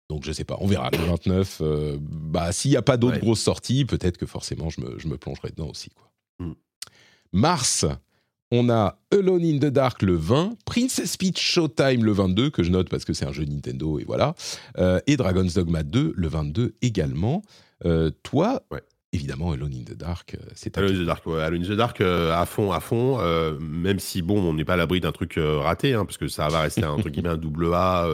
Donc 0.09 0.23
je 0.23 0.31
sais 0.31 0.43
pas, 0.43 0.57
on 0.59 0.67
verra. 0.67 0.89
Le 0.91 0.97
29, 0.99 1.57
euh, 1.61 1.97
bah, 1.99 2.51
s'il 2.51 2.71
n'y 2.71 2.77
a 2.77 2.81
pas 2.83 2.97
d'autres 2.97 3.15
Ouais. 3.15 3.19
grosses 3.21 3.39
sorties, 3.41 3.85
peut-être 3.85 4.17
que 4.17 4.25
forcément 4.25 4.69
je 4.69 4.81
me, 4.81 4.99
je 4.99 5.07
me 5.07 5.17
plongerai 5.17 5.49
dedans 5.49 5.69
aussi. 5.69 5.89
Quoi. 5.89 6.11
Mm. 6.39 6.53
Mars, 7.33 7.85
on 8.51 8.69
a 8.69 8.99
Alone 9.11 9.43
in 9.43 9.57
the 9.57 9.65
Dark 9.71 10.03
le 10.03 10.15
20, 10.15 10.57
Princess 10.65 11.17
Peach 11.17 11.39
Showtime 11.39 12.05
le 12.05 12.11
22, 12.11 12.49
que 12.51 12.61
je 12.63 12.69
note 12.71 12.87
parce 12.89 13.03
que 13.03 13.13
c'est 13.13 13.25
un 13.25 13.33
jeu 13.33 13.45
Nintendo 13.45 13.97
et 13.99 14.03
voilà, 14.03 14.35
euh, 14.77 14.99
et 15.07 15.17
Dragon's 15.17 15.53
Dogma 15.55 15.81
2 15.83 16.13
le 16.15 16.27
22 16.27 16.75
également. 16.83 17.41
Euh, 17.83 18.11
toi, 18.23 18.61
Ouais. 18.71 18.83
évidemment, 19.11 19.51
Alone 19.53 19.73
in 19.73 19.83
the 19.83 19.97
Dark, 19.97 20.37
c'est 20.53 20.77
Alone 20.77 20.95
in 20.95 21.01
the 21.03 21.05
Dark, 21.05 21.25
ouais, 21.25 21.41
Alone 21.41 21.63
in 21.63 21.67
the 21.67 21.71
Dark 21.77 21.99
à 22.01 22.45
fond, 22.45 22.71
à 22.71 22.79
fond. 22.79 23.17
même 23.59 23.99
si 23.99 24.21
bon, 24.21 24.39
on 24.39 24.53
n'est 24.53 24.65
pas 24.65 24.73
à 24.73 24.77
l'abri 24.77 25.01
d'un 25.01 25.11
truc 25.11 25.39
raté, 25.39 25.93
hein, 25.95 26.05
parce 26.05 26.17
que 26.17 26.27
ça 26.27 26.47
va 26.47 26.61
rester 26.61 26.83
un 26.83 26.91
entre 26.91 27.09
guillemets 27.09 27.29
un 27.29 27.37
double 27.37 27.73
A. 27.73 28.07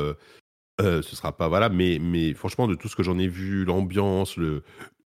euh, 0.79 1.01
ce 1.01 1.15
sera 1.15 1.35
pas 1.35 1.47
voilà, 1.47 1.69
mais 1.69 1.99
mais 1.99 2.33
franchement 2.33 2.67
de 2.67 2.75
tout 2.75 2.87
ce 2.87 2.95
que 2.95 3.03
j'en 3.03 3.17
ai 3.19 3.27
vu, 3.27 3.65
l'ambiance, 3.65 4.37
le 4.37 4.63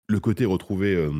le 0.07 0.19
côté 0.19 0.45
retrouver 0.45 0.95
euh, 0.95 1.11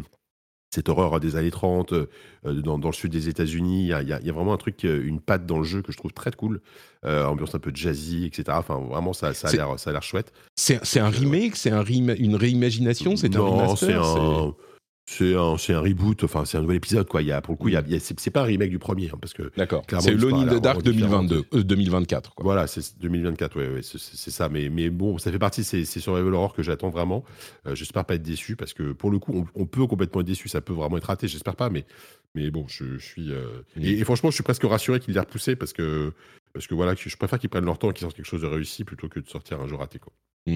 cette 0.73 0.89
horreur 0.89 1.19
des 1.19 1.35
années 1.35 1.51
30 1.51 1.93
euh, 1.93 2.07
dans, 2.45 2.77
dans 2.79 2.89
le 2.89 2.93
sud 2.93 3.11
des 3.11 3.29
États-Unis, 3.29 3.83
il 3.83 3.87
y 3.87 3.93
a, 3.93 4.01
y 4.01 4.11
a- 4.11 4.33
vraiment 4.33 4.53
un 4.53 4.57
truc, 4.57 4.83
euh, 4.85 5.03
une 5.05 5.21
patte 5.21 5.45
dans 5.45 5.57
le 5.59 5.63
jeu 5.63 5.81
que 5.83 5.91
je 5.91 5.97
trouve 5.97 6.11
très 6.13 6.31
cool. 6.31 6.61
Ambiance 7.05 7.53
un 7.53 7.59
peu 7.59 7.71
jazzy, 7.73 8.25
etc. 8.25 8.43
Enfin, 8.57 8.79
vraiment, 8.79 9.13
ça, 9.13 9.33
ça 9.33 9.49
a 9.49 9.91
l'air, 9.91 10.03
chouette. 10.03 10.31
C'est 10.55 10.99
un 10.99 11.09
remake, 11.09 11.55
c'est 11.57 11.69
un 11.71 11.83
une 11.83 12.35
réimagination, 12.35 13.15
c'est 13.17 13.35
un 13.35 13.39
non, 13.39 13.51
remaster. 13.51 13.77
c'est 13.87 13.93
un, 13.93 14.55
C'est 15.05 15.35
un, 15.35 15.57
c'est 15.57 15.73
un 15.73 15.81
reboot, 15.81 16.23
enfin 16.23 16.45
c'est 16.45 16.57
un 16.57 16.61
nouvel 16.61 16.77
épisode 16.77 17.07
quoi. 17.09 17.21
Il 17.21 17.27
y 17.27 17.31
a 17.33 17.41
pour 17.41 17.53
le 17.53 17.57
coup, 17.57 17.67
il 17.67 17.73
y 17.73 17.77
a, 17.77 17.83
il 17.85 17.91
y 17.91 17.95
a- 17.95 17.99
c'est, 17.99 18.17
c'est 18.21 18.31
pas 18.31 18.41
un 18.43 18.45
remake 18.45 18.69
du 18.69 18.79
premier 18.79 19.09
hein, 19.13 19.17
parce 19.19 19.33
que 19.33 19.51
D'accord. 19.57 19.83
C'est 19.89 19.99
c'est 19.99 20.15
pas 20.29 20.35
in 20.37 20.45
the 20.47 20.61
Dark 20.61 20.79
vraiment 20.79 20.91
différente. 20.97 21.27
2022, 21.27 21.57
euh, 21.59 21.63
2024. 21.63 22.33
Quoi. 22.35 22.43
voilà, 22.43 22.67
c'est 22.67 22.97
2024, 22.99 23.57
ouais, 23.59 23.67
ouais, 23.67 23.81
c'est, 23.83 23.97
c'est- 23.97 24.15
c'est 24.15 24.31
ça. 24.31 24.47
Mais, 24.47 24.69
mais 24.69 24.89
bon, 24.89 25.17
ça 25.17 25.29
fait 25.29 25.39
partie 25.39 25.59
de 25.61 25.65
ces, 25.65 25.83
ces 25.83 25.99
survival 25.99 26.33
horror 26.33 26.53
que 26.53 26.63
j'attends 26.63 26.89
vraiment. 26.89 27.25
Euh, 27.67 27.75
j'espère 27.75 28.05
pas 28.05 28.15
être 28.15 28.23
déçu 28.23 28.55
parce 28.55 28.71
que 28.73 28.93
pour 28.93 29.11
le 29.11 29.19
coup, 29.19 29.33
on, 29.55 29.61
on 29.61 29.65
peut 29.65 29.85
complètement 29.87 30.21
être 30.21 30.27
déçu. 30.27 30.47
Ça 30.47 30.61
peut 30.61 30.73
vraiment 30.73 30.97
être 30.97 31.03
raté. 31.07 31.27
J'espère 31.27 31.57
pas, 31.57 31.69
mais 31.69 31.85
mais 32.33 32.49
bon, 32.49 32.65
je, 32.69 32.97
je 32.97 33.05
suis 33.05 33.31
euh, 33.31 33.47
Mm. 33.75 33.83
et, 33.83 33.89
et 33.99 34.03
franchement, 34.05 34.29
je 34.29 34.35
suis 34.35 34.43
presque 34.43 34.63
rassuré 34.63 35.01
qu'ils 35.01 35.13
l'aient 35.15 35.19
repoussé 35.19 35.57
parce 35.57 35.73
que 35.73 36.13
parce 36.53 36.65
que 36.65 36.75
voilà, 36.75 36.95
je 36.95 37.15
préfère 37.17 37.39
qu'ils 37.39 37.49
prennent 37.49 37.65
leur 37.65 37.77
temps 37.77 37.89
et 37.91 37.93
qu'ils 37.93 38.01
sortent 38.05 38.15
quelque 38.15 38.25
chose 38.25 38.41
de 38.43 38.47
réussi 38.47 38.85
plutôt 38.85 39.09
que 39.09 39.19
de 39.19 39.27
sortir 39.27 39.59
un 39.59 39.67
jeu 39.67 39.75
raté 39.75 39.99
quoi. 39.99 40.13
Bah, 40.47 40.53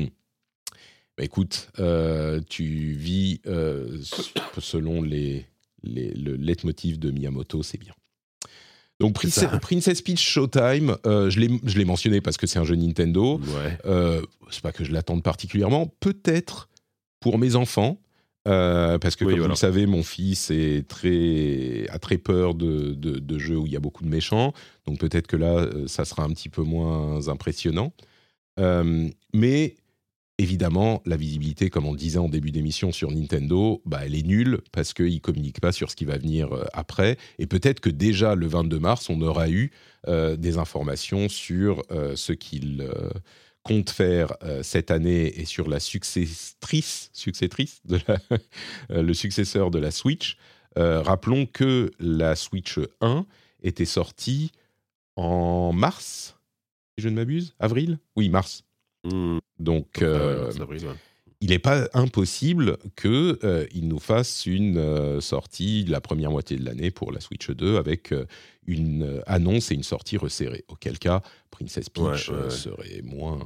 écoute, 1.20 1.70
euh, 1.80 2.40
tu 2.50 2.64
vis 2.94 3.42
euh, 3.48 4.00
selon 4.60 5.02
les, 5.02 5.46
les, 5.84 6.12
le 6.14 6.36
leitmotiv 6.36 7.00
de 7.00 7.12
Miyamoto, 7.12 7.64
c'est 7.64 7.80
bien. 7.80 7.94
Donc 9.00 9.14
Princess. 9.14 9.48
Princess 9.62 10.02
Peach 10.02 10.20
Showtime, 10.20 10.98
euh, 11.06 11.30
je 11.30 11.40
l'ai 11.78 11.86
mentionné 11.86 12.20
parce 12.20 12.38
que 12.38 12.48
c'est 12.48 12.58
un 12.58 12.64
jeu 12.64 12.76
Nintendo. 12.76 13.38
Ouais. 13.40 13.78
Euh, 13.86 14.22
c'est 14.50 14.62
pas 14.64 14.72
que 14.72 14.84
je 14.84 14.92
l'attende 14.92 15.22
particulièrement. 15.22 15.86
Peut-être 16.00 16.68
pour 17.20 17.38
mes 17.38 17.56
enfants, 17.56 18.00
parce 18.44 19.16
que 19.16 19.26
Oui, 19.26 19.34
comme 19.34 19.40
voilà. 19.40 19.44
vous 19.44 19.50
le 19.50 19.56
savez, 19.56 19.86
mon 19.86 20.02
fils 20.04 20.50
est 20.52 20.88
très, 20.88 21.86
a 21.90 22.00
très 22.00 22.18
peur 22.18 22.56
de, 22.56 22.94
de- 22.94 23.20
de 23.20 23.38
jeux 23.38 23.58
où 23.58 23.68
il 23.68 23.74
y 23.74 23.76
a 23.76 23.80
beaucoup 23.80 24.04
de 24.04 24.10
méchants. 24.10 24.54
Donc 24.88 25.00
peut-être 25.00 25.28
que 25.28 25.36
là, 25.36 25.68
ça 25.86 26.04
sera 26.06 26.24
un 26.24 26.30
petit 26.30 26.50
peu 26.50 26.64
moins 26.64 27.28
impressionnant. 27.28 27.92
Mais 29.34 29.76
évidemment, 30.38 31.02
la 31.06 31.18
visibilité, 31.18 31.70
comme 31.70 31.86
on 31.86 31.92
le 31.92 31.98
disait 31.98 32.20
en 32.20 32.30
début 32.30 32.52
d'émission 32.52 32.92
sur 32.92 33.12
Nintendo, 33.12 33.82
bah, 33.86 34.02
elle 34.06 34.16
est 34.16 34.26
nulle 34.26 34.62
parce 34.72 34.94
qu'ils 34.94 35.14
ne 35.16 35.20
communiquent 35.20 35.60
pas 35.62 35.72
sur 35.72 35.90
ce 35.92 35.96
qui 35.96 36.06
va 36.06 36.18
venir 36.18 36.54
euh, 36.54 36.66
après. 36.74 37.18
Et 37.40 37.48
peut-être 37.48 37.80
que 37.80 37.90
déjà 37.90 38.36
le 38.36 38.48
22 38.48 38.80
mars, 38.80 39.10
on 39.10 39.22
aura 39.22 39.50
eu 39.50 39.72
euh, 40.08 40.36
des 40.36 40.58
informations 40.58 41.28
sur 41.30 41.84
euh, 41.92 42.16
ce 42.16 42.34
qu'ils 42.34 42.82
euh, 42.82 43.10
comptent 43.64 43.90
faire 43.90 44.34
cette 44.62 44.92
année 44.92 45.42
et 45.42 45.44
sur 45.44 45.68
la 45.68 45.82
successrice, 45.82 47.12
de 47.84 48.00
la- 48.08 48.20
le 49.04 49.14
successeur 49.14 49.72
de 49.72 49.80
la 49.80 49.92
Switch. 49.92 50.38
Rappelons 50.78 51.46
que 51.48 51.92
la 52.00 52.36
Switch 52.38 52.80
1 53.02 53.26
était 53.64 53.84
sortie 53.84 54.52
en 55.18 55.74
mars, 55.74 56.38
si 56.98 57.04
je 57.04 57.10
ne 57.10 57.16
m'abuse, 57.16 57.56
avril? 57.60 58.00
Oui, 58.16 58.30
mars. 58.30 58.64
Mmh. 59.12 59.40
Donc, 59.60 60.02
euh, 60.02 60.50
ouais. 60.52 60.78
il 61.42 61.50
n'est 61.50 61.60
pas 61.60 61.88
impossible 61.94 62.78
qu'il 62.96 63.88
nous 63.88 64.00
fasse 64.00 64.46
une 64.46 64.78
euh, 64.78 65.22
sortie 65.22 65.84
la 65.86 66.02
première 66.02 66.32
moitié 66.32 66.58
de 66.58 66.66
l'année 66.66 66.92
pour 66.92 67.12
la 67.12 67.20
Switch 67.20 67.50
2 67.50 67.78
avec 67.78 68.12
euh, 68.12 68.26
une 68.68 69.04
euh, 69.04 69.22
annonce 69.26 69.72
et 69.72 69.76
une 69.76 69.84
sortie 69.84 70.18
resserrée. 70.18 70.66
Auquel 70.68 71.00
cas, 71.00 71.22
Princess 71.52 71.90
Peach 71.90 72.04
Ouais, 72.04 72.36
ouais, 72.36 72.40
euh, 72.40 72.44
ouais. 72.46 72.50
serait 72.50 73.02
moins 73.04 73.40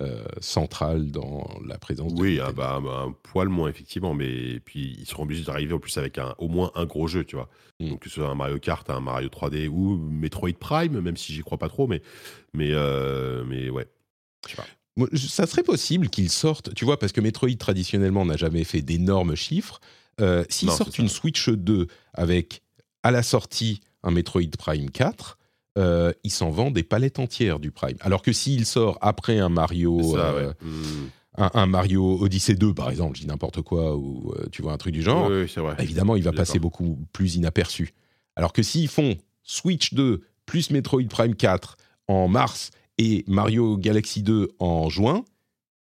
euh, 0.00 0.24
centrale 0.40 1.10
dans 1.10 1.48
la 1.66 1.76
présence 1.76 2.14
de 2.14 2.20
Oui, 2.20 2.38
ah 2.40 2.52
Nintendo. 2.52 2.56
bah, 2.56 2.80
bah, 2.84 3.04
un 3.08 3.12
poil 3.24 3.48
moins 3.48 3.68
effectivement, 3.68 4.14
mais 4.14 4.60
puis 4.60 4.96
ils 4.98 5.06
seront 5.06 5.24
obligés 5.24 5.42
d'arriver 5.44 5.74
en 5.74 5.80
plus 5.80 5.98
avec 5.98 6.18
un, 6.18 6.34
au 6.38 6.46
moins 6.48 6.70
un 6.76 6.84
gros 6.86 7.08
jeu, 7.08 7.24
tu 7.24 7.34
vois. 7.34 7.48
Mm. 7.80 7.88
Donc 7.90 8.00
que 8.02 8.08
ce 8.08 8.16
soit 8.16 8.28
un 8.28 8.36
Mario 8.36 8.58
Kart, 8.60 8.88
un 8.90 9.00
Mario 9.00 9.28
3D 9.28 9.66
ou 9.68 9.96
Metroid 9.98 10.52
Prime, 10.58 11.00
même 11.00 11.16
si 11.16 11.32
j'y 11.32 11.40
crois 11.42 11.58
pas 11.58 11.68
trop, 11.68 11.86
mais 11.88 12.00
mais 12.54 12.70
euh, 12.72 13.42
mais 13.44 13.70
ouais. 13.70 13.88
Ça 15.14 15.46
serait 15.46 15.62
possible 15.62 16.08
qu'ils 16.08 16.30
sortent, 16.30 16.74
tu 16.74 16.84
vois, 16.84 16.98
parce 16.98 17.12
que 17.12 17.20
Metroid 17.20 17.54
traditionnellement 17.58 18.24
n'a 18.24 18.36
jamais 18.36 18.64
fait 18.64 18.82
d'énormes 18.82 19.34
chiffres. 19.34 19.80
Euh, 20.20 20.44
S'ils 20.48 20.70
sortent 20.70 20.98
une 20.98 21.08
Switch 21.08 21.48
2 21.48 21.86
avec 22.14 22.62
à 23.02 23.10
la 23.10 23.22
sortie 23.22 23.80
un 24.02 24.10
Metroid 24.10 24.50
Prime 24.58 24.90
4, 24.90 25.38
euh, 25.78 26.12
ils 26.24 26.32
s'en 26.32 26.50
vendent 26.50 26.74
des 26.74 26.82
palettes 26.82 27.18
entières 27.20 27.60
du 27.60 27.70
Prime. 27.70 27.96
Alors 28.00 28.22
que 28.22 28.32
s'il 28.32 28.66
sort 28.66 28.98
après 29.00 29.38
un 29.38 29.48
Mario, 29.48 30.14
ça, 30.14 30.30
euh, 30.30 30.48
ouais. 30.48 30.54
Mm. 30.62 31.10
un, 31.36 31.50
un 31.54 31.66
Mario 31.66 32.18
Odyssey 32.20 32.54
2 32.56 32.74
par 32.74 32.90
exemple, 32.90 33.16
je 33.16 33.20
dis 33.22 33.28
n'importe 33.28 33.62
quoi, 33.62 33.96
ou 33.96 34.34
tu 34.50 34.62
vois 34.62 34.72
un 34.72 34.76
truc 34.78 34.92
du 34.94 35.02
genre, 35.02 35.28
Oui, 35.30 35.42
oui, 35.42 35.50
c'est 35.52 35.60
vrai. 35.60 35.76
évidemment 35.78 36.16
il 36.16 36.24
va 36.24 36.32
passer 36.32 36.58
beaucoup 36.58 36.98
plus 37.12 37.36
inaperçu. 37.36 37.94
Alors 38.34 38.52
que 38.52 38.62
s'ils 38.64 38.88
font 38.88 39.16
Switch 39.44 39.94
2 39.94 40.22
plus 40.46 40.70
Metroid 40.70 41.04
Prime 41.08 41.36
4 41.36 41.76
en 42.08 42.26
mars 42.26 42.70
et 42.98 43.24
Mario 43.26 43.76
Galaxy 43.78 44.22
2 44.22 44.48
en 44.58 44.88
juin, 44.90 45.24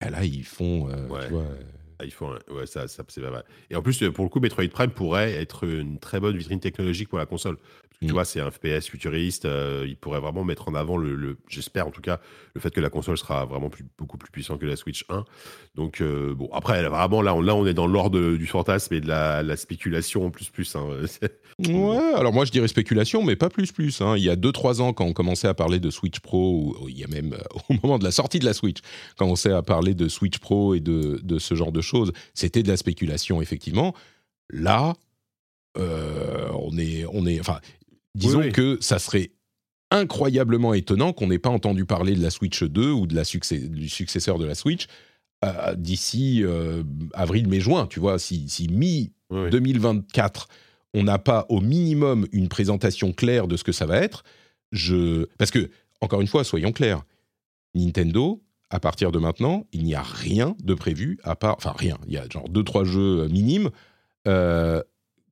bah 0.00 0.10
là 0.10 0.24
ils 0.24 0.44
font, 0.44 0.88
euh, 0.88 1.08
Ouais. 1.08 1.26
tu 1.26 1.32
vois, 1.32 1.42
euh, 1.42 1.62
Ah, 1.98 2.04
il 2.04 2.10
faut 2.10 2.26
un- 2.26 2.38
ouais, 2.52 2.66
ça, 2.66 2.88
ça 2.88 3.04
c'est 3.06 3.20
pas 3.20 3.30
mal. 3.30 3.44
Et 3.70 3.76
en 3.76 3.82
plus, 3.82 4.02
euh, 4.02 4.10
pour 4.10 4.24
le 4.24 4.28
coup, 4.28 4.40
Metroid 4.40 4.66
Prime 4.68 4.90
pourrait 4.90 5.32
être 5.34 5.62
une 5.64 6.00
très 6.00 6.18
bonne 6.18 6.36
vitrine 6.36 6.58
technologique 6.58 7.08
pour 7.08 7.18
la 7.18 7.26
console. 7.26 7.58
Mm. 8.02 8.06
Tu 8.08 8.12
vois, 8.12 8.24
c'est 8.24 8.40
un 8.40 8.50
FPS 8.50 8.86
futuriste. 8.88 9.44
euh, 9.44 9.84
il 9.86 9.96
pourrait 9.96 10.20
vraiment 10.20 10.44
mettre 10.44 10.68
en 10.68 10.74
avant 10.74 10.96
le, 10.96 11.14
le- 11.14 11.36
j'espère 11.48 11.86
en 11.86 11.90
tout 11.90 12.00
cas, 12.02 12.20
le 12.54 12.60
fait 12.60 12.70
que 12.70 12.80
la 12.80 12.90
console 12.90 13.16
sera 13.16 13.44
vraiment 13.46 13.70
plus, 13.70 13.84
beaucoup 13.98 14.18
plus 14.18 14.30
puissante 14.30 14.60
que 14.60 14.66
la 14.66 14.76
Switch 14.76 15.04
1. 15.08 15.24
Donc 15.74 16.00
euh, 16.00 16.34
bon, 16.34 16.50
après, 16.52 16.82
vraiment 16.88 17.22
là, 17.22 17.34
on, 17.34 17.40
là, 17.40 17.54
on 17.54 17.66
est 17.66 17.74
dans 17.74 17.86
l'ordre 17.86 18.34
du 18.36 18.46
fantasme 18.46 18.92
et 18.94 19.00
de 19.00 19.08
la, 19.08 19.42
la 19.42 19.56
spéculation 19.56 20.26
en 20.26 20.30
plus 20.30 20.50
plus. 20.50 20.74
hein. 20.76 20.86
Ouais, 21.58 22.14
alors 22.14 22.32
moi 22.32 22.44
je 22.46 22.50
dirais 22.50 22.66
spéculation, 22.66 23.22
mais 23.22 23.36
pas 23.36 23.50
plus 23.50 23.72
plus. 23.72 24.00
hein. 24.00 24.14
Il 24.16 24.22
y 24.22 24.30
a 24.30 24.36
2-3 24.36 24.80
ans, 24.80 24.92
quand 24.94 25.04
on 25.04 25.12
commençait 25.12 25.48
à 25.48 25.54
parler 25.54 25.80
de 25.80 25.90
Switch 25.90 26.18
Pro, 26.20 26.74
ou 26.80 26.88
il 26.88 26.98
y 26.98 27.04
a 27.04 27.08
même 27.08 27.34
euh, 27.34 27.58
au 27.68 27.74
moment 27.82 27.98
de 27.98 28.04
la 28.04 28.10
sortie 28.10 28.38
de 28.38 28.44
la 28.46 28.54
Switch, 28.54 28.78
quand 29.16 29.26
on 29.26 29.28
commençait 29.28 29.52
à 29.52 29.62
parler 29.62 29.94
de 29.94 30.08
Switch 30.08 30.38
Pro 30.38 30.74
et 30.74 30.80
de, 30.80 31.20
de 31.22 31.38
ce 31.38 31.54
genre 31.54 31.70
de 31.70 31.82
choses, 31.82 32.12
c'était 32.34 32.62
de 32.62 32.68
la 32.68 32.76
spéculation, 32.78 33.42
effectivement. 33.42 33.94
Là, 34.50 34.94
euh, 35.78 36.48
on 36.54 36.76
est, 36.78 37.04
on 37.12 37.26
est, 37.26 37.40
enfin, 37.40 37.60
disons 38.14 38.38
Oui, 38.40 38.46
oui. 38.46 38.52
que 38.52 38.78
ça 38.80 38.98
serait 38.98 39.32
incroyablement 39.90 40.74
étonnant 40.74 41.12
qu'on 41.12 41.26
n'ait 41.26 41.38
pas 41.38 41.50
entendu 41.50 41.84
parler 41.84 42.14
de 42.14 42.22
la 42.22 42.30
Switch 42.30 42.62
2 42.62 42.90
ou 42.90 43.06
de 43.06 43.14
la 43.14 43.24
succès, 43.24 43.58
du 43.58 43.88
successeur 43.88 44.38
de 44.38 44.46
la 44.46 44.54
Switch 44.54 44.86
euh, 45.44 45.74
d'ici 45.74 46.42
euh, 46.42 46.82
avril, 47.14 47.48
mai, 47.48 47.60
juin. 47.60 47.86
Tu 47.86 48.00
vois, 48.00 48.18
si, 48.18 48.48
si 48.48 48.68
mi 48.68 49.12
Ouais, 49.30 49.44
ouais. 49.44 49.50
2024, 49.50 50.48
on 50.94 51.04
n'a 51.04 51.18
pas 51.18 51.46
au 51.48 51.60
minimum 51.60 52.26
une 52.32 52.48
présentation 52.48 53.12
claire 53.12 53.48
de 53.48 53.56
ce 53.56 53.64
que 53.64 53.72
ça 53.72 53.86
va 53.86 53.96
être, 53.96 54.24
je... 54.72 55.24
Parce 55.38 55.50
que, 55.50 55.70
encore 56.02 56.20
une 56.20 56.26
fois, 56.26 56.44
soyons 56.44 56.72
clairs, 56.72 57.02
Nintendo, 57.74 58.42
à 58.68 58.78
partir 58.78 59.10
de 59.10 59.18
maintenant, 59.18 59.66
il 59.72 59.84
n'y 59.84 59.94
a 59.94 60.02
rien 60.02 60.54
de 60.62 60.74
prévu, 60.74 61.18
à 61.24 61.34
part... 61.34 61.56
Enfin, 61.56 61.74
rien, 61.76 61.96
il 62.06 62.12
y 62.12 62.18
a 62.18 62.28
genre 62.28 62.48
deux, 62.48 62.62
trois 62.62 62.84
jeux 62.84 63.26
minimes 63.28 63.70
euh, 64.28 64.82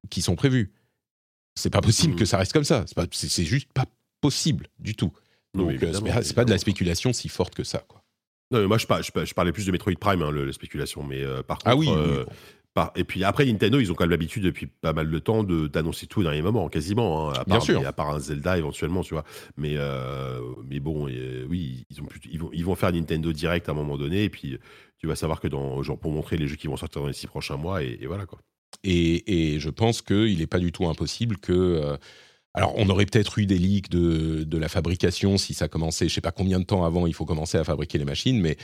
qui 0.09 0.23
sont 0.23 0.35
prévus. 0.35 0.73
C'est 1.55 1.71
pas 1.71 1.81
possible 1.81 2.17
que 2.17 2.25
ça 2.25 2.39
reste 2.39 2.53
comme 2.53 2.65
ça. 2.65 2.85
C'est 3.13 3.45
juste 3.45 3.73
pas 3.73 3.85
possible 4.21 4.67
du 4.79 4.95
tout. 4.95 5.13
Donc, 5.55 5.83
euh, 5.83 5.93
c'est 6.23 6.35
pas- 6.35 6.45
de 6.45 6.51
la 6.51 6.59
spéculation 6.59 7.13
si 7.13 7.29
forte 7.29 7.55
que 7.55 7.65
ça. 7.65 7.79
Quoi. 7.89 8.03
Non, 8.53 8.61
mais 8.61 8.67
moi, 8.67 8.79
je, 8.79 8.87
je, 8.87 9.25
je 9.25 9.35
parlais 9.35 9.53
plus 9.53 9.67
de 9.67 9.73
Metroid 9.73 9.95
Prime, 9.99 10.23
hein, 10.23 10.31
le- 10.31 10.45
la 10.45 10.53
spéculation. 10.53 11.03
Mais 11.03 11.23
euh, 11.23 11.43
par 11.43 11.59
contre, 11.59 11.69
Ah 11.71 11.77
oui, 11.77 11.89
oui, 11.89 11.95
euh, 11.97 12.25
bon. 12.25 12.33
Par- 12.73 12.93
Et 12.95 13.03
puis 13.03 13.25
après, 13.25 13.45
Nintendo, 13.47 13.81
ils 13.81 13.91
ont 13.91 13.95
quand 13.97 14.05
même 14.05 14.11
l'habitude 14.13 14.45
depuis 14.45 14.67
pas 14.67 14.93
mal 14.93 15.11
de 15.11 15.19
temps 15.19 15.43
de- 15.43 15.67
d'annoncer 15.67 16.07
tout 16.07 16.21
au 16.21 16.23
dernier 16.23 16.41
moment, 16.43 16.69
quasiment. 16.69 17.31
hein, 17.31 17.33
à, 17.33 17.45
Bien 17.45 17.57
part, 17.57 17.63
sûr. 17.65 17.81
mais 17.81 17.87
à 17.87 17.93
part 17.93 18.11
un 18.11 18.21
Zelda 18.21 18.57
éventuellement, 18.59 19.03
tu 19.03 19.15
vois. 19.15 19.25
Mais, 19.57 19.75
euh, 19.77 20.41
mais 20.69 20.79
bon, 20.79 21.07
oui, 21.49 21.85
ils, 21.91 22.01
ont 22.01 22.05
plus- 22.05 22.21
ils, 22.31 22.39
vont, 22.39 22.51
ils 22.53 22.65
vont 22.65 22.77
faire 22.77 22.93
Nintendo 22.93 23.33
Direct 23.33 23.69
à 23.69 23.73
un 23.73 23.75
moment 23.75 23.99
donné. 23.99 24.23
Et 24.25 24.31
puis, 24.31 24.57
tu 24.99 25.09
vas 25.09 25.17
savoir 25.17 25.41
que 25.41 25.49
dans, 25.49 25.83
genre, 25.83 25.99
pour 25.99 26.13
montrer 26.13 26.37
les 26.37 26.47
jeux 26.47 26.55
qui 26.57 26.69
vont 26.69 26.77
sortir 26.77 27.01
dans 27.03 27.09
les 27.09 27.13
six 27.13 27.27
prochains 27.27 27.57
mois. 27.57 27.83
Et, 27.83 27.99
et 28.01 28.07
voilà, 28.07 28.25
quoi. 28.27 28.39
Et, 28.85 29.59
je 29.59 29.71
pense 29.71 30.03
qu'il 30.03 30.39
n'est 30.39 30.47
pas 30.47 30.59
du 30.59 30.73
tout 30.73 30.87
impossible 30.89 31.37
que. 31.39 31.53
euh, 31.53 31.97
alors, 32.53 32.75
on 32.77 32.89
aurait 32.89 33.07
peut-être 33.07 33.39
eu 33.39 33.47
des 33.47 33.59
leaks 33.59 33.91
de, 33.91 34.59
la 34.59 34.69
fabrication 34.69 35.39
si 35.39 35.55
ça 35.55 35.69
commençait, 35.69 36.09
je 36.09 36.15
sais 36.15 36.21
pas 36.21 36.33
combien 36.33 36.59
de 36.59 36.65
temps 36.65 36.85
avant 36.85 37.07
il 37.07 37.15
faut 37.15 37.25
commencer 37.25 37.59
à 37.59 37.65
fabriquer 37.65 37.97
les 37.99 38.05
machines, 38.05 38.41
mais 38.41 38.57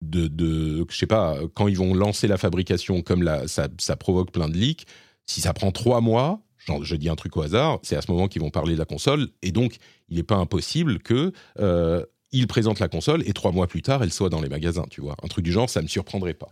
de, 0.00 0.28
de 0.28 0.86
je 0.88 0.96
sais 0.96 1.06
pas, 1.06 1.38
quand 1.52 1.68
ils 1.68 1.76
vont 1.76 1.92
lancer 1.92 2.26
la 2.26 2.38
fabrication, 2.38 3.02
comme 3.02 3.28
ça, 3.46 3.68
ça 3.78 3.96
provoque 3.96 4.30
plein 4.30 4.48
de 4.48 4.56
leaks, 4.56 4.86
si 5.26 5.42
ça 5.42 5.52
prend 5.52 5.72
trois 5.72 6.00
mois, 6.00 6.40
je 6.82 6.96
dis 6.96 7.08
un 7.08 7.16
truc 7.16 7.36
au 7.36 7.42
hasard, 7.42 7.80
c'est 7.82 7.96
à 7.96 8.02
ce 8.02 8.10
moment 8.10 8.28
qu'ils 8.28 8.42
vont 8.42 8.50
parler 8.50 8.74
de 8.74 8.78
la 8.78 8.84
console, 8.84 9.28
et 9.42 9.52
donc 9.52 9.76
il 10.08 10.16
n'est 10.16 10.22
pas 10.22 10.36
impossible 10.36 11.00
que 11.00 11.32
euh, 11.58 12.04
ils 12.32 12.46
présentent 12.46 12.80
la 12.80 12.88
console 12.88 13.22
et 13.28 13.32
trois 13.32 13.52
mois 13.52 13.66
plus 13.66 13.82
tard, 13.82 14.02
elle 14.02 14.12
soit 14.12 14.30
dans 14.30 14.40
les 14.40 14.48
magasins, 14.48 14.86
tu 14.90 15.00
vois. 15.00 15.16
Un 15.22 15.28
truc 15.28 15.44
du 15.44 15.52
genre, 15.52 15.68
ça 15.68 15.82
me 15.82 15.86
surprendrait 15.86 16.34
pas. 16.34 16.48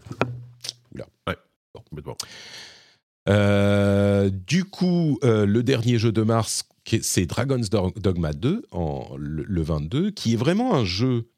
Complètement. 1.89 2.17
Euh, 3.29 4.31
du 4.31 4.65
coup, 4.65 5.19
euh, 5.25 5.47
le 5.47 5.63
dernier 5.63 5.99
jeu 5.99 6.13
de 6.13 6.23
mars, 6.23 6.65
c'est 7.03 7.27
Dragon's 7.27 7.71
Dog- 7.71 7.99
Dogma 8.01 8.33
2, 8.33 8.65
en, 8.73 9.09
le, 9.17 9.45
le 9.45 9.63
22, 9.63 10.11
qui 10.11 10.33
est 10.35 10.37
vraiment 10.37 10.75
un 10.75 10.85
jeu 10.85 11.29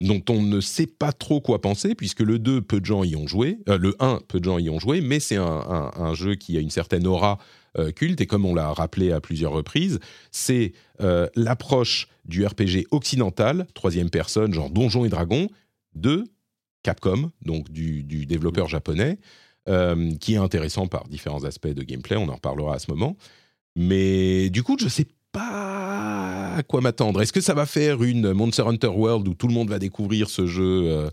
dont 0.00 0.22
on 0.30 0.42
ne 0.42 0.60
sait 0.60 0.86
pas 0.86 1.12
trop 1.12 1.40
quoi 1.40 1.60
penser, 1.60 1.94
puisque 1.94 2.20
le 2.20 2.38
2, 2.38 2.62
peu 2.62 2.80
de 2.80 2.86
gens 2.86 3.04
y 3.04 3.14
ont 3.14 3.28
joué, 3.28 3.58
euh, 3.68 3.78
le 3.78 3.94
1, 4.00 4.20
peu 4.26 4.40
de 4.40 4.44
gens 4.46 4.58
y 4.58 4.68
ont 4.70 4.80
joué, 4.80 5.00
mais 5.00 5.20
c'est 5.20 5.36
un, 5.36 5.44
un- 5.44 5.92
un 5.94 6.14
jeu 6.14 6.34
qui 6.34 6.56
a 6.56 6.60
une 6.60 6.70
certaine 6.70 7.06
aura 7.06 7.38
culte, 7.96 8.20
et 8.20 8.26
comme 8.26 8.44
on 8.44 8.54
l'a 8.54 8.70
rappelé 8.70 9.12
à 9.12 9.20
plusieurs 9.22 9.52
reprises, 9.52 9.98
c'est 10.30 10.74
l'approche 11.36 12.06
du 12.26 12.44
RPG 12.44 12.86
occidental, 12.90 13.66
troisième 13.72 14.10
personne, 14.10 14.52
genre 14.52 14.68
Donjons 14.68 15.06
et 15.06 15.08
Dragons, 15.08 15.48
de 15.94 16.24
Capcom, 16.82 17.30
donc 17.46 17.70
du, 17.70 18.02
du 18.04 18.26
développeur 18.26 18.68
japonais, 18.68 19.18
qui 19.66 20.34
est 20.34 20.38
intéressant 20.38 20.86
par 20.86 21.08
différents 21.08 21.44
aspects 21.44 21.68
de 21.68 21.82
gameplay. 21.82 22.16
On 22.16 22.28
en 22.28 22.34
reparlera 22.34 22.74
à 22.74 22.78
ce 22.78 22.90
moment. 22.90 23.16
Mais 23.76 24.50
du 24.50 24.62
coup, 24.62 24.76
je 24.78 24.88
sais 24.88 25.06
pas 25.30 26.54
à 26.56 26.62
quoi 26.62 26.80
m'attendre. 26.80 27.22
Est-ce 27.22 27.32
que 27.32 27.40
ça 27.40 27.54
va 27.54 27.64
faire 27.64 28.02
une 28.02 28.32
Monster 28.32 28.64
Hunter 28.66 28.88
World 28.88 29.26
où 29.28 29.34
tout 29.34 29.48
le 29.48 29.54
monde 29.54 29.70
va 29.70 29.78
découvrir 29.78 30.28
ce 30.28 30.46
jeu 30.46 31.08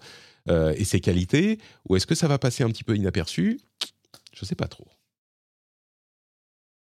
et 0.50 0.84
ses 0.84 1.00
qualités, 1.00 1.60
ou 1.88 1.96
est-ce 1.96 2.08
que 2.08 2.16
ça 2.16 2.28
va 2.28 2.40
passer 2.40 2.64
un 2.64 2.70
petit 2.70 2.84
peu 2.84 2.96
inaperçu? 2.96 3.60
Je 4.34 4.46
sais 4.46 4.56
pas 4.56 4.68
trop. 4.68 4.88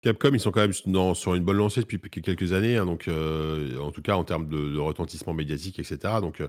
Capcom, 0.05 0.29
ils 0.33 0.39
sont 0.39 0.51
quand 0.51 0.61
même 0.61 1.15
sur 1.15 1.33
une 1.33 1.43
bonne 1.43 1.57
lancée 1.57 1.81
depuis 1.81 1.99
quelques 1.99 2.53
années, 2.53 2.77
hein, 2.77 2.85
donc 2.85 3.07
euh, 3.07 3.79
en 3.79 3.91
tout 3.91 4.03
cas 4.03 4.15
en 4.15 4.23
termes 4.23 4.47
de, 4.47 4.77
retentissement 4.77 5.33
médiatique, 5.33 5.79
etc. 5.79 5.97
Donc 6.21 6.41
euh, 6.41 6.47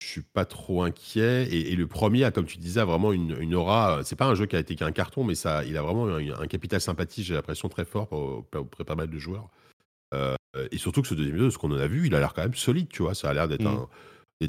je 0.00 0.06
suis 0.06 0.22
pas 0.22 0.44
trop 0.44 0.82
inquiet. 0.82 1.46
Et, 1.54 1.76
le 1.76 1.86
premier 1.86 2.30
comme 2.32 2.46
tu 2.46 2.58
disais, 2.58 2.80
a 2.80 2.84
vraiment 2.84 3.12
une, 3.12 3.36
une 3.40 3.54
aura. 3.54 4.00
C'est 4.04 4.16
pas 4.16 4.26
un 4.26 4.34
jeu 4.34 4.46
qui 4.46 4.56
a 4.56 4.58
été 4.58 4.74
qu'un 4.74 4.92
carton, 4.92 5.24
mais 5.24 5.34
ça, 5.34 5.64
il 5.64 5.76
a 5.76 5.82
vraiment 5.82 6.06
un, 6.06 6.46
capital 6.46 6.80
sympathie, 6.80 7.22
j'ai 7.22 7.34
l'impression 7.34 7.68
très 7.68 7.84
fort 7.84 8.12
auprès 8.12 8.84
pas 8.84 8.94
mal 8.94 9.08
de 9.08 9.18
joueurs. 9.18 9.48
Euh, 10.14 10.34
et 10.72 10.78
surtout 10.78 11.02
que 11.02 11.08
ce 11.08 11.14
deuxième 11.14 11.36
jeu, 11.36 11.50
ce 11.50 11.58
qu'on 11.58 11.70
en 11.70 11.78
a 11.78 11.86
vu, 11.86 12.06
il 12.06 12.14
a 12.14 12.18
l'air 12.18 12.34
quand 12.34 12.42
même 12.42 12.54
solide, 12.54 12.88
tu 12.88 13.02
vois. 13.02 13.14
Ça 13.14 13.30
a 13.30 13.34
l'air 13.34 13.46
d'être 13.46 13.62
mmh. 13.62 13.86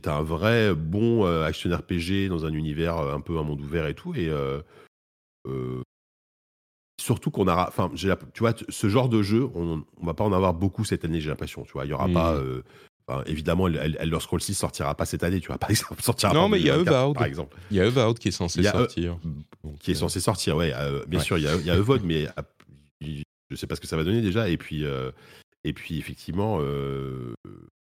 un, 0.07 0.11
un 0.11 0.23
vrai 0.23 0.73
bon 0.73 1.25
action 1.43 1.69
RPG 1.69 2.29
dans 2.29 2.45
un 2.45 2.53
univers 2.53 2.97
un 2.97 3.21
peu 3.21 3.37
un 3.37 3.43
monde 3.43 3.61
ouvert 3.61 3.87
et 3.87 3.93
tout. 3.93 4.15
Et 4.15 4.31
surtout 6.99 7.29
qu'on 7.29 7.47
a, 7.47 7.67
enfin, 7.67 7.91
tu 7.93 8.39
vois, 8.39 8.53
ce 8.69 8.89
genre 8.89 9.09
de 9.09 9.21
jeu, 9.21 9.49
on, 9.53 9.83
on, 9.97 10.05
va 10.05 10.13
pas 10.13 10.23
en 10.23 10.33
avoir 10.33 10.53
beaucoup 10.53 10.85
cette 10.85 11.03
année, 11.03 11.19
j'ai 11.19 11.29
l'impression, 11.29 11.63
tu 11.63 11.73
vois. 11.73 11.85
Il 11.85 11.89
y 11.89 11.93
aura 11.93 12.07
pas, 12.07 12.39
euh, 13.19 13.23
évidemment, 13.25 13.67
Elder 13.67 14.19
Scrolls 14.19 14.41
6 14.41 14.53
sortira 14.53 14.95
pas 14.95 15.05
cette 15.05 15.23
annie, 15.23 15.41
tu 15.41 15.47
vois, 15.47 15.57
par 15.57 15.69
exemple, 15.69 16.01
sortira 16.01 16.33
Non, 16.33 16.49
mais 16.49 16.59
il 16.59 16.65
y 16.65 16.69
a 16.69 16.75
Evoud, 16.75 17.15
par 17.15 17.25
exemple. 17.25 17.57
Il 17.69 17.77
y 17.77 17.81
a 17.81 17.85
Evoud 17.85 18.17
qui 18.17 18.29
est 18.29 18.31
censé 18.31 18.63
sortir. 18.63 19.17
qui 19.79 19.91
est 19.91 19.95
censé 19.95 20.19
sortir, 20.19 20.57
ouais. 20.57 20.71
Euh, 20.73 21.03
bien 21.07 21.19
sûr, 21.19 21.37
il 21.37 21.43
y 21.43 21.47
a, 21.47 21.55
il 21.55 21.65
y 21.65 21.71
a 21.71 21.75
Evoud, 21.75 22.01
mais 22.03 22.27
je 23.01 23.55
sais 23.55 23.67
pas 23.67 23.75
ce 23.75 23.81
que 23.81 23.87
ça 23.87 23.97
va 23.97 24.03
donner 24.03 24.21
déjà. 24.21 24.49
Et 24.49 24.57
puis, 24.57 24.85
euh, 24.85 25.11
et 25.63 25.73
puis 25.73 25.97
effectivement, 25.97 26.59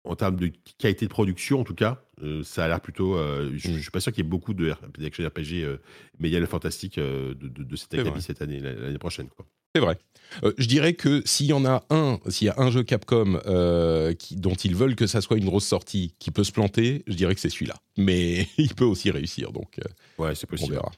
en 0.05 0.15
termes 0.15 0.35
de 0.35 0.51
qualité 0.77 1.05
de 1.05 1.11
production, 1.11 1.61
en 1.61 1.63
tout 1.63 1.75
cas, 1.75 2.03
euh, 2.21 2.43
ça 2.43 2.65
a 2.65 2.67
l'air 2.67 2.81
plutôt. 2.81 3.15
Euh, 3.17 3.51
je, 3.55 3.69
ne 3.69 3.77
suis 3.77 3.91
pas 3.91 3.99
sûr 3.99 4.11
qu'il 4.11 4.23
y 4.23 4.27
ait 4.27 4.29
beaucoup 4.29 4.53
de 4.53 4.71
RPG 4.71 5.63
euh, 5.63 5.77
le 6.19 6.45
fantastique 6.45 6.99
de, 6.99 7.33
de, 7.33 7.63
de 7.63 7.75
cet 7.75 7.93
acabit 7.93 8.21
cette 8.21 8.41
année, 8.41 8.59
l'année 8.59 8.97
prochaine. 8.97 9.29
C'est 9.75 9.81
vrai. 9.81 9.97
je 10.57 10.67
dirais 10.67 10.93
que 10.93 11.21
s'il 11.25 11.47
y 11.47 11.53
en 11.53 11.65
a 11.65 11.83
un, 11.89 12.19
s'il 12.29 12.47
y 12.47 12.49
a 12.49 12.55
un 12.57 12.71
jeu 12.71 12.83
Capcom 12.83 13.39
qui, 14.19 14.35
dont 14.35 14.55
ils 14.55 14.75
veulent 14.75 14.95
que 14.95 15.07
ça 15.07 15.21
soit 15.21 15.37
une 15.37 15.45
grosse 15.45 15.65
sortie, 15.65 16.13
qui 16.19 16.31
peut 16.31 16.43
se 16.43 16.51
planter, 16.51 17.03
je 17.07 17.13
dirais 17.13 17.35
que 17.35 17.41
c'est 17.41 17.49
celui-là. 17.49 17.75
Mais 17.97 18.47
il 18.57 18.73
peut 18.75 18.85
aussi 18.85 19.11
réussir, 19.11 19.51
donc. 19.51 19.79
ouais, 20.17 20.35
c'est 20.35 20.47
possible. 20.47 20.73
On 20.73 20.75
verra. 20.75 20.91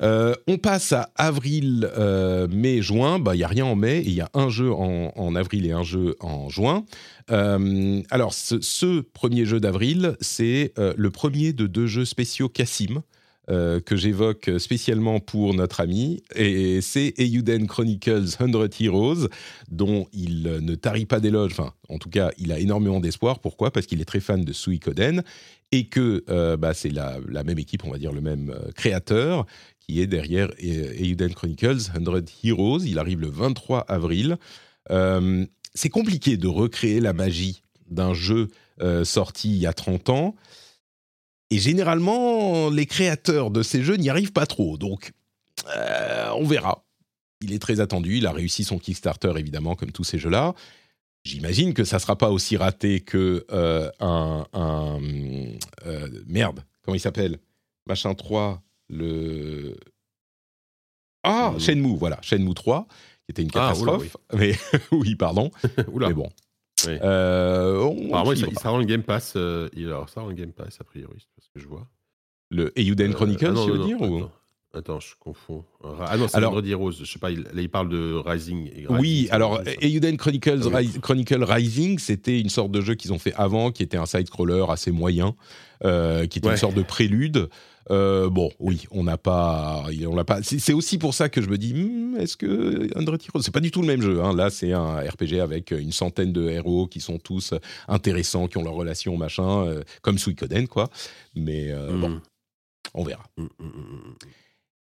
Euh, 0.00 0.34
on 0.46 0.58
passe 0.58 0.92
à 0.92 1.10
avril, 1.16 1.90
euh, 1.96 2.48
mai, 2.48 2.82
juin. 2.82 3.18
Bah, 3.18 3.34
il 3.34 3.38
n'y 3.38 3.44
a 3.44 3.48
rien 3.48 3.66
en 3.66 3.76
mai. 3.76 4.02
Il 4.04 4.12
y 4.12 4.20
a 4.20 4.30
un 4.34 4.48
jeu 4.48 4.72
en, 4.72 5.34
avril 5.34 5.66
et 5.66 5.72
un 5.72 5.82
jeu 5.82 6.16
en 6.20 6.48
juin. 6.48 6.84
Euh, 7.30 8.02
alors, 8.10 8.34
ce, 8.34 9.00
premier 9.00 9.44
jeu 9.44 9.60
d'avril, 9.60 10.16
c'est 10.20 10.72
le 10.76 11.10
premier 11.10 11.52
de 11.52 11.66
deux 11.66 11.86
jeux 11.86 12.04
spéciaux 12.04 12.48
Cassim. 12.48 13.02
Que 13.48 13.96
j'évoque 13.96 14.50
spécialement 14.58 15.20
pour 15.20 15.52
notre 15.52 15.80
ami, 15.80 16.22
et 16.34 16.80
c'est 16.80 17.12
Eiyuden 17.18 17.66
Chronicles 17.66 18.28
100 18.28 18.80
Heroes, 18.80 19.28
dont 19.70 20.06
il 20.12 20.42
ne 20.42 20.74
tarit 20.74 21.06
pas 21.06 21.20
d'éloges, 21.20 21.52
enfin, 21.52 21.72
en 21.88 21.98
tout 21.98 22.08
cas, 22.08 22.30
il 22.38 22.52
a 22.52 22.58
énormément 22.58 23.00
d'espoir. 23.00 23.40
Pourquoi? 23.40 23.70
Parce 23.70 23.86
qu'il 23.86 24.00
est 24.00 24.06
très 24.06 24.20
fan 24.20 24.44
de 24.44 24.52
Suikoden, 24.52 25.22
et 25.72 25.86
que 25.86 26.24
bah, 26.56 26.72
c'est 26.72 26.90
la, 26.90 27.18
même 27.44 27.58
équipe, 27.58 27.84
on 27.84 27.90
va 27.90 27.98
dire 27.98 28.12
le 28.12 28.20
même 28.20 28.54
créateur, 28.76 29.46
qui 29.86 30.00
est 30.00 30.06
derrière 30.06 30.50
Euden 30.60 31.34
Chronicles 31.34 31.80
100 31.80 32.44
Heroes. 32.44 32.80
Il 32.84 32.98
arrive 32.98 33.20
le 33.20 33.28
23 33.28 33.80
avril. 33.88 34.38
Euh, 34.90 35.44
c'est 35.74 35.88
compliqué 35.88 36.36
de 36.36 36.48
recréer 36.48 37.00
la 37.00 37.12
magie 37.12 37.62
d'un 37.88 38.14
jeu 38.14 38.48
euh, 38.80 39.04
sorti 39.04 39.50
il 39.50 39.58
y 39.58 39.66
a 39.66 39.72
30 39.72 40.10
ans. 40.10 40.34
Et 41.52 41.58
généralement, 41.58 42.70
les 42.70 42.86
créateurs 42.86 43.50
de 43.50 43.62
ces 43.62 43.82
jeux 43.82 43.96
n'y 43.96 44.08
arrivent 44.10 44.32
pas 44.32 44.46
trop. 44.46 44.78
Donc, 44.78 45.12
euh, 45.76 46.30
on 46.36 46.44
verra. 46.44 46.84
Il 47.42 47.52
est 47.52 47.58
très 47.58 47.80
attendu. 47.80 48.18
Il 48.18 48.26
a 48.26 48.32
réussi 48.32 48.64
son 48.64 48.78
Kickstarter, 48.78 49.32
évidemment, 49.36 49.74
comme 49.74 49.92
tous 49.92 50.04
ces 50.04 50.18
jeux-là. 50.18 50.54
J'imagine 51.24 51.74
que 51.74 51.84
ça 51.84 51.96
ne 51.96 52.00
sera 52.00 52.16
pas 52.16 52.30
aussi 52.30 52.56
raté 52.56 53.00
que 53.00 53.44
un, 54.00 54.46
un 54.52 54.98
merde, 56.26 56.64
comment 56.82 56.94
il 56.94 57.00
s'appelle? 57.00 57.38
Machin 57.86 58.14
3, 58.14 58.62
le 58.88 59.76
ah 61.24 61.54
Shenmue 61.58 61.96
voilà 61.96 62.18
Shenmue 62.22 62.54
3 62.54 62.86
qui 63.24 63.30
était 63.30 63.42
une 63.42 63.50
ah, 63.54 63.70
catastrophe 63.70 64.16
oui. 64.32 64.38
mais 64.38 64.78
oui 64.96 65.14
pardon 65.14 65.50
mais 65.94 66.12
bon 66.12 66.28
euh, 66.88 67.90
Apparemment, 68.08 68.32
il, 68.32 68.38
sera 68.38 68.70
dans 68.70 68.78
le 68.78 68.84
Game 68.84 69.02
Pass. 69.02 69.34
Euh, 69.36 69.68
il 69.74 69.88
sera 70.08 70.26
le 70.26 70.34
Game 70.34 70.52
Pass, 70.52 70.78
a 70.80 70.84
priori, 70.84 71.26
c'est 71.34 71.44
ce 71.44 71.50
que 71.50 71.60
je 71.60 71.68
vois. 71.68 71.86
Le 72.50 72.78
Eiyuden 72.78 73.10
euh, 73.10 73.14
Chronicles, 73.14 73.54
ah 73.56 73.64
tu 73.64 73.70
veux 73.70 73.84
dire 73.84 74.00
ou... 74.00 74.28
Attends, 74.74 75.00
je 75.00 75.14
confonds. 75.18 75.64
Ah 76.00 76.16
non, 76.16 76.28
c'est 76.28 76.36
alors, 76.38 76.52
Vendredi 76.52 76.72
Rose. 76.72 76.98
Je 76.98 77.10
sais 77.10 77.18
pas, 77.18 77.30
il, 77.30 77.42
là, 77.42 77.60
il 77.60 77.68
parle 77.68 77.90
de 77.90 78.14
Rising. 78.24 78.86
oui, 78.88 79.28
alors 79.30 79.60
Eiyuden 79.82 80.16
Chronicles, 80.16 80.60
Chronicle 81.02 81.44
Rising, 81.44 81.98
c'était 81.98 82.40
une 82.40 82.48
sorte 82.48 82.70
de 82.70 82.80
jeu 82.80 82.94
qu'ils 82.94 83.12
ont 83.12 83.18
fait 83.18 83.34
avant, 83.34 83.70
qui 83.70 83.82
était 83.82 83.98
un 83.98 84.06
side-scroller 84.06 84.64
assez 84.70 84.90
moyen, 84.90 85.34
euh, 85.84 86.26
qui 86.26 86.38
était 86.38 86.48
une 86.48 86.56
sorte 86.56 86.74
de 86.74 86.82
prélude. 86.82 87.50
Euh, 87.90 88.30
bon, 88.30 88.50
oui, 88.58 88.84
on 88.90 89.04
n'a 89.04 89.18
pas, 89.18 89.84
on 90.06 90.14
l'a 90.14 90.24
pas. 90.24 90.42
C'est 90.42 90.72
aussi 90.72 90.98
pour 90.98 91.14
ça 91.14 91.28
que 91.28 91.42
je 91.42 91.48
me 91.48 91.58
dis, 91.58 91.74
hmm, 91.74 92.16
est-ce 92.18 92.36
que 92.36 92.88
André 92.96 93.18
Heroes, 93.28 93.42
c'est 93.42 93.52
pas 93.52 93.60
du 93.60 93.70
tout 93.70 93.80
le 93.80 93.86
même 93.86 94.02
jeu. 94.02 94.22
Hein. 94.22 94.34
Là, 94.34 94.50
c'est 94.50 94.72
un 94.72 94.96
RPG 94.96 95.40
avec 95.40 95.72
une 95.72 95.92
centaine 95.92 96.32
de 96.32 96.48
héros 96.48 96.86
qui 96.86 97.00
sont 97.00 97.18
tous 97.18 97.54
intéressants, 97.88 98.46
qui 98.46 98.58
ont 98.58 98.64
leur 98.64 98.74
relation 98.74 99.16
machin, 99.16 99.66
euh, 99.66 99.82
comme 100.02 100.18
Suikoden, 100.18 100.68
quoi. 100.68 100.90
Mais 101.34 101.72
euh, 101.72 101.98
bon, 101.98 102.08
hmm. 102.10 102.20
on 102.94 103.04
verra. 103.04 103.24
Hmm, 103.36 103.46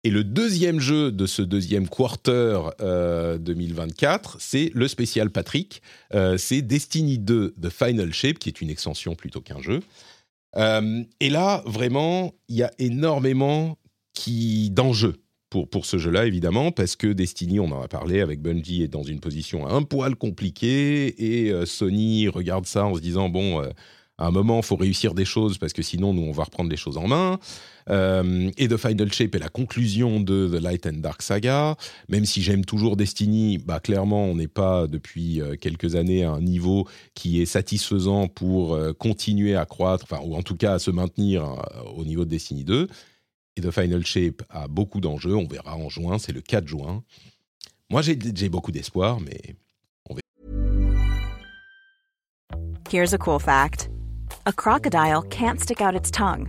Et 0.04 0.10
le 0.10 0.22
deuxième 0.22 0.80
jeu 0.80 1.10
de 1.10 1.26
ce 1.26 1.40
deuxième 1.40 1.88
quarter 1.88 2.60
2024, 2.80 4.36
c'est 4.40 4.70
le 4.74 4.88
spécial 4.88 5.30
Patrick. 5.30 5.80
c'est 6.36 6.60
Destiny 6.60 7.18
2 7.18 7.54
The 7.60 7.70
Final 7.70 8.12
Shape, 8.12 8.38
qui 8.38 8.50
est 8.50 8.60
une 8.60 8.70
extension 8.70 9.14
plutôt 9.14 9.40
qu'un 9.40 9.62
jeu. 9.62 9.80
Euh, 10.56 11.02
et 11.20 11.30
là, 11.30 11.62
vraiment, 11.66 12.32
il 12.48 12.56
y 12.56 12.62
a 12.62 12.70
énormément 12.78 13.78
qui 14.12 14.70
d'enjeux 14.70 15.16
pour, 15.50 15.68
pour 15.68 15.86
ce 15.86 15.98
jeu-là, 15.98 16.26
évidemment, 16.26 16.72
parce 16.72 16.96
que 16.96 17.08
Destiny, 17.08 17.60
on 17.60 17.70
en 17.70 17.82
a 17.82 17.88
parlé 17.88 18.20
avec 18.20 18.40
Bungie, 18.40 18.82
est 18.82 18.88
dans 18.88 19.02
une 19.02 19.20
position 19.20 19.68
un 19.68 19.82
poil 19.82 20.16
compliquée, 20.16 21.46
et 21.46 21.52
euh, 21.52 21.64
Sony 21.64 22.28
regarde 22.28 22.66
ça 22.66 22.84
en 22.86 22.94
se 22.94 23.00
disant, 23.00 23.28
bon, 23.28 23.62
euh, 23.62 23.70
à 24.18 24.26
un 24.26 24.30
moment, 24.30 24.58
il 24.58 24.64
faut 24.64 24.76
réussir 24.76 25.14
des 25.14 25.24
choses, 25.24 25.58
parce 25.58 25.72
que 25.72 25.82
sinon, 25.82 26.12
nous, 26.12 26.22
on 26.22 26.32
va 26.32 26.44
reprendre 26.44 26.70
les 26.70 26.76
choses 26.76 26.96
en 26.96 27.06
main. 27.06 27.38
Euh, 27.90 28.50
et 28.56 28.68
The 28.68 28.76
Final 28.76 29.12
Shape 29.12 29.34
est 29.34 29.38
la 29.38 29.48
conclusion 29.48 30.20
de 30.20 30.48
The 30.48 30.62
Light 30.62 30.86
and 30.86 30.98
Dark 30.98 31.22
Saga. 31.22 31.76
Même 32.08 32.24
si 32.24 32.42
j'aime 32.42 32.64
toujours 32.64 32.96
Destiny, 32.96 33.58
bah, 33.58 33.80
clairement, 33.80 34.24
on 34.24 34.36
n'est 34.36 34.48
pas 34.48 34.86
depuis 34.86 35.40
euh, 35.40 35.56
quelques 35.56 35.94
années 35.94 36.24
à 36.24 36.30
un 36.30 36.40
niveau 36.40 36.88
qui 37.14 37.40
est 37.40 37.46
satisfaisant 37.46 38.28
pour 38.28 38.74
euh, 38.74 38.92
continuer 38.92 39.56
à 39.56 39.66
croître, 39.66 40.04
enfin, 40.04 40.22
ou 40.24 40.34
en 40.34 40.42
tout 40.42 40.56
cas 40.56 40.74
à 40.74 40.78
se 40.78 40.90
maintenir 40.90 41.44
au 41.96 42.04
niveau 42.04 42.24
de 42.24 42.30
Destiny 42.30 42.64
2. 42.64 42.88
Et 43.56 43.60
The 43.60 43.70
Final 43.70 44.04
Shape 44.04 44.42
a 44.50 44.66
beaucoup 44.66 45.00
d'enjeux, 45.00 45.34
on 45.34 45.46
verra 45.46 45.76
en 45.76 45.88
juin, 45.88 46.18
c'est 46.18 46.32
le 46.32 46.40
4 46.40 46.66
juin. 46.66 47.04
Moi, 47.90 48.02
j'ai 48.02 48.48
beaucoup 48.48 48.72
d'espoir, 48.72 49.20
mais 49.20 49.54
on 50.08 50.14
verra. 50.14 50.22
Here's 52.90 53.12
a 53.12 53.18
cool 53.18 53.38
fact. 53.38 53.90
A 54.46 54.52
crocodile 54.52 55.22
can't 55.30 55.60
stick 55.60 55.80
out 55.80 55.94
its 55.94 56.10
tongue. 56.10 56.48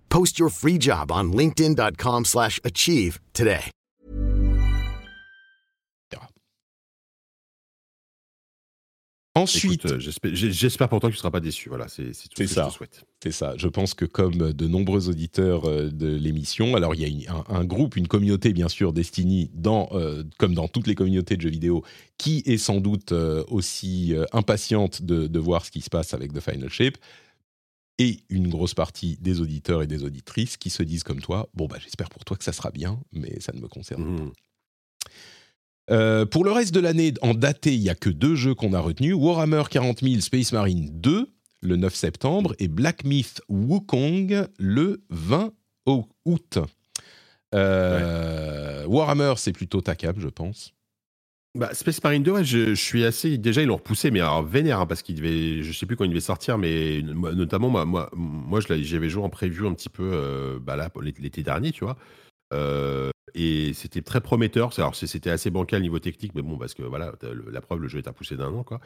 Post 0.11 0.37
your 0.37 0.49
free 0.49 0.77
job 0.77 1.09
on 1.11 1.31
linkedin.com/achieve 1.31 2.25
slash 2.25 2.59
achieve 2.63 3.19
today. 3.33 3.71
Ensuite, 9.33 9.85
euh, 9.85 9.97
j'espère- 9.97 10.89
pour 10.89 10.99
toi 10.99 11.09
que 11.09 11.13
tu 11.13 11.17
ne 11.17 11.21
seras 11.21 11.31
pas 11.31 11.39
déçu. 11.39 11.69
Voilà, 11.69 11.87
c'est 11.87 12.03
tout 12.11 12.11
ce 12.35 12.43
que 12.43 12.47
ça. 12.47 12.65
je 12.65 12.71
te 12.71 12.73
souhaite. 12.75 13.05
C'est 13.23 13.31
ça. 13.31 13.53
Je 13.55 13.69
pense 13.69 13.93
que 13.93 14.03
comme 14.03 14.51
de 14.51 14.67
nombreux 14.67 15.07
auditeurs 15.07 15.63
euh, 15.69 15.89
de 15.89 16.07
l'émission, 16.13 16.75
alors 16.75 16.95
il 16.95 17.01
y 17.01 17.05
a 17.05 17.07
une- 17.07 17.29
un, 17.29 17.45
un 17.47 17.63
groupe, 17.63 17.95
une 17.95 18.09
communauté 18.09 18.51
bien 18.51 18.67
sûr 18.67 18.91
Destiny, 18.91 19.49
dans, 19.53 19.87
euh, 19.93 20.23
comme 20.37 20.53
dans 20.53 20.67
toutes 20.67 20.85
les 20.85 20.95
communautés 20.95 21.37
de 21.37 21.41
jeux 21.43 21.49
vidéo, 21.49 21.81
qui 22.17 22.43
est 22.45 22.57
sans 22.57 22.81
doute 22.81 23.13
euh, 23.13 23.45
aussi 23.47 24.13
euh, 24.13 24.25
impatiente 24.33 25.01
de, 25.01 25.27
de 25.27 25.39
voir 25.39 25.63
ce 25.65 25.71
qui 25.71 25.79
se 25.79 25.89
passe 25.89 26.13
avec 26.13 26.33
The 26.33 26.41
Final 26.41 26.69
Shape, 26.69 26.97
et 27.97 28.19
une 28.29 28.47
grosse 28.49 28.73
partie 28.73 29.17
des 29.21 29.41
auditeurs 29.41 29.81
et 29.83 29.87
des 29.87 30.03
auditrices 30.03 30.57
qui 30.57 30.69
se 30.69 30.81
disent 30.83 31.03
comme 31.03 31.21
toi, 31.21 31.49
bon 31.53 31.67
bah 31.67 31.77
j'espère 31.79 32.09
pour 32.09 32.25
toi 32.25 32.35
que 32.37 32.43
ça 32.43 32.53
sera 32.53 32.71
bien, 32.71 32.99
mais 33.11 33.39
ça 33.39 33.51
ne 33.53 33.59
me 33.61 33.67
concerne 33.67 34.03
pas. 34.03 34.23
Mhm. 34.23 34.31
Euh, 35.89 36.25
pour 36.25 36.45
le 36.45 36.51
reste 36.51 36.73
de 36.73 36.79
l'année, 36.79 37.13
en 37.21 37.33
daté, 37.33 37.73
il 37.73 37.81
n'y 37.81 37.89
a 37.89 37.95
que 37.95 38.09
deux 38.09 38.35
jeux 38.35 38.55
qu'on 38.55 38.73
a 38.73 38.79
retenus. 38.79 39.13
Warhammer 39.15 39.63
40 39.69 39.99
000 40.01 40.21
Space 40.21 40.53
Marine 40.53 40.89
2, 41.01 41.27
le 41.61 41.75
9 41.75 41.93
septembre, 41.93 42.55
et 42.59 42.67
Black 42.69 43.03
Myth 43.03 43.41
Wukong, 43.49 44.47
le 44.57 45.03
20 45.09 45.51
au- 45.85 46.07
août. 46.25 46.59
Euh, 47.53 48.85
Warhammer, 48.85 49.33
c'est 49.37 49.51
plutôt 49.51 49.81
ta 49.81 49.95
cap, 49.95 50.17
je 50.19 50.27
pense. 50.29 50.73
Bah, 51.53 51.73
Space 51.73 52.01
Marine 52.01 52.23
2, 52.23 52.31
ouais, 52.31 52.43
je, 52.45 52.73
suis 52.75 53.03
assez. 53.03 53.37
Déjà, 53.37 53.61
ils 53.61 53.67
l'ont 53.67 53.75
repoussé, 53.75 54.09
mais 54.09 54.21
alors 54.21 54.41
vénère, 54.43 54.79
hein, 54.79 54.85
parce 54.85 55.01
qu'il 55.01 55.15
devait. 55.15 55.63
Je 55.63 55.73
sais 55.73 55.85
plus 55.85 55.97
quand 55.97 56.05
il 56.05 56.09
devait 56.09 56.21
sortir, 56.21 56.57
mais 56.57 57.01
notamment, 57.01 57.67
moi, 57.69 57.83
moi, 57.83 58.09
moi 58.13 58.61
je 58.61 58.67
joué 59.09 59.23
en 59.23 59.29
preview 59.29 59.67
un 59.67 59.73
petit 59.73 59.89
peu 59.89 60.11
euh, 60.13 60.59
bah, 60.61 60.77
là, 60.77 60.89
l'été 61.01 61.43
dernier, 61.43 61.71
tu 61.71 61.83
vois. 61.83 61.97
Et 63.35 63.73
c'était 63.73 64.01
très 64.01 64.21
prometteur. 64.21 64.71
Alors, 64.77 64.95
c'était 64.95 65.29
assez 65.29 65.49
bancal 65.49 65.81
niveau 65.81 65.99
technique, 65.99 66.33
mais 66.35 66.41
bon, 66.41 66.57
parce 66.57 66.73
que 66.73 66.83
voilà, 66.83 67.13
la 67.51 67.61
preuve, 67.61 67.79
le 67.81 67.87
jeu 67.87 67.99
est 67.99 68.07
à 68.07 68.13
pousser 68.13 68.35
d'un 68.35 68.49
an, 68.49 68.63
quoi. 68.63 68.79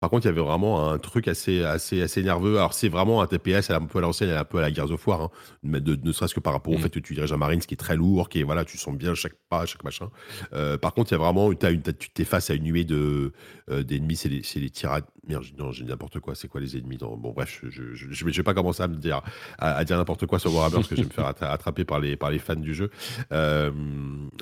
Par 0.00 0.10
contre, 0.10 0.26
il 0.26 0.30
y 0.30 0.32
avait 0.32 0.40
vraiment 0.40 0.90
un 0.90 0.98
truc 0.98 1.28
assez, 1.28 1.62
assez, 1.62 2.02
assez 2.02 2.24
nerveux. 2.24 2.56
Alors, 2.56 2.74
c'est 2.74 2.88
vraiment 2.88 3.22
un 3.22 3.28
TPS 3.28 3.70
un 3.70 3.82
peu 3.86 3.98
à 3.98 4.00
l'ancienne, 4.00 4.30
un 4.30 4.42
peu 4.44 4.58
à 4.58 4.62
la 4.62 4.72
Gears 4.72 4.90
of 4.90 5.06
War, 5.06 5.20
hein, 5.22 5.30
mais 5.62 5.80
de- 5.80 5.96
ne 6.02 6.10
serait-ce 6.10 6.34
que 6.34 6.40
par 6.40 6.52
rapport 6.54 6.72
au 6.74 6.76
Mm. 6.76 6.80
fait 6.80 6.90
que 6.90 6.98
tu 6.98 7.14
diriges 7.14 7.32
un 7.32 7.36
marine, 7.36 7.60
ce 7.60 7.68
qui 7.68 7.74
est 7.74 7.76
très 7.76 7.94
lourd, 7.94 8.28
qui 8.28 8.40
est, 8.40 8.42
voilà, 8.42 8.64
tu 8.64 8.76
sens 8.78 8.96
bien 8.96 9.14
chaque 9.14 9.36
pas, 9.48 9.64
chaque 9.64 9.84
machin. 9.84 10.10
Euh, 10.54 10.76
par 10.76 10.92
contre, 10.92 11.12
il 11.12 11.14
y 11.14 11.14
a 11.14 11.18
vraiment, 11.18 11.54
t'as 11.54 11.70
une, 11.70 11.82
tu 11.82 12.10
t'es 12.10 12.24
face 12.24 12.50
à 12.50 12.54
une 12.54 12.64
nuée 12.64 12.82
de 12.84 13.30
euh, 13.70 13.84
d'ennemis, 13.84 14.16
c'est 14.16 14.28
les, 14.58 14.70
tirades. 14.70 15.04
Merde, 15.28 15.44
j'ai- 15.44 15.54
non, 15.56 15.70
j'ai 15.70 15.84
n'importe 15.84 16.18
quoi. 16.18 16.34
C'est 16.34 16.48
quoi 16.48 16.60
les 16.60 16.76
ennemis 16.76 16.96
dans... 16.96 17.16
Bon, 17.16 17.30
bref, 17.30 17.62
je, 17.70 17.94
je 17.94 18.24
vais 18.24 18.42
pas 18.42 18.54
commencer 18.54 18.82
à 18.82 18.88
me 18.88 18.96
dire 18.96 19.22
à, 19.58 19.76
à 19.76 19.84
dire 19.84 19.96
n'importe 19.98 20.26
quoi 20.26 20.40
sur 20.40 20.52
Warhammer 20.52 20.74
parce 20.78 20.88
que 20.88 20.96
je 20.96 21.02
vais 21.02 21.06
me 21.06 21.12
faire 21.12 21.26
attra- 21.30 21.52
attraper 21.52 21.84
par 21.84 22.00
les 22.00 22.16
par 22.16 22.32
les 22.32 22.40
fans 22.40 22.56
du 22.56 22.74
jeu. 22.74 22.90
Euh, 23.30 23.70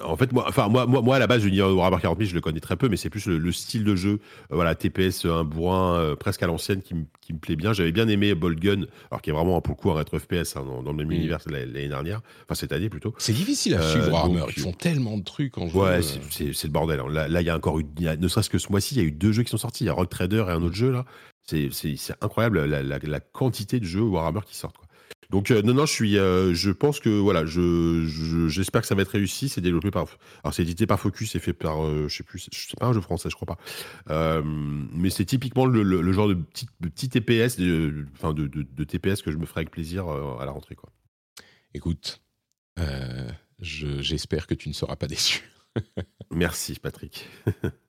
en 0.05 0.16
fait, 0.16 0.32
moi, 0.32 0.44
enfin 0.48 0.68
moi, 0.68 0.86
moi, 0.86 1.03
moi, 1.03 1.16
à 1.16 1.18
la 1.18 1.26
base, 1.26 1.42
je 1.42 1.48
dis 1.48 1.61
Warhammer 1.61 2.01
40 2.01 2.18
000, 2.18 2.30
je 2.30 2.34
le 2.34 2.40
connais 2.40 2.61
très 2.61 2.76
peu, 2.76 2.88
mais 2.88 2.96
c'est 2.96 3.11
plus 3.11 3.26
le, 3.26 3.38
le 3.38 3.53
style 3.53 3.84
de 3.84 3.94
jeu, 3.96 4.18
euh, 4.51 4.55
voilà, 4.55 4.74
TPS, 4.74 5.24
un 5.26 5.44
bourrin 5.44 5.96
euh, 5.96 6.16
presque 6.16 6.42
à 6.42 6.46
l'ancienne 6.46 6.82
qui, 6.82 6.94
me- 6.94 7.05
plaît 7.40 7.55
bien. 7.57 7.72
J'avais 7.72 7.92
bien 7.92 8.09
aimé 8.09 8.34
Bolgun, 8.34 8.86
alors 9.11 9.22
qui 9.22 9.30
est 9.30 9.32
vraiment 9.32 9.61
pour 9.61 9.76
le 9.76 9.80
coup 9.80 9.90
un 9.90 9.94
rétro 9.94 10.18
FPS 10.18 10.57
hein, 10.57 10.64
dans, 10.66 10.82
dans 10.82 10.90
le 10.90 10.96
même 10.96 11.12
univers 11.12 11.38
l'année 11.48 11.86
dernière, 11.88 12.20
enfin 12.44 12.55
cette 12.55 12.72
année 12.72 12.88
plutôt. 12.88 13.14
C'est 13.18 13.32
difficile 13.32 13.74
à 13.74 13.80
Euh, 13.80 13.90
suivre 13.92 14.11
Warhammer. 14.11 14.40
donc, 14.40 14.53
Ils 14.57 14.62
font 14.62 14.72
tellement 14.72 15.16
de 15.16 15.22
trucs 15.22 15.57
en 15.59 15.68
jeu. 15.68 15.78
Ouais, 15.78 16.01
euh, 16.01 16.03
c'est- 16.30 16.64
le 16.64 16.68
bordel. 16.70 16.98
hein. 17.01 17.07
Là, 17.28 17.40
il 17.40 17.46
y 17.46 17.51
a 17.51 17.57
encore 17.57 17.78
eu, 17.78 17.86
ne 18.01 18.28
serait-ce 18.28 18.51
que 18.51 18.59
ce 18.59 18.68
mois-ci, 18.70 18.94
il 18.96 18.98
y 18.98 19.01
a 19.01 19.05
eu 19.05 19.12
deux 19.12 19.30
jeux 19.32 19.42
qui 19.44 19.51
sont 19.51 19.59
sortis. 19.59 19.84
Il 19.84 19.86
y 19.86 19.90
a 19.90 19.92
Rock 19.92 20.11
Trader 20.11 20.44
et 20.48 20.51
un 20.51 20.62
autre 20.62 20.74
jeu 20.74 20.90
là. 20.90 21.05
C'est 21.44 21.70
incroyable 22.20 22.64
la, 22.64 22.82
la- 22.82 22.98
la 22.98 23.20
quantité 23.20 23.80
de 23.80 23.84
jeux 23.84 24.03
Warhammer 24.03 24.40
qui 24.46 24.57
sortent. 24.57 24.76
Quoi. 24.78 24.86
Donc 25.31 25.51
euh, 25.53 25.62
non, 25.62 25.74
non, 25.74 25.87
je 25.87 25.93
suis, 25.93 26.18
euh, 26.18 26.53
je 26.55 26.70
pense 26.70 26.99
que 27.01 27.09
voilà, 27.09 27.47
je 27.47 28.05
je- 28.07 28.49
j'espère 28.49 28.81
que 28.83 28.87
ça 28.89 28.95
va 28.97 29.03
être 29.03 29.11
réussi. 29.12 29.49
C'est 29.49 29.61
développé 29.61 29.91
par, 29.91 30.07
alors 30.43 30.53
c'est 30.53 30.62
édité 30.62 30.87
par 30.87 30.99
Focus, 30.99 31.31
c'est 31.31 31.39
fait 31.39 31.53
par, 31.53 31.85
euh, 31.87 32.09
je 32.09 32.16
sais 32.16 32.24
plus, 32.24 32.41
c'est- 32.41 32.51
c'est 32.53 32.78
pas 32.78 32.87
un 32.87 32.93
jeu 32.93 33.01
français, 33.01 33.31
je 33.31 33.37
crois 33.37 33.47
pas. 33.47 33.59
Euh, 34.11 34.43
mais 34.45 35.09
c'est 35.11 35.24
typiquement 35.24 35.66
le, 35.66 35.83
le- 35.85 36.01
le 36.01 36.12
genre 36.12 36.28
de 36.28 36.35
petit, 36.35 36.66
de 36.81 36.89
petit 36.89 37.09
TPS, 37.09 37.57
de, 37.59 38.07
enfin 38.14 38.33
de, 38.35 38.47
de- 38.49 38.66
de 38.70 38.85
TPS 38.85 39.22
que 39.22 39.31
je 39.31 39.37
me 39.37 39.47
ferai 39.47 39.61
avec 39.61 39.70
plaisir 39.70 40.09
euh, 40.09 40.37
à 40.41 40.45
la 40.45 40.51
rentrée 40.51 40.74
quoi. 40.74 40.91
Écoute, 41.74 42.20
euh, 42.81 43.28
je- 43.61 44.01
j'espère 44.03 44.47
que 44.49 44.55
tu 44.55 44.68
ne 44.68 44.74
seras 44.74 44.97
pas 44.97 45.07
déçu. 45.07 45.49
Merci 46.33 46.74
Patrick. 46.81 47.28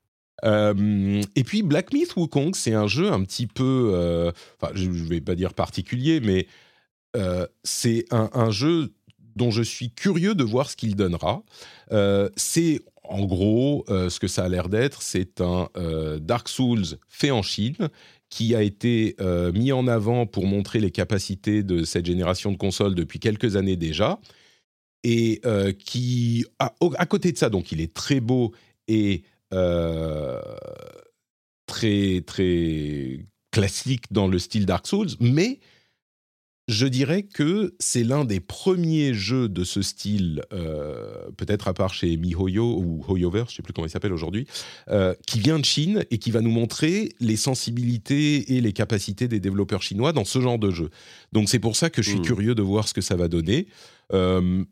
Euh, 0.43 1.21
et 1.35 1.43
puis 1.43 1.61
Black 1.61 1.93
Myth 1.93 2.15
Wukong, 2.15 2.55
c'est 2.55 2.73
un 2.73 2.87
jeu 2.87 3.11
un 3.11 3.23
petit 3.23 3.45
peu, 3.45 3.91
euh, 3.93 4.31
enfin 4.59 4.71
je 4.73 4.87
ne 4.89 4.93
vais 4.95 5.21
pas 5.21 5.35
dire 5.35 5.53
particulier, 5.53 6.19
mais 6.19 6.47
euh, 7.15 7.45
c'est 7.63 8.05
un, 8.11 8.51
jeu 8.51 8.93
dont 9.35 9.51
je 9.51 9.63
suis 9.63 9.91
curieux 9.91 10.35
de 10.35 10.43
voir 10.43 10.69
ce 10.69 10.75
qu'il 10.75 10.95
donnera. 10.95 11.43
Euh, 11.91 12.29
c'est 12.35 12.81
en 13.03 13.25
gros 13.25 13.83
euh, 13.89 14.09
ce 14.09 14.19
que 14.19 14.27
ça 14.27 14.45
a 14.45 14.49
l'air 14.49 14.69
d'être, 14.69 15.01
c'est 15.01 15.41
un 15.41 15.69
Dark 16.19 16.47
Souls 16.47 16.97
fait 17.09 17.31
en 17.31 17.41
Chine 17.41 17.89
qui 18.29 18.55
a 18.55 18.61
été 18.61 19.17
mis 19.53 19.73
en 19.73 19.87
avant 19.87 20.25
pour 20.25 20.45
montrer 20.45 20.79
les 20.79 20.91
capacités 20.91 21.63
de 21.63 21.83
cette 21.83 22.05
génération 22.05 22.51
de 22.51 22.57
consoles 22.57 22.95
depuis 22.95 23.19
quelques 23.19 23.57
années 23.57 23.75
déjà, 23.75 24.19
et 25.03 25.41
qui, 25.79 26.45
à, 26.59 26.73
à 26.97 27.05
côté 27.05 27.33
de 27.33 27.37
ça, 27.37 27.49
donc 27.49 27.73
il 27.73 27.81
est 27.81 27.93
très 27.93 28.21
beau 28.21 28.53
et 28.87 29.23
très 31.65 32.21
très 32.21 33.25
classique 33.51 34.05
dans 34.11 34.27
le 34.27 34.39
style 34.39 34.65
Dark 34.65 34.87
Souls, 34.87 35.09
mais 35.19 35.59
je 36.71 36.87
dirais 36.87 37.23
que 37.23 37.75
c'est 37.79 38.03
l'un 38.03 38.23
des 38.25 38.39
premiers 38.39 39.13
jeux 39.13 39.49
de 39.49 39.63
ce 39.63 39.81
style, 39.81 40.41
euh, 40.53 41.29
peut-être 41.37 41.67
à 41.67 41.73
part 41.73 41.93
chez 41.93 42.15
MiHoYo 42.17 42.77
ou 42.79 43.03
HoYoverse, 43.07 43.49
je 43.49 43.53
ne 43.53 43.57
sais 43.57 43.61
plus 43.63 43.73
comment 43.73 43.85
il 43.87 43.91
s'appelle 43.91 44.13
aujourd'hui, 44.13 44.47
euh, 44.89 45.13
qui 45.27 45.39
vient 45.39 45.59
de 45.59 45.65
Chine 45.65 46.05
et 46.11 46.17
qui 46.17 46.31
va 46.31 46.41
nous 46.41 46.49
montrer 46.51 47.09
les 47.19 47.35
sensibilités 47.35 48.55
et 48.55 48.61
les 48.61 48.73
capacités 48.73 49.27
des 49.27 49.39
développeurs 49.39 49.81
chinois 49.83 50.13
dans 50.13 50.25
ce 50.25 50.39
genre 50.41 50.59
de 50.59 50.71
jeu. 50.71 50.89
Donc 51.33 51.49
c'est 51.49 51.59
pour 51.59 51.75
ça 51.75 51.89
que 51.89 52.01
je 52.01 52.09
suis 52.09 52.19
Mm. 52.19 52.23
curieux 52.23 52.55
de 52.55 52.61
voir 52.61 52.87
ce 52.87 52.93
que 52.93 53.01
ça 53.01 53.15
va 53.15 53.27
donner. 53.27 53.67
Euh, 54.13 54.63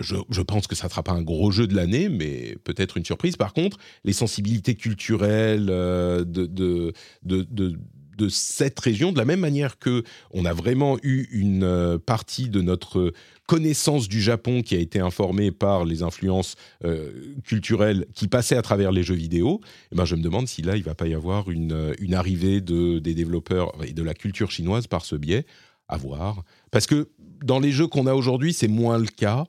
je, 0.00 0.16
je 0.28 0.42
pense 0.42 0.66
que 0.66 0.74
ça 0.74 0.86
ne 0.86 0.90
sera 0.90 1.04
pas 1.04 1.12
un 1.12 1.22
gros 1.22 1.52
jeu 1.52 1.68
de 1.68 1.74
l'année, 1.76 2.08
mais 2.08 2.56
peut-être 2.64 2.96
une 2.96 3.04
surprise. 3.04 3.36
Par 3.36 3.52
contre, 3.52 3.78
les 4.02 4.12
sensibilités 4.12 4.74
culturelles 4.74 5.66
de, 5.66 6.24
de, 6.46 6.92
de, 7.22 7.46
de- 7.48 7.78
de 8.16 8.28
cette 8.28 8.78
région, 8.80 9.12
de 9.12 9.18
la 9.18 9.24
même 9.24 9.40
manière 9.40 9.78
que 9.78 10.04
on 10.30 10.44
a 10.44 10.52
vraiment 10.52 10.98
eu 11.02 11.26
une 11.30 11.64
euh, 11.64 11.98
partie 11.98 12.48
de 12.48 12.60
notre 12.60 13.12
connaissance 13.46 14.08
du 14.08 14.22
Japon 14.22 14.62
qui 14.62 14.74
a 14.74 14.78
été 14.78 15.00
informée 15.00 15.50
par 15.50 15.84
les 15.84 16.02
influences 16.02 16.56
euh, 16.84 17.10
culturelles 17.44 18.06
qui 18.14 18.28
passaient 18.28 18.56
à 18.56 18.62
travers 18.62 18.92
les 18.92 19.02
jeux 19.02 19.14
vidéo, 19.14 19.60
eh 19.92 19.96
ben 19.96 20.04
je 20.04 20.16
me 20.16 20.22
demande 20.22 20.48
si 20.48 20.62
là, 20.62 20.76
il 20.76 20.82
va 20.82 20.94
pas 20.94 21.06
y 21.06 21.14
avoir 21.14 21.50
une, 21.50 21.72
euh, 21.72 21.94
une 21.98 22.14
arrivée 22.14 22.60
de, 22.60 22.98
des 22.98 23.14
développeurs 23.14 23.72
et 23.86 23.92
de 23.92 24.02
la 24.02 24.14
culture 24.14 24.50
chinoise 24.50 24.86
par 24.86 25.04
ce 25.04 25.16
biais. 25.16 25.46
À 25.86 25.98
voir. 25.98 26.44
Parce 26.70 26.86
que 26.86 27.10
dans 27.44 27.60
les 27.60 27.70
jeux 27.70 27.86
qu'on 27.86 28.06
a 28.06 28.14
aujourd'hui, 28.14 28.54
c'est 28.54 28.68
moins 28.68 28.96
le 28.96 29.06
cas. 29.06 29.44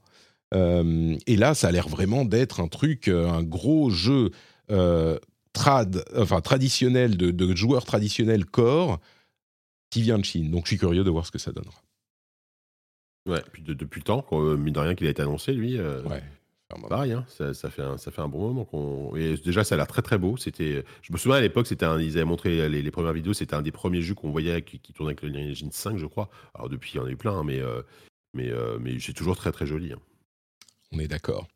Et 0.54 1.36
là, 1.38 1.54
ça 1.54 1.70
a 1.70 1.72
l'air 1.72 1.88
vraiment 1.88 2.26
d'être 2.26 2.60
un 2.60 2.68
truc, 2.68 3.08
un 3.08 3.42
gros 3.42 3.90
jeu 3.90 4.32
trad, 5.56 6.04
enfin 6.16 6.42
traditionnel 6.42 7.18
de, 7.18 7.32
de 7.32 7.56
joueurs 7.56 7.86
traditionnels 7.86 8.46
core 8.46 9.00
qui 9.90 10.02
vient 10.04 10.20
de 10.20 10.26
Chine. 10.26 10.52
Donc, 10.52 10.66
je 10.66 10.70
suis 10.70 10.78
curieux 10.78 11.04
de 11.04 11.10
voir 11.10 11.26
ce 11.26 11.32
que 11.32 11.40
ça 11.40 11.52
donnera. 11.52 11.82
Ouais, 13.28 13.42
puis 13.52 13.64
de- 13.64 13.74
depuis 13.74 14.00
le 14.00 14.04
temps, 14.04 14.22
qu'on- 14.22 14.44
euh, 14.46 14.56
mine 14.58 14.74
de 14.74 14.80
rien 14.80 14.94
qu'il 14.96 15.08
a 15.08 15.10
été 15.10 15.22
annoncé, 15.22 15.54
lui. 15.54 15.78
euh, 15.80 16.04
Ouais. 16.04 16.22
Pareil, 16.90 17.12
hein, 17.14 17.24
ça, 17.30 17.54
ça 17.54 17.70
fait 17.70 17.84
un, 17.84 17.98
ça 17.98 18.10
fait 18.12 18.22
un 18.22 18.28
bon 18.28 18.40
moment 18.48 18.66
qu'on. 18.66 19.16
Et 19.16 19.38
déjà, 19.38 19.64
ça 19.64 19.76
a 19.76 19.78
l'air 19.78 19.88
très 19.88 20.02
très 20.02 20.18
beau. 20.18 20.36
C'était, 20.36 20.84
je 21.04 21.14
me 21.14 21.18
souviens 21.18 21.38
à 21.38 21.42
l'époque, 21.42 21.68
c'était 21.68 21.86
un, 21.86 22.02
ils 22.02 22.18
avaient 22.18 22.26
montré 22.26 22.68
les, 22.68 22.82
les 22.82 22.92
premières 22.92 23.14
vidéos, 23.14 23.34
c'était 23.34 23.54
un 23.54 23.62
des 23.62 23.72
premiers 23.72 24.02
jeux 24.02 24.16
qu'on 24.16 24.32
voyait 24.32 24.62
qui, 24.64 24.80
qui 24.80 24.92
tournait 24.92 25.12
avec 25.18 25.22
le 25.22 25.30
Engine 25.52 25.72
5, 25.72 25.98
je 25.98 26.06
crois. 26.08 26.30
Alors 26.56 26.68
depuis, 26.68 26.92
il 26.94 26.98
y 26.98 27.00
en 27.00 27.06
a 27.06 27.10
eu 27.12 27.16
plein, 27.18 27.34
hein, 27.38 27.44
mais 27.46 27.60
euh, 27.60 27.82
mais 28.34 28.50
euh, 28.50 28.78
mais 28.82 29.00
c'est 29.00 29.14
toujours 29.14 29.38
très 29.38 29.52
très 29.52 29.66
joli. 29.68 29.94
hein. 29.94 30.00
On 30.92 30.98
est 31.00 31.08
d'accord. 31.08 31.48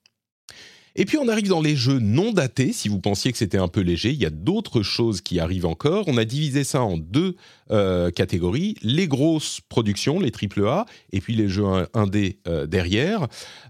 Et 1.01 1.05
puis 1.05 1.17
on 1.17 1.29
arrive 1.29 1.47
dans 1.47 1.61
les 1.61 1.77
jeux 1.77 1.97
non 1.99 2.33
datés. 2.33 2.73
Si 2.73 2.89
vous 2.89 2.99
pensiez 2.99 3.31
que 3.31 3.37
c'était 3.37 3.57
un 3.57 3.69
peu 3.69 3.79
léger, 3.79 4.09
il 4.09 4.19
y 4.19 4.25
a 4.25 4.29
d'autres 4.29 4.83
choses 4.83 5.21
qui 5.21 5.39
arrivent 5.39 5.65
encore. 5.65 6.03
On 6.09 6.17
a 6.17 6.25
divisé 6.25 6.65
ça 6.65 6.81
en 6.83 6.97
deux 6.97 7.37
euh, 7.71 8.11
catégories 8.11 8.75
les 8.81 9.07
grosses 9.07 9.61
productions, 9.69 10.19
les 10.19 10.31
AAA, 10.31 10.85
et 11.13 11.21
puis 11.21 11.35
les 11.35 11.47
jeux 11.47 11.63
in- 11.65 11.87
indés 11.93 12.39
euh, 12.49 12.65
derrière. 12.67 13.27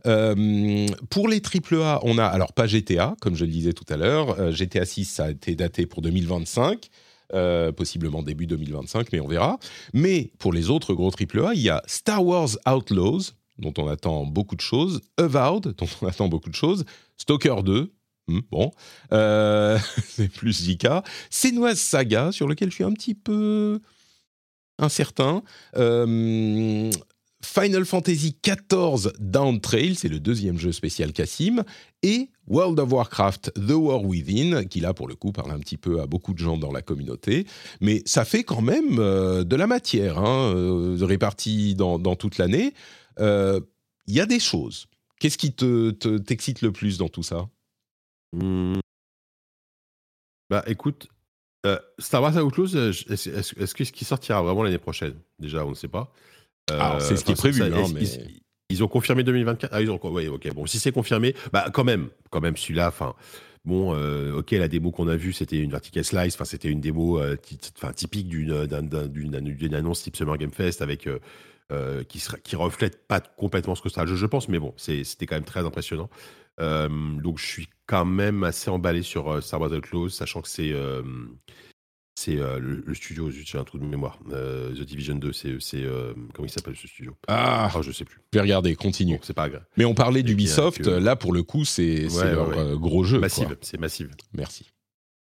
Euh, 0.07 0.87
pour 1.11 1.27
les 1.27 1.39
AAA, 1.41 1.99
on 2.03 2.17
a 2.17 2.25
alors 2.25 2.51
pas 2.53 2.65
GTA, 2.65 3.15
comme 3.21 3.35
je 3.35 3.45
le 3.45 3.51
disais 3.51 3.73
tout 3.73 3.85
à 3.89 3.97
l'heure. 3.97 4.39
Euh, 4.39 4.51
GTA 4.51 4.85
6, 4.85 5.05
ça 5.05 5.25
a 5.25 5.29
été 5.31 5.53
daté 5.55 5.85
pour 5.85 6.01
2025. 6.01 6.89
euh, 7.35 7.71
possiblement 7.71 8.23
début 8.23 8.47
2025, 8.47 9.09
mais 9.13 9.19
on 9.19 9.27
verra. 9.27 9.59
Mais 9.93 10.31
pour 10.39 10.51
les 10.51 10.71
autres 10.71 10.95
gros 10.95 11.11
AAA, 11.11 11.53
il 11.53 11.61
y 11.61 11.69
a 11.69 11.83
Star 11.85 12.25
Wars 12.25 12.49
Outlaws, 12.67 13.33
dont 13.59 13.73
on 13.77 13.87
attend 13.87 14.25
beaucoup 14.25 14.55
de 14.55 14.61
choses, 14.61 15.01
Avowed, 15.17 15.75
dont 15.77 15.85
on 16.01 16.07
attend 16.07 16.27
beaucoup 16.27 16.49
de 16.49 16.55
choses, 16.55 16.85
Stalker 17.19 17.61
2, 17.63 17.91
Hmm, 18.29 18.41
bon, 18.51 18.71
euh, 19.11 19.79
c'est 20.07 20.31
plus 20.31 20.63
JK. 20.63 20.87
Senua's 21.31 21.79
Saga, 21.79 22.31
sur 22.31 22.47
lequel 22.47 22.69
je 22.69 22.75
suis 22.75 22.83
un 22.83 22.93
petit 22.93 23.15
peu 23.15 23.79
incertain. 24.77 25.41
Euh, 25.75 26.91
Final 27.43 27.85
Fantasy 27.85 28.35
XIV 28.43 29.13
Down 29.19 29.59
Trail, 29.61 29.95
c'est 29.95 30.09
le 30.09 30.19
deuxième 30.19 30.59
jeu 30.59 30.71
spécial 30.71 31.11
Cassim, 31.11 31.63
et 32.03 32.29
World 32.47 32.79
of 32.79 32.91
Warcraft 32.91 33.53
The 33.55 33.71
War 33.71 34.03
Within, 34.03 34.65
qui 34.65 34.79
là 34.79 34.93
pour 34.93 35.07
le 35.07 35.15
coup 35.15 35.31
parle 35.31 35.51
un 35.51 35.59
petit 35.59 35.77
peu 35.77 36.01
à 36.01 36.05
beaucoup 36.05 36.33
de 36.33 36.39
gens 36.39 36.57
dans 36.57 36.71
la 36.71 36.81
communauté, 36.81 37.47
mais 37.81 38.03
ça 38.05 38.25
fait 38.25 38.43
quand 38.43 38.61
même 38.61 38.99
euh, 38.99 39.43
de 39.43 39.55
la 39.55 39.65
matière, 39.65 40.19
hein, 40.19 40.53
répartie 41.01 41.73
dans 41.73 42.15
toute 42.15 42.37
l'année. 42.37 42.73
Il 43.19 44.15
y 44.15 44.19
a 44.19 44.25
des 44.25 44.39
choses. 44.39 44.87
Qu'est-ce 45.19 45.37
qui 45.37 45.53
te, 45.53 45.91
te- 45.91 46.17
t'excite 46.17 46.61
le 46.61 46.71
plus 46.71 46.97
dans 46.97 47.09
tout 47.09 47.23
ça? 47.23 47.49
Hmm. 48.33 48.75
Bah 50.49 50.63
écoute, 50.67 51.07
euh, 51.65 51.77
Star 51.99 52.21
Wars 52.21 52.35
Outlaws, 52.37 52.75
euh, 52.75 52.89
est-ce 52.91 53.29
est-ce- 53.29 53.59
est-ce 53.59 53.75
que 53.75 53.83
ce 53.83 53.91
qui 53.91 54.05
sortira 54.05 54.41
vraiment 54.41 54.63
l'année 54.63 54.77
prochaine? 54.79 55.15
Déjà, 55.39 55.65
on 55.65 55.69
ne 55.71 55.75
sait 55.75 55.87
pas. 55.87 56.11
Euh, 56.71 56.79
Alors, 56.79 57.01
c'est 57.01 57.17
ce 57.17 57.23
qui 57.23 57.31
est 57.33 57.35
prévu, 57.35 57.59
ça- 57.59 57.65
hein, 57.65 57.83
est-ce- 57.83 57.93
mais- 57.93 58.01
ils, 58.03 58.39
ils 58.69 58.83
ont 58.83 58.87
confirmé 58.87 59.23
2024 59.23 59.71
Ah, 59.73 59.81
ils 59.81 59.91
ont. 59.91 59.99
Ouais, 60.11 60.27
ok. 60.27 60.53
Bon, 60.53 60.65
si 60.65 60.79
c'est 60.79 60.91
confirmé, 60.91 61.35
bah 61.51 61.69
quand 61.73 61.83
même, 61.83 62.09
quand 62.31 62.41
même, 62.41 62.57
celui-là, 62.57 62.87
enfin. 62.87 63.13
Bon, 63.65 63.93
euh, 63.93 64.33
ok, 64.37 64.51
la 64.51 64.67
démo 64.67 64.91
qu'on 64.91 65.07
a 65.09 65.15
vue, 65.15 65.33
c'était 65.33 65.59
une 65.59 65.71
vertical 65.71 66.03
slice, 66.03 66.35
enfin, 66.35 66.45
c'était 66.45 66.69
une 66.69 66.79
démo 66.81 67.19
euh, 67.19 67.35
typique 67.95 68.27
d'une 68.29 68.65
d'un- 68.65 68.81
d'un- 68.83 69.07
d'une 69.07 69.39
d'une 69.41 69.75
annonce 69.75 70.01
type 70.03 70.15
Summer 70.15 70.37
Game 70.37 70.51
Fest 70.51 70.81
avec 70.81 71.07
euh, 71.71 72.03
qui, 72.05 72.21
qui 72.43 72.55
reflète 72.55 73.05
pas 73.07 73.19
complètement 73.21 73.75
ce 73.75 73.81
que 73.81 73.89
sera 73.89 74.03
le 74.05 74.09
jeu, 74.09 74.15
je 74.15 74.25
pense, 74.25 74.47
mais 74.49 74.59
bon, 74.59 74.73
c'était 74.77 75.25
quand 75.25 75.35
même 75.35 75.43
très 75.43 75.65
impressionnant. 75.65 76.09
Donc, 76.59 77.37
je 77.39 77.45
suis 77.45 77.69
quand 77.85 78.05
même 78.05 78.43
assez 78.43 78.69
emballé 78.69 79.01
sur 79.01 79.31
euh, 79.31 79.41
Star 79.41 79.61
Wars 79.61 79.71
Outlaws, 79.71 80.09
sachant 80.09 80.41
que 80.41 80.49
c'est 80.49 80.73
c'est 82.19 82.37
euh, 82.37 82.59
le, 82.59 82.83
le 82.85 82.93
studio, 82.93 83.29
j'ai 83.31 83.57
un 83.57 83.63
trou 83.63 83.77
de 83.79 83.85
mémoire, 83.85 84.19
euh, 84.31 84.73
The 84.75 84.81
Division 84.81 85.15
2, 85.15 85.31
c'est 85.33 85.49
euh, 85.75 86.13
comment 86.33 86.45
il 86.45 86.51
s'appelle 86.51 86.75
ce 86.75 86.87
studio? 86.87 87.15
Ah, 87.27 87.71
Ah, 87.73 87.81
je 87.81 87.91
sais 87.91 88.03
plus. 88.05 88.19
je 88.33 88.37
vais 88.37 88.41
regarder, 88.41 88.75
continue. 88.75 89.15
Bon, 89.15 89.19
c'est 89.23 89.33
pas 89.33 89.47
grave. 89.49 89.63
Mais 89.77 89.85
on 89.85 89.93
parlait 89.93 90.23
d'Ubisoft, 90.23 90.81
que- 90.83 90.89
là 90.89 91.15
pour 91.15 91.31
le 91.33 91.43
coup 91.43 91.63
c'est 91.65 92.07
Ouais, 92.09 92.31
leur 92.33 92.49
ouais, 92.49 92.55
ouais. 92.55 92.61
euh, 92.61 92.75
gros 92.77 93.03
jeu. 93.03 93.19
Massive, 93.19 93.55
c'est 93.61 93.79
massive. 93.79 94.09
Merci. 94.33 94.71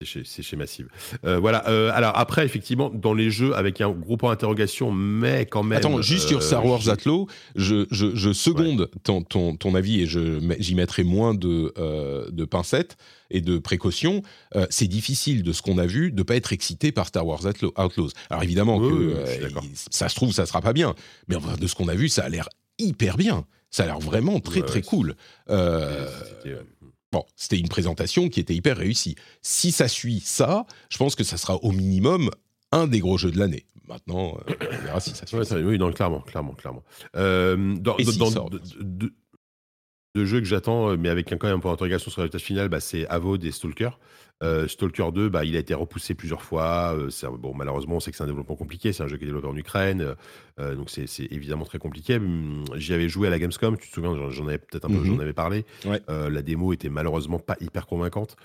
C'est 0.05 0.23
chez, 0.23 0.43
chez 0.43 0.55
Massive. 0.55 0.87
Euh, 1.25 1.39
voilà. 1.39 1.67
euh, 1.69 1.91
alors 1.93 2.17
après, 2.17 2.45
effectivement, 2.45 2.89
dans 2.89 3.13
les 3.13 3.29
jeux 3.31 3.55
avec 3.55 3.81
un 3.81 3.89
gros 3.91 4.17
point 4.17 4.31
d'interrogation, 4.31 4.91
mais 4.91 5.45
quand 5.45 5.63
même. 5.63 5.77
Attends, 5.77 6.01
juste 6.01 6.25
euh, 6.25 6.29
sur 6.29 6.43
Star 6.43 6.65
Wars 6.65 6.81
j'ai- 6.81 6.91
Atlo, 6.91 7.27
je, 7.55 7.85
je, 7.91 8.15
je 8.15 8.33
seconde 8.33 8.89
ton, 9.03 9.21
ton, 9.21 9.55
ton 9.55 9.75
avis 9.75 10.01
et 10.01 10.05
j'y 10.59 10.75
mettrai 10.75 11.03
moins 11.03 11.33
de, 11.33 11.73
euh, 11.77 12.29
de 12.31 12.45
pincettes 12.45 12.97
et 13.31 13.41
de 13.41 13.57
précautions. 13.57 14.21
Euh, 14.55 14.65
c'est 14.69 14.87
difficile 14.87 15.43
de 15.43 15.51
ce 15.53 15.61
qu'on 15.61 15.77
a 15.77 15.85
vu 15.85 16.11
de 16.11 16.23
pas 16.23 16.35
être 16.35 16.53
excité 16.53 16.91
par 16.91 17.07
Star 17.07 17.25
Wars 17.25 17.45
Atlo- 17.45 17.73
Outlaws. 17.81 18.09
Alors 18.29 18.43
évidemment 18.43 18.79
que 18.79 18.85
euh, 18.93 19.25
ça 19.89 20.09
se 20.09 20.15
trouve 20.15 20.31
ça 20.33 20.45
sera 20.45 20.61
pas 20.61 20.73
bien, 20.73 20.93
mais 21.27 21.35
enfin, 21.35 21.55
de 21.59 21.67
ce 21.67 21.75
qu'on 21.75 21.87
a 21.87 21.95
vu, 21.95 22.09
ça 22.09 22.23
a 22.23 22.29
l'air 22.29 22.47
hyper 22.79 23.17
bien. 23.17 23.45
Ça 23.71 23.83
a 23.83 23.85
l'air 23.87 23.99
vraiment 23.99 24.39
très 24.39 24.59
Ouais, 24.59 24.67
très 24.67 24.81
cool. 24.83 25.15
Euh, 25.49 26.07
euh, 26.45 26.61
Bon, 27.13 27.23
c'était 27.35 27.59
une 27.59 27.69
présentation 27.69 28.27
qui 28.27 28.39
était 28.39 28.55
hyper 28.55 28.75
réussie. 28.75 29.15
Si 29.43 29.71
ça 29.71 29.87
suit 29.87 30.19
ça, 30.19 30.65
je 30.89 30.97
pense 30.97 31.13
que 31.15 31.23
ça 31.23 31.37
sera 31.37 31.55
au 31.57 31.71
minimum 31.71 32.31
un 32.71 32.87
des 32.87 32.99
gros 32.99 33.17
jeux 33.19 33.29
de 33.31 33.37
l'année. 33.37 33.67
Maintenant, 33.87 34.35
euh, 34.49 34.53
on 34.71 34.83
verra 34.83 34.99
si 34.99 35.11
ça 35.11 35.27
suit. 35.27 35.37
ouais, 35.37 35.45
ça- 35.45 35.59
oui, 35.59 35.77
non, 35.77 35.91
clairement, 35.93 36.21
clairement, 36.21 36.53
clairement. 36.53 36.83
Euh, 37.15 37.75
dans, 37.77 37.95
Et 37.97 38.03
dans- 38.03 38.11
s'il 38.11 38.19
dans- 38.19 38.31
sort, 38.31 38.49
de, 38.49 38.57
bien 38.57 38.65
sûr. 38.67 38.77
de- 38.81 39.13
de 40.15 40.25
jeux 40.25 40.39
que 40.39 40.45
j'attends, 40.47 40.89
euh, 40.89 40.97
mais 40.97 41.09
avec 41.09 41.31
un, 41.31 41.37
quand 41.37 41.47
même 41.47 41.57
un 41.57 41.59
point 41.59 41.71
d'interrogation 41.71 42.09
sur 42.09 42.21
la 42.21 42.23
résultat 42.25 42.43
final, 42.43 42.69
bah, 42.69 42.79
c'est 42.79 43.05
Avod 43.07 43.43
et 43.43 43.51
Stalker. 43.51 43.89
Euh, 44.41 44.67
Stalker 44.67 45.11
2, 45.13 45.29
bah, 45.29 45.45
il 45.45 45.55
a 45.55 45.59
été 45.59 45.73
repoussé 45.73 46.15
plusieurs 46.15 46.41
fois. 46.41 46.95
Euh, 46.97 47.09
bon, 47.37 47.53
malheureusement, 47.53 47.95
on 47.95 47.99
sait 47.99 48.11
que 48.11 48.17
c'est 48.17 48.23
un 48.23 48.27
développement 48.27 48.55
compliqué. 48.55 48.91
C'est 48.91 49.03
un 49.03 49.07
jeu 49.07 49.15
qui 49.17 49.23
est 49.23 49.27
développé 49.27 49.47
en 49.47 49.55
Ukraine. 49.55 50.15
euh, 50.59 50.75
donc, 50.75 50.89
c'est 50.89 51.07
c'est 51.07 51.31
évidemment 51.31 51.65
très 51.65 51.79
compliqué. 51.79 52.15
Hum, 52.17 52.63
J'y 52.75 52.93
avais 52.93 53.07
joué 53.09 53.27
à 53.27 53.31
la 53.31 53.39
Gamescom. 53.39 53.77
Tu 53.77 53.87
te 53.89 53.93
souviens, 53.93 54.15
j'en- 54.15 54.29
j'en 54.31 54.47
avais 54.47 54.57
peut-être 54.57 54.85
un 54.85 54.89
peu 54.89 54.95
Mhm. 54.95 55.05
j'en 55.05 55.19
avais 55.19 55.33
parlé. 55.33 55.65
Ouais. 55.85 56.01
La 56.07 56.41
démo 56.41 56.73
était 56.73 56.89
malheureusement 56.89 57.39
pas 57.39 57.55
hyper 57.61 57.85
convaincante. 57.87 58.35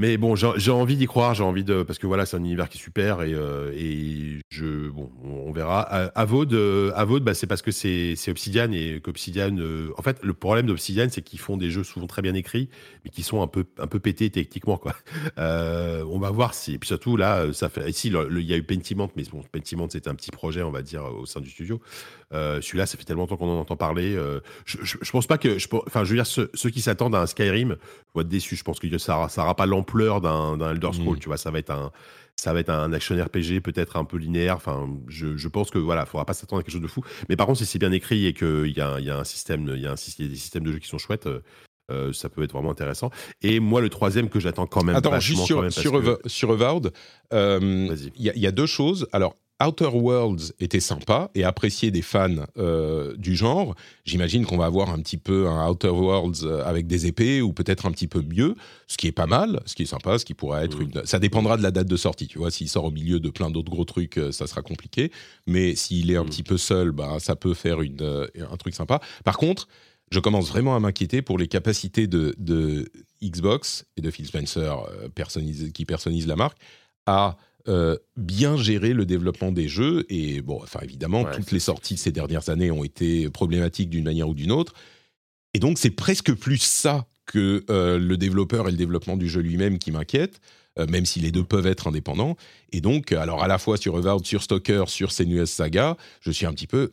Mais 0.00 0.16
bon, 0.16 0.36
j'ai 0.36 0.70
envie 0.70 0.96
d'y 0.96 1.06
croire, 1.06 1.34
j'ai 1.34 1.42
envie 1.42 1.64
de 1.64 1.82
parce 1.82 1.98
que 1.98 2.06
voilà, 2.06 2.24
c'est 2.24 2.36
un 2.36 2.40
univers 2.44 2.68
qui 2.68 2.78
est 2.78 2.80
super 2.80 3.20
et, 3.22 3.34
euh, 3.34 3.72
et 3.74 4.38
je 4.48 4.90
bon, 4.90 5.10
on 5.24 5.50
verra. 5.50 5.88
Euh, 5.92 6.08
Avod, 6.14 6.52
euh, 6.52 6.92
Avod, 6.94 7.24
bah, 7.24 7.34
c'est 7.34 7.48
parce 7.48 7.62
que 7.62 7.72
c'est 7.72 8.14
Obsidian 8.28 8.70
et 8.70 9.00
qu'Obsidian, 9.02 9.56
euh, 9.58 9.90
en 9.98 10.02
fait, 10.02 10.20
le 10.22 10.34
problème 10.34 10.66
d'Obsidian, 10.66 11.08
c'est 11.10 11.22
qu'ils 11.22 11.40
font 11.40 11.56
des 11.56 11.72
jeux 11.72 11.82
souvent 11.82 12.06
très 12.06 12.22
bien 12.22 12.34
écrits, 12.34 12.68
mais 13.04 13.10
qui 13.10 13.24
sont 13.24 13.42
un 13.42 13.48
peu 13.48 13.64
un 13.80 13.88
peu 13.88 13.98
pétés 13.98 14.30
techniquement. 14.30 14.80
Euh, 15.38 16.04
on 16.10 16.18
va 16.18 16.30
voir 16.30 16.54
si 16.54 16.74
et 16.74 16.78
puis 16.78 16.86
surtout 16.88 17.16
là, 17.16 17.52
ça 17.52 17.68
fait 17.68 17.88
ici 17.88 18.08
le- 18.10 18.28
il 18.40 18.46
y 18.46 18.52
a 18.54 18.56
eu 18.56 18.62
Pentiment, 18.62 19.10
mais 19.16 19.24
bon, 19.30 19.42
Pentiment 19.52 19.88
c'était 19.90 20.08
un 20.08 20.14
petit 20.14 20.30
projet, 20.30 20.62
on 20.62 20.70
va 20.70 20.82
dire 20.82 21.04
au 21.04 21.26
sein 21.26 21.40
du 21.40 21.50
studio. 21.50 21.80
Euh, 22.34 22.60
Celui-là, 22.60 22.86
ça 22.86 22.98
fait 22.98 23.04
tellement 23.04 23.22
longtemps 23.22 23.36
qu'on 23.36 23.48
en 23.48 23.60
entend 23.60 23.76
parler. 23.76 24.14
euh, 24.14 24.40
je, 24.66 24.78
je, 24.82 24.98
je 25.00 25.10
pense 25.10 25.26
pas 25.26 25.38
que, 25.38 25.58
je, 25.58 25.66
enfin, 25.86 26.04
je 26.04 26.10
veux 26.10 26.16
dire, 26.16 26.26
ceux, 26.26 26.50
ceux 26.54 26.70
qui 26.70 26.80
s'attendent 26.80 27.14
à 27.14 27.20
un 27.22 27.26
Skyrim 27.26 27.76
vont 28.14 28.20
être 28.20 28.28
déçus. 28.28 28.56
Je 28.56 28.64
pense 28.64 28.78
que 28.80 28.98
ça, 28.98 29.28
ça 29.28 29.42
aura 29.42 29.54
pas 29.56 29.66
l'ampleur 29.66 30.20
d'un, 30.20 30.58
Elder 30.70 30.90
Scrolls. 30.92 31.16
Mm. 31.16 31.20
Tu 31.20 31.28
vois, 31.28 31.38
ça 31.38 31.50
va 31.50 31.58
être 31.58 31.70
un, 31.70 31.90
ça 32.36 32.52
va 32.52 32.60
être 32.60 32.70
un 32.70 32.92
action 32.92 33.16
RPG 33.16 33.60
peut-être 33.62 33.96
un 33.96 34.04
peu 34.04 34.18
linéaire. 34.18 34.56
Enfin, 34.56 34.88
je, 35.08 35.48
pense 35.48 35.70
que 35.70 35.78
voilà, 35.78 36.04
faudra 36.06 36.24
pas 36.24 36.34
s'attendre 36.34 36.60
à 36.60 36.62
quelque 36.62 36.72
chose 36.72 36.82
de 36.82 36.86
fou. 36.86 37.02
Mais 37.28 37.36
par 37.36 37.46
contre, 37.46 37.58
si 37.58 37.66
c'est 37.66 37.78
bien 37.78 37.92
écrit 37.92 38.26
et 38.26 38.34
qu'il 38.34 38.72
y 38.76 38.80
a, 38.80 38.98
il 39.00 39.06
y 39.06 39.10
a 39.10 39.18
un 39.18 39.24
système, 39.24 39.72
il 39.74 39.80
y 39.80 39.86
a 39.86 39.94
y 39.94 40.28
des 40.28 40.36
systèmes 40.36 40.64
de 40.64 40.72
jeu 40.72 40.78
qui 40.78 40.88
sont 40.88 40.98
chouettes. 40.98 41.26
euh, 41.90 42.12
ça 42.12 42.28
peut 42.28 42.42
être 42.42 42.52
vraiment 42.52 42.70
intéressant. 42.70 43.10
Et 43.40 43.60
moi, 43.60 43.80
le 43.80 43.88
troisième 43.88 44.28
que 44.28 44.40
j'attends 44.40 44.66
quand 44.66 44.84
même. 44.84 44.96
Attends, 44.96 45.18
juste 45.20 45.44
sur, 45.44 45.72
sur, 45.72 45.92
que- 46.02 46.18
euh, 47.32 47.96
il 48.16 48.32
y, 48.36 48.40
y 48.40 48.46
a 48.46 48.52
deux 48.52 48.66
choses. 48.66 49.08
Alors, 49.12 49.34
Outer 49.60 49.88
Worlds 49.92 50.52
était 50.60 50.78
sympa 50.78 51.30
et 51.34 51.42
apprécié 51.42 51.90
des 51.90 52.02
fans 52.02 52.44
euh, 52.58 53.16
du 53.16 53.34
genre. 53.34 53.74
J'imagine 54.04 54.46
qu'on 54.46 54.56
va 54.56 54.66
avoir 54.66 54.90
un 54.90 55.00
petit 55.00 55.16
peu 55.16 55.48
un 55.48 55.68
Outer 55.68 55.88
Worlds 55.88 56.44
euh, 56.44 56.62
avec 56.64 56.86
des 56.86 57.06
épées 57.06 57.42
ou 57.42 57.52
peut-être 57.52 57.84
un 57.86 57.90
petit 57.90 58.06
peu 58.06 58.22
mieux, 58.22 58.54
ce 58.86 58.96
qui 58.96 59.08
est 59.08 59.12
pas 59.12 59.26
mal, 59.26 59.60
ce 59.66 59.74
qui 59.74 59.82
est 59.82 59.86
sympa, 59.86 60.16
ce 60.18 60.24
qui 60.24 60.34
pourrait 60.34 60.64
être 60.64 60.78
Mhm. 60.78 60.90
une. 60.94 61.06
Ça 61.06 61.18
dépendra 61.18 61.56
de 61.56 61.62
la 61.64 61.72
date 61.72 61.88
de 61.88 61.96
sortie. 61.96 62.28
Tu 62.28 62.38
vois, 62.38 62.52
s'il 62.52 62.68
sort 62.68 62.84
au 62.84 62.90
milieu 62.92 63.18
de 63.18 63.30
plein 63.30 63.50
d'autres 63.50 63.70
gros 63.70 63.84
trucs, 63.84 64.18
euh, 64.18 64.30
ça 64.30 64.46
sera 64.46 64.62
compliqué. 64.62 65.10
Mais 65.48 65.74
s'il 65.74 66.10
est 66.12 66.16
un 66.16 66.22
Mhm. 66.22 66.28
petit 66.30 66.42
peu 66.44 66.56
seul, 66.56 66.92
bah, 66.92 67.16
ça 67.18 67.34
peut 67.34 67.54
faire 67.54 67.82
une, 67.82 68.00
euh, 68.02 68.28
un 68.50 68.56
truc 68.56 68.74
sympa. 68.76 69.00
Par 69.24 69.38
contre, 69.38 69.66
je 70.12 70.20
commence 70.20 70.48
vraiment 70.50 70.76
à 70.76 70.80
m'inquiéter 70.80 71.20
pour 71.20 71.36
les 71.36 71.48
capacités 71.48 72.06
de, 72.06 72.32
de 72.38 72.88
Xbox 73.22 73.84
et 73.96 74.02
de 74.02 74.10
Phil 74.12 74.26
Spencer, 74.26 74.60
euh, 74.88 75.08
personnise- 75.08 75.72
qui 75.72 75.84
personnise 75.84 76.28
la 76.28 76.36
marque, 76.36 76.58
à 77.06 77.36
euh, 77.66 77.96
bien 78.16 78.56
gérer 78.56 78.92
le 78.92 79.04
développement 79.04 79.52
des 79.52 79.68
jeux. 79.68 80.06
Et 80.08 80.40
bon, 80.40 80.60
enfin 80.62 80.80
évidemment, 80.82 81.22
Ouais, 81.22 81.32
toutes 81.32 81.52
les 81.52 81.60
sorties 81.60 81.94
de 81.94 81.98
ces 81.98 82.12
dernières 82.12 82.48
années 82.48 82.70
ont 82.70 82.84
été 82.84 83.28
problématiques 83.30 83.90
d'une 83.90 84.04
manière 84.04 84.28
ou 84.28 84.34
d'une 84.34 84.52
autre. 84.52 84.74
Et 85.54 85.58
donc, 85.58 85.78
c'est 85.78 85.90
presque 85.90 86.32
plus 86.34 86.58
ça 86.58 87.06
que 87.26 87.64
euh, 87.70 87.98
le 87.98 88.16
développeur 88.16 88.68
et 88.68 88.70
le 88.70 88.76
développement 88.76 89.16
du 89.16 89.28
jeu 89.28 89.40
lui-même 89.40 89.78
qui 89.78 89.92
m'inquiète, 89.92 90.40
euh, 90.78 90.86
même 90.86 91.04
si 91.04 91.20
les 91.20 91.30
deux 91.30 91.44
peuvent 91.44 91.66
être 91.66 91.86
indépendants. 91.88 92.36
Et 92.72 92.80
donc, 92.80 93.12
alors 93.12 93.42
à 93.42 93.48
la 93.48 93.58
fois 93.58 93.76
sur 93.76 93.96
Avowed, 93.96 94.24
sur 94.24 94.42
Stalker, 94.42 94.84
sur 94.86 95.12
Senua's 95.12 95.50
Saga, 95.50 95.96
je 96.20 96.30
suis 96.30 96.46
un 96.46 96.52
petit 96.52 96.66
peu, 96.66 96.92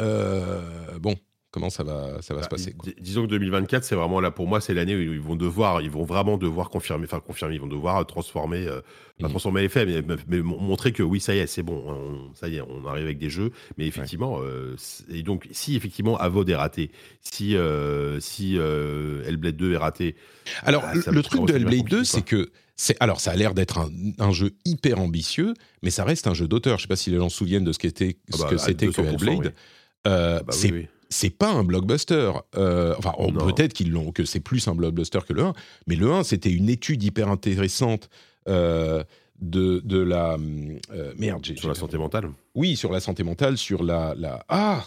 euh, 0.00 0.98
bon, 1.00 1.14
comment 1.58 1.70
ça 1.70 1.82
va, 1.82 2.22
ça 2.22 2.34
va 2.34 2.40
se 2.42 2.46
Bah, 2.46 2.56
passer 2.56 2.72
quoi. 2.72 2.90
disons 3.00 3.22
que 3.24 3.28
2024, 3.30 3.84
c'est 3.84 3.94
vraiment 3.94 4.20
là 4.20 4.30
pour 4.30 4.46
moi, 4.46 4.60
c'est 4.60 4.74
l'année 4.74 4.96
où 4.96 5.00
ils 5.00 5.20
vont 5.20 5.36
devoir, 5.36 5.82
ils 5.82 5.90
vont 5.90 6.04
vraiment 6.04 6.38
devoir 6.38 6.70
confirmer, 6.70 7.04
enfin 7.04 7.20
confirmer, 7.20 7.54
ils 7.56 7.60
vont 7.60 7.66
devoir 7.66 8.06
transformer, 8.06 8.66
euh, 8.66 8.80
pas 9.18 9.26
Mhm. 9.26 9.30
transformer 9.30 9.62
les 9.62 9.68
faits, 9.68 9.88
mais, 9.88 10.02
mais- 10.02 10.22
mais 10.28 10.40
mon- 10.42 10.60
montrer 10.60 10.92
que 10.92 11.02
oui, 11.02 11.20
ça 11.20 11.34
y 11.34 11.38
est, 11.38 11.46
c'est 11.46 11.62
bon, 11.62 11.82
on- 11.86 12.34
ça 12.34 12.48
y 12.48 12.56
est, 12.56 12.60
on 12.62 12.86
arrive 12.86 13.04
avec 13.04 13.18
des 13.18 13.30
jeux. 13.30 13.50
Mais 13.76 13.86
effectivement, 13.86 14.38
euh, 14.42 14.76
et 15.10 15.22
donc 15.22 15.48
si 15.52 15.76
effectivement 15.76 16.16
Avod 16.18 16.48
est 16.48 16.54
raté, 16.56 16.90
si 17.20 17.56
euh, 17.56 18.20
si 18.20 18.56
euh, 18.58 19.24
Hellblade 19.26 19.56
2 19.56 19.72
est 19.72 19.76
raté, 19.76 20.16
Alors, 20.62 20.82
Ah, 20.86 20.94
le- 20.94 21.22
truc 21.22 21.44
de 21.46 21.52
Hellblade 21.54 21.78
compliqué, 21.78 21.96
2, 21.96 22.04
c'est 22.04 22.22
que. 22.22 22.50
Alors, 23.00 23.20
ça 23.20 23.32
a 23.32 23.36
l'air 23.36 23.54
d'être 23.54 23.78
un, 23.78 23.90
un 24.18 24.30
jeu 24.30 24.52
hyper 24.64 25.00
ambitieux, 25.00 25.52
mais 25.82 25.90
ça 25.90 26.04
reste 26.04 26.26
un 26.28 26.32
jeu 26.34 26.46
d'auteur. 26.46 26.78
Je 26.78 26.82
sais 26.82 26.88
pas 26.88 26.94
si 26.96 27.10
les 27.10 27.16
gens 27.18 27.28
se 27.28 27.36
souviennent 27.36 27.64
de 27.64 27.72
ce 27.72 27.78
qu'était 27.78 28.16
Ah 28.32 28.36
ce 28.36 28.42
bah, 28.42 28.48
que 28.50 28.56
c'était 28.56 28.86
que 28.86 28.92
200%, 28.92 29.08
Hellblade. 29.08 29.38
oui. 29.40 29.50
Euh, 30.06 30.38
ah 30.40 30.42
bah 30.44 30.52
c'est 30.52 30.70
oui. 30.72 30.86
C'est 31.08 31.30
pas 31.30 31.50
un 31.50 31.64
blockbuster. 31.64 32.32
Euh, 32.56 32.94
enfin, 32.98 33.12
oh, 33.18 33.30
peut-être 33.32 33.72
qu'ils 33.72 33.90
l'ont, 33.90 34.12
que 34.12 34.24
c'est 34.24 34.40
plus 34.40 34.66
un 34.68 34.74
blockbuster 34.74 35.20
que 35.26 35.32
le 35.32 35.42
1, 35.44 35.52
mais 35.86 35.96
le 35.96 36.10
1, 36.12 36.22
c'était 36.24 36.50
une 36.52 36.68
étude 36.68 37.02
hyper 37.02 37.28
intéressante 37.28 38.08
euh, 38.48 39.02
de, 39.40 39.80
de 39.84 39.98
la. 39.98 40.36
euh, 40.92 41.12
merde, 41.16 41.44
j'ai- 41.44 41.56
sur 41.56 41.68
la 41.68 41.74
santé 41.74 41.96
mentale. 41.98 42.30
Oui, 42.54 42.76
sur 42.76 42.92
la 42.92 43.00
santé 43.00 43.22
mentale, 43.24 43.56
sur 43.56 43.82
la. 43.82 44.14
la... 44.16 44.44
Ah 44.48 44.84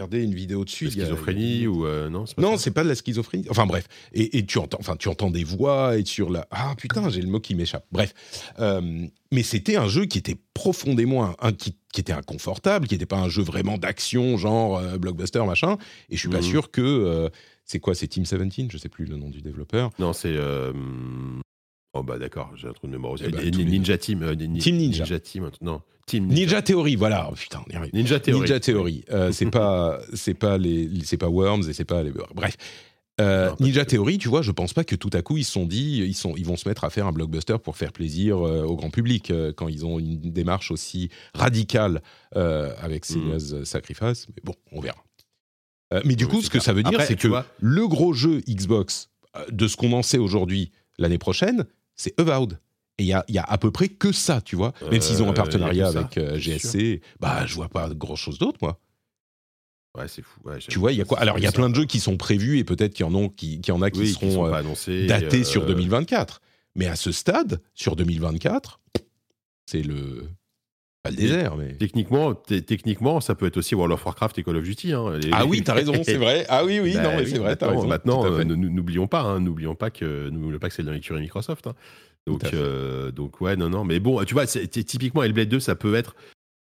regardé 0.00 0.22
une 0.24 0.34
vidéo 0.34 0.64
dessus. 0.64 0.86
La 0.86 0.90
a- 0.90 1.06
schizophrénie 1.06 1.66
ou 1.66 1.86
euh, 1.86 2.08
non 2.08 2.24
pas 2.24 2.40
Non, 2.42 2.56
c'est 2.56 2.70
pas 2.70 2.82
de 2.84 2.88
la 2.88 2.94
schizophrénie. 2.94 3.46
Enfin 3.50 3.66
bref, 3.66 3.86
et, 4.12 4.38
et 4.38 4.46
tu 4.46 4.58
entends, 4.58 4.78
enfin 4.80 4.96
tu 4.96 5.08
entends 5.08 5.30
des 5.30 5.44
voix 5.44 5.96
et 5.98 6.04
sur 6.04 6.30
la. 6.30 6.46
Ah 6.50 6.74
putain, 6.76 7.08
j'ai 7.10 7.20
le 7.20 7.28
mot 7.28 7.40
qui 7.40 7.54
m'échappe. 7.54 7.84
Bref, 7.92 8.14
Euh, 8.58 9.06
mais 9.32 9.42
c'était 9.42 9.76
un 9.76 9.88
jeu 9.88 10.06
qui 10.06 10.18
était 10.18 10.36
profondément 10.54 11.34
un, 11.40 11.52
qui, 11.52 11.76
qui 11.92 12.00
était 12.00 12.12
inconfortable, 12.12 12.86
qui 12.88 12.94
n'était 12.94 13.06
pas 13.06 13.18
un 13.18 13.28
jeu 13.28 13.42
vraiment 13.42 13.76
d'action 13.78 14.36
genre 14.36 14.78
euh, 14.78 14.98
blockbuster 14.98 15.44
machin. 15.46 15.76
Et 16.08 16.16
je 16.16 16.20
suis 16.20 16.28
pas 16.28 16.38
Mhm. 16.38 16.42
sûr 16.42 16.70
que 16.70 17.30
c'est 17.64 17.78
quoi, 17.78 17.94
c'est 17.94 18.08
Team 18.08 18.24
17, 18.24 18.72
je 18.72 18.78
sais 18.78 18.88
plus 18.88 19.04
le 19.04 19.16
nom 19.16 19.28
du 19.30 19.42
développeur. 19.42 19.90
Non, 19.98 20.12
c'est. 20.12 20.36
Oh 21.92 22.04
bah 22.04 22.18
d'accord, 22.18 22.52
j'ai 22.56 22.68
un 22.68 22.72
trou 22.72 22.86
de 22.86 22.92
mémoire 22.92 23.12
aussi. 23.14 23.24
Eh 23.26 23.30
ben, 23.30 23.40
les 23.42 23.64
Ninja 23.64 23.98
Team. 23.98 24.22
euh, 24.22 24.34
Team 24.36 24.76
Ninja. 24.76 25.18
Team. 25.18 25.44
un 25.44 25.50
truc- 25.50 25.60
Non, 25.62 25.82
Team 26.10 26.26
Ninja 26.26 26.60
Theory, 26.62 26.96
voilà. 26.96 27.28
Oh, 27.30 27.34
putain, 27.34 27.62
on 27.66 27.72
y 27.72 27.76
arrive. 27.76 27.90
Ninja 27.94 28.18
Theory. 28.20 28.40
Ninja 28.40 28.60
Theory. 28.60 29.04
Euh, 29.10 29.30
c'est 29.32 29.50
pas, 29.50 30.00
c'est 30.14 30.34
pas 30.34 30.58
les, 30.58 30.88
c'est 31.04 31.16
pas 31.16 31.28
Worms 31.28 31.68
et 31.68 31.72
c'est 31.72 31.84
pas 31.84 32.02
les. 32.02 32.10
Bref. 32.34 32.56
Euh, 33.20 33.50
Non, 33.50 33.56
Ninja. 33.60 33.84
Theory, 33.84 34.18
tu 34.18 34.28
vois, 34.28 34.40
je 34.42 34.50
pense 34.50 34.72
pas 34.72 34.82
que 34.84 34.96
tout 34.96 35.10
à 35.12 35.20
coup 35.22 35.36
ils 35.36 35.44
se 35.44 35.52
sont 35.52 35.66
dit, 35.66 35.98
ils 35.98 36.14
sont, 36.14 36.34
ils 36.36 36.46
vont 36.46 36.56
se 36.56 36.66
mettre 36.68 36.84
à 36.84 36.90
faire 36.90 37.06
un 37.06 37.12
blockbuster 37.12 37.56
pour 37.62 37.76
faire 37.76 37.92
plaisir 37.92 38.38
euh, 38.46 38.62
au 38.64 38.76
grand 38.76 38.88
public 38.90 39.30
euh, 39.30 39.52
quand 39.54 39.68
ils 39.68 39.84
ont 39.84 39.98
une 39.98 40.18
démarche 40.32 40.70
aussi 40.70 41.10
radicale 41.34 42.02
avec 42.34 43.08
Mhm. 43.10 43.38
Sega's 43.38 43.64
Sacrifice. 43.64 44.26
Mais 44.34 44.42
bon, 44.44 44.54
on 44.72 44.80
verra. 44.80 45.02
Mais 46.04 46.14
du 46.14 46.24
Oui, 46.24 46.30
coup, 46.30 46.42
ce 46.42 46.50
que 46.50 46.60
ça 46.60 46.72
veut 46.72 46.82
dire, 46.84 47.00
c'est 47.02 47.16
que 47.16 47.28
vois- 47.28 47.44
le 47.58 47.88
gros 47.88 48.12
jeu 48.12 48.40
Xbox 48.48 49.10
de 49.50 49.66
ce 49.68 49.76
qu'on 49.76 49.92
en 49.92 50.02
sait 50.02 50.18
aujourd'hui 50.18 50.70
l'année 50.98 51.18
prochaine, 51.18 51.64
c'est 51.96 52.18
Avowed. 52.20 52.58
Et 53.00 53.04
il 53.04 53.06
y 53.08 53.12
a, 53.14 53.24
y 53.28 53.38
a 53.38 53.42
à 53.42 53.56
peu 53.58 53.70
près 53.70 53.88
que 53.88 54.12
ça, 54.12 54.40
tu 54.42 54.56
vois. 54.56 54.72
Même 54.90 55.00
s'ils 55.00 55.22
ont 55.22 55.26
un 55.28 55.30
Euh, 55.30 55.32
partenariat 55.32 55.88
a 55.88 55.92
ça, 55.92 55.98
avec 56.00 56.18
euh, 56.18 56.38
GSC, 56.38 57.00
bah 57.18 57.46
je 57.46 57.54
vois 57.54 57.68
pas 57.68 57.88
grand 57.88 58.14
chose 58.16 58.38
d'autre, 58.38 58.58
moi. 58.60 58.78
Ouais, 59.98 60.06
c'est 60.06 60.22
fou. 60.22 60.38
Ouais, 60.44 60.58
Tu 60.58 60.78
vois, 60.78 60.92
il 60.92 60.98
y 60.98 61.00
a 61.00 61.04
quoi? 61.04 61.18
Alors, 61.18 61.38
il 61.38 61.42
y 61.42 61.46
a 61.46 61.52
plein 61.52 61.68
de 61.70 61.74
jeux 61.74 61.86
qui 61.86 61.98
sont 61.98 62.16
prévus 62.16 62.58
et 62.58 62.64
peut-être 62.64 62.92
qu'il 62.94 63.04
y 63.06 63.08
en, 63.08 63.14
ont, 63.14 63.28
qui, 63.28 63.60
qu'il 63.60 63.72
y 63.74 63.76
en 63.76 63.82
a 63.82 63.90
qui 63.90 64.00
oui, 64.00 64.08
seront 64.12 64.28
qui 64.28 64.32
sont 64.34 64.44
euh, 64.46 64.52
annoncés. 64.52 65.06
datés 65.06 65.40
euh, 65.40 65.44
sur 65.44 65.66
2024. 65.66 66.40
Mais 66.76 66.86
à 66.86 66.94
ce 66.94 67.10
stade, 67.10 67.60
sur 67.74 67.96
2024, 67.96 68.80
c'est 69.66 69.82
le. 69.82 70.28
Pas 71.02 71.10
le 71.10 71.16
Mais- 71.16 71.22
désert, 71.22 71.56
mais. 71.56 71.74
Techniquement, 71.76 72.34
techniquement, 72.34 73.20
ça 73.20 73.34
peut 73.34 73.46
être 73.46 73.56
aussi 73.56 73.74
World 73.74 73.92
of 73.94 74.04
Warcraft 74.04 74.38
et 74.38 74.42
Call 74.44 74.56
of 74.58 74.62
Duty. 74.64 74.92
hein. 74.92 75.16
Les- 75.18 75.30
Ah 75.32 75.46
oui, 75.46 75.62
t'as 75.64 75.72
raison, 75.74 75.94
c'est 76.04 76.18
vrai. 76.18 76.44
Ah 76.50 76.64
oui, 76.64 76.78
oui, 76.78 76.92
Bah 76.94 77.02
non, 77.04 77.16
mais 77.16 77.26
c'est 77.26 77.38
vrai, 77.38 77.56
t'as 77.56 77.66
maintenant, 77.66 77.80
raison. 77.80 77.88
Maintenant, 77.88 78.24
euh, 78.26 78.44
n'oublions 78.44 79.06
pas, 79.08 79.22
hein, 79.22 79.42
pas 79.78 79.90
que, 79.90 80.30
pas 80.58 80.68
que 80.68 80.74
c'est 80.74 80.82
dans 80.82 80.92
l'écurie 80.92 81.20
Microsoft. 81.22 81.66
hein. 81.66 81.74
Donc, 82.26 82.44
euh, 82.54 83.10
donc 83.10 83.40
ouais, 83.40 83.56
non, 83.56 83.68
non, 83.70 83.84
mais 83.84 83.98
bon, 84.00 84.22
tu 84.24 84.34
vois, 84.34 84.46
typiquement 84.46 85.22
Hellblade 85.22 85.48
2, 85.48 85.60
ça 85.60 85.74
peut 85.74 85.94
être 85.94 86.14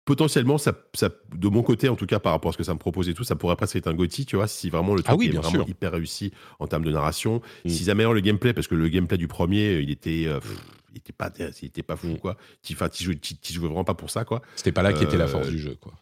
potentiellement, 0.05 0.57
ça, 0.57 0.73
ça, 0.95 1.09
de 1.35 1.47
mon 1.47 1.61
côté 1.61 1.87
en 1.87 1.95
tout 1.95 2.05
cas, 2.07 2.19
par 2.19 2.31
rapport 2.31 2.49
à 2.49 2.53
ce 2.53 2.57
que 2.57 2.63
ça 2.63 2.73
me 2.73 2.79
propose 2.79 3.07
et 3.09 3.13
tout, 3.13 3.23
ça 3.23 3.35
pourrait 3.35 3.55
presque 3.55 3.75
être 3.75 3.87
un 3.87 3.93
Gotti, 3.93 4.25
tu 4.25 4.35
vois, 4.35 4.47
si 4.47 4.69
vraiment 4.69 4.95
le 4.95 5.03
truc 5.03 5.13
Ah 5.13 5.15
oui, 5.15 5.27
est 5.27 5.29
bien 5.31 5.41
vraiment 5.41 5.63
sûr. 5.63 5.69
hyper 5.69 5.91
réussi 5.91 6.31
en 6.59 6.67
termes 6.67 6.83
de 6.83 6.91
narration, 6.91 7.41
Mm. 7.65 7.69
s'ils 7.69 7.89
améliorent 7.91 8.13
le 8.13 8.21
gameplay, 8.21 8.53
parce 8.53 8.67
que 8.67 8.75
le 8.75 8.87
gameplay 8.89 9.17
du 9.17 9.27
premier, 9.27 9.79
il 9.79 9.91
était, 9.91 10.23
euh, 10.27 10.39
pff, 10.39 10.57
il 10.91 10.97
était 10.97 11.13
pas, 11.13 11.31
il 11.61 11.65
était 11.67 11.83
pas 11.83 11.95
fou, 11.95 12.07
Mm. 12.07 12.17
quoi. 12.17 12.37
Tu, 12.63 12.75
jouais, 13.03 13.19
jouais 13.51 13.67
vraiment 13.67 13.83
pas 13.83 13.93
pour 13.93 14.09
ça, 14.09 14.25
quoi. 14.25 14.41
C'était 14.55 14.71
pas 14.71 14.81
là 14.81 14.91
qui 14.93 15.03
était 15.03 15.17
la 15.17 15.25
Euh, 15.25 15.27
force 15.27 15.49
du 15.49 15.59
jeu, 15.59 15.75
quoi. 15.79 15.93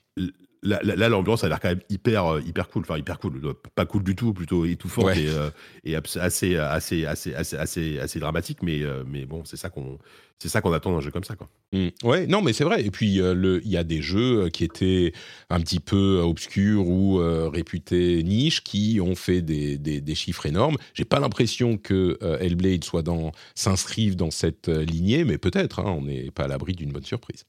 Là, 0.62 0.82
là, 0.84 1.08
l'ambiance 1.08 1.46
a 1.46 1.48
l'air 1.48 1.62
quand 1.62 1.70
même 1.70 1.80
hyper, 1.90 2.26
euh, 2.26 2.42
hyper 2.42 2.68
cool. 2.70 2.82
Enfin, 2.82 2.98
hyper 2.98 3.18
cool. 3.20 3.40
Euh, 3.46 3.54
Pas 3.76 3.86
cool 3.86 4.04
du 4.04 4.14
tout, 4.16 4.34
plutôt 4.34 4.66
étouffante 4.66 5.06
Ouais. 5.06 5.22
et, 5.24 5.30
euh, 5.30 5.50
et 5.86 5.96
assez, 5.96 6.20
assez, 6.20 7.06
assez, 7.06 7.34
assez, 7.34 7.56
assez, 7.56 8.00
assez 8.00 8.20
dramatique. 8.20 8.62
Mais, 8.62 8.82
mais 9.08 9.26
bon, 9.26 9.46
c'est 9.46 9.56
ça 9.56 9.70
qu'on, 9.70 9.98
c'est 10.38 10.50
ça 10.50 10.60
qu'on 10.60 10.74
attend 10.74 10.92
d'un 10.92 11.00
jeu 11.00 11.12
comme 11.12 11.24
ça, 11.24 11.36
quoi. 11.38 11.50
Mm. 11.72 11.88
Ouais, 12.04 12.28
non, 12.28 12.42
mais 12.42 12.52
c'est 12.52 12.66
vrai. 12.66 12.84
Et 12.86 12.92
puis, 12.92 13.22
euh, 13.22 13.62
il 13.64 13.72
y 13.72 13.78
a 13.78 13.86
des 13.86 14.02
jeux 14.02 14.50
qui 14.50 14.66
étaient 14.66 15.14
un 15.50 15.62
petit 15.62 15.80
peu 15.80 16.20
obscurs 16.22 16.88
ou 16.90 17.22
euh, 17.22 17.48
réputés 17.48 18.22
niche 18.24 18.62
qui 18.62 19.00
ont 19.02 19.16
fait 19.16 19.42
des, 19.42 19.78
des- 19.78 20.02
des 20.02 20.16
chiffres 20.16 20.46
énormes. 20.46 20.76
J'ai 20.94 21.06
pas 21.06 21.20
l'impression 21.22 21.78
que 21.78 22.18
euh, 22.22 22.38
Hellblade 22.40 22.84
soit 22.84 23.02
dans 23.02 23.32
s'inscrive 23.56 24.18
dans 24.18 24.32
cette 24.32 24.68
lignée, 24.68 25.24
mais 25.24 25.38
peut-être. 25.38 25.80
hein, 25.80 25.86
on 25.98 26.02
n'est 26.02 26.32
pas 26.32 26.44
à 26.44 26.48
l'abri 26.50 26.74
d'une 26.74 26.92
bonne 26.92 27.06
surprise. 27.06 27.46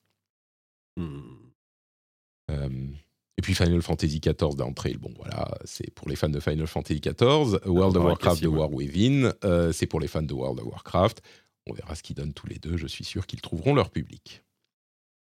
Hmm. 0.97 1.21
Euh, 2.51 2.69
et 3.41 3.43
puis 3.43 3.55
Final 3.55 3.81
Fantasy 3.81 4.21
XIV 4.21 4.55
d'entrée, 4.55 4.99
bon 5.01 5.15
voilà, 5.17 5.57
c'est 5.65 5.91
pour 5.95 6.11
les 6.11 6.15
fans 6.15 6.29
de 6.29 6.41
Final 6.41 6.67
Fantasy 6.67 7.01
XIV. 7.01 7.59
World 7.65 7.97
of 7.97 8.05
Warcraft 8.05 8.43
de. 8.43 8.49
War 8.49 8.71
Within, 8.71 9.33
euh, 9.45 9.73
c'est 9.73 9.87
pour 9.87 9.99
les 9.99 10.09
fans 10.09 10.21
de 10.21 10.35
World 10.35 10.61
of 10.61 10.67
Warcraft. 10.67 11.23
On 11.67 11.73
verra 11.73 11.95
ce 11.95 12.03
qu'ils 12.03 12.17
donnent 12.17 12.35
tous 12.35 12.47
les 12.49 12.59
deux. 12.59 12.77
Je 12.77 12.87
suis 12.87 13.03
sûr 13.03 13.27
qu'ils 13.27 13.41
trouveront 13.41 13.75
leur 13.75 13.89
public. 13.89 14.43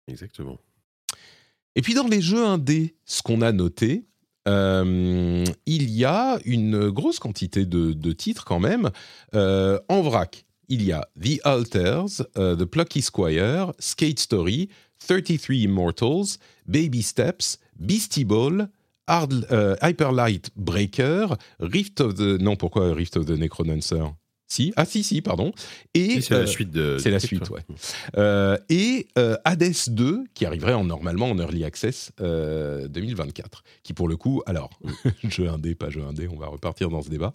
Exactement. 0.07 0.57
Et 1.75 1.81
puis 1.81 1.93
dans 1.93 2.07
les 2.07 2.21
jeux 2.21 2.45
indés, 2.45 2.95
ce 3.03 3.21
qu'on 3.21 3.41
a 3.41 3.51
noté, 3.51 4.05
euh, 4.47 5.43
il 5.65 5.89
y 5.89 6.05
a 6.05 6.39
une 6.45 6.89
grosse 6.91 7.19
quantité 7.19 7.65
de, 7.65 7.91
de 7.91 8.11
titres 8.13 8.45
quand 8.45 8.61
même. 8.61 8.91
Euh, 9.33 9.77
en 9.89 10.01
vrac, 10.01 10.45
il 10.69 10.83
y 10.83 10.93
a 10.93 11.05
The 11.21 11.41
Alters, 11.43 12.23
The 12.33 12.63
Plucky 12.63 13.01
Squire, 13.01 13.73
Skate 13.77 14.19
Story, 14.19 14.69
33 14.99 15.63
Immortals, 15.63 16.39
Baby 16.67 17.01
Steps, 17.01 17.59
Beastie 17.79 18.25
Ball, 18.25 18.69
euh, 19.09 19.75
Hyper 19.81 20.11
Light 20.11 20.49
Breaker, 20.55 21.37
Rift 21.59 22.01
of 22.01 22.15
the... 22.15 22.37
Non, 22.39 22.55
pourquoi 22.55 22.93
Rift 22.93 23.17
of 23.17 23.25
the 23.25 23.37
Necromancer? 23.37 24.15
Si, 24.47 24.73
ah 24.75 24.85
si, 24.85 25.03
si, 25.03 25.21
pardon. 25.21 25.53
Et 25.95 26.21
c'est 26.21 26.33
euh, 26.35 26.41
la 26.41 26.47
suite 26.47 26.69
de. 26.69 26.97
c'est 26.99 27.09
la 27.09 27.19
suite, 27.19 27.49
ouais. 27.49 27.61
Euh, 28.17 28.57
et 28.69 29.07
euh, 29.17 29.37
Hades 29.43 29.73
2, 29.87 30.23
qui 30.33 30.45
arriverait 30.45 30.73
en, 30.73 30.83
normalement 30.83 31.29
en 31.29 31.39
Early 31.39 31.63
Access 31.63 32.11
euh, 32.21 32.87
2024. 32.87 33.63
Qui 33.81 33.93
pour 33.93 34.07
le 34.07 34.17
coup, 34.17 34.43
alors, 34.45 34.69
jeu 35.23 35.49
indé, 35.49 35.73
pas 35.73 35.89
jeu 35.89 36.03
indé, 36.03 36.27
on 36.31 36.37
va 36.37 36.47
repartir 36.47 36.89
dans 36.89 37.01
ce 37.01 37.09
débat. 37.09 37.31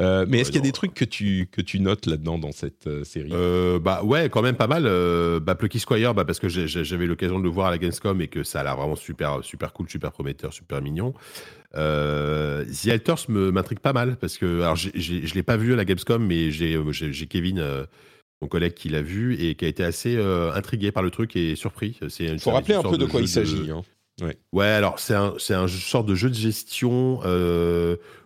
Euh, 0.00 0.26
mais 0.28 0.38
Ouais, 0.38 0.42
est-ce 0.42 0.50
qu'il 0.50 0.56
y 0.56 0.58
a 0.58 0.62
non, 0.62 0.68
des 0.68 0.72
trucs 0.72 0.94
que 0.94 1.04
tu, 1.04 1.48
que 1.50 1.60
tu 1.60 1.80
notes 1.80 2.06
là-dedans 2.06 2.38
dans 2.38 2.52
cette 2.52 2.86
euh, 2.86 3.04
série? 3.04 3.30
Euh, 3.32 3.78
bah 3.78 4.02
ouais, 4.02 4.28
quand 4.28 4.42
même 4.42 4.56
pas 4.56 4.66
mal. 4.66 4.84
Euh, 4.86 5.40
bah, 5.40 5.54
Plucky 5.54 5.78
Squire, 5.78 6.14
bah, 6.14 6.24
parce 6.24 6.38
que 6.38 6.48
j'avais 6.48 7.06
l'occasion 7.06 7.38
de 7.38 7.44
le 7.44 7.50
voir 7.50 7.68
à 7.68 7.70
la 7.70 7.78
Gamescom 7.78 8.20
et 8.20 8.28
que 8.28 8.42
ça 8.42 8.60
a 8.60 8.64
l'air 8.64 8.76
vraiment 8.76 8.96
super, 8.96 9.44
super 9.44 9.72
cool, 9.72 9.88
super 9.88 10.12
prometteur, 10.12 10.52
super 10.52 10.82
mignon. 10.82 11.14
Euh, 11.76 12.64
The 12.64 12.88
Alters 12.88 13.28
m'intrigue 13.28 13.80
pas 13.80 13.92
mal 13.92 14.16
parce 14.16 14.38
que 14.38 14.62
alors 14.62 14.76
j'ai- 14.76 14.92
je 14.94 15.34
l'ai 15.34 15.42
pas 15.42 15.56
vu 15.56 15.72
à 15.74 15.76
la 15.76 15.84
Gamescom, 15.84 16.24
mais 16.24 16.50
j'ai 16.50 16.74
euh, 16.76 16.92
Kevin, 17.28 17.58
euh, 17.58 17.84
mon 18.40 18.48
collègue, 18.48 18.74
qui 18.74 18.88
l'a 18.88 19.02
vu 19.02 19.34
et 19.38 19.54
qui 19.54 19.64
a 19.64 19.68
été 19.68 19.84
assez 19.84 20.16
euh, 20.16 20.52
intrigué 20.52 20.92
par 20.92 21.02
le 21.02 21.10
truc 21.10 21.36
et 21.36 21.56
surpris. 21.56 21.98
Il 22.00 22.38
faut 22.38 22.50
rappeler 22.54 22.74
un 22.74 22.82
peu 22.82 22.96
de 22.98 23.04
quoi 23.10 23.20
il 23.20 23.28
s'agit. 23.28 23.70
hein. 23.70 23.82
Ouais, 24.52 24.66
alors 24.66 24.98
c'est 24.98 25.14
un, 25.14 25.34
un 25.50 25.68
sorte 25.68 26.06
de 26.06 26.14
jeu 26.14 26.28
de 26.28 26.34
gestion 26.34 27.20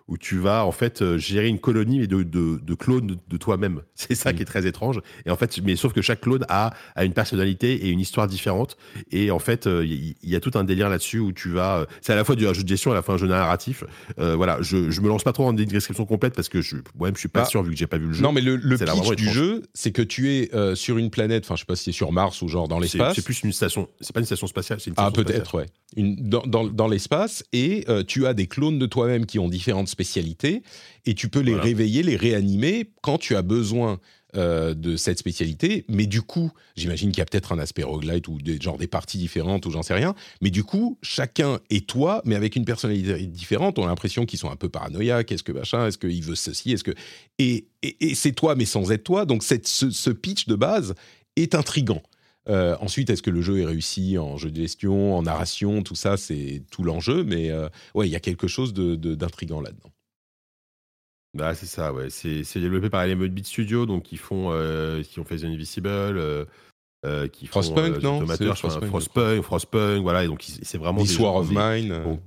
où 0.09 0.18
tu 0.18 0.38
vas 0.38 0.64
en 0.66 0.72
fait 0.72 1.03
euh, 1.03 1.18
gérer 1.18 1.48
une 1.48 1.59
colonie 1.59 2.07
de, 2.09 2.22
de, 2.22 2.59
de 2.62 2.74
clones 2.74 3.16
de, 3.28 3.36
toi-même. 3.36 3.82
C'est 3.94 4.14
ça 4.14 4.32
Mm. 4.32 4.36
qui 4.36 4.42
est 4.42 4.46
très 4.46 4.66
étrange. 4.66 5.00
Et 5.26 5.30
en 5.30 5.36
fait, 5.36 5.61
mais 5.62 5.76
sauf 5.76 5.92
que 5.92 6.03
chaque 6.03 6.20
clone 6.22 6.44
a, 6.48 6.72
a 6.94 7.05
une 7.05 7.12
personnalité 7.12 7.86
et 7.86 7.90
une 7.90 8.00
histoire 8.00 8.26
différente. 8.26 8.76
Et 9.11 9.30
en 9.30 9.38
fait, 9.38 9.66
euh, 9.66 9.84
il 9.84 9.92
y, 10.22 10.30
y 10.30 10.36
a 10.36 10.40
tout 10.40 10.53
un 10.55 10.64
délire 10.64 10.88
là-dessus 10.88 11.18
où 11.18 11.32
tu 11.32 11.50
vas. 11.50 11.78
euh, 11.78 11.86
c'est 12.00 12.12
à 12.12 12.16
la 12.16 12.24
fois 12.24 12.34
du 12.36 12.46
un 12.46 12.53
jeu 12.53 12.62
de 12.62 12.68
gestion, 12.68 12.90
à 12.92 12.94
la 12.94 13.03
fois 13.03 13.14
un 13.14 13.18
jeu 13.18 13.26
narratif. 13.28 13.84
Euh, 14.18 14.34
voilà, 14.36 14.59
je, 14.61 14.90
je 14.90 15.00
me 15.00 15.09
lance 15.09 15.22
pas 15.24 15.32
trop 15.32 15.44
dans 15.44 15.53
des 15.53 15.66
descriptions 15.66 16.05
complètes 16.07 16.34
parce 16.34 16.48
que 16.48 16.61
je, 16.61 16.76
moi-même, 16.98 17.14
je 17.16 17.20
suis 17.20 17.28
pas 17.28 17.42
Ah. 17.42 17.44
sûr 17.46 17.62
vu 17.62 17.70
que 17.72 17.76
j'ai 17.76 17.86
pas 17.86 17.98
vu 17.98 18.07
le 18.07 18.12
jeu. 18.12 18.22
Non, 18.22 18.32
mais 18.32 18.40
le, 18.40 18.57
le 18.57 18.76
pitch 18.76 18.88
vraiment 18.88 19.12
du 19.14 19.28
jeu, 19.28 19.62
c'est 19.74 19.92
que 19.92 20.03
tu 20.03 20.30
es 20.32 20.55
euh, 20.55 20.74
sur 20.74 20.98
une 20.98 21.11
planète, 21.11 21.44
enfin, 21.44 21.55
je 21.57 21.61
sais 21.61 21.66
pas 21.66 21.76
si 21.76 21.84
c'est 21.84 21.92
sur 21.92 22.12
Mars 22.12 22.42
ou 22.42 22.48
genre 22.48 22.68
dans 22.68 22.78
l'espace. 22.78 23.14
c'est 23.16 23.24
plus 23.24 23.42
une 23.42 23.53
station. 23.53 23.88
C'est 24.00 24.12
pas 24.12 24.20
une 24.20 24.26
station 24.26 24.46
spatiale, 24.46 24.80
c'est 24.80 24.90
une 24.90 24.94
Ah, 24.96 25.09
station 25.11 25.24
peut-être, 25.24 25.55
ouais. 25.57 25.66
Une, 25.96 26.16
dans 26.28 26.42
dans, 26.46 26.64
dans 26.64 26.88
l'espace, 26.88 27.44
et 27.53 27.84
euh, 27.88 28.03
tu 28.03 28.26
as 28.26 28.32
des 28.34 28.46
clones 28.46 28.78
de 28.78 28.86
toi-même 28.86 29.26
qui 29.26 29.38
ont 29.38 29.48
différentes 29.48 29.88
spécialités, 29.93 30.62
et 31.07 31.14
tu 31.14 31.28
peux 31.28 31.40
les 31.40 31.53
Voilà. 31.53 31.64
réveiller, 31.64 32.03
les 32.03 32.16
réanimer 32.16 32.90
quand 33.03 33.18
tu 33.18 33.36
as 33.36 33.43
besoin 33.43 34.01
euh, 34.34 34.72
de 34.72 34.97
cette 34.97 35.18
spécialité. 35.18 35.84
Mais 35.88 36.07
du 36.07 36.22
coup, 36.22 36.51
j'imagine 36.74 37.11
qu'il 37.11 37.18
y 37.18 37.20
a 37.20 37.26
peut-être 37.26 37.53
un 37.53 37.59
aspect 37.59 37.82
roguelite 37.82 38.28
ou 38.28 38.38
des, 38.40 38.59
genre 38.59 38.78
des 38.78 38.86
parties 38.86 39.18
différentes 39.18 39.66
ou 39.66 39.70
j'en 39.70 39.82
sais 39.82 39.93
rien. 39.93 40.14
Mais 40.40 40.49
du 40.49 40.64
coup, 40.64 40.97
chacun 41.03 41.61
est 41.68 41.86
toi, 41.86 42.22
mais 42.24 42.34
avec 42.34 42.57
une 42.57 42.64
personnalité 42.64 43.26
différente. 43.26 43.78
On 43.78 43.84
a 43.84 43.88
l'impression 43.88 44.24
qu'ils 44.24 44.38
sont 44.38 44.51
un 44.51 44.57
peu 44.57 44.70
paranoïaques. 44.70 45.30
Est-ce 45.32 45.43
que 45.43 45.53
machin 45.53 45.86
Est-ce 45.86 45.99
qu'il 45.99 46.22
veut 46.22 46.34
ceci 46.34 46.72
Est-ce 46.72 46.82
que 46.82 46.95
et, 47.38 47.66
et, 47.82 48.11
et 48.11 48.14
c'est 48.14 48.32
toi, 48.32 48.55
mais 48.55 48.64
sans 48.64 48.90
être 48.90 49.05
toi. 49.05 49.26
Donc 49.26 49.43
cette, 49.43 49.68
ce, 49.68 49.90
ce 49.90 50.09
pitch 50.11 50.47
de 50.47 50.55
base 50.55 50.95
est 51.36 51.55
intrigant. 51.55 52.03
Euh, 52.49 52.76
ensuite, 52.80 53.09
est-ce 53.11 53.22
que 53.22 53.30
le 53.30 53.40
jeu 53.40 53.61
est 53.61 53.64
réussi 53.66 54.18
en 54.18 54.36
jeu 54.36 54.51
de 54.51 54.57
gestion, 54.57 55.16
en 55.16 55.22
narration, 55.22 55.82
tout 55.82 55.95
ça, 55.95 56.16
c'est 56.16 56.62
tout 56.70 56.82
l'enjeu. 56.82 57.22
Mais 57.24 57.51
euh, 57.51 57.68
ouais, 57.95 58.09
il 58.09 58.11
y 58.11 58.16
a 58.16 58.20
quelque 58.20 58.49
chose 58.49 58.72
de- 58.74 58.97
de- 58.97 59.14
d'intrigant 59.14 59.61
là-dedans. 59.61 59.90
Bah, 61.34 61.55
c'est 61.55 61.66
ça, 61.66 61.93
ouais. 61.93 62.11
C'est 62.11 62.43
développé 62.61 62.90
par 62.90 63.07
les 63.07 63.14
Beat 63.14 63.47
Studio, 63.47 63.86
donc 63.86 64.03
qui 64.03 64.16
font, 64.16 64.51
euh, 64.53 65.03
qui 65.03 65.18
ont 65.18 65.24
fait 65.24 65.38
The 65.38 65.45
Invisible, 65.45 65.88
euh, 65.88 66.45
euh, 67.07 67.26
qui 67.28 67.47
font 67.47 67.62
Frostpunk, 67.62 67.97
euh, 67.97 68.01
non? 68.01 68.18
Crois, 68.26 68.36
Frostpunk, 68.55 68.88
Frostpunk, 68.90 69.43
Frostpunk, 69.43 70.03
voilà. 70.03 70.24
Et 70.24 70.26
donc 70.26 70.43
c'est 70.43 70.78
vraiment 70.78 71.01
jeux 71.07 71.14
of 71.24 71.49
Mine. 71.51 71.93
ont- 71.93 72.20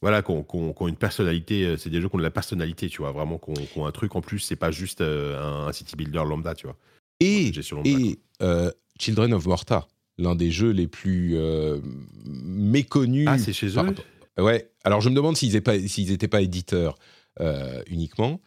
voilà, 0.00 0.22
qui 0.22 0.30
ont, 0.30 0.42
qui 0.42 0.56
ont- 0.56 0.72
qui 0.72 0.82
ont 0.82 0.88
une 0.88 0.96
personnalité. 0.96 1.76
C'est 1.76 1.90
des 1.90 2.00
jeux 2.00 2.08
qui 2.08 2.14
ont 2.14 2.18
de 2.18 2.22
la 2.22 2.30
personnalité, 2.30 2.88
tu 2.88 3.02
vois. 3.02 3.12
Vraiment, 3.12 3.36
qui 3.38 3.50
ont, 3.50 3.54
qui 3.66 3.78
ont 3.78 3.84
un 3.86 3.92
truc 3.92 4.16
en 4.16 4.22
plus. 4.22 4.38
C'est 4.38 4.56
pas 4.56 4.70
juste 4.70 5.02
un, 5.02 5.66
un 5.66 5.72
city 5.72 5.94
builder 5.96 6.22
lambda, 6.26 6.54
tu 6.54 6.66
vois. 6.66 6.76
Et, 7.20 7.52
et 7.84 8.18
euh, 8.42 8.70
Children 8.98 9.34
of 9.34 9.46
Morta, 9.46 9.86
l'un 10.18 10.34
des 10.34 10.50
jeux 10.50 10.70
les 10.70 10.86
plus 10.86 11.36
euh, 11.36 11.80
méconnus. 12.24 13.28
Ah, 13.28 13.38
c'est 13.38 13.52
chez 13.52 13.68
eux 13.68 14.42
Ouais. 14.42 14.70
Alors 14.84 15.00
je 15.00 15.10
me 15.10 15.14
demande 15.14 15.36
s'ils 15.36 15.52
n'étaient 15.52 16.28
pas, 16.28 16.40
éditeurs 16.40 16.96
euh, 17.40 17.82
uniquement, 17.86 18.40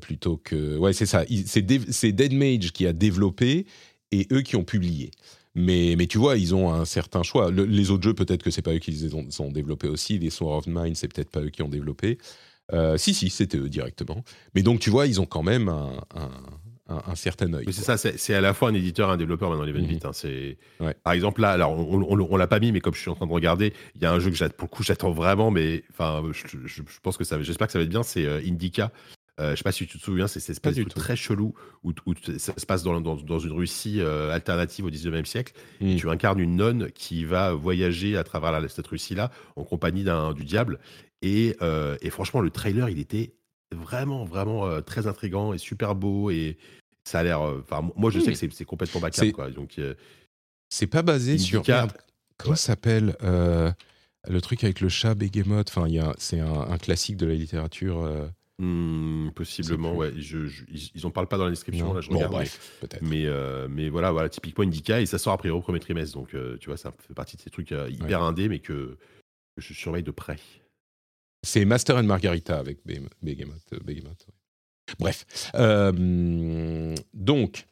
plutôt 0.00 0.36
que. 0.36 0.76
Ouais, 0.76 0.92
c'est 0.92 1.06
ça. 1.06 1.24
C'est 1.46 1.62
Dead 1.62 2.32
Mage 2.32 2.72
qui 2.72 2.86
a 2.86 2.92
développé 2.92 3.66
et 4.12 4.26
eux 4.32 4.42
qui 4.42 4.56
ont 4.56 4.64
publié. 4.64 5.10
Mais, 5.54 5.94
mais 5.98 6.06
tu 6.06 6.18
vois, 6.18 6.36
ils 6.36 6.54
ont 6.54 6.72
un 6.72 6.84
certain 6.84 7.22
choix. 7.22 7.50
les 7.50 7.90
autres 7.90 8.04
jeux, 8.04 8.14
peut-être 8.14 8.42
que 8.42 8.50
c'est 8.50 8.62
pas 8.62 8.72
eux 8.72 8.78
qui 8.78 8.92
les 8.92 9.14
ont, 9.14 9.50
développés 9.50 9.88
aussi. 9.88 10.18
Les 10.18 10.30
Sword 10.30 10.58
of 10.58 10.66
Mine, 10.68 10.94
c'est 10.94 11.08
peut-être 11.08 11.30
pas 11.30 11.40
eux 11.40 11.50
qui 11.50 11.62
ont 11.62 11.68
développé. 11.68 12.18
Euh, 12.72 12.96
si, 12.96 13.14
si, 13.14 13.30
c'était 13.30 13.58
eux 13.58 13.68
directement. 13.68 14.22
Mais 14.54 14.62
donc, 14.62 14.78
tu 14.78 14.90
vois, 14.90 15.08
ils 15.08 15.20
ont 15.20 15.26
quand 15.26 15.42
même 15.42 15.68
un, 15.68 16.04
un, 16.14 16.30
certain 17.14 17.52
œil. 17.54 17.66
c'est 17.70 17.82
ça, 17.82 17.96
c'est 17.96 18.34
à 18.34 18.40
la 18.40 18.54
fois 18.54 18.70
un 18.70 18.74
éditeur 18.74 19.08
et 19.10 19.12
un 19.12 19.16
développeur 19.16 19.50
maintenant, 19.50 19.64
les 19.64 19.72
mmh. 19.72 19.84
vite. 19.84 20.04
Hein, 20.04 20.12
c'est 20.12 20.58
Par 21.02 21.12
exemple, 21.12 21.40
là, 21.40 21.50
alors, 21.50 21.72
on, 21.72 22.02
on, 22.02 22.36
l'a 22.36 22.46
pas 22.46 22.60
mis, 22.60 22.72
mais 22.72 22.80
comme 22.80 22.94
je 22.94 23.00
suis 23.00 23.10
en 23.10 23.14
train 23.14 23.26
de 23.26 23.32
regarder, 23.32 23.72
il 23.96 24.02
y 24.02 24.06
a 24.06 24.12
un 24.12 24.18
jeu 24.18 24.30
que 24.30 24.48
pour 24.48 24.68
le 24.68 24.76
coup, 24.76 24.82
j'attends 24.82 25.12
vraiment, 25.12 25.50
mais 25.50 25.84
enfin, 25.90 26.22
je, 26.32 26.82
pense 27.02 27.16
que 27.16 27.24
ça 27.24 27.40
j'espère 27.42 27.66
que 27.66 27.72
ça 27.72 27.78
va 27.78 27.84
être 27.84 27.90
bien, 27.90 28.02
c'est 28.02 28.26
euh, 28.26 28.40
Indica. 28.46 28.90
Euh, 29.40 29.52
je 29.52 29.56
sais 29.56 29.62
pas 29.62 29.72
si 29.72 29.86
tu 29.86 29.98
te 29.98 30.02
souviens, 30.02 30.26
c'est 30.26 30.38
cette 30.38 30.50
espèce 30.50 30.76
de 30.76 30.84
très 30.84 31.16
chelou 31.16 31.54
où, 31.82 31.92
ça 32.36 32.52
se 32.56 32.66
passe 32.66 32.82
dans, 32.82 33.00
dans, 33.00 33.38
une 33.38 33.52
Russie 33.52 34.00
euh, 34.00 34.30
alternative 34.30 34.84
au 34.84 34.90
19e 34.90 35.24
siècle. 35.24 35.54
Et 35.80 35.94
mmh. 35.94 35.96
tu 35.96 36.10
incarnes 36.10 36.40
une 36.40 36.56
nonne 36.56 36.90
qui 36.92 37.24
va 37.24 37.54
voyager 37.54 38.16
à 38.16 38.24
travers 38.24 38.70
cette 38.70 38.86
Russie-là 38.86 39.30
en 39.56 39.64
compagnie 39.64 40.04
du 40.34 40.44
diable. 40.44 40.78
Et, 41.22 41.56
euh, 41.62 41.96
et, 42.02 42.10
franchement, 42.10 42.40
le 42.40 42.50
trailer, 42.50 42.90
il 42.90 42.98
était 42.98 43.32
vraiment, 43.72 44.24
vraiment 44.24 44.82
très 44.82 45.06
intrigant 45.06 45.54
et 45.54 45.58
super 45.58 45.94
beau. 45.94 46.30
Et 46.30 46.58
ça 47.04 47.20
a 47.20 47.22
l'air. 47.22 47.40
Enfin, 47.40 47.88
moi, 47.96 48.10
je 48.10 48.20
sais 48.20 48.32
que 48.32 48.54
c'est 48.54 48.64
complètement 48.64 49.00
backup. 49.00 49.32
Quoi. 49.32 49.50
Donc, 49.50 49.80
c'est 50.68 50.86
pas 50.86 51.02
basé 51.02 51.38
sur. 51.38 51.62
comment 52.36 52.56
ça 52.56 52.56
s'appelle 52.56 53.16
le 53.22 54.40
truc 54.40 54.64
avec 54.64 54.80
le 54.80 54.88
chat 54.88 55.14
Behemoth? 55.14 55.68
Enfin, 55.74 55.88
c'est 56.18 56.40
un, 56.40 56.60
un, 56.60 56.78
classique 56.78 57.16
de 57.16 57.26
la 57.26 57.34
littérature. 57.34 58.30
Mmh, 58.60 59.30
possiblement, 59.34 59.94
ouais. 59.94 60.12
Je, 60.18 60.38
ils 60.94 61.06
en 61.06 61.10
parlent 61.10 61.28
pas 61.28 61.38
dans 61.38 61.44
la 61.44 61.50
description, 61.50 61.94
là, 61.94 62.02
je 62.02 62.10
regarde. 62.10 62.34
mais, 63.00 63.24
euh, 63.24 63.68
mais 63.70 63.88
voilà, 63.88 64.12
voilà, 64.12 64.28
typiquement 64.28 64.64
Indica, 64.64 65.00
et 65.00 65.06
ça 65.06 65.16
sort 65.16 65.32
après 65.32 65.48
au 65.48 65.62
premier 65.62 65.80
trimestre. 65.80 66.18
Donc, 66.18 66.34
euh, 66.34 66.58
tu 66.58 66.68
vois, 66.68 66.76
ça 66.76 66.92
fait 66.98 67.14
partie 67.14 67.38
de 67.38 67.40
ces 67.40 67.48
trucs 67.48 67.72
euh, 67.72 67.88
hyper 67.88 68.22
indés, 68.22 68.50
mais 68.50 68.58
que, 68.58 68.98
je 69.56 69.72
surveille 69.72 70.02
de 70.02 70.10
près. 70.10 70.36
C'est 71.42 71.64
Master 71.64 71.96
and 71.96 72.02
Margarita 72.02 72.58
avec 72.58 72.84
Behemoth. 72.84 74.26
Bref. 74.98 75.26
donc, 77.14 77.66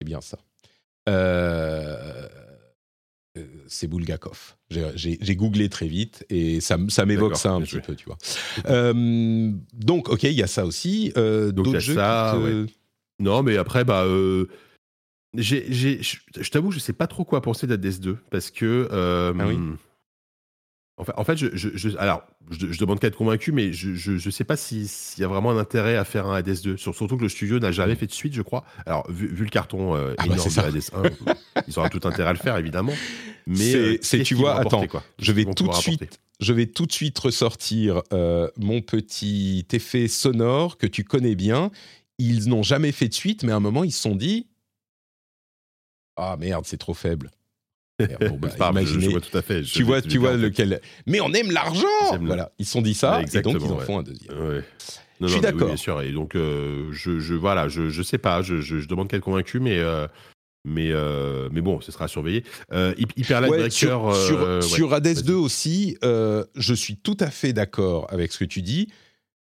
c'est 0.00 0.04
bien 0.04 0.20
ça. 0.20 0.38
Euh 1.08 2.28
euh, 3.36 3.44
c'est 3.66 3.86
Bulgakov. 3.86 4.56
J'ai 4.70 5.36
googlé 5.36 5.68
très 5.68 5.86
vite 5.86 6.24
et 6.30 6.60
ça, 6.60 6.76
m'évoque 7.04 7.36
ça 7.36 7.52
un 7.52 7.60
petit 7.60 7.80
peu, 7.80 7.94
tu 7.94 8.06
vois. 8.06 8.18
Euh, 8.68 9.52
donc, 9.72 10.08
ok, 10.08 10.24
il 10.24 10.32
y 10.32 10.42
a 10.42 10.46
ça 10.46 10.64
aussi. 10.64 11.12
Euh, 11.16 11.52
D'autres 11.52 11.78
jeux 11.78 11.94
ça, 11.94 12.38
Non, 13.20 13.42
mais 13.42 13.56
après, 13.56 13.84
bah, 13.84 14.04
euh, 14.04 14.46
je 15.36 16.50
t'avoue, 16.50 16.70
je 16.70 16.78
sais 16.78 16.92
pas 16.92 17.06
trop 17.06 17.24
quoi 17.24 17.42
penser 17.42 17.66
d'Hades 17.66 18.00
2 18.00 18.18
parce 18.30 18.50
que. 18.50 18.88
Ah 18.90 19.46
oui? 19.46 19.58
En 20.98 21.24
fait, 21.24 21.36
je, 21.36 21.48
je, 21.52 21.96
alors, 21.98 22.22
je, 22.50 22.72
je 22.72 22.78
demande 22.78 22.98
qu'à 23.00 23.08
être 23.08 23.16
convaincu, 23.16 23.52
mais 23.52 23.70
je 23.72 24.12
ne 24.12 24.30
sais 24.30 24.44
pas 24.44 24.56
s'il 24.56 24.88
y 25.18 25.24
a 25.24 25.28
vraiment 25.28 25.50
un 25.50 25.58
intérêt 25.58 25.96
à 25.96 26.04
faire 26.04 26.26
un 26.26 26.36
Hades 26.36 26.62
2. 26.62 26.78
Surtout 26.78 27.18
que 27.18 27.22
le 27.22 27.28
studio 27.28 27.58
n'a 27.58 27.70
jamais 27.70 27.96
fait 27.96 28.06
de 28.06 28.12
suite, 28.12 28.32
je 28.32 28.40
crois. 28.40 28.64
Alors, 28.86 29.10
vu, 29.10 29.28
le 29.28 29.50
carton 29.50 29.94
euh, 29.94 30.14
ah 30.16 30.24
bah, 30.26 30.34
énorme 30.34 30.48
de 30.48 30.60
Hades 30.60 31.14
1, 31.26 31.62
ils 31.68 31.78
auront 31.78 31.88
tout 31.90 32.08
intérêt 32.08 32.30
à 32.30 32.32
le 32.32 32.38
faire, 32.38 32.56
évidemment. 32.56 32.94
Mais 33.46 33.98
c'est, 34.00 34.20
euh, 34.20 34.22
tu 34.22 34.34
vois, 34.34 34.58
attends, 34.58 34.86
quoi 34.86 35.02
je 35.18 35.32
vais 35.32 35.44
tout 35.44 35.68
de 35.68 35.74
suite, 35.74 36.18
je 36.40 36.52
vais 36.54 36.66
tout 36.66 36.86
de 36.86 36.92
suite 36.92 37.18
ressortir 37.18 38.02
euh, 38.14 38.48
mon 38.56 38.80
petit 38.80 39.66
effet 39.72 40.08
sonore 40.08 40.78
que 40.78 40.86
tu 40.86 41.04
connais 41.04 41.34
bien. 41.34 41.70
Ils 42.18 42.48
n'ont 42.48 42.62
jamais 42.62 42.92
fait 42.92 43.08
de 43.08 43.14
suite, 43.14 43.42
mais 43.42 43.52
à 43.52 43.56
un 43.56 43.60
moment, 43.60 43.84
ils 43.84 43.92
se 43.92 44.00
sont 44.00 44.16
dit, 44.16 44.46
ah 46.16 46.38
merde, 46.38 46.64
c'est 46.66 46.78
trop 46.78 46.94
faible. 46.94 47.30
Bon, 47.98 48.38
bah, 48.38 48.50
imaginez, 48.70 49.08
vois 49.08 49.20
tout 49.20 49.36
à 49.36 49.42
fait. 49.42 49.62
tu 49.62 49.82
vois, 49.82 50.02
tu 50.02 50.18
vois 50.18 50.36
lequel. 50.36 50.80
Mais 51.06 51.20
on 51.20 51.32
aime 51.32 51.50
l'argent. 51.50 51.86
Voilà, 52.20 52.52
ils 52.58 52.66
se 52.66 52.72
sont 52.72 52.82
dit 52.82 52.94
ça, 52.94 53.22
et 53.22 53.40
donc 53.40 53.56
ils 53.60 53.72
en 53.72 53.78
font 53.78 53.98
un 53.98 54.02
deuxième. 54.02 54.62
je 55.20 55.26
suis 55.26 55.40
d'accord. 55.40 55.68
bien 55.68 55.76
sûr. 55.76 56.02
Et 56.02 56.12
donc, 56.12 56.34
euh, 56.34 56.88
je, 56.92 57.18
je, 57.18 57.34
voilà, 57.34 57.68
je, 57.68 57.88
je 57.88 58.02
sais 58.02 58.18
pas. 58.18 58.42
Je, 58.42 58.60
je, 58.60 58.86
demande 58.86 59.08
qu'elle 59.08 59.20
convaincu, 59.20 59.60
mais. 59.60 59.78
Euh, 59.78 60.06
mais, 60.68 60.90
euh, 60.90 61.48
mais 61.52 61.60
bon, 61.60 61.80
ce 61.80 61.92
sera 61.92 62.08
surveillé. 62.08 62.42
Hyper 62.72 63.40
Light 63.40 63.52
Breaker. 63.52 63.70
Sur, 63.70 64.16
sur, 64.16 64.64
sur 64.64 64.92
Hades 64.92 65.22
2 65.22 65.32
aussi, 65.32 65.96
je 66.02 66.74
suis 66.74 66.96
tout 66.96 67.16
à 67.20 67.30
fait 67.30 67.52
d'accord 67.52 68.08
avec 68.10 68.32
ce 68.32 68.38
que 68.38 68.44
tu 68.44 68.62
dis, 68.62 68.88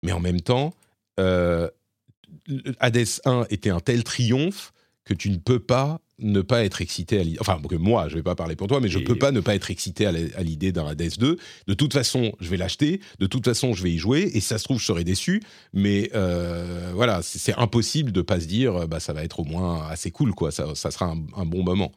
mais 0.05 0.13
en 0.13 0.21
même 0.21 0.41
temps, 0.41 0.73
Hades 1.19 3.07
1 3.25 3.47
était 3.51 3.71
un 3.71 3.81
tel 3.81 4.05
triomphe 4.05 4.73
que 5.05 5.15
tu 5.15 5.31
ne 5.31 5.37
peux 5.37 5.59
pas 5.59 6.01
ne 6.21 6.41
pas 6.43 6.65
être 6.65 6.81
excité 6.81 7.21
à 7.21 7.23
l'idée. 7.23 7.39
Enfin, 7.41 7.61
que 7.69 7.75
moi, 7.75 8.09
je 8.09 8.15
ne 8.15 8.19
vais 8.19 8.23
pas 8.23 8.35
parler 8.35 8.57
pour 8.57 8.67
toi, 8.67 8.81
mais 8.81 8.89
je 8.89 8.99
ne 8.99 9.05
peux 9.05 9.17
pas 9.17 9.33
ne 9.33 9.41
pas 9.41 9.55
être 9.55 9.71
excité 9.71 10.07
à 10.07 10.43
l'idée 10.43 10.73
d'un 10.73 10.87
Hades 10.87 11.19
2. 11.19 11.39
De 11.67 11.75
toute 11.75 11.93
façon, 11.93 12.33
je 12.41 12.49
vais 12.49 12.57
l'acheter. 12.57 13.01
De 13.19 13.27
toute 13.27 13.45
façon, 13.45 13.73
je 13.75 13.83
vais 13.83 13.93
y 13.93 13.99
jouer. 13.99 14.31
Et 14.35 14.41
ça 14.41 14.59
se 14.59 14.65
trouve, 14.65 14.79
je 14.79 14.85
serai 14.87 15.05
déçu. 15.05 15.43
Mais 15.73 16.11
euh, 16.15 16.93
voilà, 16.95 17.21
c'est 17.23 17.55
impossible 17.59 18.13
de 18.13 18.23
pas 18.23 18.41
se 18.41 18.47
dire, 18.47 18.89
bah, 18.89 19.01
ça 19.01 19.13
va 19.13 19.25
être 19.25 19.41
au 19.41 19.45
moins 19.45 19.87
assez 19.89 20.11
cool, 20.11 20.33
quoi. 20.35 20.51
Ça, 20.51 20.75
ça 20.75 20.91
sera 20.91 21.15
un, 21.37 21.45
bon 21.47 21.63
moment. 21.63 21.93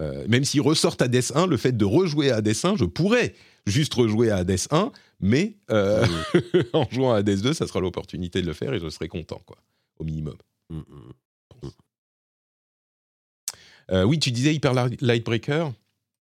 Euh, 0.00 0.24
même 0.28 0.44
s'ils 0.44 0.60
ressortent 0.60 1.02
Hades 1.02 1.32
1, 1.34 1.46
le 1.46 1.56
fait 1.56 1.76
de 1.76 1.84
rejouer 1.84 2.30
à 2.30 2.36
Hades 2.36 2.54
1, 2.62 2.76
je 2.76 2.84
pourrais 2.84 3.34
juste 3.66 3.94
rejouer 3.94 4.30
à 4.30 4.38
Hades 4.38 4.58
1, 4.70 4.92
mais 5.20 5.56
euh, 5.70 6.06
en 6.72 6.86
jouant 6.90 7.12
à 7.12 7.18
Hades 7.18 7.40
2, 7.40 7.52
ça 7.52 7.66
sera 7.66 7.80
l'opportunité 7.80 8.42
de 8.42 8.46
le 8.46 8.52
faire 8.52 8.74
et 8.74 8.80
je 8.80 8.88
serai 8.88 9.08
content, 9.08 9.40
quoi, 9.46 9.56
au 9.98 10.04
minimum. 10.04 10.36
Mmh, 10.70 10.78
mmh. 10.78 11.12
Euh, 13.90 14.04
oui, 14.04 14.18
tu 14.18 14.30
disais 14.30 14.54
Hyper 14.54 14.72
Lightbreaker? 15.00 15.72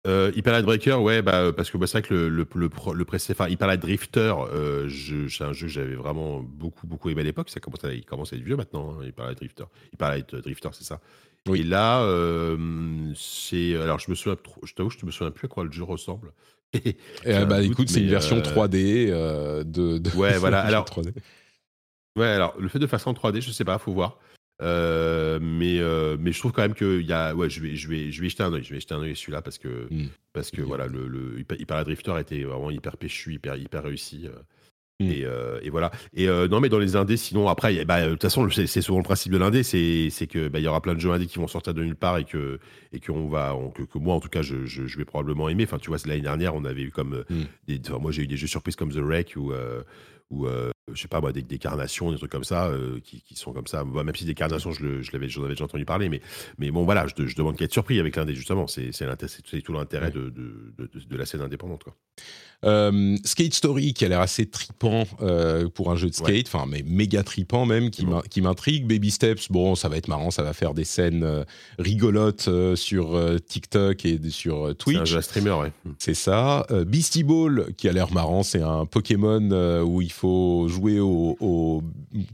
Euh, 0.05 0.31
Hyper 0.35 0.51
Light 0.51 0.65
Breaker, 0.65 0.95
ouais, 0.95 1.21
bah, 1.21 1.53
parce 1.53 1.71
que 1.71 1.77
bah, 1.77 1.87
c'est 1.87 1.99
vrai 1.99 2.07
que 2.07 2.13
le, 2.13 2.27
le, 2.29 2.45
le, 2.55 2.69
le 2.93 3.05
enfin 3.31 3.47
Hyper 3.47 3.67
Light 3.67 3.81
Drifter, 3.81 4.33
euh, 4.53 4.89
c'est 5.29 5.43
un 5.45 5.53
jeu 5.53 5.67
que 5.67 5.73
j'avais 5.73 5.95
vraiment 5.95 6.41
beaucoup, 6.41 6.87
beaucoup 6.87 7.09
aimé 7.09 7.21
à 7.21 7.23
l'époque. 7.23 7.49
Ça 7.49 7.61
commence 7.61 7.85
à, 7.85 7.93
il 7.93 8.03
commence 8.03 8.33
à 8.33 8.35
être 8.35 8.43
vieux 8.43 8.57
maintenant, 8.57 8.97
hein, 8.99 9.05
Hyper 9.05 9.25
Light 9.27 9.37
Drifter. 9.37 9.63
Hyper 9.93 10.09
Light 10.09 10.35
Drifter, 10.35 10.69
c'est 10.73 10.83
ça. 10.83 10.99
Oui. 11.47 11.61
Et 11.61 11.63
là, 11.63 12.01
euh, 12.03 12.57
c'est. 13.15 13.75
Alors, 13.77 13.99
je 13.99 14.09
me 14.09 14.15
souviens, 14.15 14.37
je 14.63 14.73
t'avoue, 14.73 14.89
je 14.89 15.05
me 15.05 15.11
souviens 15.11 15.31
plus 15.31 15.45
à 15.45 15.49
quoi 15.49 15.63
le 15.63 15.71
jeu 15.71 15.83
ressemble. 15.83 16.33
Eh 16.75 17.45
bah, 17.45 17.61
écoute, 17.61 17.87
c'est 17.87 18.01
une 18.01 18.09
version 18.09 18.39
3D 18.39 19.07
de, 19.09 19.97
de, 19.99 20.09
Ouais, 20.17 20.37
voilà. 20.37 20.61
Alors, 20.61 20.85
3D. 20.85 21.13
Ouais, 22.17 22.27
alors, 22.27 22.55
le 22.59 22.67
fait 22.67 22.79
de 22.79 22.87
faire 22.87 22.99
ça 22.99 23.09
en 23.09 23.13
3D, 23.13 23.41
je 23.41 23.51
sais 23.51 23.63
pas, 23.63 23.77
faut 23.77 23.93
voir. 23.93 24.19
Euh, 24.61 25.39
mais, 25.41 25.79
euh, 25.79 26.15
mais 26.19 26.31
je 26.31 26.39
trouve 26.39 26.51
quand 26.51 26.61
même 26.61 26.73
que 26.73 27.01
y 27.01 27.11
a, 27.11 27.35
ouais, 27.35 27.49
je 27.49 27.61
vais, 27.61 27.75
je 27.75 27.87
vais, 27.87 28.11
je 28.11 28.21
vais 28.21 28.29
jeter 28.29 28.43
un 28.43 28.53
oeil. 28.53 28.63
Je 28.63 28.73
vais 28.73 28.79
jeter 28.79 28.93
un 28.93 29.01
oeil 29.01 29.15
celui-là 29.15 29.41
parce 29.41 29.57
que, 29.57 29.87
mmh. 29.89 30.09
parce 30.31 30.51
que 30.51 30.61
voilà, 30.61 30.87
le, 30.87 31.07
le 31.07 31.39
Hyper 31.39 31.83
Drifter 31.83 32.15
était 32.19 32.43
vraiment 32.43 32.71
hyper 32.71 32.97
péchu, 32.97 33.33
hyper, 33.33 33.55
hyper 33.55 33.83
réussi. 33.83 34.27
Euh, 34.27 34.31
mmh. 34.99 35.09
Et, 35.09 35.65
et, 35.65 35.69
voilà. 35.69 35.91
Et 36.13 36.27
non, 36.27 36.59
mais 36.59 36.69
dans 36.69 36.79
les 36.79 36.95
indés, 36.95 37.17
sinon 37.17 37.49
après, 37.49 37.83
bah, 37.83 38.05
de 38.05 38.11
toute 38.11 38.21
façon, 38.21 38.47
c'est 38.49 38.81
souvent 38.81 38.99
le 38.99 39.03
principe 39.03 39.31
de 39.31 39.37
l'indé, 39.37 39.63
c'est 39.63 40.27
que 40.27 40.47
bah, 40.47 40.59
y 40.59 40.67
aura 40.67 40.81
plein 40.81 40.93
de 40.93 40.99
jeux 40.99 41.11
indés 41.11 41.25
qui 41.25 41.39
vont 41.39 41.47
sortir 41.47 41.73
de 41.73 41.83
nulle 41.83 41.95
part 41.95 42.19
et 42.19 42.25
que 42.25 42.59
et 42.91 42.99
qu'on 42.99 43.27
va, 43.27 43.57
que, 43.73 43.97
moi 43.97 44.13
en 44.13 44.19
tout 44.19 44.29
cas, 44.29 44.43
je, 44.43 44.65
je, 44.65 44.97
vais 44.97 45.05
probablement 45.05 45.49
aimer. 45.49 45.63
Enfin, 45.63 45.79
tu 45.79 45.89
vois, 45.89 45.97
l'année 46.05 46.21
dernière, 46.21 46.55
on 46.55 46.63
avait 46.63 46.83
eu 46.83 46.91
comme, 46.91 47.25
des, 47.67 47.81
moi 47.99 48.11
j'ai 48.11 48.23
eu 48.23 48.27
des 48.27 48.37
jeux 48.37 48.47
surprises 48.47 48.75
comme 48.75 48.91
The 48.91 48.97
Wreck 48.97 49.33
ou 49.35 49.51
ou 50.29 50.47
je 50.91 51.01
sais 51.01 51.07
pas 51.07 51.21
moi, 51.21 51.31
des, 51.31 51.43
carnations, 51.57 52.11
des 52.11 52.17
trucs 52.17 52.31
comme 52.31 52.43
ça, 52.43 52.67
euh, 52.67 52.99
qui, 53.03 53.21
qui, 53.21 53.35
sont 53.35 53.53
comme 53.53 53.67
ça. 53.67 53.85
même 53.85 54.15
si 54.15 54.25
des 54.25 54.33
carnations, 54.33 54.71
je, 54.71 55.01
je 55.01 55.11
l'avais, 55.13 55.29
j'en 55.29 55.43
avais 55.43 55.53
déjà 55.53 55.63
entendu 55.63 55.85
parler, 55.85 56.09
mais, 56.09 56.21
mais 56.57 56.71
bon, 56.71 56.83
voilà, 56.83 57.05
je, 57.07 57.25
je 57.25 57.35
demande 57.35 57.55
qu'à 57.55 57.65
être 57.65 57.71
surpris 57.71 57.99
avec 57.99 58.15
l'indé, 58.17 58.35
justement. 58.35 58.67
C'est, 58.67 58.91
c'est, 58.91 59.61
tout 59.61 59.73
l'intérêt 59.73 60.11
de, 60.11 60.29
de, 60.29 60.73
de, 60.77 60.89
de, 61.07 61.17
la 61.17 61.25
scène 61.25 61.41
indépendante. 61.41 61.83
Quoi. 61.83 61.95
Euh, 62.65 63.17
skate 63.25 63.53
Story 63.53 63.93
qui 63.93 64.05
a 64.05 64.09
l'air 64.09 64.21
assez 64.21 64.45
tripant 64.45 65.03
euh, 65.21 65.67
pour 65.69 65.91
un 65.91 65.95
jeu 65.95 66.09
de 66.09 66.13
skate, 66.13 66.47
enfin 66.47 66.65
mais 66.65 66.81
méga 66.85 67.21
tripant 67.21 67.65
même, 67.65 67.89
qui 67.89 68.41
m'intrigue. 68.41 68.87
Baby 68.87 69.11
Steps, 69.11 69.51
bon 69.51 69.75
ça 69.75 69.89
va 69.89 69.97
être 69.97 70.07
marrant, 70.07 70.31
ça 70.31 70.43
va 70.43 70.53
faire 70.53 70.73
des 70.73 70.85
scènes 70.85 71.45
rigolotes 71.77 72.49
sur 72.75 73.19
TikTok 73.47 74.05
et 74.05 74.19
sur 74.29 74.75
Twitch. 74.77 74.95
C'est 74.95 75.01
un 75.01 75.05
jeu 75.05 75.21
streamer, 75.21 75.51
ouais. 75.51 75.71
C'est 75.99 76.13
ça. 76.13 76.65
Beastie 76.87 77.23
Ball 77.23 77.73
qui 77.75 77.89
a 77.89 77.91
l'air 77.91 78.13
marrant, 78.13 78.43
c'est 78.43 78.61
un 78.61 78.85
Pokémon 78.85 79.81
où 79.81 80.01
il 80.01 80.11
faut 80.11 80.69
jouer 80.73 80.99
au, 80.99 81.81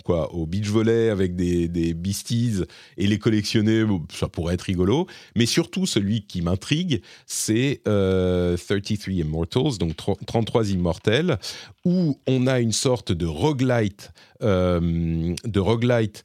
quoi, 0.03 0.33
au 0.33 0.45
beach 0.45 0.67
volley 0.67 1.09
avec 1.09 1.35
des, 1.35 1.67
des 1.67 1.93
beasties 1.93 2.63
et 2.97 3.07
les 3.07 3.19
collectionner, 3.19 3.85
ça 4.11 4.27
pourrait 4.27 4.55
être 4.55 4.63
rigolo. 4.63 5.05
Mais 5.35 5.45
surtout 5.45 5.85
celui 5.85 6.25
qui 6.25 6.41
m'intrigue, 6.41 7.01
c'est 7.27 7.81
33 7.83 9.13
Immortals, 9.13 9.77
donc 9.77 9.95
33 9.95 10.71
Immortels, 10.71 11.37
où 11.85 12.19
on 12.27 12.47
a 12.47 12.59
une 12.59 12.71
sorte 12.71 13.11
de 13.11 13.25
roguelite, 13.25 14.11
euh, 14.41 15.35
de 15.43 15.59
roguelite 15.59 16.23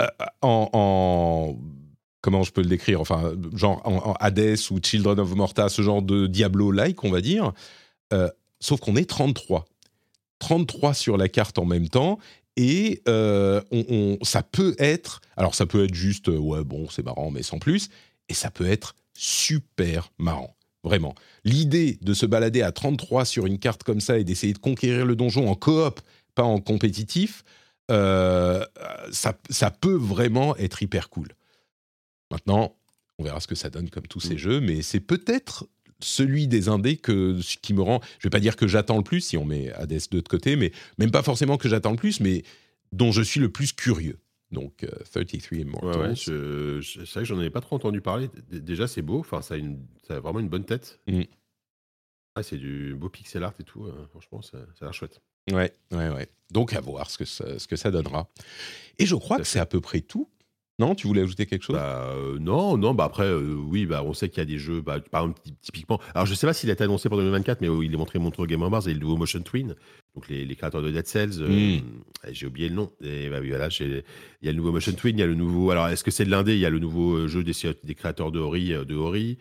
euh, 0.00 0.06
en, 0.42 1.56
Comment 2.22 2.42
je 2.42 2.50
peux 2.50 2.62
le 2.62 2.68
décrire 2.68 3.00
Enfin, 3.00 3.34
genre 3.54 3.80
en, 3.84 4.14
Hades 4.18 4.56
ou 4.70 4.80
Children 4.82 5.20
of 5.20 5.34
Morta, 5.36 5.68
ce 5.68 5.80
genre 5.80 6.02
de 6.02 6.26
Diablo-like, 6.26 7.04
on 7.04 7.10
va 7.10 7.20
dire. 7.20 7.52
Euh, 8.12 8.28
sauf 8.58 8.80
qu'on 8.80 8.96
est 8.96 9.08
33. 9.08 9.64
33 10.38 10.94
sur 10.94 11.16
la 11.16 11.28
carte 11.28 11.58
en 11.58 11.64
même 11.64 11.88
temps. 11.88 12.18
Et 12.56 13.02
euh, 13.08 13.60
on, 13.70 14.18
ça 14.22 14.42
peut 14.42 14.74
être, 14.78 15.20
alors 15.36 15.54
ça 15.54 15.66
peut 15.66 15.84
être 15.84 15.94
juste, 15.94 16.28
euh, 16.28 16.38
ouais 16.38 16.64
bon 16.64 16.88
c'est 16.88 17.04
marrant 17.04 17.30
mais 17.30 17.42
sans 17.42 17.58
plus, 17.58 17.90
et 18.30 18.34
ça 18.34 18.50
peut 18.50 18.66
être 18.66 18.94
super 19.12 20.10
marrant, 20.18 20.56
vraiment. 20.82 21.14
L'idée 21.44 21.98
de 22.00 22.14
se 22.14 22.24
balader 22.24 22.62
à 22.62 22.72
33 22.72 23.26
sur 23.26 23.46
une 23.46 23.58
carte 23.58 23.82
comme 23.82 24.00
ça 24.00 24.18
et 24.18 24.24
d'essayer 24.24 24.54
de 24.54 24.58
conquérir 24.58 25.04
le 25.04 25.16
donjon 25.16 25.50
en 25.50 25.54
coop, 25.54 26.00
pas 26.34 26.44
en 26.44 26.58
compétitif, 26.58 27.44
euh, 27.90 28.64
ça, 29.12 29.38
ça, 29.50 29.70
peut 29.70 29.94
vraiment 29.94 30.56
être 30.56 30.82
hyper 30.82 31.08
cool. 31.08 31.28
Maintenant, 32.30 32.74
on 33.18 33.24
verra 33.24 33.38
ce 33.40 33.46
que 33.46 33.54
ça 33.54 33.70
donne 33.70 33.90
comme 33.90 34.06
tous 34.06 34.20
ces 34.20 34.34
mm. 34.34 34.38
jeux, 34.38 34.60
mais 34.60 34.82
c'est 34.82 35.00
peut-être 35.00 35.68
celui 36.00 36.46
des 36.46 36.68
indés 36.68 36.96
que, 36.96 37.38
qui 37.62 37.74
me 37.74 37.82
rend, 37.82 38.00
je 38.18 38.24
vais 38.26 38.30
pas 38.30 38.40
dire 38.40 38.56
que 38.56 38.66
j'attends 38.66 38.98
le 38.98 39.04
plus 39.04 39.20
si 39.20 39.36
on 39.36 39.44
met 39.44 39.72
Hades 39.72 40.02
2 40.10 40.22
de 40.22 40.28
côté, 40.28 40.56
mais 40.56 40.72
même 40.98 41.10
pas 41.10 41.22
forcément 41.22 41.56
que 41.56 41.68
j'attends 41.68 41.92
le 41.92 41.96
plus, 41.96 42.20
mais 42.20 42.42
dont 42.92 43.12
je 43.12 43.22
suis 43.22 43.40
le 43.40 43.50
plus 43.50 43.72
curieux. 43.72 44.18
Donc, 44.52 44.86
33 45.10 45.58
euh, 45.58 45.60
Immortals. 45.60 46.00
Ouais, 46.00 46.14
c'est 46.16 46.32
vrai 46.32 47.22
que 47.22 47.24
j'en 47.24 47.38
avais 47.38 47.50
pas 47.50 47.60
trop 47.60 47.76
entendu 47.76 48.00
parler. 48.00 48.30
déjà, 48.50 48.86
c'est 48.86 49.02
beau. 49.02 49.18
Enfin, 49.18 49.42
ça 49.42 49.54
a, 49.54 49.56
une, 49.56 49.84
ça 50.06 50.16
a 50.16 50.20
vraiment 50.20 50.40
une 50.40 50.48
bonne 50.48 50.64
tête. 50.64 51.00
Mm. 51.08 51.22
c'est 52.42 52.56
du 52.56 52.94
beau 52.94 53.08
pixel 53.08 53.42
art 53.42 53.54
et 53.58 53.64
tout. 53.64 53.84
Euh, 53.84 54.06
franchement, 54.10 54.42
ça, 54.42 54.58
ça 54.78 54.84
a 54.84 54.84
l'air 54.84 54.94
chouette. 54.94 55.20
Ouais, 55.50 55.72
ouais, 55.92 56.10
ouais. 56.10 56.28
Donc, 56.50 56.74
à 56.74 56.80
voir 56.80 57.10
ce 57.10 57.18
que 57.18 57.24
ça, 57.24 57.58
ce 57.58 57.66
que 57.66 57.76
ça 57.76 57.90
donnera. 57.90 58.28
Et 58.98 59.06
je 59.06 59.16
crois 59.16 59.38
que 59.38 59.44
c'est 59.44 59.58
à 59.58 59.66
peu 59.66 59.80
près 59.80 60.00
tout 60.00 60.28
non, 60.78 60.94
tu 60.94 61.06
voulais 61.06 61.22
ajouter 61.22 61.46
quelque 61.46 61.62
chose? 61.62 61.76
Bah, 61.76 62.10
euh, 62.14 62.38
Non, 62.38 62.76
non. 62.76 62.92
Bah 62.92 63.04
après, 63.04 63.24
euh, 63.24 63.54
oui, 63.54 63.86
bah 63.86 64.02
on 64.04 64.12
sait 64.12 64.28
qu'il 64.28 64.38
y 64.38 64.42
a 64.42 64.44
des 64.44 64.58
jeux. 64.58 64.82
Bah, 64.82 65.00
par 65.00 65.22
exemple, 65.22 65.40
typiquement. 65.62 65.98
Alors, 66.14 66.26
je 66.26 66.34
sais 66.34 66.46
pas 66.46 66.52
s'il 66.52 66.68
a 66.68 66.74
été 66.74 66.84
annoncé 66.84 67.08
pour 67.08 67.16
2024, 67.16 67.62
mais 67.62 67.68
il 67.82 67.94
est 67.94 67.96
montré 67.96 68.18
montré 68.18 68.46
Game 68.46 68.62
Awards 68.62 68.86
et 68.86 68.92
le 68.92 69.00
nouveau 69.00 69.16
Motion 69.16 69.40
Twin. 69.40 69.74
Donc 70.14 70.28
les, 70.28 70.54
créateurs 70.54 70.82
de 70.82 70.90
Dead 70.90 71.06
Cells. 71.06 71.40
Euh, 71.40 71.78
hmm. 71.78 71.82
J'ai 72.30 72.46
oublié 72.46 72.68
le 72.68 72.74
nom. 72.74 72.92
Et 73.02 73.30
bah, 73.30 73.40
voilà, 73.40 73.68
il 73.80 74.02
y 74.42 74.48
a 74.48 74.52
le 74.52 74.58
nouveau 74.58 74.72
Motion 74.72 74.92
Twin, 74.92 75.16
il 75.16 75.20
y 75.20 75.24
a 75.24 75.26
le 75.26 75.34
nouveau. 75.34 75.70
Alors, 75.70 75.88
est-ce 75.88 76.04
que 76.04 76.10
c'est 76.10 76.26
de 76.26 76.30
l'indé? 76.30 76.52
Il 76.52 76.60
y 76.60 76.66
a 76.66 76.70
le 76.70 76.78
nouveau 76.78 77.26
jeu 77.26 77.42
des, 77.42 77.54
des 77.82 77.94
créateurs 77.94 78.30
de 78.30 78.38
Ori, 78.38 78.68
de 78.68 78.94
Ori. 78.94 79.38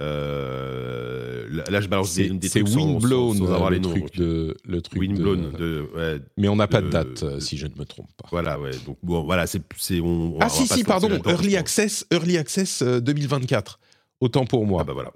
Euh, 0.00 1.48
là, 1.68 1.80
je 1.80 1.88
balance 1.88 2.14
des, 2.14 2.30
des 2.30 2.48
trucs 2.48 2.68
Windblown, 2.68 3.36
sans, 3.36 3.52
avoir 3.52 3.70
les 3.70 3.80
trucs 3.80 4.14
de, 4.16 4.56
le 4.64 4.80
truc 4.80 5.00
Windblown. 5.00 5.52
De, 5.52 6.22
mais 6.36 6.48
on 6.48 6.56
n'a 6.56 6.68
pas 6.68 6.80
de 6.80 6.88
date, 6.88 7.22
euh, 7.22 7.40
si 7.40 7.56
je 7.56 7.66
ne 7.66 7.74
me 7.76 7.84
trompe 7.84 8.10
pas. 8.16 8.28
Voilà, 8.30 8.60
ouais. 8.60 8.70
Donc 8.86 8.98
bon, 9.02 9.24
voilà, 9.24 9.46
c'est, 9.46 9.60
on, 10.00 10.38
ah 10.40 10.48
si, 10.48 10.66
si, 10.66 10.84
pardon, 10.84 11.10
Early 11.26 11.56
Access, 11.56 12.06
Early 12.12 12.38
Access 12.38 12.82
2024. 12.82 13.80
Autant 14.20 14.46
pour 14.46 14.66
moi. 14.66 14.80
Ah 14.82 14.84
bah 14.84 14.94
voilà. 14.94 15.12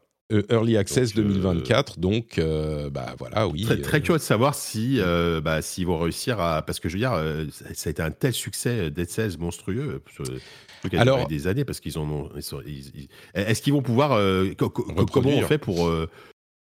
Early 0.51 0.77
Access 0.77 1.15
2024, 1.15 1.99
donc 1.99 2.41
bah 2.93 3.15
voilà, 3.19 3.49
oui. 3.49 3.63
Très, 3.63 3.81
très 3.81 4.01
curieux 4.01 4.19
de 4.19 4.25
savoir 4.25 4.55
si 4.55 5.01
bah, 5.43 5.63
s'ils 5.63 5.87
vont 5.87 5.99
réussir 5.99 6.41
à 6.41 6.63
parce 6.63 6.81
que 6.81 6.89
je 6.89 6.95
veux 6.95 7.01
dire, 7.01 7.13
ça 7.53 7.89
a 7.89 7.91
été 7.91 8.03
un 8.03 8.11
tel 8.11 8.33
succès 8.33 8.91
Dead 8.91 9.09
Cells 9.09 9.39
monstrueux. 9.39 10.01
Alors, 10.93 11.27
des 11.29 11.47
années 11.47 11.65
parce 11.65 11.81
qu'ils 11.81 11.99
en 11.99 12.09
ont. 12.09 12.31
Est-ce 13.35 13.63
qu'ils 13.63 13.73
vont 13.73 13.83
pouvoir 13.83 14.13
euh, 14.13 14.53
comment 14.57 15.31
on 15.31 15.43
fait 15.43 15.59
pour 15.59 15.87
euh, 15.87 16.09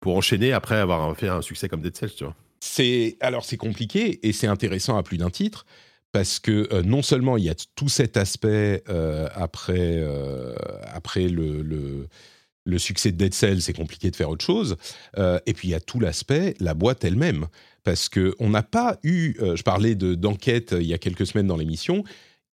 pour 0.01 0.17
enchaîner 0.17 0.53
après 0.53 0.77
avoir 0.77 1.17
fait 1.17 1.29
un 1.29 1.43
succès 1.43 1.69
comme 1.69 1.81
Dead 1.81 1.97
Cells, 1.97 2.15
tu 2.17 2.25
vois? 2.25 2.35
C'est 2.61 3.17
alors 3.21 3.45
c'est 3.45 3.57
compliqué 3.57 4.27
et 4.27 4.33
c'est 4.33 4.47
intéressant 4.47 4.97
à 4.97 5.03
plus 5.03 5.19
d'un 5.19 5.31
titre 5.31 5.67
parce 6.13 6.39
que 6.39 6.69
euh, 6.73 6.83
non 6.83 7.03
seulement 7.03 7.37
il 7.37 7.45
y 7.45 7.51
a 7.51 7.55
tout 7.75 7.89
cet 7.89 8.17
aspect 8.17 8.85
après 9.35 10.05
après 10.87 11.29
le, 11.29 11.63
le, 11.63 12.09
le 12.65 12.79
succès 12.79 13.13
de 13.13 13.17
Dead 13.17 13.35
Cells, 13.35 13.63
c'est 13.63 13.73
compliqué 13.73 14.11
de 14.11 14.17
faire 14.17 14.31
autre 14.31 14.45
chose. 14.45 14.77
et 15.19 15.53
puis 15.53 15.69
il 15.69 15.71
y 15.73 15.75
a 15.75 15.81
tout 15.81 16.01
l'aspect, 16.01 16.55
la 16.61 16.75
boîte 16.75 17.05
elle-même. 17.05 17.47
Parce 17.85 18.09
qu'on 18.09 18.49
n'a 18.49 18.63
pas 18.63 18.99
eu, 19.03 19.35
je 19.39 19.63
parlais 19.63 19.97
d'enquête 19.97 20.73
il 20.79 20.87
y 20.87 20.95
a 20.95 20.99
quelques 20.99 21.27
semaines 21.27 21.49
dans 21.49 21.57
l'émission, 21.57 22.05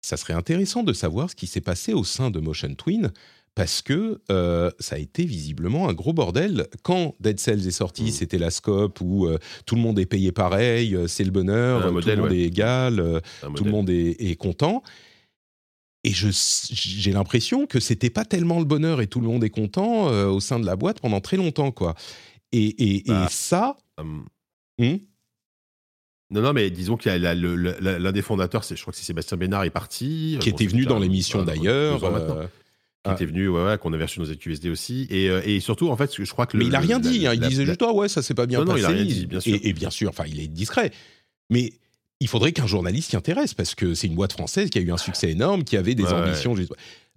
ça 0.05 0.17
serait 0.17 0.33
intéressant 0.33 0.83
de 0.83 0.93
savoir 0.93 1.31
ce 1.31 1.35
qui 1.35 1.47
s'est 1.47 1.61
passé 1.61 1.93
au 1.93 2.03
sein 2.03 2.29
de 2.29 2.39
Motion 2.39 2.75
Twin, 2.75 3.11
parce 3.55 3.81
que 3.81 4.21
euh, 4.29 4.69
ça 4.79 4.97
a 4.97 4.99
été 4.99 5.25
visiblement 5.25 5.89
un 5.89 5.93
gros 5.93 6.13
bordel. 6.13 6.67
Quand 6.83 7.15
Dead 7.21 7.39
Cells 7.39 7.65
est 7.67 7.71
sorti, 7.71 8.03
mmh. 8.03 8.11
c'était 8.11 8.37
la 8.37 8.51
scope 8.51 8.99
où 9.01 9.25
euh, 9.25 9.39
tout 9.65 9.75
le 9.75 9.81
monde 9.81 9.97
est 9.97 10.05
payé 10.05 10.31
pareil, 10.31 10.95
euh, 10.95 11.07
c'est 11.07 11.23
le 11.23 11.31
bonheur, 11.31 11.89
tout 11.89 12.07
le 12.07 12.15
monde 12.17 12.33
est 12.33 12.41
égal, 12.41 13.21
tout 13.55 13.63
le 13.63 13.71
monde 13.71 13.89
est, 13.89 14.35
content. 14.37 14.83
Et 16.05 16.11
j'ai 16.13 17.11
l'impression 17.11 17.65
que 17.65 17.79
c'était 17.79 18.11
pas 18.11 18.25
tellement 18.25 18.59
le 18.59 18.65
bonheur 18.65 19.01
et 19.01 19.07
tout 19.07 19.19
le 19.19 19.27
monde 19.27 19.43
est 19.43 19.49
content 19.49 20.05
au 20.27 20.39
sein 20.39 20.59
de 20.59 20.65
la 20.65 20.75
boîte 20.75 20.99
pendant 20.99 21.19
très 21.19 21.35
longtemps, 21.35 21.71
quoi. 21.71 21.95
Et, 22.51 23.03
bah, 23.07 23.27
ça. 23.29 23.77
Hum. 23.97 24.25
Hum? 24.79 24.99
Non, 26.31 26.41
non, 26.41 26.53
mais 26.53 26.71
disons 26.71 26.97
qu'il 26.97 27.11
y 27.11 27.25
a 27.25 27.35
l'un 27.35 28.11
des 28.11 28.21
fondateurs, 28.21 28.63
je 28.63 28.81
crois 28.81 28.91
que 28.91 28.97
c'est 28.97 29.05
Sébastien 29.05 29.37
Bénard, 29.37 29.63
est 29.63 29.69
parti. 29.69 30.37
Qui 30.41 30.49
était 30.49 30.65
venu 30.65 30.85
dans 30.85 30.99
l'émission 30.99 31.43
d'ailleurs. 31.43 32.03
Euh, 32.03 32.47
qui 33.05 33.11
était 33.11 33.25
venu, 33.25 33.47
ouais, 33.47 33.63
ouais 33.63 33.77
qu'on 33.77 33.93
a 33.93 33.97
reçu 33.97 34.19
nos 34.19 34.25
ZQSD 34.25 34.69
aussi. 34.69 35.05
Et, 35.11 35.29
euh, 35.29 35.41
et, 35.45 35.59
surtout, 35.59 35.89
en 35.89 35.97
fait, 35.97 36.11
je 36.15 36.31
crois 36.31 36.47
que. 36.47 36.57
Mais 36.57 36.65
il 36.65 36.75
a 36.75 36.79
rien 36.79 36.99
dit, 36.99 37.27
hein, 37.27 37.33
il 37.35 37.39
disait 37.39 37.65
juste, 37.65 37.83
oh, 37.83 37.93
ouais, 37.93 38.09
ça 38.09 38.23
s'est 38.23 38.33
pas 38.33 38.47
bien 38.47 38.59
non, 38.59 38.65
passé. 38.65 38.81
Non, 38.81 38.89
il 38.89 38.91
a 38.91 38.95
rien 38.95 39.05
dit, 39.05 39.27
bien 39.27 39.39
sûr. 39.39 39.59
Et, 39.61 39.73
bien 39.73 39.91
sûr, 39.91 40.09
enfin, 40.09 40.23
il 40.27 40.39
est 40.39 40.47
discret. 40.47 40.91
Mais 41.51 41.73
il 42.20 42.28
faudrait 42.28 42.51
qu'un 42.51 42.68
journaliste 42.68 43.11
s'y 43.11 43.16
intéresse, 43.16 43.53
parce 43.53 43.76
que 43.76 43.93
c'est 43.93 44.07
une 44.07 44.16
boîte 44.16 44.34
française 44.34 44.70
qui 44.70 44.78
a 44.78 44.82
eu 44.82 44.91
un 44.91 44.97
succès 44.97 45.32
énorme, 45.32 45.63
qui 45.63 45.78
avait 45.78 45.95
des 45.95 46.05
ambitions. 46.05 46.55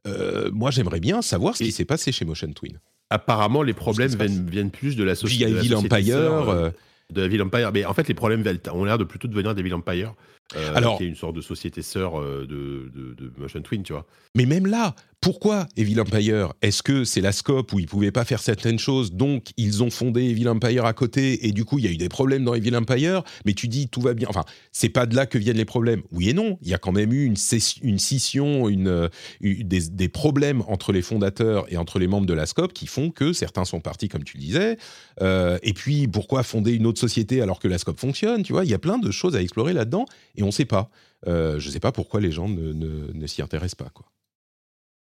Euh, 0.06 0.50
moi, 0.52 0.70
j'aimerais 0.70 1.00
bien 1.00 1.22
savoir 1.22 1.56
ce 1.56 1.64
qui 1.64 1.72
s'est 1.72 1.84
passé 1.84 2.12
chez 2.12 2.24
Motion 2.24 2.52
Twin. 2.52 2.78
Apparemment, 3.10 3.62
les 3.62 3.74
problèmes 3.74 4.14
viennent, 4.50 4.70
plus 4.70 4.96
de 4.96 5.04
la 5.04 5.14
société. 5.14 5.52
Puis 5.52 5.66
il 5.66 5.70
y 5.70 5.74
a 5.74 5.78
Empire 5.78 6.72
de 7.10 7.24
Evil 7.24 7.42
Empire. 7.42 7.72
Mais 7.72 7.84
en 7.84 7.94
fait, 7.94 8.08
les 8.08 8.14
problèmes 8.14 8.44
ont 8.72 8.84
l'air 8.84 8.98
de 8.98 9.04
plutôt 9.04 9.28
devenir 9.28 9.54
d'Evil 9.54 9.74
Empire. 9.74 10.14
Euh, 10.56 10.74
Alors, 10.74 10.96
qui 10.96 11.04
est 11.04 11.08
une 11.08 11.14
sorte 11.14 11.36
de 11.36 11.42
société 11.42 11.82
sœur 11.82 12.18
euh, 12.18 12.46
de, 12.46 12.90
de, 12.90 13.32
Motion 13.36 13.60
Twin, 13.60 13.82
tu 13.82 13.92
vois. 13.92 14.06
Mais 14.34 14.46
même 14.46 14.66
là, 14.66 14.94
pourquoi 15.20 15.66
Evil 15.76 16.00
Empire? 16.00 16.52
Est-ce 16.62 16.82
que 16.82 17.04
c'est 17.04 17.20
la 17.20 17.32
scope 17.32 17.72
où 17.72 17.80
ils 17.80 17.86
pouvaient 17.86 18.12
pas 18.12 18.24
faire 18.24 18.40
certaines 18.40 18.78
choses, 18.78 19.12
donc 19.12 19.48
ils 19.56 19.82
ont 19.82 19.90
fondé 19.90 20.22
Evil 20.22 20.48
Empire 20.48 20.84
à 20.84 20.92
côté, 20.92 21.46
et 21.46 21.52
du 21.52 21.64
coup 21.64 21.78
il 21.78 21.84
y 21.84 21.88
a 21.88 21.90
eu 21.90 21.96
des 21.96 22.08
problèmes 22.08 22.44
dans 22.44 22.54
Evil 22.54 22.76
Empire, 22.76 23.24
mais 23.44 23.52
tu 23.52 23.66
dis 23.66 23.88
tout 23.88 24.00
va 24.00 24.14
bien. 24.14 24.28
Enfin, 24.30 24.44
c'est 24.70 24.88
pas 24.88 25.06
de 25.06 25.16
là 25.16 25.26
que 25.26 25.36
viennent 25.36 25.56
les 25.56 25.64
problèmes. 25.64 26.02
Oui 26.12 26.28
et 26.28 26.34
non, 26.34 26.56
il 26.62 26.68
y 26.68 26.74
a 26.74 26.78
quand 26.78 26.92
même 26.92 27.12
eu 27.12 27.24
une, 27.24 27.36
scission, 27.36 28.68
euh, 28.70 29.08
des, 29.40 30.08
problèmes 30.08 30.62
entre 30.68 30.92
les 30.92 31.02
fondateurs 31.02 31.66
et 31.68 31.76
entre 31.76 31.98
les 31.98 32.06
membres 32.06 32.26
de 32.26 32.34
la 32.34 32.46
scope 32.46 32.72
qui 32.72 32.86
font 32.86 33.10
que 33.10 33.32
certains 33.32 33.64
sont 33.64 33.80
partis, 33.80 34.08
comme 34.08 34.24
tu 34.24 34.36
le 34.36 34.42
disais. 34.42 34.78
Euh, 35.20 35.58
et 35.64 35.72
puis 35.72 36.06
pourquoi 36.06 36.44
fonder 36.44 36.72
une 36.72 36.86
autre 36.86 37.00
société 37.00 37.42
alors 37.42 37.58
que 37.58 37.66
la 37.66 37.78
scope 37.78 37.98
fonctionne? 37.98 38.44
Tu 38.44 38.52
vois, 38.52 38.64
il 38.64 38.70
y 38.70 38.74
a 38.74 38.78
plein 38.78 38.98
de 38.98 39.10
choses 39.10 39.34
à 39.34 39.42
explorer 39.42 39.72
là-dedans, 39.72 40.06
et 40.36 40.44
on 40.44 40.46
ne 40.46 40.52
sait 40.52 40.64
pas. 40.64 40.90
Euh, 41.26 41.58
je 41.58 41.66
ne 41.66 41.72
sais 41.72 41.80
pas 41.80 41.90
pourquoi 41.90 42.20
les 42.20 42.30
gens 42.30 42.48
ne, 42.48 42.72
ne, 42.72 43.12
ne 43.12 43.26
s'y 43.26 43.42
intéressent 43.42 43.74
pas, 43.74 43.90
quoi. 43.92 44.06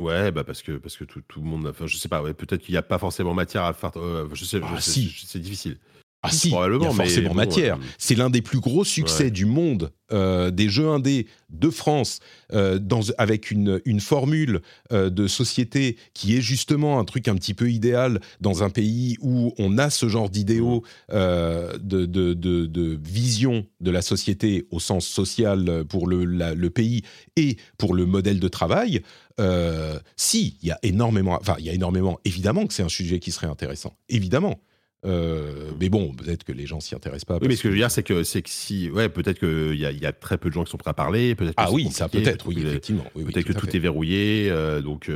Ouais, 0.01 0.31
bah 0.31 0.43
parce 0.43 0.61
que 0.61 0.73
parce 0.73 0.97
que 0.97 1.05
tout, 1.05 1.21
tout 1.25 1.39
le 1.39 1.47
monde, 1.47 1.67
enfin 1.67 1.87
je 1.87 1.95
sais 1.95 2.09
pas, 2.09 2.21
ouais, 2.21 2.33
peut-être 2.33 2.61
qu'il 2.61 2.73
n'y 2.73 2.77
a 2.77 2.83
pas 2.83 2.97
forcément 2.97 3.33
matière 3.33 3.63
à 3.63 3.73
faire. 3.73 3.91
Euh, 3.95 4.27
je 4.33 4.43
sais, 4.43 4.59
ah, 4.61 4.81
si. 4.81 5.15
c'est 5.25 5.39
difficile. 5.39 5.77
Ah 6.21 6.31
si, 6.31 6.49
il 6.49 6.53
y 6.53 6.85
a 6.85 6.91
forcément 6.91 7.35
matière. 7.35 7.77
C'est 7.99 8.15
l'un 8.15 8.31
des 8.31 8.41
plus 8.41 8.59
gros 8.59 8.83
succès 8.83 9.29
du 9.29 9.45
monde 9.45 9.91
euh, 10.11 10.49
des 10.49 10.69
jeux 10.69 10.87
indés 10.87 11.27
de 11.51 11.69
France 11.69 12.19
euh, 12.51 12.79
dans, 12.79 13.01
avec 13.19 13.51
une, 13.51 13.79
une 13.85 13.99
formule 13.99 14.61
de 14.91 15.27
société 15.27 15.97
qui 16.15 16.35
est 16.35 16.41
justement 16.41 16.99
un 16.99 17.05
truc 17.05 17.27
un 17.27 17.35
petit 17.35 17.53
peu 17.53 17.69
idéal 17.69 18.21
dans 18.41 18.63
un 18.63 18.71
pays 18.71 19.17
où 19.21 19.53
on 19.59 19.77
a 19.77 19.91
ce 19.91 20.09
genre 20.09 20.31
d'idéaux 20.31 20.81
de, 21.11 21.77
de, 21.77 22.33
de, 22.33 22.33
de, 22.33 22.99
vision 23.03 23.67
de 23.79 23.91
la 23.91 24.01
société 24.01 24.65
au 24.71 24.79
sens 24.79 25.05
social 25.05 25.85
pour 25.85 26.07
le, 26.07 26.25
le 26.25 26.69
pays 26.71 27.03
et 27.35 27.57
pour 27.77 27.93
le 27.93 28.07
modèle 28.07 28.39
de 28.39 28.47
travail. 28.47 29.03
Euh, 29.39 29.99
si, 30.15 30.57
il 30.61 30.67
y 30.67 30.71
a 30.71 30.79
énormément, 30.83 31.37
enfin, 31.39 31.55
il 31.59 31.65
y 31.65 31.69
a 31.69 31.73
énormément, 31.73 32.19
évidemment 32.25 32.65
que 32.67 32.73
c'est 32.73 32.83
un 32.83 32.89
sujet 32.89 33.19
qui 33.19 33.31
serait 33.31 33.47
intéressant, 33.47 33.97
évidemment. 34.09 34.59
Euh, 35.05 35.69
mais 35.79 35.89
bon, 35.89 36.13
peut-être 36.15 36.43
que 36.43 36.51
les 36.51 36.65
gens 36.65 36.79
s'y 36.79 36.95
intéressent 36.95 37.25
pas. 37.25 37.37
Oui, 37.39 37.47
mais 37.47 37.55
ce 37.55 37.61
que 37.61 37.69
je 37.69 37.73
veux 37.73 37.79
dire, 37.79 37.91
c'est 37.91 38.01
que, 38.01 38.23
c'est 38.23 38.41
que 38.41 38.49
si, 38.49 38.89
ouais, 38.89 39.07
peut-être 39.07 39.39
qu'il 39.39 39.79
y 39.79 39.85
a, 39.85 39.91
y 39.91 40.05
a 40.05 40.11
très 40.11 40.37
peu 40.37 40.49
de 40.49 40.53
gens 40.53 40.63
qui 40.63 40.71
sont 40.71 40.77
prêts 40.77 40.89
à 40.89 40.95
parler. 40.95 41.35
Peut-être 41.35 41.53
ah 41.57 41.71
oui, 41.71 41.89
ça 41.91 42.09
peut-être, 42.09 42.47
oui, 42.47 42.63
effectivement. 42.65 43.05
peut-être 43.13 43.45
que 43.45 43.53
tout 43.53 43.75
est 43.75 43.79
verrouillé. 43.79 44.47
Euh, 44.49 44.81
donc, 44.81 45.11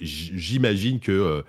j'imagine 0.00 0.98
que 0.98 1.44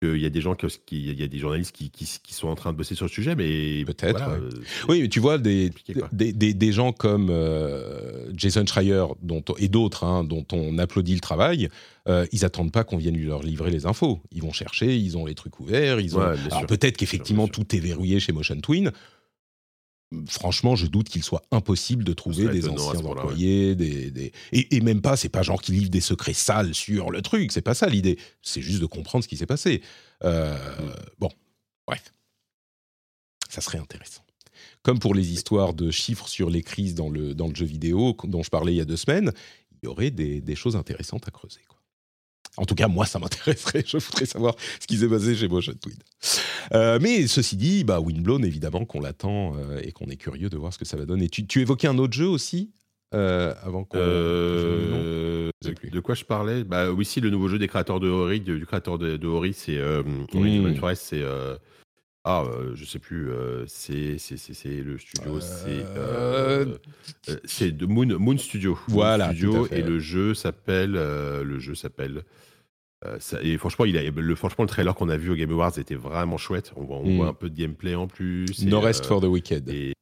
qu'il 0.00 0.16
y 0.16 0.26
a 0.26 0.30
des 0.30 0.40
gens 0.40 0.54
qui, 0.54 0.68
il 0.90 1.20
y 1.20 1.22
a 1.22 1.28
des 1.28 1.38
journalistes 1.38 1.72
qui, 1.74 1.90
qui, 1.90 2.34
sont 2.34 2.48
en 2.48 2.54
train 2.54 2.72
de 2.72 2.76
bosser 2.76 2.94
sur 2.94 3.04
le 3.04 3.10
sujet, 3.10 3.34
mais 3.34 3.84
peut-être. 3.84 4.28
Euh, 4.28 4.50
oui, 4.88 5.02
mais 5.02 5.08
tu 5.08 5.20
vois 5.20 5.38
des 5.38 5.70
des, 6.12 6.32
des, 6.32 6.54
des, 6.54 6.72
gens 6.72 6.92
comme 6.92 7.28
euh, 7.30 8.30
Jason 8.34 8.64
Schreier 8.64 9.04
dont, 9.22 9.42
et 9.58 9.68
d'autres 9.68 10.04
hein, 10.04 10.24
dont 10.24 10.46
on 10.52 10.78
applaudit 10.78 11.14
le 11.14 11.20
travail, 11.20 11.68
euh, 12.08 12.26
ils 12.32 12.44
attendent 12.44 12.72
pas 12.72 12.82
qu'on 12.82 12.96
vienne 12.96 13.20
leur 13.22 13.42
livrer 13.42 13.70
les 13.70 13.84
infos. 13.84 14.20
Ils 14.32 14.42
vont 14.42 14.52
chercher, 14.52 14.96
ils 14.96 15.18
ont 15.18 15.26
les 15.26 15.34
trucs 15.34 15.60
ouverts, 15.60 16.00
ils 16.00 16.16
ont. 16.16 16.22
Peut-être 16.66 16.96
qu'effectivement 16.96 17.48
tout 17.48 17.76
est 17.76 17.80
verrouillé 17.80 18.20
chez 18.20 18.32
Motion 18.32 18.60
Twin 18.60 18.92
franchement, 20.28 20.76
je 20.76 20.86
doute 20.86 21.08
qu'il 21.08 21.22
soit 21.22 21.42
impossible 21.50 22.04
de 22.04 22.12
trouver 22.12 22.48
des 22.48 22.68
anciens 22.68 23.04
employés, 23.04 23.74
des, 23.74 24.32
Et, 24.52 24.80
même 24.80 25.00
pas, 25.00 25.16
c'est 25.16 25.28
pas 25.28 25.42
genre 25.42 25.62
qui 25.62 25.72
livrent 25.72 25.90
des 25.90 26.00
secrets 26.00 26.34
sales 26.34 26.74
sur 26.74 27.10
le 27.10 27.22
truc, 27.22 27.52
c'est 27.52 27.62
pas 27.62 27.74
ça 27.74 27.88
l'idée. 27.88 28.18
C'est 28.42 28.62
juste 28.62 28.80
de 28.80 28.86
comprendre 28.86 29.24
ce 29.24 29.28
qui 29.28 29.36
s'est 29.36 29.46
passé. 29.46 29.82
Euh, 30.24 30.54
mm. 30.54 30.92
Bon, 31.18 31.30
bref. 31.86 32.12
Ça 33.48 33.60
serait 33.60 33.78
intéressant. 33.78 34.22
Comme 34.82 34.98
pour 34.98 35.14
les 35.14 35.32
histoires 35.32 35.74
de 35.74 35.90
chiffres 35.90 36.28
sur 36.28 36.50
les 36.50 36.62
crises 36.62 36.94
dans 36.94 37.08
le, 37.08 37.34
dans 37.34 37.48
le 37.48 37.54
jeu 37.54 37.66
vidéo 37.66 38.16
dont 38.24 38.42
je 38.42 38.50
parlais 38.50 38.72
il 38.72 38.76
y 38.76 38.80
a 38.80 38.84
deux 38.84 38.96
semaines, 38.96 39.32
il 39.72 39.86
y 39.86 39.88
aurait 39.88 40.10
des, 40.10 40.40
des 40.40 40.54
choses 40.54 40.76
intéressantes 40.76 41.26
à 41.28 41.30
creuser. 41.30 41.60
Quoi. 41.68 41.79
En 42.56 42.64
tout 42.64 42.74
cas, 42.74 42.88
moi, 42.88 43.06
ça 43.06 43.18
m'intéresserait. 43.18 43.84
Je 43.86 43.98
voudrais 43.98 44.26
savoir 44.26 44.54
ce 44.80 44.86
qui 44.86 44.96
s'est 44.96 45.08
passé 45.08 45.34
chez 45.34 45.48
Motion 45.48 45.72
Tweed. 45.80 46.02
Euh, 46.74 46.98
mais 47.00 47.26
ceci 47.26 47.56
dit, 47.56 47.84
bah, 47.84 48.00
Windblown, 48.00 48.44
évidemment, 48.44 48.84
qu'on 48.84 49.00
l'attend 49.00 49.54
euh, 49.56 49.80
et 49.82 49.92
qu'on 49.92 50.06
est 50.06 50.16
curieux 50.16 50.48
de 50.48 50.56
voir 50.56 50.72
ce 50.72 50.78
que 50.78 50.84
ça 50.84 50.96
va 50.96 51.06
donner. 51.06 51.28
Tu, 51.28 51.46
tu 51.46 51.60
évoquais 51.60 51.86
un 51.88 51.98
autre 51.98 52.12
jeu 52.12 52.26
aussi 52.26 52.70
euh, 53.14 53.54
avant 53.62 53.84
qu'on. 53.84 53.98
Euh, 53.98 55.50
de, 55.62 55.74
de 55.90 56.00
quoi 56.00 56.14
je 56.14 56.24
parlais? 56.24 56.64
Bah 56.64 56.90
oui, 56.90 57.04
si 57.04 57.20
le 57.20 57.30
nouveau 57.30 57.48
jeu 57.48 57.58
des 57.58 57.68
créateurs 57.68 58.00
de 58.00 58.08
Ori, 58.08 58.40
du, 58.40 58.58
du 58.58 58.66
créateur 58.66 58.98
de, 58.98 59.16
de 59.16 59.26
Ori, 59.26 59.52
c'est 59.52 59.78
euh, 59.78 60.02
Ori 60.34 60.58
Mm. 60.60 60.76
Forest, 60.76 61.02
c'est 61.10 61.22
ah, 62.38 62.44
euh, 62.46 62.72
je 62.74 62.84
sais 62.84 62.98
plus, 62.98 63.30
euh, 63.30 63.64
c'est 63.66 64.18
c'est 64.18 64.36
c'est 64.36 64.54
c'est 64.54 64.82
le 64.82 64.98
studio, 64.98 65.40
c'est 65.40 65.84
Euh, 65.96 66.64
euh, 66.66 66.78
euh, 67.28 67.36
c'est 67.44 67.72
de 67.72 67.86
Moon 67.86 68.06
Moon 68.18 68.38
Studio. 68.38 68.72
Moon 68.88 68.94
Voilà, 68.94 69.32
tout 69.34 69.66
à 69.70 69.76
et 69.76 69.82
le 69.82 69.98
jeu 69.98 70.34
s'appelle 70.34 70.94
euh, 70.96 71.42
le 71.44 71.58
jeu 71.58 71.74
s'appelle. 71.74 72.24
euh, 73.06 73.18
ça- 73.18 73.42
et 73.42 73.56
franchement, 73.58 73.84
il 73.86 73.96
a, 73.96 74.02
le, 74.10 74.34
franchement, 74.34 74.64
le 74.64 74.68
trailer 74.68 74.94
qu'on 74.94 75.08
a 75.08 75.16
vu 75.16 75.30
au 75.30 75.34
Game 75.34 75.50
Awards 75.50 75.78
était 75.78 75.94
vraiment 75.94 76.36
chouette. 76.36 76.72
On 76.76 76.84
voit, 76.84 76.98
on 76.98 77.10
Mm. 77.10 77.16
voit 77.16 77.28
un 77.28 77.34
peu 77.34 77.48
de 77.50 77.56
gameplay 77.56 77.94
en 77.94 78.06
plus. 78.08 78.62
et, 78.62 78.66
No 78.66 78.80
Rest 78.80 79.04
euh, 79.04 79.08
for 79.08 79.20
the 79.20 79.24
Wicked. 79.24 79.68
et 79.70 79.94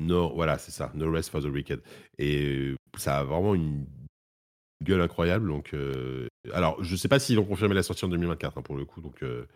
no, 0.00 0.32
voilà, 0.34 0.58
c'est 0.58 0.72
ça, 0.72 0.90
No 0.94 1.10
Rest 1.10 1.30
for 1.30 1.40
the 1.40 1.46
Wicked. 1.46 1.80
Et 2.18 2.44
euh, 2.46 2.76
ça 2.98 3.18
a 3.18 3.24
vraiment 3.24 3.54
une 3.54 3.86
gueule 4.82 5.00
incroyable. 5.00 5.48
Donc, 5.48 5.72
euh, 5.72 6.26
alors, 6.52 6.82
je 6.84 6.94
sais 6.96 7.08
pas 7.08 7.18
s'ils 7.18 7.36
vont 7.36 7.44
confirmer 7.44 7.74
la 7.74 7.82
sortie 7.82 8.04
en 8.04 8.08
2024 8.08 8.58
hein, 8.58 8.62
pour 8.62 8.76
le 8.76 8.84
coup. 8.84 9.00
Donc, 9.00 9.22
euh, 9.22 9.46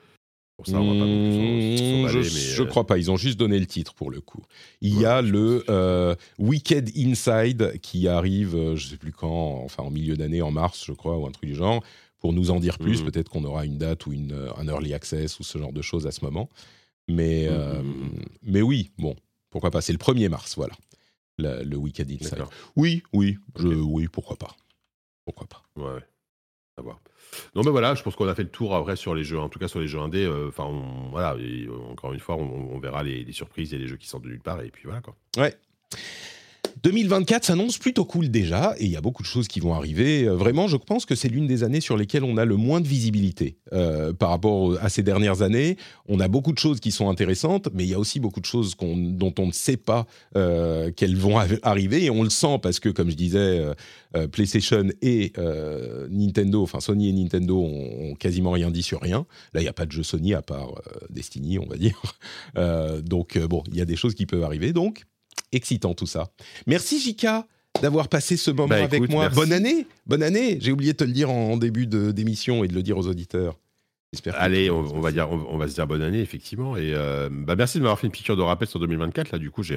pour 0.58 0.66
ça, 0.66 0.80
on 0.80 0.92
va 0.92 0.98
pas 0.98 1.06
non 1.06 1.18
plus 1.22 1.32
s'en- 1.32 1.76
s'en 1.78 1.84
Mmh, 1.84 2.08
s'emballer, 2.08 2.24
je, 2.24 2.38
je 2.56 2.62
euh, 2.62 2.66
crois 2.66 2.84
pas. 2.84 2.98
Ils 2.98 3.10
ont 3.12 3.16
juste 3.16 3.38
donné 3.38 3.58
le 3.60 3.66
titre 3.66 3.94
pour 3.94 4.10
le 4.10 4.20
coup. 4.20 4.42
Il 4.80 4.98
y 5.00 5.04
a 5.06 5.22
le 5.22 5.64
euh, 5.70 6.14
Wicked 6.38 6.90
Inside 6.96 7.78
qui 7.80 8.08
arrive, 8.08 8.56
euh, 8.56 8.74
je 8.76 8.88
sais 8.88 8.96
plus 8.96 9.12
quand, 9.12 9.62
enfin 9.64 9.84
en 9.84 9.90
milieu 9.90 10.16
d'année, 10.16 10.42
en 10.42 10.50
mars, 10.50 10.84
je 10.84 10.92
crois, 10.92 11.16
ou 11.16 11.26
un 11.26 11.30
truc 11.30 11.48
du 11.48 11.54
genre. 11.54 11.82
Pour 12.18 12.32
nous 12.32 12.50
en 12.50 12.58
dire 12.58 12.78
plus, 12.78 13.00
Mhm. 13.02 13.10
peut-être 13.12 13.28
qu'on 13.30 13.44
aura 13.44 13.64
une 13.64 13.78
date 13.78 14.04
ou 14.06 14.12
une, 14.12 14.32
euh, 14.32 14.50
un 14.56 14.66
early 14.66 14.92
access 14.92 15.38
ou 15.38 15.44
ce 15.44 15.56
genre 15.58 15.72
de 15.72 15.80
choses 15.82 16.06
à 16.08 16.10
ce 16.10 16.24
moment. 16.24 16.48
Mais, 17.06 17.46
euh, 17.48 17.80
mhm. 17.80 18.10
mais 18.42 18.60
oui, 18.60 18.90
bon, 18.98 19.14
pourquoi 19.50 19.70
pas. 19.70 19.80
C'est 19.80 19.92
le 19.92 19.98
1er 19.98 20.28
mars, 20.28 20.56
voilà, 20.56 20.74
le, 21.38 21.62
le 21.62 21.76
Wicked 21.76 22.10
Inside. 22.10 22.42
Oui, 22.74 23.04
oui, 23.12 23.38
je- 23.56 23.68
oui, 23.68 24.08
pourquoi 24.08 24.36
pas. 24.36 24.56
Pourquoi 25.24 25.46
pas. 25.46 25.62
Ouais, 25.76 25.94
ouais. 25.94 26.04
Non, 27.54 27.62
mais 27.62 27.70
voilà, 27.70 27.94
je 27.94 28.02
pense 28.02 28.16
qu'on 28.16 28.26
a 28.28 28.34
fait 28.34 28.42
le 28.44 28.50
tour 28.50 28.74
après 28.74 28.96
sur 28.96 29.14
les 29.14 29.22
jeux, 29.24 29.38
en 29.38 29.48
tout 29.48 29.58
cas 29.58 29.68
sur 29.68 29.80
les 29.80 29.88
jeux 29.88 29.98
indés. 30.00 30.24
euh, 30.24 30.48
Enfin, 30.48 30.68
voilà, 31.10 31.34
euh, 31.34 31.68
encore 31.90 32.12
une 32.12 32.20
fois, 32.20 32.36
on, 32.36 32.74
on 32.74 32.78
verra 32.78 33.02
les, 33.02 33.22
les 33.24 33.32
surprises 33.32 33.74
et 33.74 33.78
les 33.78 33.86
jeux 33.86 33.96
qui 33.96 34.06
sortent 34.08 34.24
de 34.24 34.28
nulle 34.30 34.40
part. 34.40 34.62
Et 34.62 34.70
puis 34.70 34.84
voilà 34.84 35.00
quoi. 35.00 35.14
Ouais. 35.36 35.54
2024 36.82 37.44
s'annonce 37.44 37.78
plutôt 37.78 38.04
cool 38.04 38.30
déjà, 38.30 38.74
et 38.78 38.84
il 38.84 38.90
y 38.90 38.96
a 38.96 39.00
beaucoup 39.00 39.22
de 39.22 39.28
choses 39.28 39.48
qui 39.48 39.60
vont 39.60 39.74
arriver. 39.74 40.24
Euh, 40.24 40.34
Vraiment, 40.34 40.68
je 40.68 40.76
pense 40.76 41.06
que 41.06 41.14
c'est 41.14 41.28
l'une 41.28 41.46
des 41.46 41.64
années 41.64 41.80
sur 41.80 41.96
lesquelles 41.96 42.24
on 42.24 42.36
a 42.36 42.44
le 42.44 42.56
moins 42.56 42.80
de 42.80 42.86
visibilité 42.86 43.58
euh, 43.72 44.12
par 44.12 44.30
rapport 44.30 44.78
à 44.80 44.88
ces 44.88 45.02
dernières 45.02 45.42
années. 45.42 45.76
On 46.06 46.20
a 46.20 46.28
beaucoup 46.28 46.52
de 46.52 46.58
choses 46.58 46.80
qui 46.80 46.92
sont 46.92 47.10
intéressantes, 47.10 47.68
mais 47.74 47.84
il 47.84 47.90
y 47.90 47.94
a 47.94 47.98
aussi 47.98 48.20
beaucoup 48.20 48.40
de 48.40 48.46
choses 48.46 48.76
dont 48.78 49.34
on 49.38 49.46
ne 49.46 49.52
sait 49.52 49.76
pas 49.76 50.06
euh, 50.36 50.90
qu'elles 50.92 51.16
vont 51.16 51.38
arriver, 51.62 52.04
et 52.04 52.10
on 52.10 52.22
le 52.22 52.30
sent 52.30 52.58
parce 52.62 52.80
que, 52.80 52.88
comme 52.88 53.10
je 53.10 53.16
disais, 53.16 53.62
PlayStation 54.32 54.86
et 55.02 55.32
Nintendo, 56.10 56.62
enfin 56.62 56.80
Sony 56.80 57.08
et 57.08 57.12
Nintendo 57.12 57.58
ont, 57.58 58.10
ont 58.10 58.14
quasiment 58.14 58.52
rien 58.52 58.70
dit 58.70 58.82
sur 58.82 59.00
rien. 59.00 59.26
Là, 59.52 59.60
il 59.60 59.64
n'y 59.64 59.68
a 59.68 59.72
pas 59.72 59.86
de 59.86 59.92
jeu 59.92 60.02
Sony 60.02 60.34
à 60.34 60.42
part 60.42 60.80
Destiny, 61.10 61.58
on 61.58 61.66
va 61.66 61.76
dire. 61.76 62.00
Donc, 63.02 63.38
bon, 63.38 63.62
il 63.70 63.76
y 63.76 63.80
a 63.80 63.84
des 63.84 63.96
choses 63.96 64.14
qui 64.14 64.26
peuvent 64.26 64.44
arriver, 64.44 64.72
donc 64.72 65.04
excitant 65.52 65.94
tout 65.94 66.06
ça. 66.06 66.30
Merci 66.66 67.00
Jika 67.00 67.46
d'avoir 67.82 68.08
passé 68.08 68.36
ce 68.36 68.50
moment 68.50 68.68
Bah, 68.68 68.76
avec 68.76 68.94
écoute, 68.94 69.10
moi. 69.10 69.24
merci. 69.24 69.36
Bonne 69.36 69.52
année, 69.52 69.86
bonne 70.06 70.22
année. 70.22 70.58
J'ai 70.60 70.72
oublié 70.72 70.92
de 70.92 70.96
te 70.98 71.04
le 71.04 71.12
dire 71.12 71.30
en 71.30 71.56
début 71.56 71.86
d'émission 71.86 72.64
et 72.64 72.68
de 72.68 72.74
le 72.74 72.82
dire 72.82 72.98
aux 72.98 73.06
auditeurs. 73.06 73.58
Allez, 74.34 74.70
on, 74.70 74.78
on 74.78 75.00
va 75.00 75.12
dire, 75.12 75.30
on, 75.30 75.46
on 75.50 75.58
va 75.58 75.68
se 75.68 75.74
dire 75.74 75.86
bonne 75.86 76.00
année 76.00 76.20
effectivement. 76.20 76.76
Et 76.78 76.94
euh, 76.94 77.28
bah, 77.30 77.56
merci 77.56 77.76
de 77.76 77.82
m'avoir 77.82 77.98
fait 78.00 78.06
une 78.06 78.12
piqûre 78.12 78.36
de 78.38 78.42
rappel 78.42 78.66
sur 78.66 78.80
2024. 78.80 79.32
Là, 79.32 79.38
du 79.38 79.50
coup, 79.50 79.62
j'ai, 79.62 79.76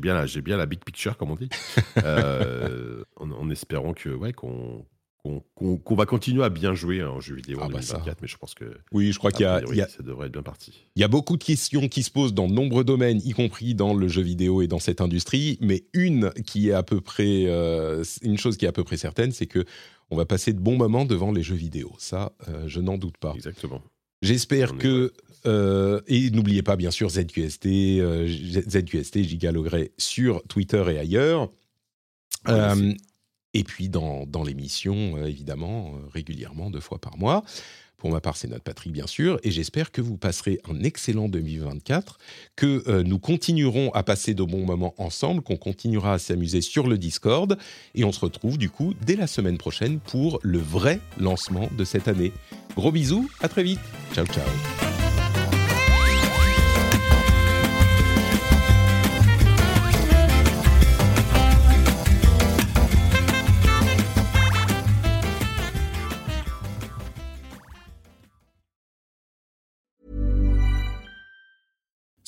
bien, 0.00 0.14
la, 0.14 0.26
j'ai 0.26 0.40
bien 0.42 0.56
la 0.56 0.66
big 0.66 0.80
picture 0.84 1.16
comme 1.16 1.30
on 1.30 1.36
dit. 1.36 1.48
Euh, 2.04 3.04
en, 3.16 3.30
en 3.30 3.50
espérant 3.50 3.92
que, 3.92 4.08
ouais, 4.08 4.32
qu'on, 4.32 4.84
qu'on, 5.24 5.94
va 5.94 6.04
continuer 6.06 6.42
à 6.42 6.48
bien 6.48 6.74
jouer 6.74 7.02
en 7.04 7.20
jeu 7.20 7.36
vidéo 7.36 7.58
Ah 7.60 7.66
en 7.66 7.70
bah 7.70 7.80
ça. 7.82 7.94
2024. 7.94 8.22
Mais 8.22 8.28
je 8.28 8.36
pense 8.36 8.54
que, 8.54 8.64
Oui, 8.92 9.12
je 9.12 9.18
crois 9.18 9.30
qu'il 9.30 9.42
y 9.42 9.44
a 9.44 9.54
a, 9.54 9.56
priori, 9.58 9.76
il 9.76 9.78
y 9.78 9.82
a- 9.82 9.88
ça 9.88 10.02
devrait 10.02 10.26
être 10.26 10.32
bien 10.32 10.42
parti. 10.42 10.72
il 10.96 11.00
y 11.00 11.04
a 11.04 11.08
beaucoup 11.08 11.36
de 11.36 11.44
questions 11.44 11.86
qui 11.88 12.02
se 12.02 12.10
posent 12.10 12.34
dans 12.34 12.48
de 12.48 12.52
nombreux 12.52 12.82
domaines, 12.84 13.20
y 13.24 13.30
compris 13.32 13.74
dans 13.74 13.94
le 13.94 14.08
jeu 14.08 14.22
vidéo 14.22 14.62
et 14.62 14.66
dans 14.66 14.80
cette 14.80 15.00
industrie. 15.00 15.58
Mais 15.60 15.84
une 15.92 16.30
qui 16.46 16.68
est 16.70 16.72
à 16.72 16.82
peu 16.82 17.00
près, 17.00 17.44
euh, 17.46 18.02
une 18.22 18.36
chose 18.38 18.56
qui 18.56 18.64
est 18.64 18.68
à 18.68 18.72
peu 18.72 18.84
près 18.84 18.96
certaine, 18.96 19.30
c'est 19.32 19.46
que 19.46 19.64
on 20.10 20.16
va 20.16 20.24
passer 20.26 20.52
de 20.52 20.58
bons 20.60 20.76
moments 20.76 21.04
devant 21.04 21.30
les 21.32 21.42
jeux 21.42 21.54
vidéo. 21.54 21.92
Ça, 21.98 22.32
euh, 22.48 22.64
je 22.66 22.80
n'en 22.80 22.98
doute 22.98 23.16
pas. 23.18 23.32
Exactement. 23.34 23.80
J'espère 24.22 24.76
que 24.76 25.12
euh, 25.46 26.00
et 26.06 26.30
n'oubliez 26.30 26.62
pas 26.62 26.76
bien 26.76 26.90
sûr 26.92 27.08
ZQST, 27.10 27.66
ZQST, 28.68 29.22
Giga 29.24 29.50
Logré 29.52 29.92
sur 29.98 30.42
Twitter 30.44 30.84
et 30.90 30.98
ailleurs. 30.98 31.50
Et 33.54 33.64
puis 33.64 33.88
dans, 33.88 34.26
dans 34.26 34.42
l'émission, 34.42 35.16
euh, 35.16 35.26
évidemment, 35.26 35.94
euh, 35.94 36.08
régulièrement, 36.12 36.70
deux 36.70 36.80
fois 36.80 36.98
par 36.98 37.18
mois. 37.18 37.44
Pour 38.02 38.10
ma 38.10 38.20
part, 38.20 38.36
c'est 38.36 38.48
notre 38.48 38.64
Patrick, 38.64 38.92
bien 38.92 39.06
sûr. 39.06 39.38
Et 39.44 39.52
j'espère 39.52 39.92
que 39.92 40.00
vous 40.00 40.16
passerez 40.16 40.58
un 40.68 40.82
excellent 40.82 41.28
2024, 41.28 42.18
que 42.56 42.82
euh, 42.88 43.04
nous 43.04 43.20
continuerons 43.20 43.92
à 43.92 44.02
passer 44.02 44.34
de 44.34 44.42
bons 44.42 44.66
moments 44.66 44.92
ensemble, 44.98 45.40
qu'on 45.40 45.56
continuera 45.56 46.14
à 46.14 46.18
s'amuser 46.18 46.62
sur 46.62 46.88
le 46.88 46.98
Discord. 46.98 47.56
Et 47.94 48.02
on 48.02 48.10
se 48.10 48.18
retrouve 48.18 48.58
du 48.58 48.70
coup 48.70 48.94
dès 49.06 49.14
la 49.14 49.28
semaine 49.28 49.56
prochaine 49.56 50.00
pour 50.00 50.40
le 50.42 50.58
vrai 50.58 50.98
lancement 51.16 51.68
de 51.78 51.84
cette 51.84 52.08
année. 52.08 52.32
Gros 52.74 52.90
bisous, 52.90 53.30
à 53.40 53.48
très 53.48 53.62
vite. 53.62 53.80
Ciao, 54.12 54.26
ciao. 54.26 54.91